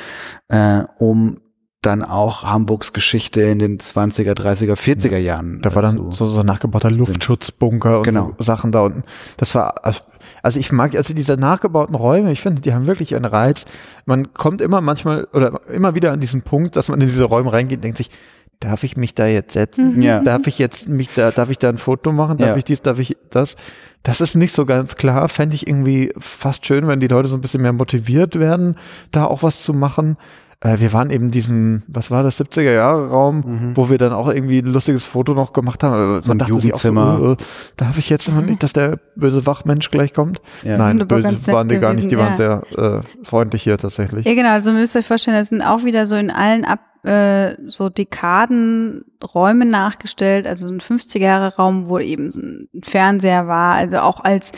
äh, 0.48 0.84
um 0.98 1.38
dann 1.82 2.04
auch 2.04 2.44
Hamburgs 2.44 2.94
Geschichte 2.94 3.42
in 3.42 3.60
den 3.60 3.78
20er, 3.78 4.34
30er, 4.34 4.76
40er 4.76 5.18
Jahren. 5.18 5.62
Da 5.62 5.76
war 5.76 5.82
dann 5.82 6.12
so, 6.12 6.28
so 6.28 6.42
nachgebauter 6.42 6.90
Luftschutzbunker 6.90 8.00
und 8.00 8.04
genau. 8.04 8.34
so 8.38 8.44
Sachen 8.44 8.72
da 8.72 8.86
unten. 8.86 9.04
Das 9.38 9.54
war, 9.54 9.76
also, 10.46 10.60
ich 10.60 10.72
mag, 10.72 10.96
also 10.96 11.16
diese 11.16 11.38
nachgebauten 11.38 11.96
Räume, 11.96 12.32
ich 12.32 12.40
finde, 12.40 12.62
die 12.62 12.72
haben 12.72 12.86
wirklich 12.86 13.16
einen 13.16 13.26
Reiz. 13.26 13.66
Man 14.06 14.32
kommt 14.36 14.62
immer 14.62 14.80
manchmal 14.80 15.28
oder 15.34 15.60
immer 15.74 15.96
wieder 15.96 16.12
an 16.12 16.20
diesen 16.20 16.44
Punkt, 16.44 16.76
dass 16.76 16.88
man 16.88 17.02
in 17.02 17.08
diese 17.08 17.24
Räume 17.24 17.52
reingeht 17.52 17.80
und 17.80 17.84
denkt 17.84 17.98
sich, 17.98 18.12
darf 18.60 18.84
ich 18.84 18.96
mich 18.96 19.16
da 19.16 19.26
jetzt 19.26 19.54
setzen? 19.54 19.96
Mhm. 19.96 20.02
Ja. 20.04 20.20
Darf 20.20 20.46
ich 20.46 20.60
jetzt 20.60 20.88
mich 20.88 21.10
da, 21.16 21.32
darf 21.32 21.50
ich 21.50 21.58
da 21.58 21.70
ein 21.70 21.80
Foto 21.80 22.12
machen? 22.12 22.38
Darf 22.38 22.50
ja. 22.50 22.58
ich 22.58 22.64
dies, 22.64 22.84
darf 22.84 23.00
ich 23.00 23.18
das? 23.32 23.56
Das 24.04 24.22
ist 24.22 24.36
nicht 24.36 24.54
so 24.54 24.68
ganz 24.68 24.98
klar. 24.98 25.30
Fände 25.30 25.56
ich 25.56 25.68
irgendwie 25.68 26.14
fast 26.20 26.64
schön, 26.64 26.88
wenn 26.88 27.00
die 27.00 27.08
Leute 27.08 27.28
so 27.28 27.36
ein 27.36 27.42
bisschen 27.42 27.64
mehr 27.64 27.74
motiviert 27.74 28.38
werden, 28.38 28.76
da 29.10 29.26
auch 29.26 29.42
was 29.42 29.64
zu 29.64 29.74
machen 29.74 30.16
äh, 30.66 30.80
wir 30.80 30.94
waren 30.94 31.12
eben 31.12 31.26
in 31.26 31.32
diesem, 31.32 31.84
was 31.88 32.10
war 32.12 32.24
das, 32.24 32.40
70er 32.40 32.74
Jahre 32.74 33.10
Raum, 33.10 33.44
mhm. 33.46 33.78
wo 33.78 33.90
wir 33.90 33.98
dann 33.98 34.14
auch 34.14 34.28
irgendwie 34.28 34.60
ein 34.60 34.66
lustiges 34.66 35.06
Foto 35.06 35.34
noch 35.34 35.54
gemacht 35.54 35.84
haben. 35.84 36.22
So 36.22 36.30
Man 36.30 36.42
ein 36.42 36.48
Jugendzimmer. 36.48 37.18
So, 37.20 37.32
äh, 37.34 37.38
darf 37.78 37.98
ich 37.98 38.10
jetzt 38.10 38.30
noch 38.30 38.42
nicht, 38.42 38.64
dass 38.64 38.74
der 38.74 39.00
böse 39.16 39.46
Wachmensch 39.46 39.92
gleich 39.92 40.14
kommt? 40.14 40.42
Ja. 40.64 40.78
Nein, 40.78 41.08
böse 41.08 41.48
waren 41.48 41.70
die 41.70 41.78
gar 41.78 41.94
nicht, 41.94 42.10
die 42.10 42.16
ja. 42.16 42.22
waren 42.22 42.36
sehr 42.36 42.64
äh, 42.78 43.02
freundlich 43.24 43.64
hier 43.64 43.78
tatsächlich. 43.78 44.26
Ja, 44.26 44.34
genau, 44.34 44.50
also 44.50 44.72
müsst 44.72 44.96
ihr 44.96 45.00
euch 45.00 45.08
vorstellen, 45.08 45.38
das 45.38 45.50
sind 45.50 45.62
auch 45.62 45.84
wieder 45.84 46.06
so 46.06 46.16
in 46.16 46.32
allen 46.32 46.66
Ab 46.66 46.80
äh, 47.06 47.56
so 47.68 47.90
Dekaden 47.90 49.06
Räume 49.24 49.66
nachgestellt, 49.66 50.48
also 50.48 50.68
ein 50.68 50.80
50er 50.80 51.22
Jahre 51.22 51.56
Raum, 51.56 51.88
wo 51.88 52.00
eben 52.00 52.68
ein 52.74 52.82
Fernseher 52.82 53.48
war, 53.48 53.76
also 53.76 54.00
auch 54.00 54.24
als 54.24 54.52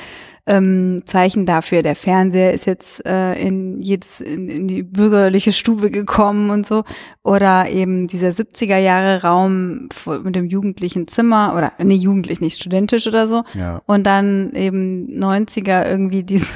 ähm, 0.47 1.01
Zeichen 1.05 1.45
dafür. 1.45 1.83
Der 1.83 1.95
Fernseher 1.95 2.53
ist 2.53 2.65
jetzt 2.65 3.05
äh, 3.05 3.33
in, 3.33 3.79
jedes, 3.79 4.21
in, 4.21 4.49
in 4.49 4.67
die 4.67 4.81
bürgerliche 4.81 5.51
Stube 5.51 5.91
gekommen 5.91 6.49
und 6.49 6.65
so. 6.65 6.83
Oder 7.23 7.69
eben 7.69 8.07
dieser 8.07 8.29
70er 8.29 8.77
Jahre 8.77 9.21
Raum 9.21 9.89
mit 10.23 10.35
dem 10.35 10.45
jugendlichen 10.45 11.07
Zimmer 11.07 11.53
oder 11.55 11.73
nee, 11.77 11.95
jugendlich, 11.95 12.41
nicht 12.41 12.59
studentisch 12.59 13.05
oder 13.07 13.27
so. 13.27 13.43
Ja. 13.53 13.81
Und 13.85 14.05
dann 14.05 14.53
eben 14.53 15.21
90er 15.21 15.87
irgendwie 15.87 16.23
dieses, 16.23 16.49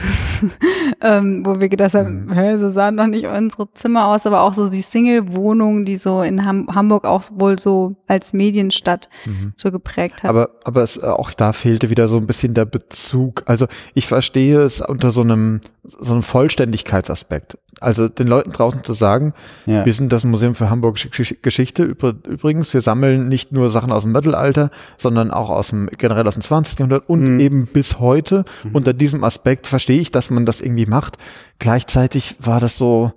ähm, 1.02 1.46
wo 1.46 1.60
wir 1.60 1.70
gedacht 1.70 1.94
haben, 1.94 2.26
mhm. 2.26 2.34
hä, 2.34 2.58
so 2.58 2.72
sahen 2.72 2.98
doch 2.98 3.08
nicht 3.08 3.28
unsere 3.28 3.72
Zimmer 3.74 4.08
aus, 4.08 4.26
aber 4.26 4.42
auch 4.42 4.54
so 4.54 4.70
die 4.70 4.82
Single-Wohnungen, 4.82 5.86
die 5.86 5.98
so 5.98 6.22
in 6.22 6.46
Ham 6.46 6.68
Hamburg 6.74 7.06
auch 7.06 7.24
wohl 7.34 7.60
so 7.60 7.96
als 8.08 8.34
Medienstadt 8.34 9.10
Mhm. 9.26 9.54
so 9.56 9.72
geprägt 9.72 10.24
hat. 10.24 10.30
Aber, 10.30 10.50
aber 10.64 10.84
es, 10.84 11.02
auch 11.02 11.32
da 11.32 11.54
fehlte 11.54 11.90
wieder 11.90 12.08
so 12.08 12.18
ein 12.18 12.28
bisschen 12.28 12.54
der 12.54 12.66
Bezug. 12.66 13.44
Also 13.46 13.68
ich 13.94 14.08
verstehe 14.08 14.62
es 14.62 14.82
unter 14.82 15.12
so 15.12 15.22
einem, 15.22 15.62
so 15.84 16.14
einem 16.14 16.24
Vollständigkeitsaspekt. 16.24 17.58
Also 17.80 18.08
den 18.08 18.28
Leuten 18.28 18.52
draußen 18.52 18.84
zu 18.84 18.94
sagen, 18.94 19.34
Ja. 19.66 19.86
wir 19.86 19.94
sind 19.94 20.14
das 20.14 20.24
Museum 20.24 20.54
für 20.54 20.70
Hamburg 20.70 20.98
Gesch- 20.98 21.38
Geschichte. 21.42 21.84
Übr- 21.84 22.28
Übrigens, 22.28 22.74
wir 22.74 22.82
sammeln 22.82 23.28
nicht 23.28 23.52
nur 23.52 23.70
Sachen 23.72 23.92
aus 23.92 24.04
dem 24.04 24.12
Mittelalter, 24.12 24.70
sondern 24.98 25.32
auch 25.32 25.50
aus 25.50 25.70
dem, 25.70 25.90
generell 25.98 26.28
aus 26.28 26.36
dem 26.36 26.44
20. 26.44 26.80
Jahrhundert 26.80 27.10
und 27.10 27.36
Mhm. 27.36 27.40
eben 27.40 27.66
bis 27.68 28.00
heute. 28.00 28.46
Unter 28.72 28.94
diesem 28.94 29.24
Aspekt 29.24 29.66
verstehe 29.68 30.00
ich, 30.00 30.12
dass 30.12 30.30
man 30.30 30.46
das 30.46 30.62
irgendwie 30.62 30.86
macht. 30.86 31.18
Gleichzeitig 31.60 32.36
war 32.40 32.60
das 32.60 32.78
so, 32.78 33.14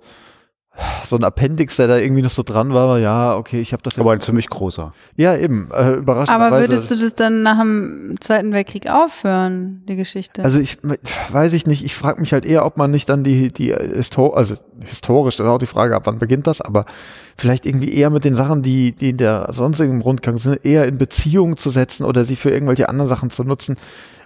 so 1.05 1.15
ein 1.15 1.23
Appendix, 1.23 1.77
der 1.77 1.87
da 1.87 1.97
irgendwie 1.97 2.21
noch 2.21 2.29
so 2.29 2.43
dran 2.43 2.73
war. 2.73 2.99
Ja, 2.99 3.37
okay, 3.37 3.61
ich 3.61 3.71
habe 3.73 3.81
das 3.83 3.93
jetzt. 3.93 4.01
Aber 4.01 4.11
ein 4.11 4.19
ziemlich 4.19 4.49
großer. 4.49 4.93
ja, 5.15 5.35
eben, 5.35 5.69
äh, 5.71 5.93
überraschend. 5.93 6.35
Aber 6.35 6.59
würdest 6.59 6.91
du 6.91 6.95
das 6.95 7.13
dann 7.15 7.43
nach 7.43 7.59
dem 7.59 8.15
Zweiten 8.19 8.53
Weltkrieg 8.53 8.89
aufhören, 8.89 9.83
die 9.87 9.95
Geschichte? 9.95 10.43
Also 10.43 10.59
ich 10.59 10.77
weiß 11.29 11.53
ich 11.53 11.65
nicht, 11.65 11.85
ich 11.85 11.95
frage 11.95 12.19
mich 12.19 12.33
halt 12.33 12.45
eher, 12.45 12.65
ob 12.65 12.77
man 12.77 12.91
nicht 12.91 13.07
dann 13.07 13.23
die, 13.23 13.51
die 13.51 13.73
Histor 13.73 14.35
also 14.35 14.55
historisch, 14.81 15.37
dann 15.37 15.47
auch 15.47 15.59
die 15.59 15.65
Frage, 15.65 15.95
ab 15.95 16.03
wann 16.05 16.19
beginnt 16.19 16.47
das, 16.47 16.61
aber 16.61 16.85
vielleicht 17.37 17.65
irgendwie 17.65 17.93
eher 17.93 18.09
mit 18.09 18.25
den 18.25 18.35
Sachen, 18.35 18.61
die, 18.61 18.91
die 18.93 19.11
in 19.11 19.17
der 19.17 19.49
sonstigen 19.51 20.01
Rundgang 20.01 20.37
sind, 20.37 20.65
eher 20.65 20.85
in 20.85 20.97
Beziehung 20.97 21.57
zu 21.57 21.69
setzen 21.69 22.03
oder 22.03 22.25
sie 22.25 22.35
für 22.35 22.49
irgendwelche 22.49 22.89
anderen 22.89 23.07
Sachen 23.07 23.29
zu 23.29 23.43
nutzen, 23.43 23.77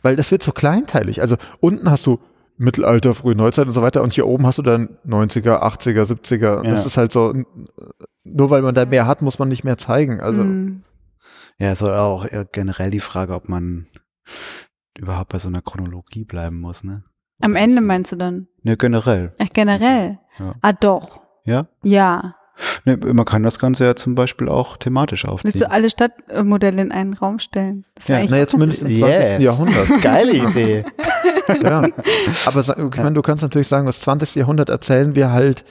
weil 0.01 0.15
das 0.15 0.31
wird 0.31 0.43
so 0.43 0.51
kleinteilig. 0.51 1.21
Also 1.21 1.35
unten 1.59 1.89
hast 1.89 2.05
du 2.05 2.19
Mittelalter, 2.59 3.15
frühe 3.15 3.35
Neuzeit 3.35 3.67
und 3.67 3.73
so 3.73 3.81
weiter 3.81 4.03
und 4.03 4.13
hier 4.13 4.27
oben 4.27 4.45
hast 4.45 4.57
du 4.57 4.61
dann 4.63 4.97
90er, 5.07 5.63
80er, 5.63 6.03
70er. 6.03 6.57
Und 6.59 6.65
Ja. 6.65 6.71
Das 6.71 6.85
ist 6.85 6.97
halt 6.97 7.11
so, 7.11 7.33
nur 8.23 8.49
weil 8.49 8.61
man 8.61 8.75
da 8.75 8.85
mehr 8.85 9.07
hat, 9.07 9.21
muss 9.21 9.39
man 9.39 9.47
nicht 9.47 9.63
mehr 9.63 9.77
zeigen. 9.77 10.19
Also 10.19 10.43
Hm. 10.43 10.83
Ja, 11.57 11.71
es 11.71 11.81
war 11.81 12.01
auch 12.01 12.25
eher 12.25 12.45
generell 12.45 12.89
die 12.89 12.99
Frage, 13.01 13.33
ob 13.33 13.49
man 13.49 13.87
überhaupt 14.97 15.31
bei 15.31 15.39
so 15.39 15.47
einer 15.47 15.61
Chronologie 15.61 16.23
bleiben 16.23 16.59
muss, 16.59 16.83
ne? 16.83 17.03
Am 17.41 17.55
Ende 17.55 17.81
meinst 17.81 18.11
du 18.11 18.15
dann? 18.17 18.47
Ne, 18.63 18.75
generell. 18.77 19.31
Ach, 19.39 19.47
generell? 19.53 20.19
Ja. 20.37 20.55
Ah, 20.61 20.73
doch. 20.73 21.21
Ja? 21.45 21.67
Ja. 21.83 22.35
Ne, 22.85 22.97
man 22.97 23.25
kann 23.25 23.43
das 23.43 23.57
Ganze 23.59 23.85
ja 23.85 23.95
zum 23.95 24.15
Beispiel 24.15 24.49
auch 24.49 24.77
thematisch 24.77 25.25
aufziehen. 25.25 25.53
Willst 25.53 25.63
du 25.65 25.71
alle 25.71 25.89
Stadtmodelle 25.89 26.81
in 26.81 26.91
einen 26.91 27.13
Raum 27.13 27.39
stellen? 27.39 27.85
Das 27.95 28.07
Ja, 28.07 28.23
naja, 28.23 28.47
zumindest 28.47 28.81
im 28.81 28.93
20. 28.93 28.99
Yes. 29.01 29.41
Jahrhundert. 29.43 30.01
Geile 30.01 30.33
Idee. 30.49 30.83
Ja. 31.63 31.87
Aber 32.45 32.59
ich 32.61 32.97
meine, 32.97 33.13
du 33.13 33.21
kannst 33.21 33.43
natürlich 33.43 33.67
sagen, 33.67 33.85
das 33.85 34.01
20. 34.01 34.35
Jahrhundert 34.35 34.69
erzählen 34.69 35.15
wir 35.15 35.31
halt 35.31 35.63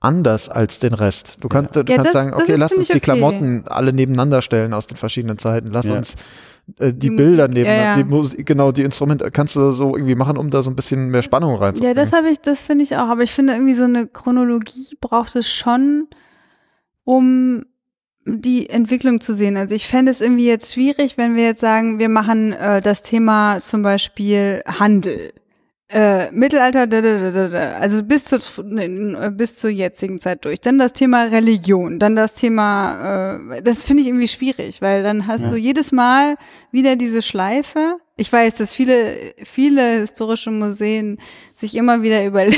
anders 0.00 0.48
als 0.48 0.78
den 0.80 0.94
Rest. 0.94 1.38
Du 1.40 1.48
kannst, 1.48 1.76
du 1.76 1.80
Ja, 1.80 1.84
kannst 1.96 2.06
das- 2.06 2.12
sagen, 2.12 2.34
okay, 2.34 2.56
lass 2.56 2.72
uns 2.72 2.86
die 2.88 2.92
okay. 2.94 3.00
Klamotten 3.00 3.64
alle 3.66 3.92
nebeneinander 3.92 4.42
stellen 4.42 4.74
aus 4.74 4.86
den 4.86 4.96
verschiedenen 4.96 5.38
Zeiten. 5.38 5.70
Lass 5.70 5.86
Ja. 5.86 5.96
uns 5.96 6.16
äh, 6.78 6.92
die 6.92 6.98
Die 6.98 7.10
Bilder 7.10 7.48
Musik, 7.48 7.54
nebeneinander, 7.54 7.82
ja, 7.90 7.96
ja. 7.96 8.02
Die 8.02 8.08
Musik, 8.08 8.46
genau, 8.46 8.72
die 8.72 8.82
Instrumente 8.82 9.30
kannst 9.30 9.56
du 9.56 9.72
so 9.72 9.96
irgendwie 9.96 10.14
machen, 10.14 10.36
um 10.36 10.50
da 10.50 10.62
so 10.62 10.70
ein 10.70 10.76
bisschen 10.76 11.08
mehr 11.08 11.22
Spannung 11.22 11.52
Ja, 11.52 11.58
reinzubringen. 11.58 11.94
das 11.96 12.12
habe 12.12 12.28
ich, 12.30 12.40
das 12.40 12.62
finde 12.62 12.84
ich 12.84 12.96
auch. 12.96 13.08
Aber 13.08 13.22
ich 13.22 13.32
finde 13.32 13.54
irgendwie 13.54 13.74
so 13.74 13.84
eine 13.84 14.06
Chronologie 14.06 14.96
braucht 15.00 15.36
es 15.36 15.50
schon, 15.52 16.08
um 17.04 17.64
die 18.24 18.70
Entwicklung 18.70 19.20
zu 19.20 19.34
sehen. 19.34 19.56
Also 19.56 19.74
ich 19.74 19.88
fände 19.88 20.10
es 20.12 20.20
irgendwie 20.20 20.46
jetzt 20.46 20.72
schwierig, 20.72 21.18
wenn 21.18 21.34
wir 21.34 21.42
jetzt 21.44 21.60
sagen, 21.60 21.98
wir 21.98 22.08
machen 22.08 22.52
äh, 22.52 22.80
das 22.80 23.02
Thema 23.02 23.58
zum 23.60 23.82
Beispiel 23.82 24.62
Handel. 24.66 25.32
Äh, 25.92 26.30
Mittelalter, 26.32 26.86
da, 26.86 27.00
da, 27.00 27.18
da, 27.18 27.30
da, 27.30 27.48
da, 27.48 27.58
also 27.78 28.02
bis 28.02 28.24
zur, 28.24 28.38
äh, 28.78 29.30
bis 29.30 29.56
zur 29.56 29.70
jetzigen 29.70 30.18
Zeit 30.18 30.44
durch. 30.44 30.60
Dann 30.60 30.78
das 30.78 30.92
Thema 30.94 31.24
Religion, 31.24 31.98
dann 31.98 32.16
das 32.16 32.34
Thema, 32.34 33.38
äh, 33.56 33.62
das 33.62 33.82
finde 33.84 34.02
ich 34.02 34.08
irgendwie 34.08 34.28
schwierig, 34.28 34.80
weil 34.80 35.02
dann 35.02 35.26
hast 35.26 35.42
Ja. 35.42 35.50
du 35.50 35.56
jedes 35.56 35.92
Mal 35.92 36.36
wieder 36.70 36.96
diese 36.96 37.20
Schleife. 37.22 37.96
Ich 38.16 38.32
weiß, 38.32 38.56
dass 38.56 38.72
viele, 38.72 39.16
viele 39.44 40.00
historische 40.00 40.50
Museen 40.50 41.18
sich 41.54 41.76
immer 41.76 42.02
wieder 42.02 42.24
überlegen, 42.26 42.56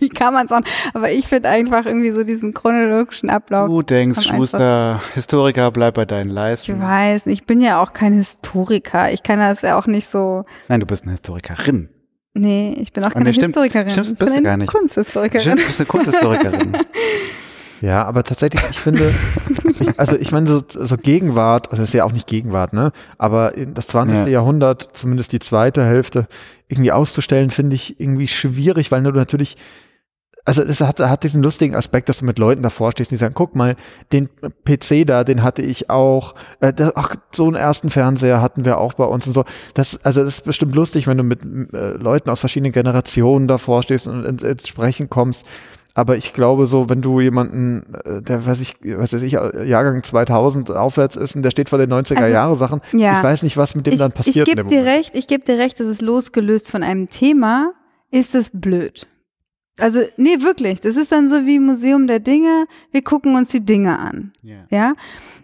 wie 0.00 0.08
kann 0.08 0.32
man 0.34 0.46
es 0.46 0.50
machen. 0.50 0.64
Aber 0.92 1.10
ich 1.10 1.26
finde 1.26 1.48
einfach 1.50 1.86
irgendwie 1.86 2.10
so 2.12 2.24
diesen 2.24 2.54
chronologischen 2.54 3.30
Ablauf. 3.30 3.68
Du 3.68 3.82
denkst. 3.82 4.22
Schuster, 4.22 5.00
Historiker, 5.14 5.70
bleib 5.70 5.94
bei 5.94 6.04
deinen 6.04 6.28
Ich 6.30 6.34
Leisten. 6.34 6.80
weiß, 6.80 7.26
ich 7.26 7.46
bin 7.46 7.60
ja 7.60 7.80
auch 7.82 7.92
kein 7.92 8.12
Historiker. 8.14 9.12
Ich 9.12 9.22
kann 9.22 9.38
das 9.38 9.62
ja 9.62 9.78
auch 9.78 9.86
nicht 9.86 10.08
so. 10.08 10.44
Nein, 10.68 10.80
du 10.80 10.86
bist 10.86 11.02
eine 11.04 11.12
Historikerin. 11.12 11.90
Nee, 12.34 12.74
ich 12.80 12.92
bin 12.92 13.04
auch 13.04 13.08
Ah, 13.08 13.12
keine 13.12 13.26
nee, 13.26 13.32
stimmt. 13.32 13.54
Historikerin. 13.54 13.90
Stimmt, 13.92 14.06
ich 14.08 14.18
bist 14.18 14.18
bin 14.18 14.28
du 14.28 14.34
eine 14.34 14.42
gar 14.42 14.56
nicht. 14.56 14.68
Kunsthistorikerin. 14.72 15.40
Stimmt, 15.40 15.60
du 15.60 15.66
bist 15.66 15.80
eine 15.80 15.86
Kunsthistorikerin. 15.86 16.72
Ja, 17.80 18.04
aber 18.04 18.22
tatsächlich, 18.22 18.62
ich 18.70 18.78
finde, 18.78 19.12
ich, 19.78 19.98
also 19.98 20.16
ich 20.16 20.32
meine, 20.32 20.46
so, 20.46 20.62
so 20.66 20.96
Gegenwart, 20.96 21.66
also 21.70 21.82
das 21.82 21.90
ist 21.90 21.92
ja 21.92 22.04
auch 22.04 22.12
nicht 22.12 22.26
Gegenwart, 22.26 22.72
ne? 22.72 22.92
Aber 23.18 23.56
in 23.56 23.74
das 23.74 23.88
20. 23.88 24.20
Ja. 24.20 24.26
Jahrhundert, 24.26 24.90
zumindest 24.94 25.32
die 25.32 25.38
zweite 25.38 25.84
Hälfte, 25.84 26.26
irgendwie 26.68 26.92
auszustellen, 26.92 27.50
finde 27.50 27.76
ich 27.76 28.00
irgendwie 28.00 28.28
schwierig, 28.28 28.90
weil 28.90 29.02
du 29.02 29.10
natürlich, 29.10 29.58
also 30.44 30.62
es 30.62 30.80
hat, 30.80 31.00
hat 31.00 31.22
diesen 31.22 31.42
lustigen 31.42 31.74
Aspekt, 31.74 32.08
dass 32.08 32.18
du 32.18 32.26
mit 32.26 32.38
Leuten 32.38 32.62
davor 32.62 32.92
stehst, 32.92 33.10
die 33.10 33.16
sagen, 33.16 33.34
guck 33.34 33.54
mal, 33.54 33.76
den 34.12 34.28
PC 34.64 35.06
da, 35.06 35.24
den 35.24 35.42
hatte 35.42 35.62
ich 35.62 35.88
auch, 35.88 36.34
äh, 36.60 36.72
da, 36.72 36.92
ach, 36.96 37.16
so 37.32 37.46
einen 37.46 37.56
ersten 37.56 37.90
Fernseher 37.90 38.42
hatten 38.42 38.64
wir 38.64 38.78
auch 38.78 38.92
bei 38.94 39.04
uns 39.04 39.26
und 39.26 39.32
so. 39.32 39.44
Das, 39.72 40.04
also 40.04 40.22
das 40.22 40.38
ist 40.38 40.44
bestimmt 40.44 40.74
lustig, 40.74 41.06
wenn 41.06 41.16
du 41.16 41.24
mit 41.24 41.40
äh, 41.42 41.92
Leuten 41.92 42.28
aus 42.28 42.40
verschiedenen 42.40 42.72
Generationen 42.72 43.48
davor 43.48 43.82
stehst 43.82 44.06
und 44.06 44.24
ins, 44.24 44.42
ins 44.42 44.68
Sprechen 44.68 45.08
kommst. 45.08 45.46
Aber 45.96 46.16
ich 46.16 46.32
glaube 46.32 46.66
so, 46.66 46.90
wenn 46.90 47.00
du 47.00 47.20
jemanden, 47.20 47.94
äh, 48.04 48.20
der, 48.20 48.44
weiß 48.44 48.60
ich, 48.60 48.76
was 48.82 49.14
weiß 49.14 49.22
ich, 49.22 49.32
Jahrgang 49.32 50.02
2000 50.02 50.72
aufwärts 50.72 51.16
ist 51.16 51.36
und 51.36 51.42
der 51.42 51.52
steht 51.52 51.70
vor 51.70 51.78
den 51.78 51.90
90er 51.90 52.26
Jahre 52.26 52.56
Sachen, 52.56 52.80
ja. 52.92 53.16
ich 53.16 53.24
weiß 53.24 53.44
nicht, 53.44 53.56
was 53.56 53.74
mit 53.74 53.86
dem 53.86 53.94
ich, 53.94 54.00
dann 54.00 54.12
passiert. 54.12 54.48
Ich 54.48 54.54
gebe 54.54 54.68
dir 54.68 54.84
recht, 54.84 55.14
ich 55.14 55.26
gebe 55.26 55.44
dir 55.44 55.56
recht, 55.56 55.80
dass 55.80 55.86
es 55.86 56.02
losgelöst 56.02 56.70
von 56.70 56.82
einem 56.82 57.08
Thema 57.08 57.72
ist 58.10 58.34
es 58.34 58.50
blöd. 58.52 59.06
Also, 59.78 60.02
nee, 60.16 60.40
wirklich. 60.40 60.80
Das 60.80 60.96
ist 60.96 61.10
dann 61.10 61.28
so 61.28 61.46
wie 61.46 61.58
Museum 61.58 62.06
der 62.06 62.20
Dinge. 62.20 62.66
Wir 62.92 63.02
gucken 63.02 63.34
uns 63.34 63.48
die 63.48 63.64
Dinge 63.64 63.98
an. 63.98 64.32
Ja. 64.42 64.66
Ja. 64.70 64.94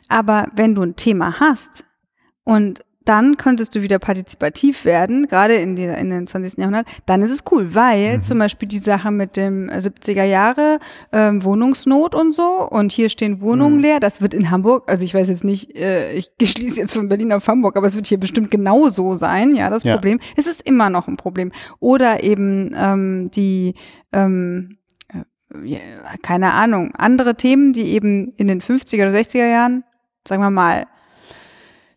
Aber 0.09 0.49
wenn 0.55 0.75
du 0.75 0.83
ein 0.83 0.97
Thema 0.97 1.41
hast 1.41 1.85
und 2.45 2.85
dann 3.11 3.37
könntest 3.37 3.75
du 3.75 3.83
wieder 3.83 3.99
partizipativ 3.99 4.85
werden, 4.85 5.27
gerade 5.27 5.55
in, 5.57 5.75
dieser, 5.75 5.99
in 5.99 6.11
den 6.11 6.27
20. 6.29 6.59
Jahrhundert, 6.59 6.87
dann 7.07 7.23
ist 7.23 7.33
es 7.33 7.43
cool, 7.51 7.75
weil 7.75 8.19
Mhm. 8.19 8.21
zum 8.23 8.39
Beispiel 8.39 8.69
die 8.69 8.79
Sache 8.79 9.11
mit 9.11 9.37
dem 9.37 9.69
äh, 9.69 9.79
70er 9.79 10.23
Jahre 10.23 10.79
ähm, 11.11 11.43
Wohnungsnot 11.45 12.15
und 12.15 12.33
so 12.33 12.69
und 12.71 12.93
hier 12.93 13.09
stehen 13.09 13.41
Wohnungen 13.41 13.77
Mhm. 13.79 13.83
leer, 13.83 14.01
das 14.01 14.21
wird 14.23 14.33
in 14.33 14.51
Hamburg, 14.53 14.89
also 14.89 15.03
ich 15.03 15.13
weiß 15.13 15.29
jetzt 15.29 15.43
nicht, 15.43 15.77
äh, 15.77 16.13
ich 16.15 16.31
schließe 16.41 16.79
jetzt 16.81 16.95
von 16.95 17.09
Berlin 17.09 17.33
auf 17.33 17.49
Hamburg, 17.49 17.77
aber 17.77 17.89
es 17.89 17.97
wird 17.97 18.07
hier 18.07 18.21
bestimmt 18.21 18.51
genauso 18.51 19.17
sein, 19.17 19.57
ja, 19.57 19.69
das 19.71 19.83
Ja. 19.83 19.95
Problem. 19.95 20.21
Es 20.37 20.47
ist 20.47 20.63
immer 20.63 20.89
noch 20.89 21.09
ein 21.09 21.17
Problem. 21.17 21.51
Oder 21.81 22.23
eben 22.23 22.73
ähm, 22.77 23.31
die 23.33 23.75
ähm, 24.13 24.79
äh, 25.09 25.77
keine 26.23 26.53
Ahnung, 26.53 26.95
andere 26.97 27.35
Themen, 27.35 27.73
die 27.73 27.87
eben 27.91 28.29
in 28.37 28.47
den 28.47 28.61
50er 28.61 29.03
oder 29.09 29.19
60er 29.19 29.51
Jahren, 29.51 29.83
sagen 30.29 30.43
wir 30.43 30.51
mal, 30.51 30.87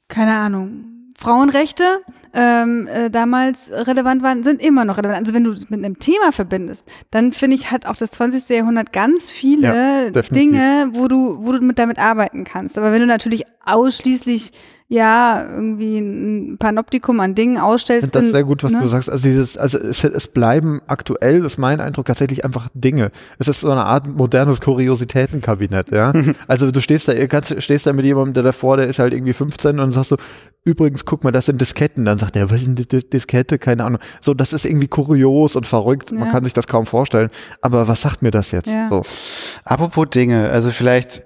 keine 0.08 0.34
Ahnung, 0.36 0.86
Frauenrechte 1.24 2.02
ähm, 2.34 2.88
äh, 2.88 3.10
damals 3.10 3.70
relevant 3.72 4.24
waren, 4.24 4.44
sind 4.44 4.62
immer 4.62 4.84
noch 4.86 4.98
relevant. 4.98 5.20
Also 5.20 5.34
wenn 5.34 5.44
du 5.46 5.52
es 5.52 5.70
mit 5.70 5.84
einem 5.84 6.00
Thema 6.00 6.32
verbindest, 6.32 6.84
dann 7.12 7.32
finde 7.32 7.56
ich, 7.56 7.72
hat 7.72 7.86
auch 7.86 7.96
das 7.96 8.12
20. 8.12 8.50
Jahrhundert 8.50 8.92
ganz 8.92 9.32
viele 9.32 10.12
Ja. 10.14 10.22
Dinge, 10.32 10.90
wo 10.92 11.08
du, 11.08 11.46
wo 11.46 11.54
du 11.54 11.62
mit 11.62 11.80
damit 11.80 11.98
arbeiten 12.00 12.44
kannst. 12.44 12.78
Aber 12.78 12.92
wenn 12.92 13.00
du 13.00 13.06
natürlich 13.08 13.46
ausschließlich 13.66 14.52
ja 14.94 15.44
irgendwie 15.54 15.98
ein 15.98 16.58
Panoptikum 16.58 17.20
an 17.20 17.36
Dingen 17.36 17.56
Ich 17.56 17.62
ausstellst, 17.62 18.02
finde 18.02 18.14
das 18.14 18.24
dann, 18.24 18.32
sehr 18.32 18.44
gut, 18.44 18.64
was 18.64 18.72
ne? 18.72 18.80
du 18.82 18.88
sagst. 18.88 19.10
Also 19.10 19.28
dieses, 19.28 19.58
also 19.58 19.78
es, 19.80 20.04
es 20.04 20.28
bleiben 20.28 20.82
aktuell, 20.88 21.42
das 21.42 21.54
ist 21.54 21.58
mein 21.58 21.82
Eindruck, 21.82 22.06
tatsächlich 22.06 22.46
einfach 22.46 22.70
Dinge. 22.74 23.12
Es 23.40 23.48
ist 23.48 23.62
so 23.62 23.72
eine 23.72 23.86
Art 23.86 24.08
modernes 24.08 24.62
Kuriositätenkabinett, 24.62 25.92
ja. 25.92 26.14
also 26.48 26.72
du 26.72 26.82
stehst 26.82 27.08
da, 27.08 27.28
kannst, 27.28 27.62
stehst 27.62 27.86
da 27.86 27.94
mit 27.94 28.06
jemandem, 28.06 28.34
der 28.36 28.44
davor, 28.44 28.78
der 28.78 28.88
ist 28.88 29.00
halt 29.00 29.14
irgendwie 29.14 29.34
15 29.34 29.80
und 29.80 29.92
sagst 29.92 30.12
du, 30.12 30.18
übrigens, 30.64 31.06
guck 31.06 31.24
mal, 31.24 31.32
das 31.32 31.48
sind 31.48 31.60
Disketten. 31.60 32.06
Dann 32.06 32.18
sagt 32.18 32.36
er, 32.36 32.50
was 32.50 32.60
ist 32.60 32.68
denn 32.68 32.76
die 32.76 32.88
Dis- 32.88 33.10
Diskette? 33.10 33.58
Keine 33.60 33.84
Ahnung. 33.84 34.00
So, 34.22 34.34
das 34.34 34.54
ist 34.54 34.66
irgendwie 34.66 34.88
kurios 34.88 35.56
und 35.56 35.68
verrückt. 35.68 36.12
Man 36.12 36.26
Ja. 36.28 36.32
kann 36.32 36.44
sich 36.44 36.54
das 36.54 36.68
kaum 36.68 36.86
vorstellen. 36.86 37.30
Aber 37.62 37.88
was 37.88 38.02
sagt 38.02 38.22
mir 38.22 38.32
das 38.32 38.52
jetzt? 38.52 38.70
Ja. 38.70 38.88
So. 38.90 39.02
Apropos 39.66 40.10
Dinge, 40.10 40.50
also 40.50 40.72
vielleicht 40.72 41.24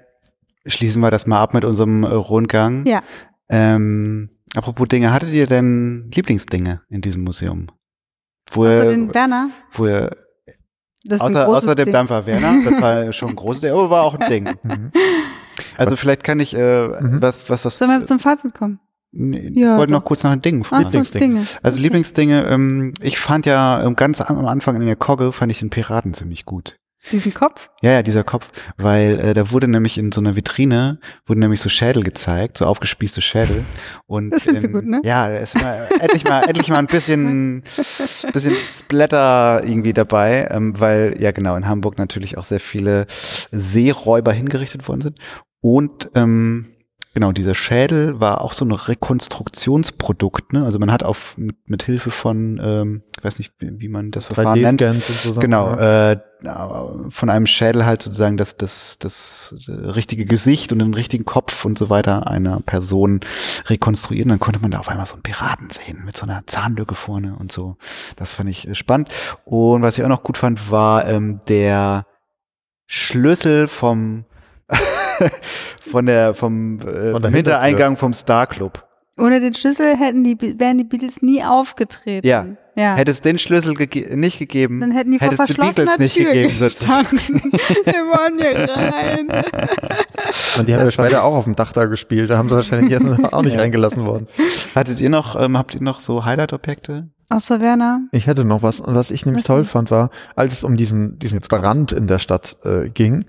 schließen 0.65 1.01
wir 1.01 1.11
das 1.11 1.28
mal 1.28 1.39
ab 1.41 1.53
mit 1.53 1.63
unserem 1.65 2.03
äh, 2.03 2.07
Rundgang. 2.07 2.86
Ja. 2.86 3.01
Ähm, 3.49 4.29
apropos 4.55 4.87
Dinge, 4.87 5.11
hattet 5.13 5.31
ihr 5.31 5.47
denn 5.47 6.09
Lieblingsdinge 6.13 6.81
in 6.89 7.01
diesem 7.01 7.23
Museum? 7.23 7.67
Wo 8.51 8.65
Außer 8.65 8.85
ihr, 8.85 8.89
den 8.91 9.13
Werner. 9.13 9.49
wo 9.73 9.87
ihr 9.87 10.15
Das 11.03 11.19
ist 11.19 11.21
ein 11.21 11.31
außer, 11.35 11.47
außer 11.47 11.75
dem 11.75 11.85
Ding. 11.85 11.93
Dampfer 11.93 12.25
Werner, 12.25 12.63
das 12.63 12.81
war 12.81 13.11
schon 13.13 13.29
ein 13.29 13.35
großes 13.35 13.61
Ding, 13.61 13.71
aber 13.71 13.89
war 13.89 14.03
auch 14.03 14.15
ein 14.19 14.29
Ding. 14.29 14.55
Mhm. 14.63 14.91
Also 15.77 15.95
vielleicht 15.95 16.23
kann 16.23 16.39
ich 16.39 16.55
äh, 16.55 16.87
Mhm. 16.87 17.21
was, 17.21 17.49
was, 17.49 17.65
was. 17.65 17.75
Sollen 17.75 17.91
wir 17.99 18.05
zum 18.05 18.19
Fazit 18.19 18.53
kommen? 18.53 18.79
Nee, 19.11 19.51
Ja, 19.55 19.73
ich 19.73 19.79
wollte 19.79 19.93
noch 19.93 20.03
kurz 20.03 20.23
nach 20.23 20.31
den 20.33 20.41
Dingen 20.41 20.63
fragen. 20.63 20.83
so, 20.83 20.89
Lieblingsding. 20.89 21.19
Dinge. 21.35 21.45
Also 21.63 21.79
Lieblingsdinge, 21.79 22.45
ähm, 22.47 22.93
ich 23.01 23.17
fand 23.17 23.45
ja 23.45 23.81
ähm, 23.83 23.95
ganz 23.95 24.21
am 24.21 24.45
Anfang 24.45 24.75
in 24.75 24.85
der 24.85 24.95
Kogge 24.97 25.31
fand 25.31 25.51
ich 25.51 25.59
den 25.59 25.69
Piraten 25.69 26.13
ziemlich 26.13 26.45
gut. 26.45 26.77
Diesen 27.12 27.34
Kopf? 27.34 27.70
Ja, 27.82 27.91
ja, 27.91 28.03
dieser 28.03 28.24
Kopf, 28.24 28.49
weil 28.78 29.20
äh, 29.20 29.34
da 29.34 29.51
wurde 29.51 29.68
nämlich 29.68 29.97
in 29.97 30.12
so 30.12 30.20
einer 30.22 30.36
Vitrine, 30.36 30.99
wurden 31.26 31.39
nämlich 31.39 31.62
so 31.62 31.70
Schädel 31.70 32.03
gezeigt, 32.03 32.58
so 32.58 32.66
aufgespießte 32.66 33.22
Schädel. 33.22 33.64
Und 34.08 34.32
Das 34.32 34.45
du 34.45 34.55
in- 34.55 34.74
gut, 34.74 34.86
ne? 34.86 35.01
Ja, 35.03 35.30
da 35.30 35.38
ist 35.38 35.55
mal, 35.62 35.88
endlich 35.99 36.24
mal, 36.24 36.41
endlich 36.43 36.70
mal 36.70 36.80
ein 36.80 36.88
bisschen, 36.88 37.62
bisschen 38.34 38.55
Splatter 38.78 39.62
irgendwie 39.64 39.93
dabei, 39.93 40.47
ähm, 40.51 40.80
weil 40.80 41.16
ja 41.20 41.32
genau 41.32 41.55
in 41.55 41.68
Hamburg 41.68 41.97
natürlich 41.97 42.38
auch 42.38 42.43
sehr 42.43 42.60
viele 42.60 43.05
Seeräuber 43.51 44.32
hingerichtet 44.34 44.88
worden 44.88 45.01
sind. 45.01 45.20
Und 45.62 46.10
ähm, 46.16 46.68
genau, 47.18 47.32
dieser 47.32 47.55
Schädel 47.55 48.20
war 48.20 48.41
auch 48.41 48.53
so 48.53 48.63
ein 48.63 48.72
Rekonstruktionsprodukt, 48.72 50.53
ne? 50.53 50.63
Also 50.63 50.78
man 50.78 50.91
hat 50.91 51.01
auf 51.01 51.36
mit, 51.36 51.55
mit 51.65 51.82
Hilfe 51.82 52.11
von, 52.11 52.61
ähm, 52.63 53.01
ich 53.18 53.24
weiß 53.24 53.39
nicht, 53.39 53.53
wie, 53.57 53.80
wie 53.80 53.88
man 53.88 54.11
das 54.11 54.28
Verfahren 54.28 54.61
nennt, 54.61 54.80
3D-Scans 54.80 55.26
und 55.26 55.34
so 55.34 55.39
Genau, 55.39 55.76
ja. 55.76 56.11
äh, 56.11 56.20
von 57.09 57.32
einem 57.32 57.47
Schädel 57.47 57.88
halt 57.88 58.03
sozusagen 58.03 58.38
das, 58.38 58.57
das, 58.57 58.99
das 58.99 59.55
äh, 59.68 59.72
richtige 59.72 60.26
Gesicht 60.26 60.72
und 60.72 60.78
den 60.78 60.93
richtigen 60.93 61.26
Kopf 61.26 61.65
und 61.65 61.76
so 61.76 61.89
weiter 61.89 62.28
einer 62.28 62.59
Person 62.59 63.22
rekonstruieren. 63.65 64.30
Dann 64.30 64.39
konnte 64.39 64.59
man 64.59 64.70
da 64.70 64.78
auf 64.78 64.89
einmal 64.89 65.07
so 65.07 65.15
einen 65.15 65.24
Piraten 65.24 65.72
sehen 65.72 66.03
mit 66.05 66.15
so 66.15 66.28
einer 66.28 66.45
Zahnlücke 66.45 66.93
vorne 66.93 67.36
und 67.39 67.51
so. 67.51 67.78
Das 68.15 68.34
fand 68.34 68.47
ich 68.51 68.68
äh, 68.68 68.76
spannend. 68.76 69.09
Und 69.43 69.82
was 69.82 69.97
ich 69.97 70.03
auch 70.03 70.09
noch 70.09 70.22
gut 70.22 70.38
fand, 70.38 70.70
war 70.70 71.07
ähm, 71.07 71.41
der 71.47 72.05
Schlüssel 72.86 73.68
vom 73.68 74.26
von 75.91 76.05
der 76.05 76.34
vom, 76.34 76.80
äh, 76.82 77.11
vom 77.11 77.24
Hintereingang 77.34 77.97
vom 77.97 78.13
Star 78.13 78.47
Club. 78.47 78.84
Ohne 79.20 79.39
den 79.39 79.53
Schlüssel 79.55 79.97
hätten 79.97 80.24
die, 80.24 80.38
wären 80.59 80.78
die 80.78 80.84
Beatles 80.84 81.24
nie 81.24 81.43
aufgetreten. 81.43 82.28
Ja. 82.28 82.45
ja. 82.76 82.95
Hätte 82.95 83.09
es 83.09 83.22
den 83.22 83.39
Schlüssel 83.39 83.74
gege 83.74 84.15
nicht 84.15 84.38
gegeben, 84.38 84.80
Dann 84.80 84.91
hätten 84.91 85.11
die 85.11 85.18
vor 85.18 85.30
hätte 85.32 85.41
es 85.41 85.47
die 85.47 85.55
Beatles 85.55 85.97
nicht 85.97 86.15
Tür 86.15 86.34
gegeben. 86.34 86.49
gestanden. 86.49 87.18
Wir 87.84 87.93
wollen 88.05 88.38
hier 88.38 88.70
rein. 88.70 89.43
Und 90.59 90.68
die 90.68 90.76
haben 90.76 90.86
ja 90.86 90.91
später 90.91 91.24
auch 91.24 91.34
auf 91.34 91.45
dem 91.45 91.55
Dach 91.55 91.74
da 91.74 91.86
gespielt. 91.86 92.30
Da 92.30 92.38
haben 92.38 92.47
sie 92.47 92.55
wahrscheinlich 92.55 92.91
jetzt 92.91 93.05
auch 93.34 93.41
nicht 93.41 93.57
reingelassen 93.57 94.05
worden. 94.05 94.28
Hattet 94.76 95.01
ihr 95.01 95.09
noch, 95.09 95.39
ähm, 95.39 95.57
habt 95.57 95.74
ihr 95.74 95.82
noch 95.82 95.99
so 95.99 96.24
Highlight-Objekte? 96.24 97.09
Außer 97.30 97.59
Werner. 97.59 98.01
Ich 98.11 98.28
hätte 98.28 98.45
noch 98.45 98.61
was, 98.61 98.80
und 98.80 98.95
was 98.95 99.11
ich 99.11 99.26
nämlich 99.26 99.43
Was 99.43 99.47
toll 99.47 99.65
fand, 99.65 99.91
war, 99.91 100.11
als 100.36 100.53
es 100.53 100.63
um 100.63 100.78
diesen, 100.78 101.20
diesen 101.20 101.39
Brand 101.41 101.91
in 101.91 102.07
der 102.07 102.20
Stadt 102.20 102.57
äh, 102.63 102.89
ging, 102.89 103.26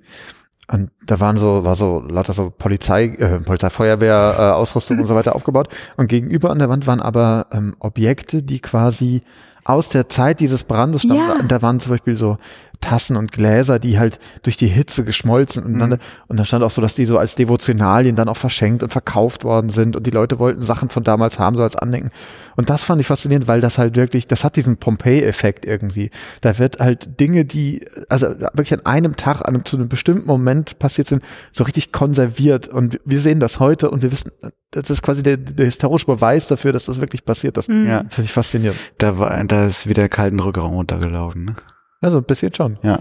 und 0.71 0.91
da 1.07 1.19
waren 1.19 1.39
so, 1.39 1.65
war 1.65 1.75
so 1.75 2.01
lauter 2.01 2.35
so 2.35 2.53
Polizei, 2.57 3.07
äh, 3.07 3.41
Polizei, 3.41 3.71
Feuerwehr, 3.71 4.37
äh, 4.39 4.43
Ausrüstung 4.53 4.99
und 4.99 5.07
so 5.07 5.15
weiter 5.15 5.35
aufgebaut. 5.35 5.69
Und 5.97 6.09
gegenüber 6.09 6.51
an 6.51 6.59
der 6.59 6.69
Wand 6.69 6.87
waren 6.87 7.01
aber 7.01 7.47
ähm, 7.53 7.75
Objekte, 7.79 8.43
die 8.43 8.61
quasi 8.61 9.23
aus 9.65 9.89
der 9.89 10.09
Zeit 10.09 10.41
dieses 10.41 10.65
Brandes 10.65 11.03
stammen. 11.03 11.29
Ja. 11.29 11.39
Und 11.41 11.51
da 11.51 11.63
waren 11.63 11.81
zum 11.81 11.93
Beispiel 11.93 12.17
so 12.17 12.39
Tassen 12.81 13.17
und 13.17 13.33
Gläser, 13.33 13.79
die 13.79 13.99
halt 13.99 14.19
durch 14.43 14.57
die 14.57 14.69
Hitze 14.69 15.05
geschmolzen 15.05 15.65
und 15.65 15.79
dann, 15.79 15.99
und 16.29 16.37
da 16.37 16.45
stand 16.45 16.63
auch 16.65 16.71
so, 16.71 16.81
dass 16.81 16.95
die 16.95 17.07
so 17.07 17.19
als 17.19 17.35
Devotionalien 17.35 18.17
dann 18.17 18.29
auch 18.29 18.37
verschenkt 18.37 18.83
und 18.83 18.93
verkauft 18.93 19.45
worden 19.45 19.71
sind 19.71 19.97
und 19.97 20.07
die 20.07 20.11
Leute 20.11 20.39
wollten 20.39 20.65
Sachen 20.65 20.89
von 20.89 21.03
damals 21.03 21.39
haben, 21.39 21.57
so 21.57 21.63
als 21.63 21.77
Andenken. 21.77 22.11
Und 22.57 22.71
das 22.71 22.83
fand 22.83 23.01
ich 23.01 23.07
faszinierend, 23.07 23.49
weil 23.49 23.61
das 23.61 23.79
halt 23.79 23.97
wirklich, 23.97 24.27
das 24.27 24.45
hat 24.45 24.57
diesen 24.57 24.77
Pompeii-Effekt 24.77 25.65
irgendwie. 25.65 26.11
Da 26.41 26.59
wird 26.59 26.79
halt 26.79 27.21
Dinge, 27.21 27.45
die, 27.45 27.85
also 28.09 28.29
wirklich 28.29 28.73
an 28.73 28.87
einem 28.87 29.17
Tag, 29.17 29.43
an 29.43 29.55
einem, 29.55 29.65
zu 29.65 29.77
einem 29.77 29.89
bestimmten 29.89 30.27
Moment 30.27 30.79
passiert 30.79 31.09
sind, 31.09 31.23
so 31.53 31.65
richtig 31.65 31.93
konserviert. 31.93 32.69
Und 32.69 33.01
wir 33.05 33.21
sehen 33.21 33.41
das 33.41 33.61
heute 33.61 33.91
und 33.91 34.03
wir 34.03 34.13
wissen, 34.13 34.33
das 34.71 34.91
ist 34.91 35.03
quasi 35.03 35.23
der, 35.23 35.37
der 35.37 35.67
historische 35.67 36.07
Beweis 36.07 36.49
dafür, 36.49 36.73
dass 36.73 36.87
das 36.87 37.01
wirklich 37.01 37.25
passiert 37.25 37.57
ist. 37.57 37.69
Mhm. 37.69 37.87
Ja. 37.87 37.99
Finde 38.09 38.25
ich 38.25 38.33
faszinierend. 38.33 38.79
Da 38.99 39.19
war, 39.19 39.43
da 39.45 39.67
ist 39.67 39.89
wieder 39.89 40.09
kalten 40.09 40.41
Rückraum 40.41 40.75
runtergelaufen. 40.75 41.45
Ne? 41.47 41.55
Also 42.01 42.19
ein 42.19 42.25
bisschen 42.25 42.55
schon. 42.55 42.79
Ja. 42.83 42.99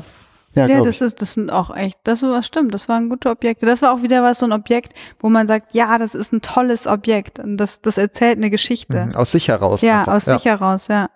Ja, 0.56 0.66
Ja, 0.66 0.80
das 0.80 0.96
ich. 0.96 1.02
ist, 1.02 1.22
das 1.22 1.34
sind 1.36 1.52
auch 1.52 1.76
echt, 1.76 2.00
das 2.04 2.24
war 2.24 2.42
stimmt, 2.42 2.74
das 2.74 2.90
waren 2.90 3.10
gute 3.10 3.30
Objekte. 3.30 3.66
Das 3.68 3.82
war 3.84 3.94
auch 3.94 4.02
wieder 4.02 4.24
was, 4.24 4.40
so 4.40 4.46
ein 4.48 4.54
Objekt, 4.54 4.94
wo 5.20 5.30
man 5.30 5.46
sagt, 5.46 5.76
ja, 5.76 5.98
das 6.00 6.16
ist 6.16 6.34
ein 6.34 6.42
tolles 6.42 6.88
Objekt 6.88 7.38
und 7.38 7.58
das, 7.58 7.82
das 7.82 7.98
erzählt 7.98 8.38
eine 8.38 8.50
Geschichte. 8.50 9.06
Mhm. 9.08 9.16
Aus 9.16 9.32
sich 9.34 9.50
heraus. 9.50 9.82
Ja, 9.82 10.00
einfach. 10.00 10.14
aus 10.16 10.26
sich 10.26 10.46
heraus, 10.46 10.88
ja. 10.88 11.10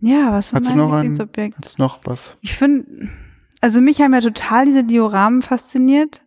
Ja, 0.00 0.32
was 0.32 0.52
war 0.52 0.60
Hast 0.60 0.68
du 0.68 0.70
mein 0.72 0.78
noch 0.78 0.92
ein- 0.92 0.96
Lieblingsobjekt? 1.02 1.56
Hat's 1.56 1.78
noch 1.78 2.00
was? 2.04 2.36
Ich 2.42 2.54
finde, 2.56 3.08
also 3.60 3.80
mich 3.80 4.00
haben 4.00 4.14
ja 4.14 4.20
total 4.20 4.64
diese 4.66 4.84
Dioramen 4.84 5.42
fasziniert. 5.42 6.22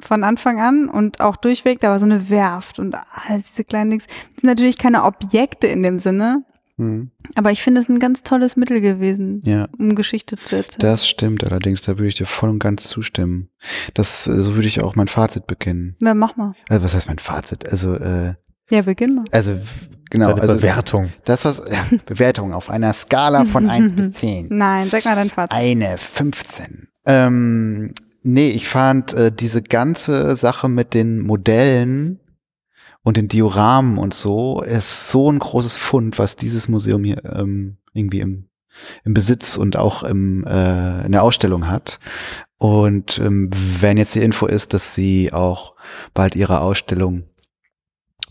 Von 0.00 0.24
Anfang 0.24 0.58
an 0.60 0.88
und 0.88 1.20
auch 1.20 1.36
durchweg, 1.36 1.78
da 1.78 1.90
war 1.90 2.00
so 2.00 2.06
eine 2.06 2.28
Werft 2.28 2.80
und 2.80 2.96
all 2.96 3.36
diese 3.36 3.62
kleinen 3.62 3.90
Dings. 3.90 4.06
Das 4.08 4.40
sind 4.40 4.44
natürlich 4.44 4.76
keine 4.76 5.04
Objekte 5.04 5.68
in 5.68 5.84
dem 5.84 6.00
Sinne, 6.00 6.42
Hm. 6.78 7.10
aber 7.34 7.50
ich 7.52 7.62
finde 7.62 7.80
es 7.82 7.88
ein 7.90 7.98
ganz 7.98 8.22
tolles 8.22 8.56
Mittel 8.56 8.80
gewesen, 8.80 9.42
Ja, 9.44 9.68
um 9.78 9.94
Geschichte 9.94 10.36
zu 10.36 10.56
erzählen. 10.56 10.80
das 10.80 11.06
stimmt 11.06 11.44
allerdings. 11.44 11.82
Da 11.82 11.98
würde 11.98 12.08
ich 12.08 12.14
dir 12.14 12.24
voll 12.26 12.48
und 12.48 12.58
ganz 12.60 12.84
zustimmen. 12.84 13.50
Das, 13.94 14.26
äh, 14.26 14.40
so 14.40 14.54
würde 14.54 14.68
ich 14.68 14.80
auch 14.82 14.96
mein 14.96 15.08
Fazit 15.08 15.46
beginnen. 15.46 15.96
Na, 16.00 16.14
mach 16.14 16.36
mal. 16.36 16.54
Also 16.70 16.82
was 16.84 16.94
heißt 16.94 17.08
mein 17.08 17.18
Fazit? 17.18 17.68
Also, 17.68 17.94
äh, 17.94 18.34
Ja, 18.70 18.82
beginn 18.82 19.14
mal. 19.16 19.24
also 19.32 19.58
genau. 20.10 20.28
Deine 20.30 20.40
Also, 20.42 20.54
Bewertung. 20.54 21.12
das 21.26 21.44
was, 21.44 21.62
ja, 21.70 21.84
Bewertung 22.06 22.54
auf 22.54 22.70
einer 22.70 22.92
Skala 22.94 23.44
von 23.44 23.68
1 23.68 23.92
bis 23.96 24.12
10. 24.12 24.46
Nein, 24.50 24.88
sag 24.88 25.04
mal 25.04 25.14
dein 25.14 25.28
Fazit. 25.28 25.52
Eine 25.52 25.98
15. 25.98 26.88
Ähm, 27.04 27.92
nee, 28.22 28.50
ich 28.50 28.66
fand 28.66 29.12
äh, 29.12 29.30
diese 29.30 29.60
ganze 29.62 30.36
Sache 30.36 30.68
mit 30.70 30.94
den 30.94 31.18
Modellen 31.18 32.18
und 33.02 33.16
den 33.16 33.28
Dioramen 33.28 33.98
und 33.98 34.14
so 34.14 34.62
ist 34.62 35.08
so 35.08 35.30
ein 35.30 35.38
großes 35.38 35.76
Fund, 35.76 36.18
was 36.18 36.36
dieses 36.36 36.68
Museum 36.68 37.04
hier 37.04 37.24
ähm, 37.24 37.78
irgendwie 37.92 38.20
im, 38.20 38.48
im 39.04 39.14
Besitz 39.14 39.56
und 39.56 39.76
auch 39.76 40.02
im, 40.02 40.44
äh, 40.46 41.04
in 41.04 41.12
der 41.12 41.22
Ausstellung 41.22 41.68
hat. 41.68 41.98
Und 42.58 43.18
ähm, 43.18 43.50
wenn 43.52 43.96
jetzt 43.96 44.14
die 44.14 44.22
Info 44.22 44.46
ist, 44.46 44.72
dass 44.72 44.94
sie 44.94 45.32
auch 45.32 45.74
bald 46.14 46.36
ihre 46.36 46.60
Ausstellung 46.60 47.24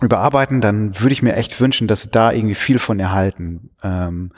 überarbeiten, 0.01 0.61
dann 0.61 0.99
würde 0.99 1.13
ich 1.13 1.21
mir 1.21 1.35
echt 1.35 1.59
wünschen, 1.59 1.87
dass 1.87 2.01
sie 2.01 2.09
da 2.09 2.31
irgendwie 2.31 2.55
viel 2.55 2.79
von 2.79 2.99
erhalten. 2.99 3.71
Ähm, 3.83 4.31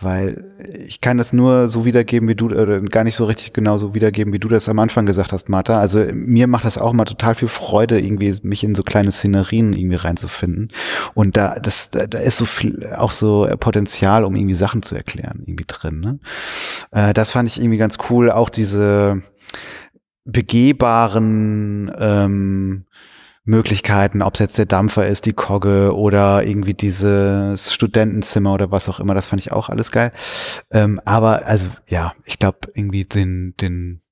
weil 0.00 0.44
ich 0.86 1.00
kann 1.00 1.18
das 1.18 1.32
nur 1.32 1.68
so 1.68 1.84
wiedergeben, 1.84 2.28
wie 2.28 2.36
du, 2.36 2.46
oder 2.46 2.80
gar 2.82 3.02
nicht 3.02 3.16
so 3.16 3.24
richtig 3.24 3.52
genau 3.52 3.78
so 3.78 3.94
wiedergeben, 3.94 4.32
wie 4.32 4.38
du 4.38 4.48
das 4.48 4.68
am 4.68 4.78
Anfang 4.78 5.06
gesagt 5.06 5.32
hast, 5.32 5.48
Martha. 5.48 5.80
Also 5.80 6.04
mir 6.12 6.46
macht 6.46 6.64
das 6.64 6.78
auch 6.78 6.92
mal 6.92 7.04
total 7.04 7.34
viel 7.34 7.48
Freude, 7.48 7.98
irgendwie 7.98 8.32
mich 8.42 8.62
in 8.62 8.76
so 8.76 8.84
kleine 8.84 9.10
Szenerien 9.10 9.72
irgendwie 9.72 9.96
reinzufinden. 9.96 10.70
Und 11.14 11.36
da, 11.36 11.58
das, 11.58 11.90
da, 11.90 12.06
da 12.06 12.18
ist 12.18 12.36
so 12.36 12.44
viel, 12.44 12.86
auch 12.96 13.10
so 13.10 13.48
Potenzial, 13.58 14.24
um 14.24 14.36
irgendwie 14.36 14.54
Sachen 14.54 14.82
zu 14.82 14.94
erklären, 14.94 15.42
irgendwie 15.46 15.66
drin. 15.66 16.00
Ne? 16.00 16.18
Äh, 16.92 17.12
das 17.12 17.32
fand 17.32 17.48
ich 17.48 17.58
irgendwie 17.58 17.78
ganz 17.78 17.98
cool. 18.08 18.30
Auch 18.30 18.50
diese 18.50 19.22
begehbaren 20.24 21.90
ähm, 21.98 22.84
Möglichkeiten, 23.48 24.22
ob 24.22 24.34
es 24.34 24.40
jetzt 24.40 24.58
der 24.58 24.66
Dampfer 24.66 25.08
ist, 25.08 25.26
die 25.26 25.32
Kogge 25.32 25.96
oder 25.96 26.44
irgendwie 26.44 26.74
dieses 26.74 27.72
Studentenzimmer 27.72 28.52
oder 28.52 28.70
was 28.70 28.88
auch 28.88 29.00
immer, 29.00 29.14
das 29.14 29.26
fand 29.26 29.40
ich 29.40 29.52
auch 29.52 29.70
alles 29.70 29.90
geil. 29.90 30.12
Ähm, 30.70 31.00
aber 31.04 31.46
also 31.46 31.66
ja, 31.88 32.12
ich 32.24 32.38
glaube 32.38 32.58
irgendwie 32.74 33.04
den, 33.04 33.54
den 33.60 34.02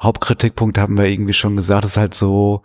Hauptkritikpunkt 0.00 0.78
haben 0.78 0.98
wir 0.98 1.06
irgendwie 1.06 1.32
schon 1.32 1.56
gesagt, 1.56 1.84
ist 1.86 1.96
halt 1.96 2.14
so, 2.14 2.62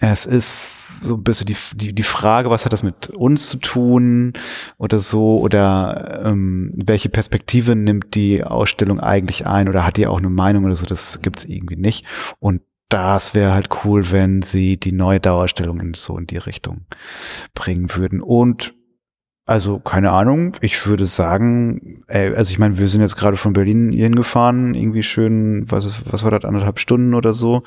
es 0.00 0.26
ist 0.26 1.00
so 1.00 1.14
ein 1.14 1.22
bisschen 1.22 1.46
die, 1.46 1.56
die, 1.74 1.94
die 1.94 2.02
Frage, 2.02 2.50
was 2.50 2.64
hat 2.64 2.72
das 2.72 2.82
mit 2.82 3.08
uns 3.10 3.48
zu 3.48 3.58
tun 3.58 4.34
oder 4.78 4.98
so, 4.98 5.38
oder 5.38 6.22
ähm, 6.24 6.72
welche 6.76 7.08
Perspektive 7.08 7.76
nimmt 7.76 8.14
die 8.14 8.44
Ausstellung 8.44 9.00
eigentlich 9.00 9.46
ein 9.46 9.68
oder 9.68 9.86
hat 9.86 9.96
die 9.96 10.06
auch 10.06 10.18
eine 10.18 10.28
Meinung 10.28 10.64
oder 10.64 10.74
so, 10.74 10.86
das 10.86 11.22
gibt's 11.22 11.44
irgendwie 11.44 11.76
nicht. 11.76 12.04
Und 12.40 12.62
das 12.88 13.34
wäre 13.34 13.52
halt 13.52 13.68
cool, 13.84 14.10
wenn 14.10 14.42
sie 14.42 14.76
die 14.76 14.92
neue 14.92 15.20
Dauerausstellung 15.20 15.80
in 15.80 15.94
so 15.94 16.16
in 16.18 16.26
die 16.26 16.36
Richtung 16.36 16.86
bringen 17.54 17.94
würden. 17.94 18.20
Und 18.20 18.74
also 19.44 19.78
keine 19.78 20.10
Ahnung, 20.10 20.56
ich 20.60 20.86
würde 20.86 21.06
sagen, 21.06 22.02
ey, 22.08 22.34
also 22.34 22.50
ich 22.50 22.58
meine, 22.58 22.78
wir 22.78 22.88
sind 22.88 23.00
jetzt 23.00 23.16
gerade 23.16 23.36
von 23.36 23.52
Berlin 23.52 23.92
hingefahren, 23.92 24.74
irgendwie 24.74 25.04
schön, 25.04 25.64
was, 25.70 26.02
was 26.10 26.24
war 26.24 26.32
das, 26.32 26.44
anderthalb 26.44 26.80
Stunden 26.80 27.14
oder 27.14 27.32
so. 27.32 27.62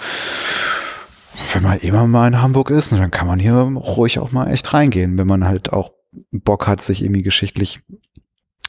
Wenn 1.53 1.63
man 1.63 1.79
immer 1.79 2.05
mal 2.05 2.27
in 2.27 2.41
Hamburg 2.41 2.69
ist, 2.69 2.91
dann 2.91 3.11
kann 3.11 3.27
man 3.27 3.39
hier 3.39 3.53
ruhig 3.53 4.19
auch 4.19 4.31
mal 4.31 4.49
echt 4.51 4.73
reingehen, 4.73 5.17
wenn 5.17 5.27
man 5.27 5.47
halt 5.47 5.71
auch 5.71 5.91
Bock 6.31 6.67
hat, 6.67 6.81
sich 6.81 7.01
irgendwie 7.01 7.21
geschichtlich 7.23 7.81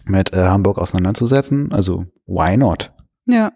mit 0.04 0.34
äh, 0.34 0.46
Hamburg 0.46 0.78
auseinanderzusetzen. 0.78 1.72
Also 1.72 2.06
why 2.26 2.56
not? 2.56 2.92
Ja. 3.26 3.52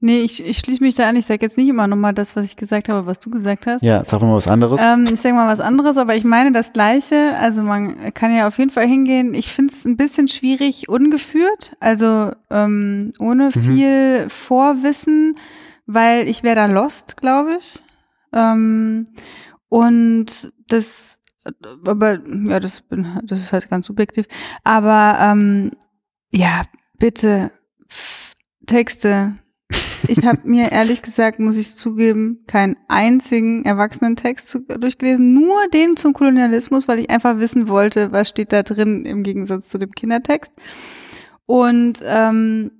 Nee, 0.00 0.20
ich, 0.20 0.44
ich 0.44 0.58
schließe 0.58 0.82
mich 0.82 0.94
da 0.94 1.08
an. 1.08 1.16
Ich 1.16 1.26
sage 1.26 1.44
jetzt 1.44 1.56
nicht 1.56 1.68
immer 1.68 1.88
nochmal 1.88 2.14
das, 2.14 2.36
was 2.36 2.44
ich 2.44 2.56
gesagt 2.56 2.88
habe, 2.88 3.06
was 3.06 3.18
du 3.18 3.30
gesagt 3.30 3.66
hast. 3.66 3.82
Ja, 3.82 4.04
sag 4.06 4.20
mal 4.20 4.34
was 4.36 4.46
anderes. 4.46 4.80
Ähm, 4.84 5.08
ich 5.12 5.20
sage 5.20 5.34
mal 5.34 5.48
was 5.48 5.58
anderes, 5.58 5.96
aber 5.96 6.14
ich 6.14 6.22
meine 6.22 6.52
das 6.52 6.72
Gleiche. 6.72 7.34
Also 7.40 7.62
man 7.64 8.14
kann 8.14 8.32
ja 8.34 8.46
auf 8.46 8.58
jeden 8.58 8.70
Fall 8.70 8.86
hingehen. 8.86 9.34
Ich 9.34 9.52
finde 9.52 9.74
es 9.74 9.84
ein 9.84 9.96
bisschen 9.96 10.28
schwierig 10.28 10.88
ungeführt, 10.88 11.72
also 11.80 12.30
ähm, 12.50 13.12
ohne 13.18 13.46
Mhm. 13.46 13.50
viel 13.60 14.26
Vorwissen, 14.28 15.34
weil 15.86 16.28
ich 16.28 16.44
wäre 16.44 16.54
da 16.54 16.66
lost, 16.66 17.16
glaube 17.16 17.56
ich. 17.58 17.80
Ähm, 18.32 19.08
und 19.68 20.52
das, 20.68 21.18
aber 21.84 22.20
ja, 22.46 22.60
das, 22.60 22.82
bin, 22.82 23.18
das 23.24 23.40
ist 23.40 23.52
halt 23.52 23.68
ganz 23.68 23.86
subjektiv. 23.88 24.26
Aber 24.62 25.18
ähm, 25.20 25.72
ja, 26.30 26.62
bitte 26.98 27.50
Texte. 28.66 29.34
Ich 30.08 30.24
habe 30.24 30.40
mir 30.44 30.72
ehrlich 30.72 31.02
gesagt, 31.02 31.38
muss 31.38 31.56
ich 31.56 31.76
zugeben, 31.76 32.42
keinen 32.46 32.76
einzigen 32.88 33.64
Erwachsenentext 33.66 34.48
zu, 34.48 34.60
durchgelesen, 34.60 35.34
nur 35.34 35.68
den 35.68 35.98
zum 35.98 36.14
Kolonialismus, 36.14 36.88
weil 36.88 37.00
ich 37.00 37.10
einfach 37.10 37.38
wissen 37.38 37.68
wollte, 37.68 38.10
was 38.10 38.30
steht 38.30 38.52
da 38.52 38.62
drin 38.62 39.04
im 39.04 39.22
Gegensatz 39.22 39.68
zu 39.68 39.76
dem 39.76 39.92
Kindertext. 39.92 40.52
Und 41.44 42.00
ähm, 42.04 42.70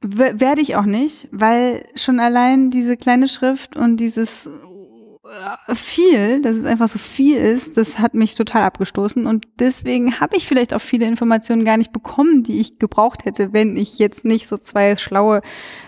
werde 0.00 0.62
ich 0.62 0.76
auch 0.76 0.84
nicht, 0.84 1.28
weil 1.30 1.84
schon 1.94 2.20
allein 2.20 2.70
diese 2.70 2.96
kleine 2.96 3.28
Schrift 3.28 3.76
und 3.76 3.98
dieses 3.98 4.48
viel, 5.72 6.40
dass 6.42 6.56
es 6.56 6.64
einfach 6.64 6.88
so 6.88 6.98
viel 6.98 7.36
ist, 7.36 7.76
das 7.76 7.98
hat 7.98 8.14
mich 8.14 8.34
total 8.34 8.62
abgestoßen 8.62 9.26
und 9.26 9.46
deswegen 9.58 10.20
habe 10.20 10.36
ich 10.36 10.46
vielleicht 10.46 10.74
auch 10.74 10.80
viele 10.80 11.06
Informationen 11.06 11.64
gar 11.64 11.76
nicht 11.76 11.92
bekommen, 11.92 12.42
die 12.42 12.60
ich 12.60 12.78
gebraucht 12.78 13.24
hätte, 13.24 13.52
wenn 13.52 13.76
ich 13.76 13.98
jetzt 13.98 14.24
nicht 14.24 14.46
so 14.46 14.56
zwei 14.56 14.96
schlaue 14.96 15.40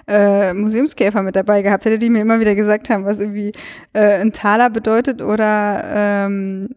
äh, 0.07 0.53
Museumskäfer 0.55 1.23
mit 1.23 1.37
dabei 1.37 1.63
gehabt 1.63 1.85
hätte, 1.85 1.99
die 1.99 2.11
mir 2.11 2.23
immer 2.23 2.41
wieder 2.41 2.55
gesagt 2.55 2.91
haben, 2.91 3.05
was 3.05 3.19
irgendwie 3.21 3.53
äh, 3.93 4.21
ein 4.21 4.33
Taler 4.33 4.71
bedeutet 4.71 5.23
oder 5.23 6.27
ähm, 6.27 6.69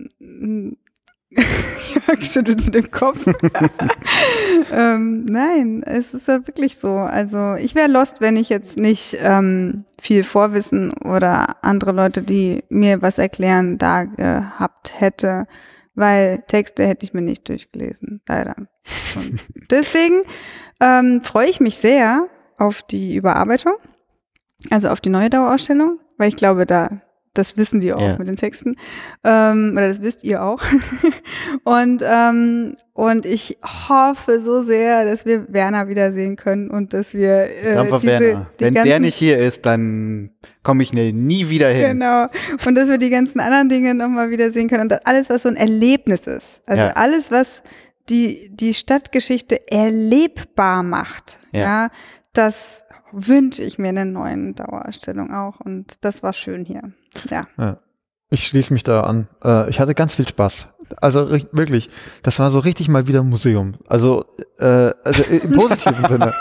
Jörg 2.09 2.23
schüttelt 2.23 2.65
mit 2.65 2.75
dem 2.75 2.89
Kopf. 2.91 3.25
ähm, 4.71 5.25
nein, 5.25 5.83
es 5.83 6.13
ist 6.13 6.27
ja 6.27 6.45
wirklich 6.47 6.77
so. 6.77 6.89
Also 6.89 7.55
ich 7.55 7.75
wäre 7.75 7.89
lost, 7.89 8.21
wenn 8.21 8.35
ich 8.35 8.49
jetzt 8.49 8.77
nicht 8.77 9.17
ähm, 9.21 9.85
viel 10.01 10.23
Vorwissen 10.23 10.91
oder 10.93 11.63
andere 11.63 11.91
Leute, 11.91 12.23
die 12.23 12.63
mir 12.69 13.01
was 13.01 13.17
erklären, 13.17 13.77
da 13.77 14.05
gehabt 14.05 14.99
hätte, 14.99 15.47
weil 15.93 16.43
Texte 16.47 16.87
hätte 16.87 17.05
ich 17.05 17.13
mir 17.13 17.21
nicht 17.21 17.47
durchgelesen, 17.47 18.21
leider. 18.27 18.55
Und 19.15 19.39
deswegen 19.69 20.21
ähm, 20.79 21.21
freue 21.23 21.49
ich 21.49 21.59
mich 21.59 21.75
sehr 21.75 22.27
auf 22.57 22.81
die 22.81 23.15
Überarbeitung, 23.15 23.73
also 24.69 24.89
auf 24.89 24.99
die 24.99 25.09
neue 25.09 25.29
Dauerausstellung, 25.29 25.99
weil 26.17 26.29
ich 26.29 26.35
glaube, 26.35 26.65
da 26.65 27.01
das 27.33 27.57
wissen 27.57 27.79
die 27.79 27.93
auch 27.93 28.01
Ja. 28.01 28.17
mit 28.17 28.27
den 28.27 28.35
Texten. 28.35 28.75
Ähm, 29.23 29.71
oder 29.73 29.87
das 29.87 30.01
wisst 30.01 30.23
ihr 30.23 30.43
auch. 30.43 30.61
und, 31.63 32.03
ähm, 32.05 32.75
und 32.93 33.25
ich 33.25 33.57
hoffe 33.87 34.41
so 34.41 34.61
sehr, 34.61 35.05
dass 35.05 35.25
wir 35.25 35.51
Werner 35.53 35.87
wiedersehen 35.87 36.35
können 36.35 36.69
und 36.69 36.93
dass 36.93 37.13
wir 37.13 37.43
äh, 37.63 37.73
Dampfer 37.75 37.99
diese, 37.99 38.19
Werner. 38.19 38.49
die 38.59 38.63
Wenn 38.65 38.73
der 38.73 38.83
ganzen- 38.85 39.01
nicht 39.03 39.15
hier 39.15 39.37
ist, 39.37 39.65
dann 39.65 40.31
komme 40.63 40.83
ich 40.83 40.91
nie 40.93 41.49
wieder 41.49 41.69
hin. 41.69 41.99
Genau. 41.99 42.27
Und 42.65 42.75
dass 42.75 42.89
wir 42.89 42.97
die 42.97 43.09
ganzen 43.09 43.39
anderen 43.39 43.69
Dinge 43.69 43.93
nochmal 43.93 44.29
wiedersehen 44.31 44.67
können. 44.67 44.81
Und 44.83 44.89
das 44.91 45.05
alles, 45.05 45.29
was 45.29 45.43
so 45.43 45.49
ein 45.49 45.55
Erlebnis 45.55 46.27
ist. 46.27 46.61
Also 46.65 46.83
Ja. 46.83 46.91
alles, 46.91 47.31
was 47.31 47.61
die, 48.09 48.49
die 48.53 48.73
Stadtgeschichte 48.73 49.71
erlebbar 49.71 50.83
macht. 50.83 51.39
Ja. 51.51 51.59
Ja. 51.59 51.89
das 52.33 52.83
wünsche 53.11 53.63
ich 53.63 53.79
mir 53.79 53.89
in 53.89 53.95
der 53.95 54.05
neuen 54.05 54.53
Dauerausstellung 54.55 55.31
auch. 55.33 55.59
Und 55.59 56.03
das 56.05 56.21
war 56.21 56.31
schön 56.33 56.63
hier. 56.65 56.91
Ja. 57.29 57.43
Ja. 57.57 57.77
Ich 58.29 58.47
schließe 58.47 58.73
mich 58.73 58.83
da 58.83 59.01
an. 59.01 59.27
Äh, 59.43 59.69
ich 59.69 59.79
hatte 59.79 59.95
ganz 59.95 60.13
viel 60.13 60.27
Spaß. 60.27 60.67
Also 60.97 61.29
wirklich, 61.51 61.89
das 62.23 62.39
war 62.39 62.51
so 62.51 62.59
richtig 62.59 62.89
mal 62.89 63.07
wieder 63.07 63.21
ein 63.21 63.29
Museum. 63.29 63.75
Also, 63.87 64.25
äh, 64.59 64.91
also 65.03 65.23
im 65.23 65.51
positiven 65.51 66.05
Sinne. 66.09 66.33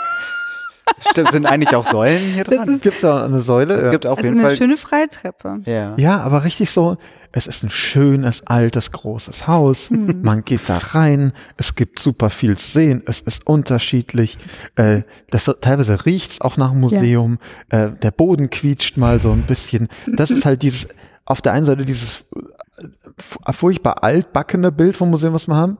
Stimmt, 1.11 1.31
sind 1.31 1.45
eigentlich 1.45 1.75
auch 1.75 1.85
Säulen 1.85 2.19
hier 2.33 2.43
Das 2.43 2.55
dran? 2.55 2.79
Gibt 2.81 2.95
es 2.95 3.01
da 3.01 3.25
eine 3.25 3.39
Säule? 3.39 3.75
Es 3.75 3.85
ja. 3.85 3.91
gibt 3.91 4.05
auf 4.05 4.21
jeden 4.21 4.39
eine 4.39 4.47
Fall. 4.49 4.57
schöne 4.57 4.77
Freitreppe. 4.77 5.59
Ja. 5.65 5.95
Ja, 5.97 6.19
aber 6.21 6.43
richtig 6.43 6.71
so, 6.71 6.97
es 7.31 7.47
ist 7.47 7.63
ein 7.63 7.69
schönes, 7.69 8.47
altes, 8.47 8.91
großes 8.91 9.47
Haus. 9.47 9.89
Mhm. 9.91 10.19
Man 10.23 10.43
geht 10.43 10.61
da 10.67 10.77
rein, 10.77 11.31
es 11.57 11.75
gibt 11.75 11.99
super 11.99 12.29
viel 12.29 12.57
zu 12.57 12.67
sehen, 12.67 13.03
es 13.05 13.21
ist 13.21 13.47
unterschiedlich. 13.47 14.37
Äh, 14.75 15.03
das, 15.29 15.45
teilweise 15.61 16.05
riecht's 16.05 16.41
auch 16.41 16.57
nach 16.57 16.73
Museum. 16.73 17.37
Äh, 17.69 17.91
der 18.01 18.11
Boden 18.11 18.49
quietscht 18.49 18.97
mal 18.97 19.19
so 19.19 19.31
ein 19.31 19.43
bisschen. 19.43 19.87
Das 20.15 20.31
ist 20.31 20.45
halt 20.45 20.61
dieses, 20.63 20.87
auf 21.25 21.41
der 21.41 21.53
einen 21.53 21.65
Seite 21.65 21.85
dieses 21.85 22.25
äh, 22.35 22.83
fu- 23.17 23.39
furchtbar 23.53 24.03
altbackene 24.03 24.71
Bild 24.71 24.97
vom 24.97 25.09
Museum, 25.11 25.33
was 25.33 25.47
wir 25.47 25.55
haben. 25.55 25.77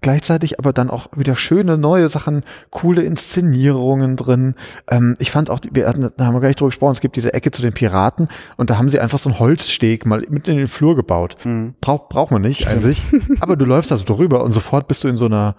Gleichzeitig 0.00 0.58
aber 0.58 0.72
dann 0.72 0.90
auch 0.90 1.08
wieder 1.14 1.36
schöne 1.36 1.76
neue 1.76 2.08
Sachen, 2.08 2.42
coole 2.70 3.02
Inszenierungen 3.02 4.16
drin. 4.16 4.54
Ähm, 4.90 5.16
ich 5.18 5.30
fand 5.30 5.50
auch, 5.50 5.60
wir 5.70 5.86
hatten, 5.86 6.10
da 6.16 6.26
haben 6.26 6.34
wir 6.34 6.40
gar 6.40 6.48
nicht 6.48 6.60
drüber 6.60 6.70
gesprochen, 6.70 6.92
es 6.92 7.00
gibt 7.00 7.16
diese 7.16 7.34
Ecke 7.34 7.50
zu 7.50 7.62
den 7.62 7.72
Piraten 7.72 8.28
und 8.56 8.70
da 8.70 8.78
haben 8.78 8.88
sie 8.88 9.00
einfach 9.00 9.18
so 9.18 9.28
einen 9.28 9.38
Holzsteg 9.38 10.06
mal 10.06 10.22
mitten 10.28 10.50
in 10.50 10.56
den 10.56 10.68
Flur 10.68 10.96
gebaut. 10.96 11.36
Mhm. 11.44 11.74
Braucht 11.80 12.08
braucht 12.08 12.30
man 12.30 12.42
nicht 12.42 12.66
an 12.68 12.80
sich, 12.80 13.02
aber 13.40 13.56
du 13.56 13.64
läufst 13.64 13.92
also 13.92 14.04
drüber 14.04 14.42
und 14.42 14.52
sofort 14.52 14.88
bist 14.88 15.04
du 15.04 15.08
in 15.08 15.16
so 15.16 15.26
einer 15.26 15.54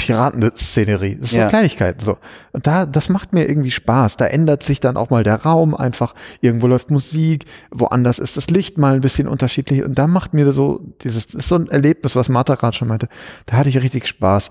Piratenszenerie. 0.00 1.16
Das 1.16 1.30
ist 1.30 1.36
Ja. 1.36 1.44
so 1.44 1.50
Kleinigkeiten 1.50 2.04
so. 2.04 2.18
Und 2.52 2.66
da, 2.66 2.86
das 2.86 3.08
macht 3.08 3.32
mir 3.32 3.48
irgendwie 3.48 3.70
Spaß. 3.70 4.16
Da 4.16 4.26
ändert 4.26 4.62
sich 4.62 4.80
dann 4.80 4.96
auch 4.96 5.10
mal 5.10 5.22
der 5.24 5.36
Raum 5.42 5.74
einfach. 5.74 6.14
Irgendwo 6.40 6.66
läuft 6.66 6.90
Musik, 6.90 7.44
woanders 7.70 8.18
ist 8.18 8.36
das 8.36 8.48
Licht 8.50 8.78
mal 8.78 8.94
ein 8.94 9.00
bisschen 9.00 9.28
unterschiedlich. 9.28 9.84
Und 9.84 9.98
da 9.98 10.06
macht 10.06 10.34
mir 10.34 10.52
so 10.52 10.80
dieses, 11.02 11.26
das 11.26 11.34
ist 11.36 11.48
so 11.48 11.56
ein 11.56 11.68
Erlebnis, 11.68 12.16
was 12.16 12.28
Martha 12.28 12.54
gerade 12.54 12.76
schon 12.76 12.88
meinte. 12.88 13.08
Da 13.46 13.56
hatte 13.56 13.68
ich 13.68 13.80
richtig 13.80 14.06
Spaß. 14.08 14.50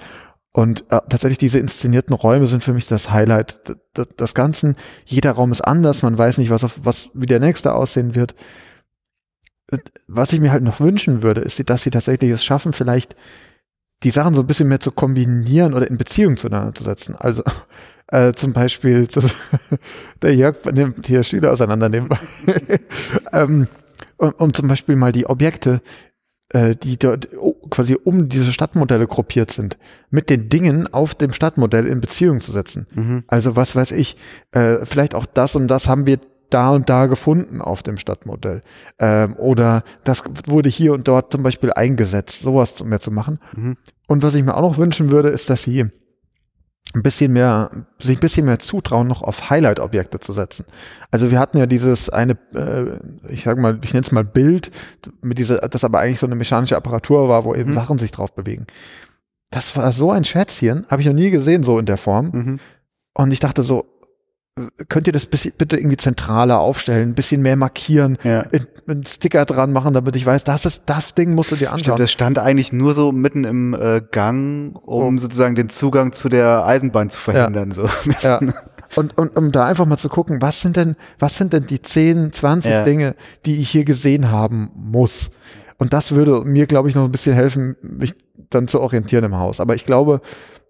Und 0.51 0.81
äh, 0.89 0.99
tatsächlich 1.09 1.37
diese 1.37 1.59
inszenierten 1.59 2.15
Räume 2.15 2.47
sind 2.47 2.63
für 2.63 2.73
mich 2.73 2.87
das 2.87 3.11
Highlight 3.11 3.59
des 4.19 4.33
Ganzen. 4.33 4.75
Jeder 5.05 5.31
Raum 5.33 5.51
ist 5.51 5.61
anders. 5.61 6.01
Man 6.01 6.17
weiß 6.17 6.37
nicht, 6.39 6.49
was 6.49 6.63
auf, 6.63 6.79
was, 6.83 7.09
wie 7.13 7.27
der 7.27 7.39
nächste 7.39 7.73
aussehen 7.73 8.15
wird. 8.15 8.33
Äh, 9.71 9.77
Was 10.07 10.33
ich 10.33 10.39
mir 10.39 10.51
halt 10.51 10.63
noch 10.63 10.79
wünschen 10.79 11.21
würde, 11.21 11.41
ist, 11.41 11.69
dass 11.69 11.83
sie 11.83 11.91
tatsächlich 11.91 12.31
es 12.31 12.43
schaffen, 12.43 12.73
vielleicht 12.73 13.15
die 14.03 14.11
Sachen 14.11 14.33
so 14.33 14.41
ein 14.41 14.47
bisschen 14.47 14.69
mehr 14.69 14.79
zu 14.79 14.91
kombinieren 14.91 15.73
oder 15.73 15.89
in 15.89 15.97
Beziehung 15.97 16.37
zueinander 16.37 16.73
zu 16.73 16.83
setzen. 16.83 17.15
Also 17.15 17.43
äh, 18.07 18.33
zum 18.33 18.53
Beispiel 18.53 19.07
zu, 19.09 19.21
der 20.21 20.35
Jörg 20.35 20.63
nimmt 20.71 21.07
hier 21.07 21.23
Stühle 21.23 21.51
auseinandernehmen, 21.51 22.09
ähm, 23.33 23.67
um, 24.17 24.31
um 24.37 24.53
zum 24.53 24.67
Beispiel 24.67 24.95
mal 24.95 25.11
die 25.11 25.25
Objekte, 25.25 25.81
äh, 26.51 26.75
die 26.75 26.97
dort 26.97 27.29
oh, 27.37 27.53
quasi 27.69 27.95
um 28.01 28.29
diese 28.29 28.51
Stadtmodelle 28.51 29.07
gruppiert 29.07 29.51
sind, 29.51 29.77
mit 30.09 30.29
den 30.29 30.49
Dingen 30.49 30.91
auf 30.91 31.13
dem 31.13 31.31
Stadtmodell 31.31 31.85
in 31.85 32.01
Beziehung 32.01 32.41
zu 32.41 32.51
setzen. 32.51 32.87
Mhm. 32.93 33.23
Also 33.27 33.55
was 33.55 33.75
weiß 33.75 33.91
ich, 33.91 34.17
äh, 34.51 34.85
vielleicht 34.85 35.13
auch 35.13 35.25
das 35.25 35.55
und 35.55 35.67
das 35.67 35.87
haben 35.87 36.05
wir 36.05 36.19
da 36.49 36.71
und 36.71 36.89
da 36.89 37.05
gefunden 37.05 37.61
auf 37.61 37.83
dem 37.83 37.97
Stadtmodell. 37.97 38.61
Ähm, 38.99 39.35
oder 39.37 39.83
das 40.03 40.23
wurde 40.47 40.69
hier 40.69 40.93
und 40.93 41.07
dort 41.07 41.31
zum 41.31 41.43
Beispiel 41.43 41.71
eingesetzt, 41.71 42.41
sowas 42.41 42.83
mehr 42.83 42.99
zu 42.99 43.11
machen. 43.11 43.39
Mhm. 43.55 43.77
Und 44.07 44.23
was 44.23 44.35
ich 44.35 44.43
mir 44.43 44.55
auch 44.55 44.61
noch 44.61 44.77
wünschen 44.77 45.11
würde, 45.11 45.29
ist, 45.29 45.49
dass 45.49 45.63
sie 45.63 45.85
ein 46.93 47.03
bisschen 47.03 47.33
mehr, 47.33 47.69
sich 47.99 48.17
ein 48.17 48.21
bisschen 48.21 48.45
mehr 48.45 48.57
zutrauen, 48.57 49.07
noch 49.07 49.21
auf 49.21 49.49
Highlight-Objekte 49.49 50.19
zu 50.19 50.33
setzen. 50.33 50.65
Also 51.11 51.29
wir 51.29 51.39
hatten 51.39 51.57
ja 51.59 51.67
dieses 51.67 52.09
eine, 52.09 52.37
äh, 52.55 52.97
ich 53.31 53.43
sag 53.43 53.59
mal, 53.59 53.79
ich 53.83 53.93
nenne 53.93 54.05
es 54.05 54.11
mal 54.11 54.23
Bild, 54.23 54.71
mit 55.21 55.37
dieser, 55.37 55.57
das 55.57 55.83
aber 55.83 55.99
eigentlich 55.99 56.19
so 56.19 56.25
eine 56.25 56.35
mechanische 56.35 56.75
Apparatur 56.75 57.29
war, 57.29 57.45
wo 57.45 57.53
eben 57.53 57.69
Mhm. 57.69 57.75
Sachen 57.75 57.97
sich 57.99 58.11
drauf 58.11 58.33
bewegen. 58.33 58.65
Das 59.51 59.75
war 59.75 59.91
so 59.91 60.11
ein 60.11 60.25
Schätzchen, 60.25 60.85
habe 60.89 61.01
ich 61.01 61.07
noch 61.07 61.13
nie 61.13 61.29
gesehen, 61.29 61.63
so 61.63 61.77
in 61.77 61.85
der 61.85 61.97
Form. 61.97 62.31
Mhm. 62.33 62.59
Und 63.13 63.31
ich 63.31 63.39
dachte 63.39 63.61
so, 63.61 63.85
könnt 64.89 65.07
ihr 65.07 65.13
das 65.13 65.25
bitte 65.25 65.77
irgendwie 65.77 65.97
zentraler 65.97 66.59
aufstellen, 66.59 67.09
ein 67.09 67.15
bisschen 67.15 67.41
mehr 67.41 67.55
markieren, 67.55 68.17
Ja. 68.23 68.41
in- 68.41 68.67
einen 68.87 69.05
Sticker 69.05 69.45
dran 69.45 69.71
machen, 69.71 69.93
damit 69.93 70.15
ich 70.15 70.25
weiß, 70.25 70.43
das 70.43 70.65
ist 70.65 70.83
das 70.87 71.13
Ding, 71.13 71.35
musst 71.35 71.51
du 71.51 71.55
dir 71.55 71.67
anschauen. 71.71 71.83
Stimmt, 71.83 71.99
das 71.99 72.11
stand 72.11 72.39
eigentlich 72.39 72.73
nur 72.73 72.93
so 72.93 73.11
mitten 73.11 73.43
im 73.43 73.73
äh, 73.75 74.01
Gang, 74.11 74.75
um 74.83 75.15
Oh. 75.15 75.17
sozusagen 75.19 75.53
den 75.55 75.69
Zugang 75.69 76.11
zu 76.11 76.27
der 76.29 76.65
Eisenbahn 76.65 77.09
zu 77.09 77.19
verhindern. 77.19 77.71
So. 77.71 77.87
Ja. 78.21 78.39
Und, 78.95 79.15
und 79.19 79.37
um 79.37 79.51
da 79.51 79.65
einfach 79.65 79.85
mal 79.85 79.97
zu 79.97 80.09
gucken, 80.09 80.41
was 80.41 80.61
sind 80.61 80.75
denn, 80.75 80.95
was 81.19 81.37
sind 81.37 81.53
denn 81.53 81.67
die 81.67 81.79
10, 81.83 82.33
20 82.33 82.71
Ja. 82.71 82.83
Dinge, 82.83 83.15
die 83.45 83.57
ich 83.57 83.69
hier 83.69 83.85
gesehen 83.85 84.31
haben 84.31 84.71
muss? 84.73 85.29
Und 85.77 85.93
das 85.93 86.11
würde 86.13 86.41
mir, 86.43 86.65
glaube 86.65 86.89
ich, 86.89 86.95
noch 86.95 87.03
ein 87.05 87.11
bisschen 87.11 87.35
helfen, 87.35 87.75
mich 87.83 88.15
dann 88.49 88.67
zu 88.67 88.81
orientieren 88.81 89.23
im 89.25 89.35
Haus. 89.37 89.59
Aber 89.59 89.75
ich 89.75 89.85
glaube, 89.85 90.21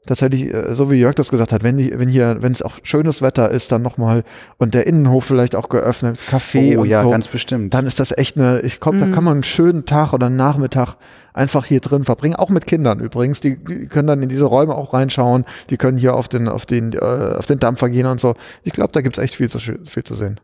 tatsächlich, 0.06 0.54
äh, 0.54 0.74
so 0.74 0.90
wie 0.90 0.96
Jörg 0.96 1.16
das 1.16 1.30
gesagt 1.30 1.52
hat, 1.52 1.64
wenn, 1.64 1.78
die, 1.78 1.98
wenn 1.98 2.10
hier, 2.10 2.38
wenn 2.42 2.52
es 2.52 2.62
auch 2.62 2.80
schönes 2.84 3.22
Wetter 3.22 3.50
ist, 3.52 3.72
dann 3.72 3.82
nochmal 3.82 4.24
und 4.58 4.74
der 4.74 4.88
Innenhof 4.88 5.26
vielleicht 5.26 5.56
auch 5.56 5.70
geöffnet, 5.70 6.20
Kaffee 6.30 6.78
Oh 6.78 6.82
und 6.82 6.90
ja, 6.90 7.04
so, 7.04 7.10
ganz 7.12 7.28
bestimmt. 7.28 7.74
dann 7.74 7.86
ist 7.86 8.00
das 8.00 8.12
echt 8.18 8.38
eine, 8.38 8.62
ich 8.62 8.80
glaube, 8.80 8.98
Mhm. 8.98 9.02
da 9.02 9.08
kann 9.16 9.24
man 9.24 9.34
einen 9.34 9.44
schönen 9.44 9.86
Tag 9.86 10.14
oder 10.14 10.28
einen 10.28 10.38
Nachmittag 10.38 10.96
einfach 11.34 11.66
hier 11.66 11.80
drin 11.80 12.04
verbringen, 12.06 12.36
auch 12.36 12.50
mit 12.50 12.66
Kindern 12.66 13.00
übrigens, 13.00 13.40
die, 13.40 13.56
die 13.64 13.86
können 13.88 14.08
dann 14.08 14.24
in 14.24 14.30
diese 14.30 14.46
Räume 14.46 14.74
auch 14.76 14.94
reinschauen, 14.94 15.46
die 15.70 15.78
können 15.78 15.98
hier 15.98 16.16
auf 16.16 16.28
den, 16.28 16.48
auf 16.48 16.66
den, 16.66 16.94
äh, 16.94 16.98
auf 17.38 17.46
den 17.46 17.60
Dampfer 17.60 17.90
gehen 17.90 18.06
und 18.08 18.20
so. 18.20 18.36
Ich 18.64 18.74
glaube, 18.74 18.92
da 18.94 19.02
gibt's 19.02 19.20
echt 19.20 19.36
viel 19.36 19.50
zu, 19.50 19.60
viel 19.60 20.04
zu 20.04 20.16
sehen. 20.16 20.40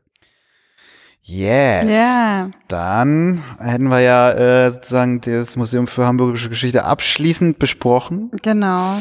Yes. 1.27 1.86
Ja. 1.90 2.49
Dann 2.68 3.41
hätten 3.57 3.88
wir 3.88 3.99
ja 3.99 4.32
äh, 4.68 4.72
sozusagen 4.72 5.22
das 5.22 5.56
Museum 5.56 5.88
für 5.88 6.06
Hamburgische 6.06 6.49
Geschichte 6.49 6.86
abschließend 6.86 7.57
besprochen, 7.57 8.30
Genau. 8.44 8.94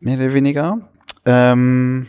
Mehr 0.00 0.16
oder 0.16 0.34
weniger. 0.34 0.78
Ähm, 1.24 2.06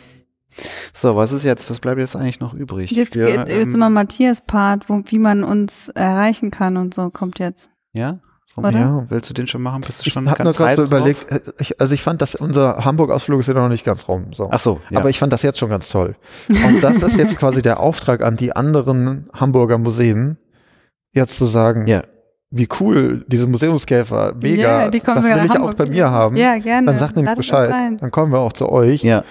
so, 0.93 1.15
was 1.15 1.31
ist 1.31 1.43
jetzt? 1.43 1.69
Was 1.69 1.79
bleibt 1.79 1.99
jetzt 1.99 2.15
eigentlich 2.15 2.39
noch 2.39 2.53
übrig? 2.53 2.91
Jetzt, 2.91 3.15
Wir, 3.15 3.27
geht, 3.27 3.47
jetzt 3.47 3.67
ähm, 3.67 3.75
immer 3.75 3.89
Matthias 3.89 4.41
Part, 4.41 4.89
wo, 4.89 5.01
wie 5.05 5.19
man 5.19 5.43
uns 5.43 5.89
erreichen 5.89 6.51
kann 6.51 6.77
und 6.77 6.93
so 6.93 7.09
kommt 7.09 7.39
jetzt. 7.39 7.69
Ja? 7.93 8.19
Ja. 8.57 9.05
Willst 9.09 9.29
du 9.29 9.33
den 9.33 9.47
schon 9.47 9.61
machen? 9.61 9.81
Bist 9.81 10.01
du 10.01 10.07
Ich 10.07 10.13
schon 10.13 10.29
habe 10.29 10.43
nur 10.43 10.45
ganz 10.45 10.57
gerade 10.57 10.71
heiß 10.71 10.77
so 10.77 10.83
überlegt, 10.83 11.31
äh, 11.31 11.39
ich, 11.59 11.79
also 11.79 11.93
ich 11.93 12.01
fand, 12.01 12.21
dass 12.21 12.35
unser 12.35 12.83
Hamburg-Ausflug 12.83 13.39
ist 13.39 13.47
ja 13.47 13.53
noch 13.53 13.69
nicht 13.69 13.85
ganz 13.85 14.07
rum. 14.07 14.33
So. 14.33 14.49
Ach 14.51 14.59
so, 14.59 14.81
ja. 14.89 14.97
Aber 14.97 15.09
ich 15.09 15.19
fand 15.19 15.31
das 15.31 15.43
jetzt 15.43 15.59
schon 15.59 15.69
ganz 15.69 15.89
toll. 15.89 16.15
Und 16.49 16.81
das 16.81 17.01
ist 17.03 17.15
jetzt 17.15 17.37
quasi 17.37 17.61
der 17.61 17.79
Auftrag 17.79 18.21
an 18.21 18.35
die 18.35 18.55
anderen 18.55 19.29
Hamburger 19.33 19.77
Museen, 19.77 20.37
jetzt 21.13 21.37
zu 21.37 21.45
sagen, 21.45 21.87
ja. 21.87 22.01
Wie 22.51 22.67
cool 22.79 23.23
diese 23.27 23.45
Museumskäfer, 23.45 24.33
mega, 24.41 24.89
kommen 24.89 24.91
das 24.91 25.23
will 25.23 25.31
ich 25.31 25.35
nach 25.35 25.49
auch 25.49 25.55
Hamburg. 25.55 25.77
bei 25.77 25.85
mir 25.85 26.09
haben. 26.09 26.35
Ja, 26.35 26.57
gerne. 26.57 26.87
Dann 26.87 26.97
sagt 26.97 27.15
nämlich 27.15 27.35
Bescheid, 27.35 27.71
dann 27.99 28.11
kommen 28.11 28.31
wir 28.31 28.39
auch 28.39 28.53
zu 28.53 28.69
euch, 28.69 29.03
Ja, 29.03 29.23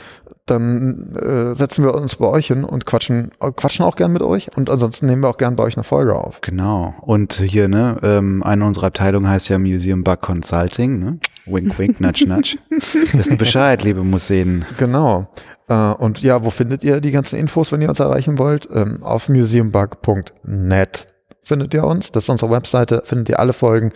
dann 0.46 1.14
äh, 1.16 1.54
setzen 1.58 1.84
wir 1.84 1.94
uns 1.94 2.16
bei 2.16 2.26
euch 2.26 2.46
hin 2.46 2.64
und 2.64 2.86
quatschen, 2.86 3.32
quatschen 3.56 3.84
auch 3.84 3.96
gern 3.96 4.12
mit 4.12 4.22
euch 4.22 4.48
und 4.56 4.70
ansonsten 4.70 5.06
nehmen 5.06 5.22
wir 5.22 5.28
auch 5.28 5.36
gern 5.36 5.56
bei 5.56 5.64
euch 5.64 5.76
eine 5.76 5.84
Folge 5.84 6.14
auf. 6.14 6.40
genau. 6.40 6.94
Und 7.02 7.34
hier, 7.34 7.68
ne, 7.68 7.98
ähm, 8.02 8.42
eine 8.42 8.64
unserer 8.64 8.86
Abteilungen 8.86 9.28
heißt 9.28 9.48
ja 9.48 9.58
Museum 9.58 10.04
Bug 10.04 10.20
Consulting, 10.20 10.98
ne? 10.98 11.18
Wink, 11.46 11.78
wink, 11.78 12.00
nudge, 12.00 12.26
nudge. 12.26 12.56
Wisst 12.70 13.30
ihr 13.30 13.38
Bescheid, 13.38 13.82
liebe 13.82 14.04
Museen. 14.04 14.64
Genau. 14.78 15.28
Äh, 15.68 15.74
und 15.74 16.22
ja, 16.22 16.44
wo 16.44 16.50
findet 16.50 16.84
ihr 16.84 17.00
die 17.00 17.10
ganzen 17.10 17.36
Infos, 17.38 17.72
wenn 17.72 17.82
ihr 17.82 17.88
uns 17.88 18.00
erreichen 18.00 18.38
wollt? 18.38 18.68
Ähm, 18.72 19.02
auf 19.02 19.28
museumbug.net 19.28 21.06
findet 21.48 21.74
ihr 21.74 21.84
uns. 21.84 22.12
Das 22.12 22.24
ist 22.24 22.28
unsere 22.28 22.50
Webseite, 22.50 23.02
findet 23.04 23.30
ihr 23.30 23.40
alle 23.40 23.52
Folgen. 23.52 23.92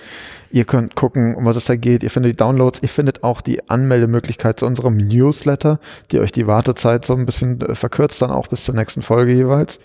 Ihr 0.51 0.65
könnt 0.65 0.97
gucken, 0.97 1.35
um 1.35 1.45
was 1.45 1.57
es 1.57 1.67
da 1.67 1.77
geht. 1.77 2.03
Ihr 2.03 2.11
findet 2.11 2.33
die 2.33 2.37
Downloads. 2.37 2.83
Ihr 2.83 2.89
findet 2.89 3.23
auch 3.23 3.41
die 3.41 3.69
Anmeldemöglichkeit 3.71 4.59
zu 4.59 4.67
unserem 4.67 4.97
Newsletter, 4.97 5.79
die 6.11 6.19
euch 6.19 6.33
die 6.33 6.47
Wartezeit 6.47 7.05
so 7.05 7.15
ein 7.15 7.27
bisschen 7.27 7.61
äh, 7.61 7.75
verkürzt, 7.75 8.21
dann 8.21 8.31
auch 8.31 8.49
bis 8.49 8.65
zur 8.65 8.75
nächsten 8.75 9.03
Folge 9.03 9.33
jeweils. 9.33 9.79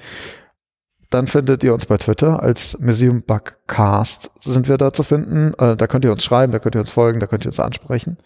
Dann 1.10 1.28
findet 1.28 1.64
ihr 1.64 1.74
uns 1.74 1.86
bei 1.86 1.98
Twitter 1.98 2.44
als 2.44 2.78
Museum 2.80 3.22
Bugcast 3.22 4.30
sind 4.42 4.68
wir 4.68 4.78
da 4.78 4.92
zu 4.92 5.04
finden. 5.04 5.54
Äh, 5.58 5.78
da 5.78 5.88
könnt 5.88 6.04
ihr 6.04 6.12
uns 6.12 6.24
schreiben, 6.24 6.52
da 6.52 6.60
könnt 6.60 6.76
ihr 6.76 6.82
uns 6.82 6.90
folgen, 6.90 7.20
da 7.20 7.28
könnt 7.28 7.46
ihr 7.46 7.50
uns 7.50 7.60
ansprechen. 7.60 8.18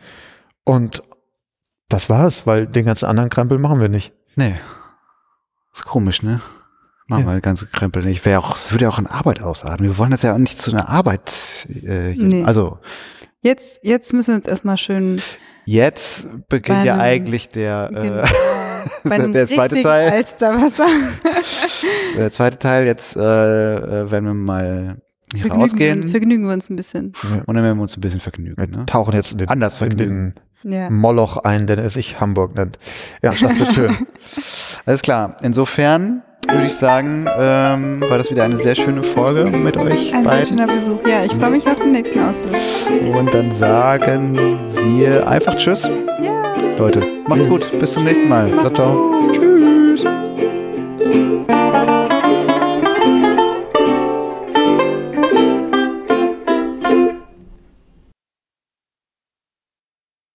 Und 0.63 1.03
das 1.89 2.09
war's, 2.09 2.47
weil 2.47 2.67
den 2.67 2.85
ganzen 2.85 3.05
anderen 3.05 3.29
Krempel 3.29 3.59
machen 3.59 3.81
wir 3.81 3.89
nicht. 3.89 4.13
Nee. 4.35 4.55
Ist 5.73 5.85
komisch, 5.85 6.23
ne? 6.23 6.41
Machen 7.07 7.23
Ja. 7.23 7.29
wir 7.29 7.33
den 7.37 7.41
ganzen 7.41 7.69
Krempel 7.71 8.03
nicht. 8.03 8.23
Wäre 8.25 8.39
auch, 8.39 8.55
es 8.55 8.71
würde 8.71 8.83
ja 8.85 8.89
auch 8.89 8.97
an 8.99 9.07
Arbeit 9.07 9.41
ausarten. 9.41 9.85
Wir 9.85 9.97
wollen 9.97 10.11
das 10.11 10.21
ja 10.21 10.33
auch 10.33 10.37
nicht 10.37 10.59
zu 10.61 10.71
einer 10.71 10.87
Arbeit, 10.89 11.67
äh, 11.83 12.11
hier. 12.11 12.23
Nee. 12.23 12.43
also, 12.43 12.79
Jetzt, 13.43 13.79
jetzt 13.81 14.13
müssen 14.13 14.33
wir 14.33 14.35
uns 14.35 14.45
erstmal 14.47 14.77
schön 14.77 15.19
jetzt 15.65 16.27
beginnt 16.47 16.85
ja 16.85 16.97
eigentlich 16.99 17.49
der, 17.49 17.89
äh, 17.91 19.29
der 19.31 19.47
zweite 19.47 19.81
Teil. 19.81 20.23
Der 22.17 22.31
zweite 22.31 22.59
Teil, 22.59 22.85
jetzt 22.85 23.15
äh, 23.15 23.19
äh, 23.21 24.11
werden 24.11 24.25
wir 24.25 24.33
mal 24.33 24.97
hier 25.31 25.41
vergnügen, 25.41 25.61
rausgehen 25.61 26.03
wir, 26.03 26.09
vergnügen 26.11 26.45
wir 26.47 26.53
uns 26.53 26.69
ein 26.69 26.75
bisschen. 26.75 27.13
und 27.45 27.55
dann 27.55 27.63
werden 27.63 27.77
wir 27.77 27.81
uns 27.83 27.95
ein 27.97 28.01
bisschen 28.01 28.19
vergnügen. 28.19 28.57
Wir 28.57 28.67
Ne? 28.67 28.85
tauchen 28.85 29.13
jetzt 29.13 29.31
in 29.31 29.37
den, 29.39 29.47
Anders 29.49 29.81
in 29.81 29.87
vergnügen. 29.87 30.35
den 30.63 30.71
Ja. 30.73 30.89
Moloch 30.89 31.37
ein, 31.37 31.67
den 31.67 31.79
er 31.79 31.89
sich 31.89 32.19
Hamburg 32.19 32.55
nennt. 32.55 32.77
Ja, 33.23 33.31
das 33.31 33.57
wird 33.57 33.73
schön. 33.73 33.97
Alles 34.85 35.01
klar. 35.01 35.37
Insofern 35.41 36.21
würde 36.49 36.65
ich 36.65 36.75
sagen, 36.75 37.25
ähm, 37.39 38.01
war 38.09 38.17
das 38.17 38.29
wieder 38.31 38.43
eine 38.43 38.57
sehr 38.57 38.75
schöne 38.75 39.03
Folge 39.03 39.45
mit 39.49 39.77
euch 39.77 40.13
Ein 40.13 40.23
beiden. 40.23 40.45
schöner 40.45 40.67
Besuch. 40.67 40.99
Ja, 41.07 41.23
ich 41.23 41.31
freue 41.33 41.51
mich 41.51 41.67
auf 41.67 41.79
den 41.79 41.91
nächsten 41.91 42.19
Ausflug. 42.19 42.55
Und 43.15 43.33
dann 43.33 43.51
sagen 43.51 44.59
wir 44.85 45.27
einfach 45.27 45.55
Tschüss. 45.55 45.89
Ja. 46.21 46.31
Leute, 46.77 47.01
macht's 47.27 47.47
gut. 47.47 47.63
Bis 47.79 47.93
zum 47.93 48.03
nächsten 48.03 48.27
Mal. 48.27 48.49
Ciao, 48.49 48.69
ciao. 48.71 49.31
Tschüss. 49.33 50.05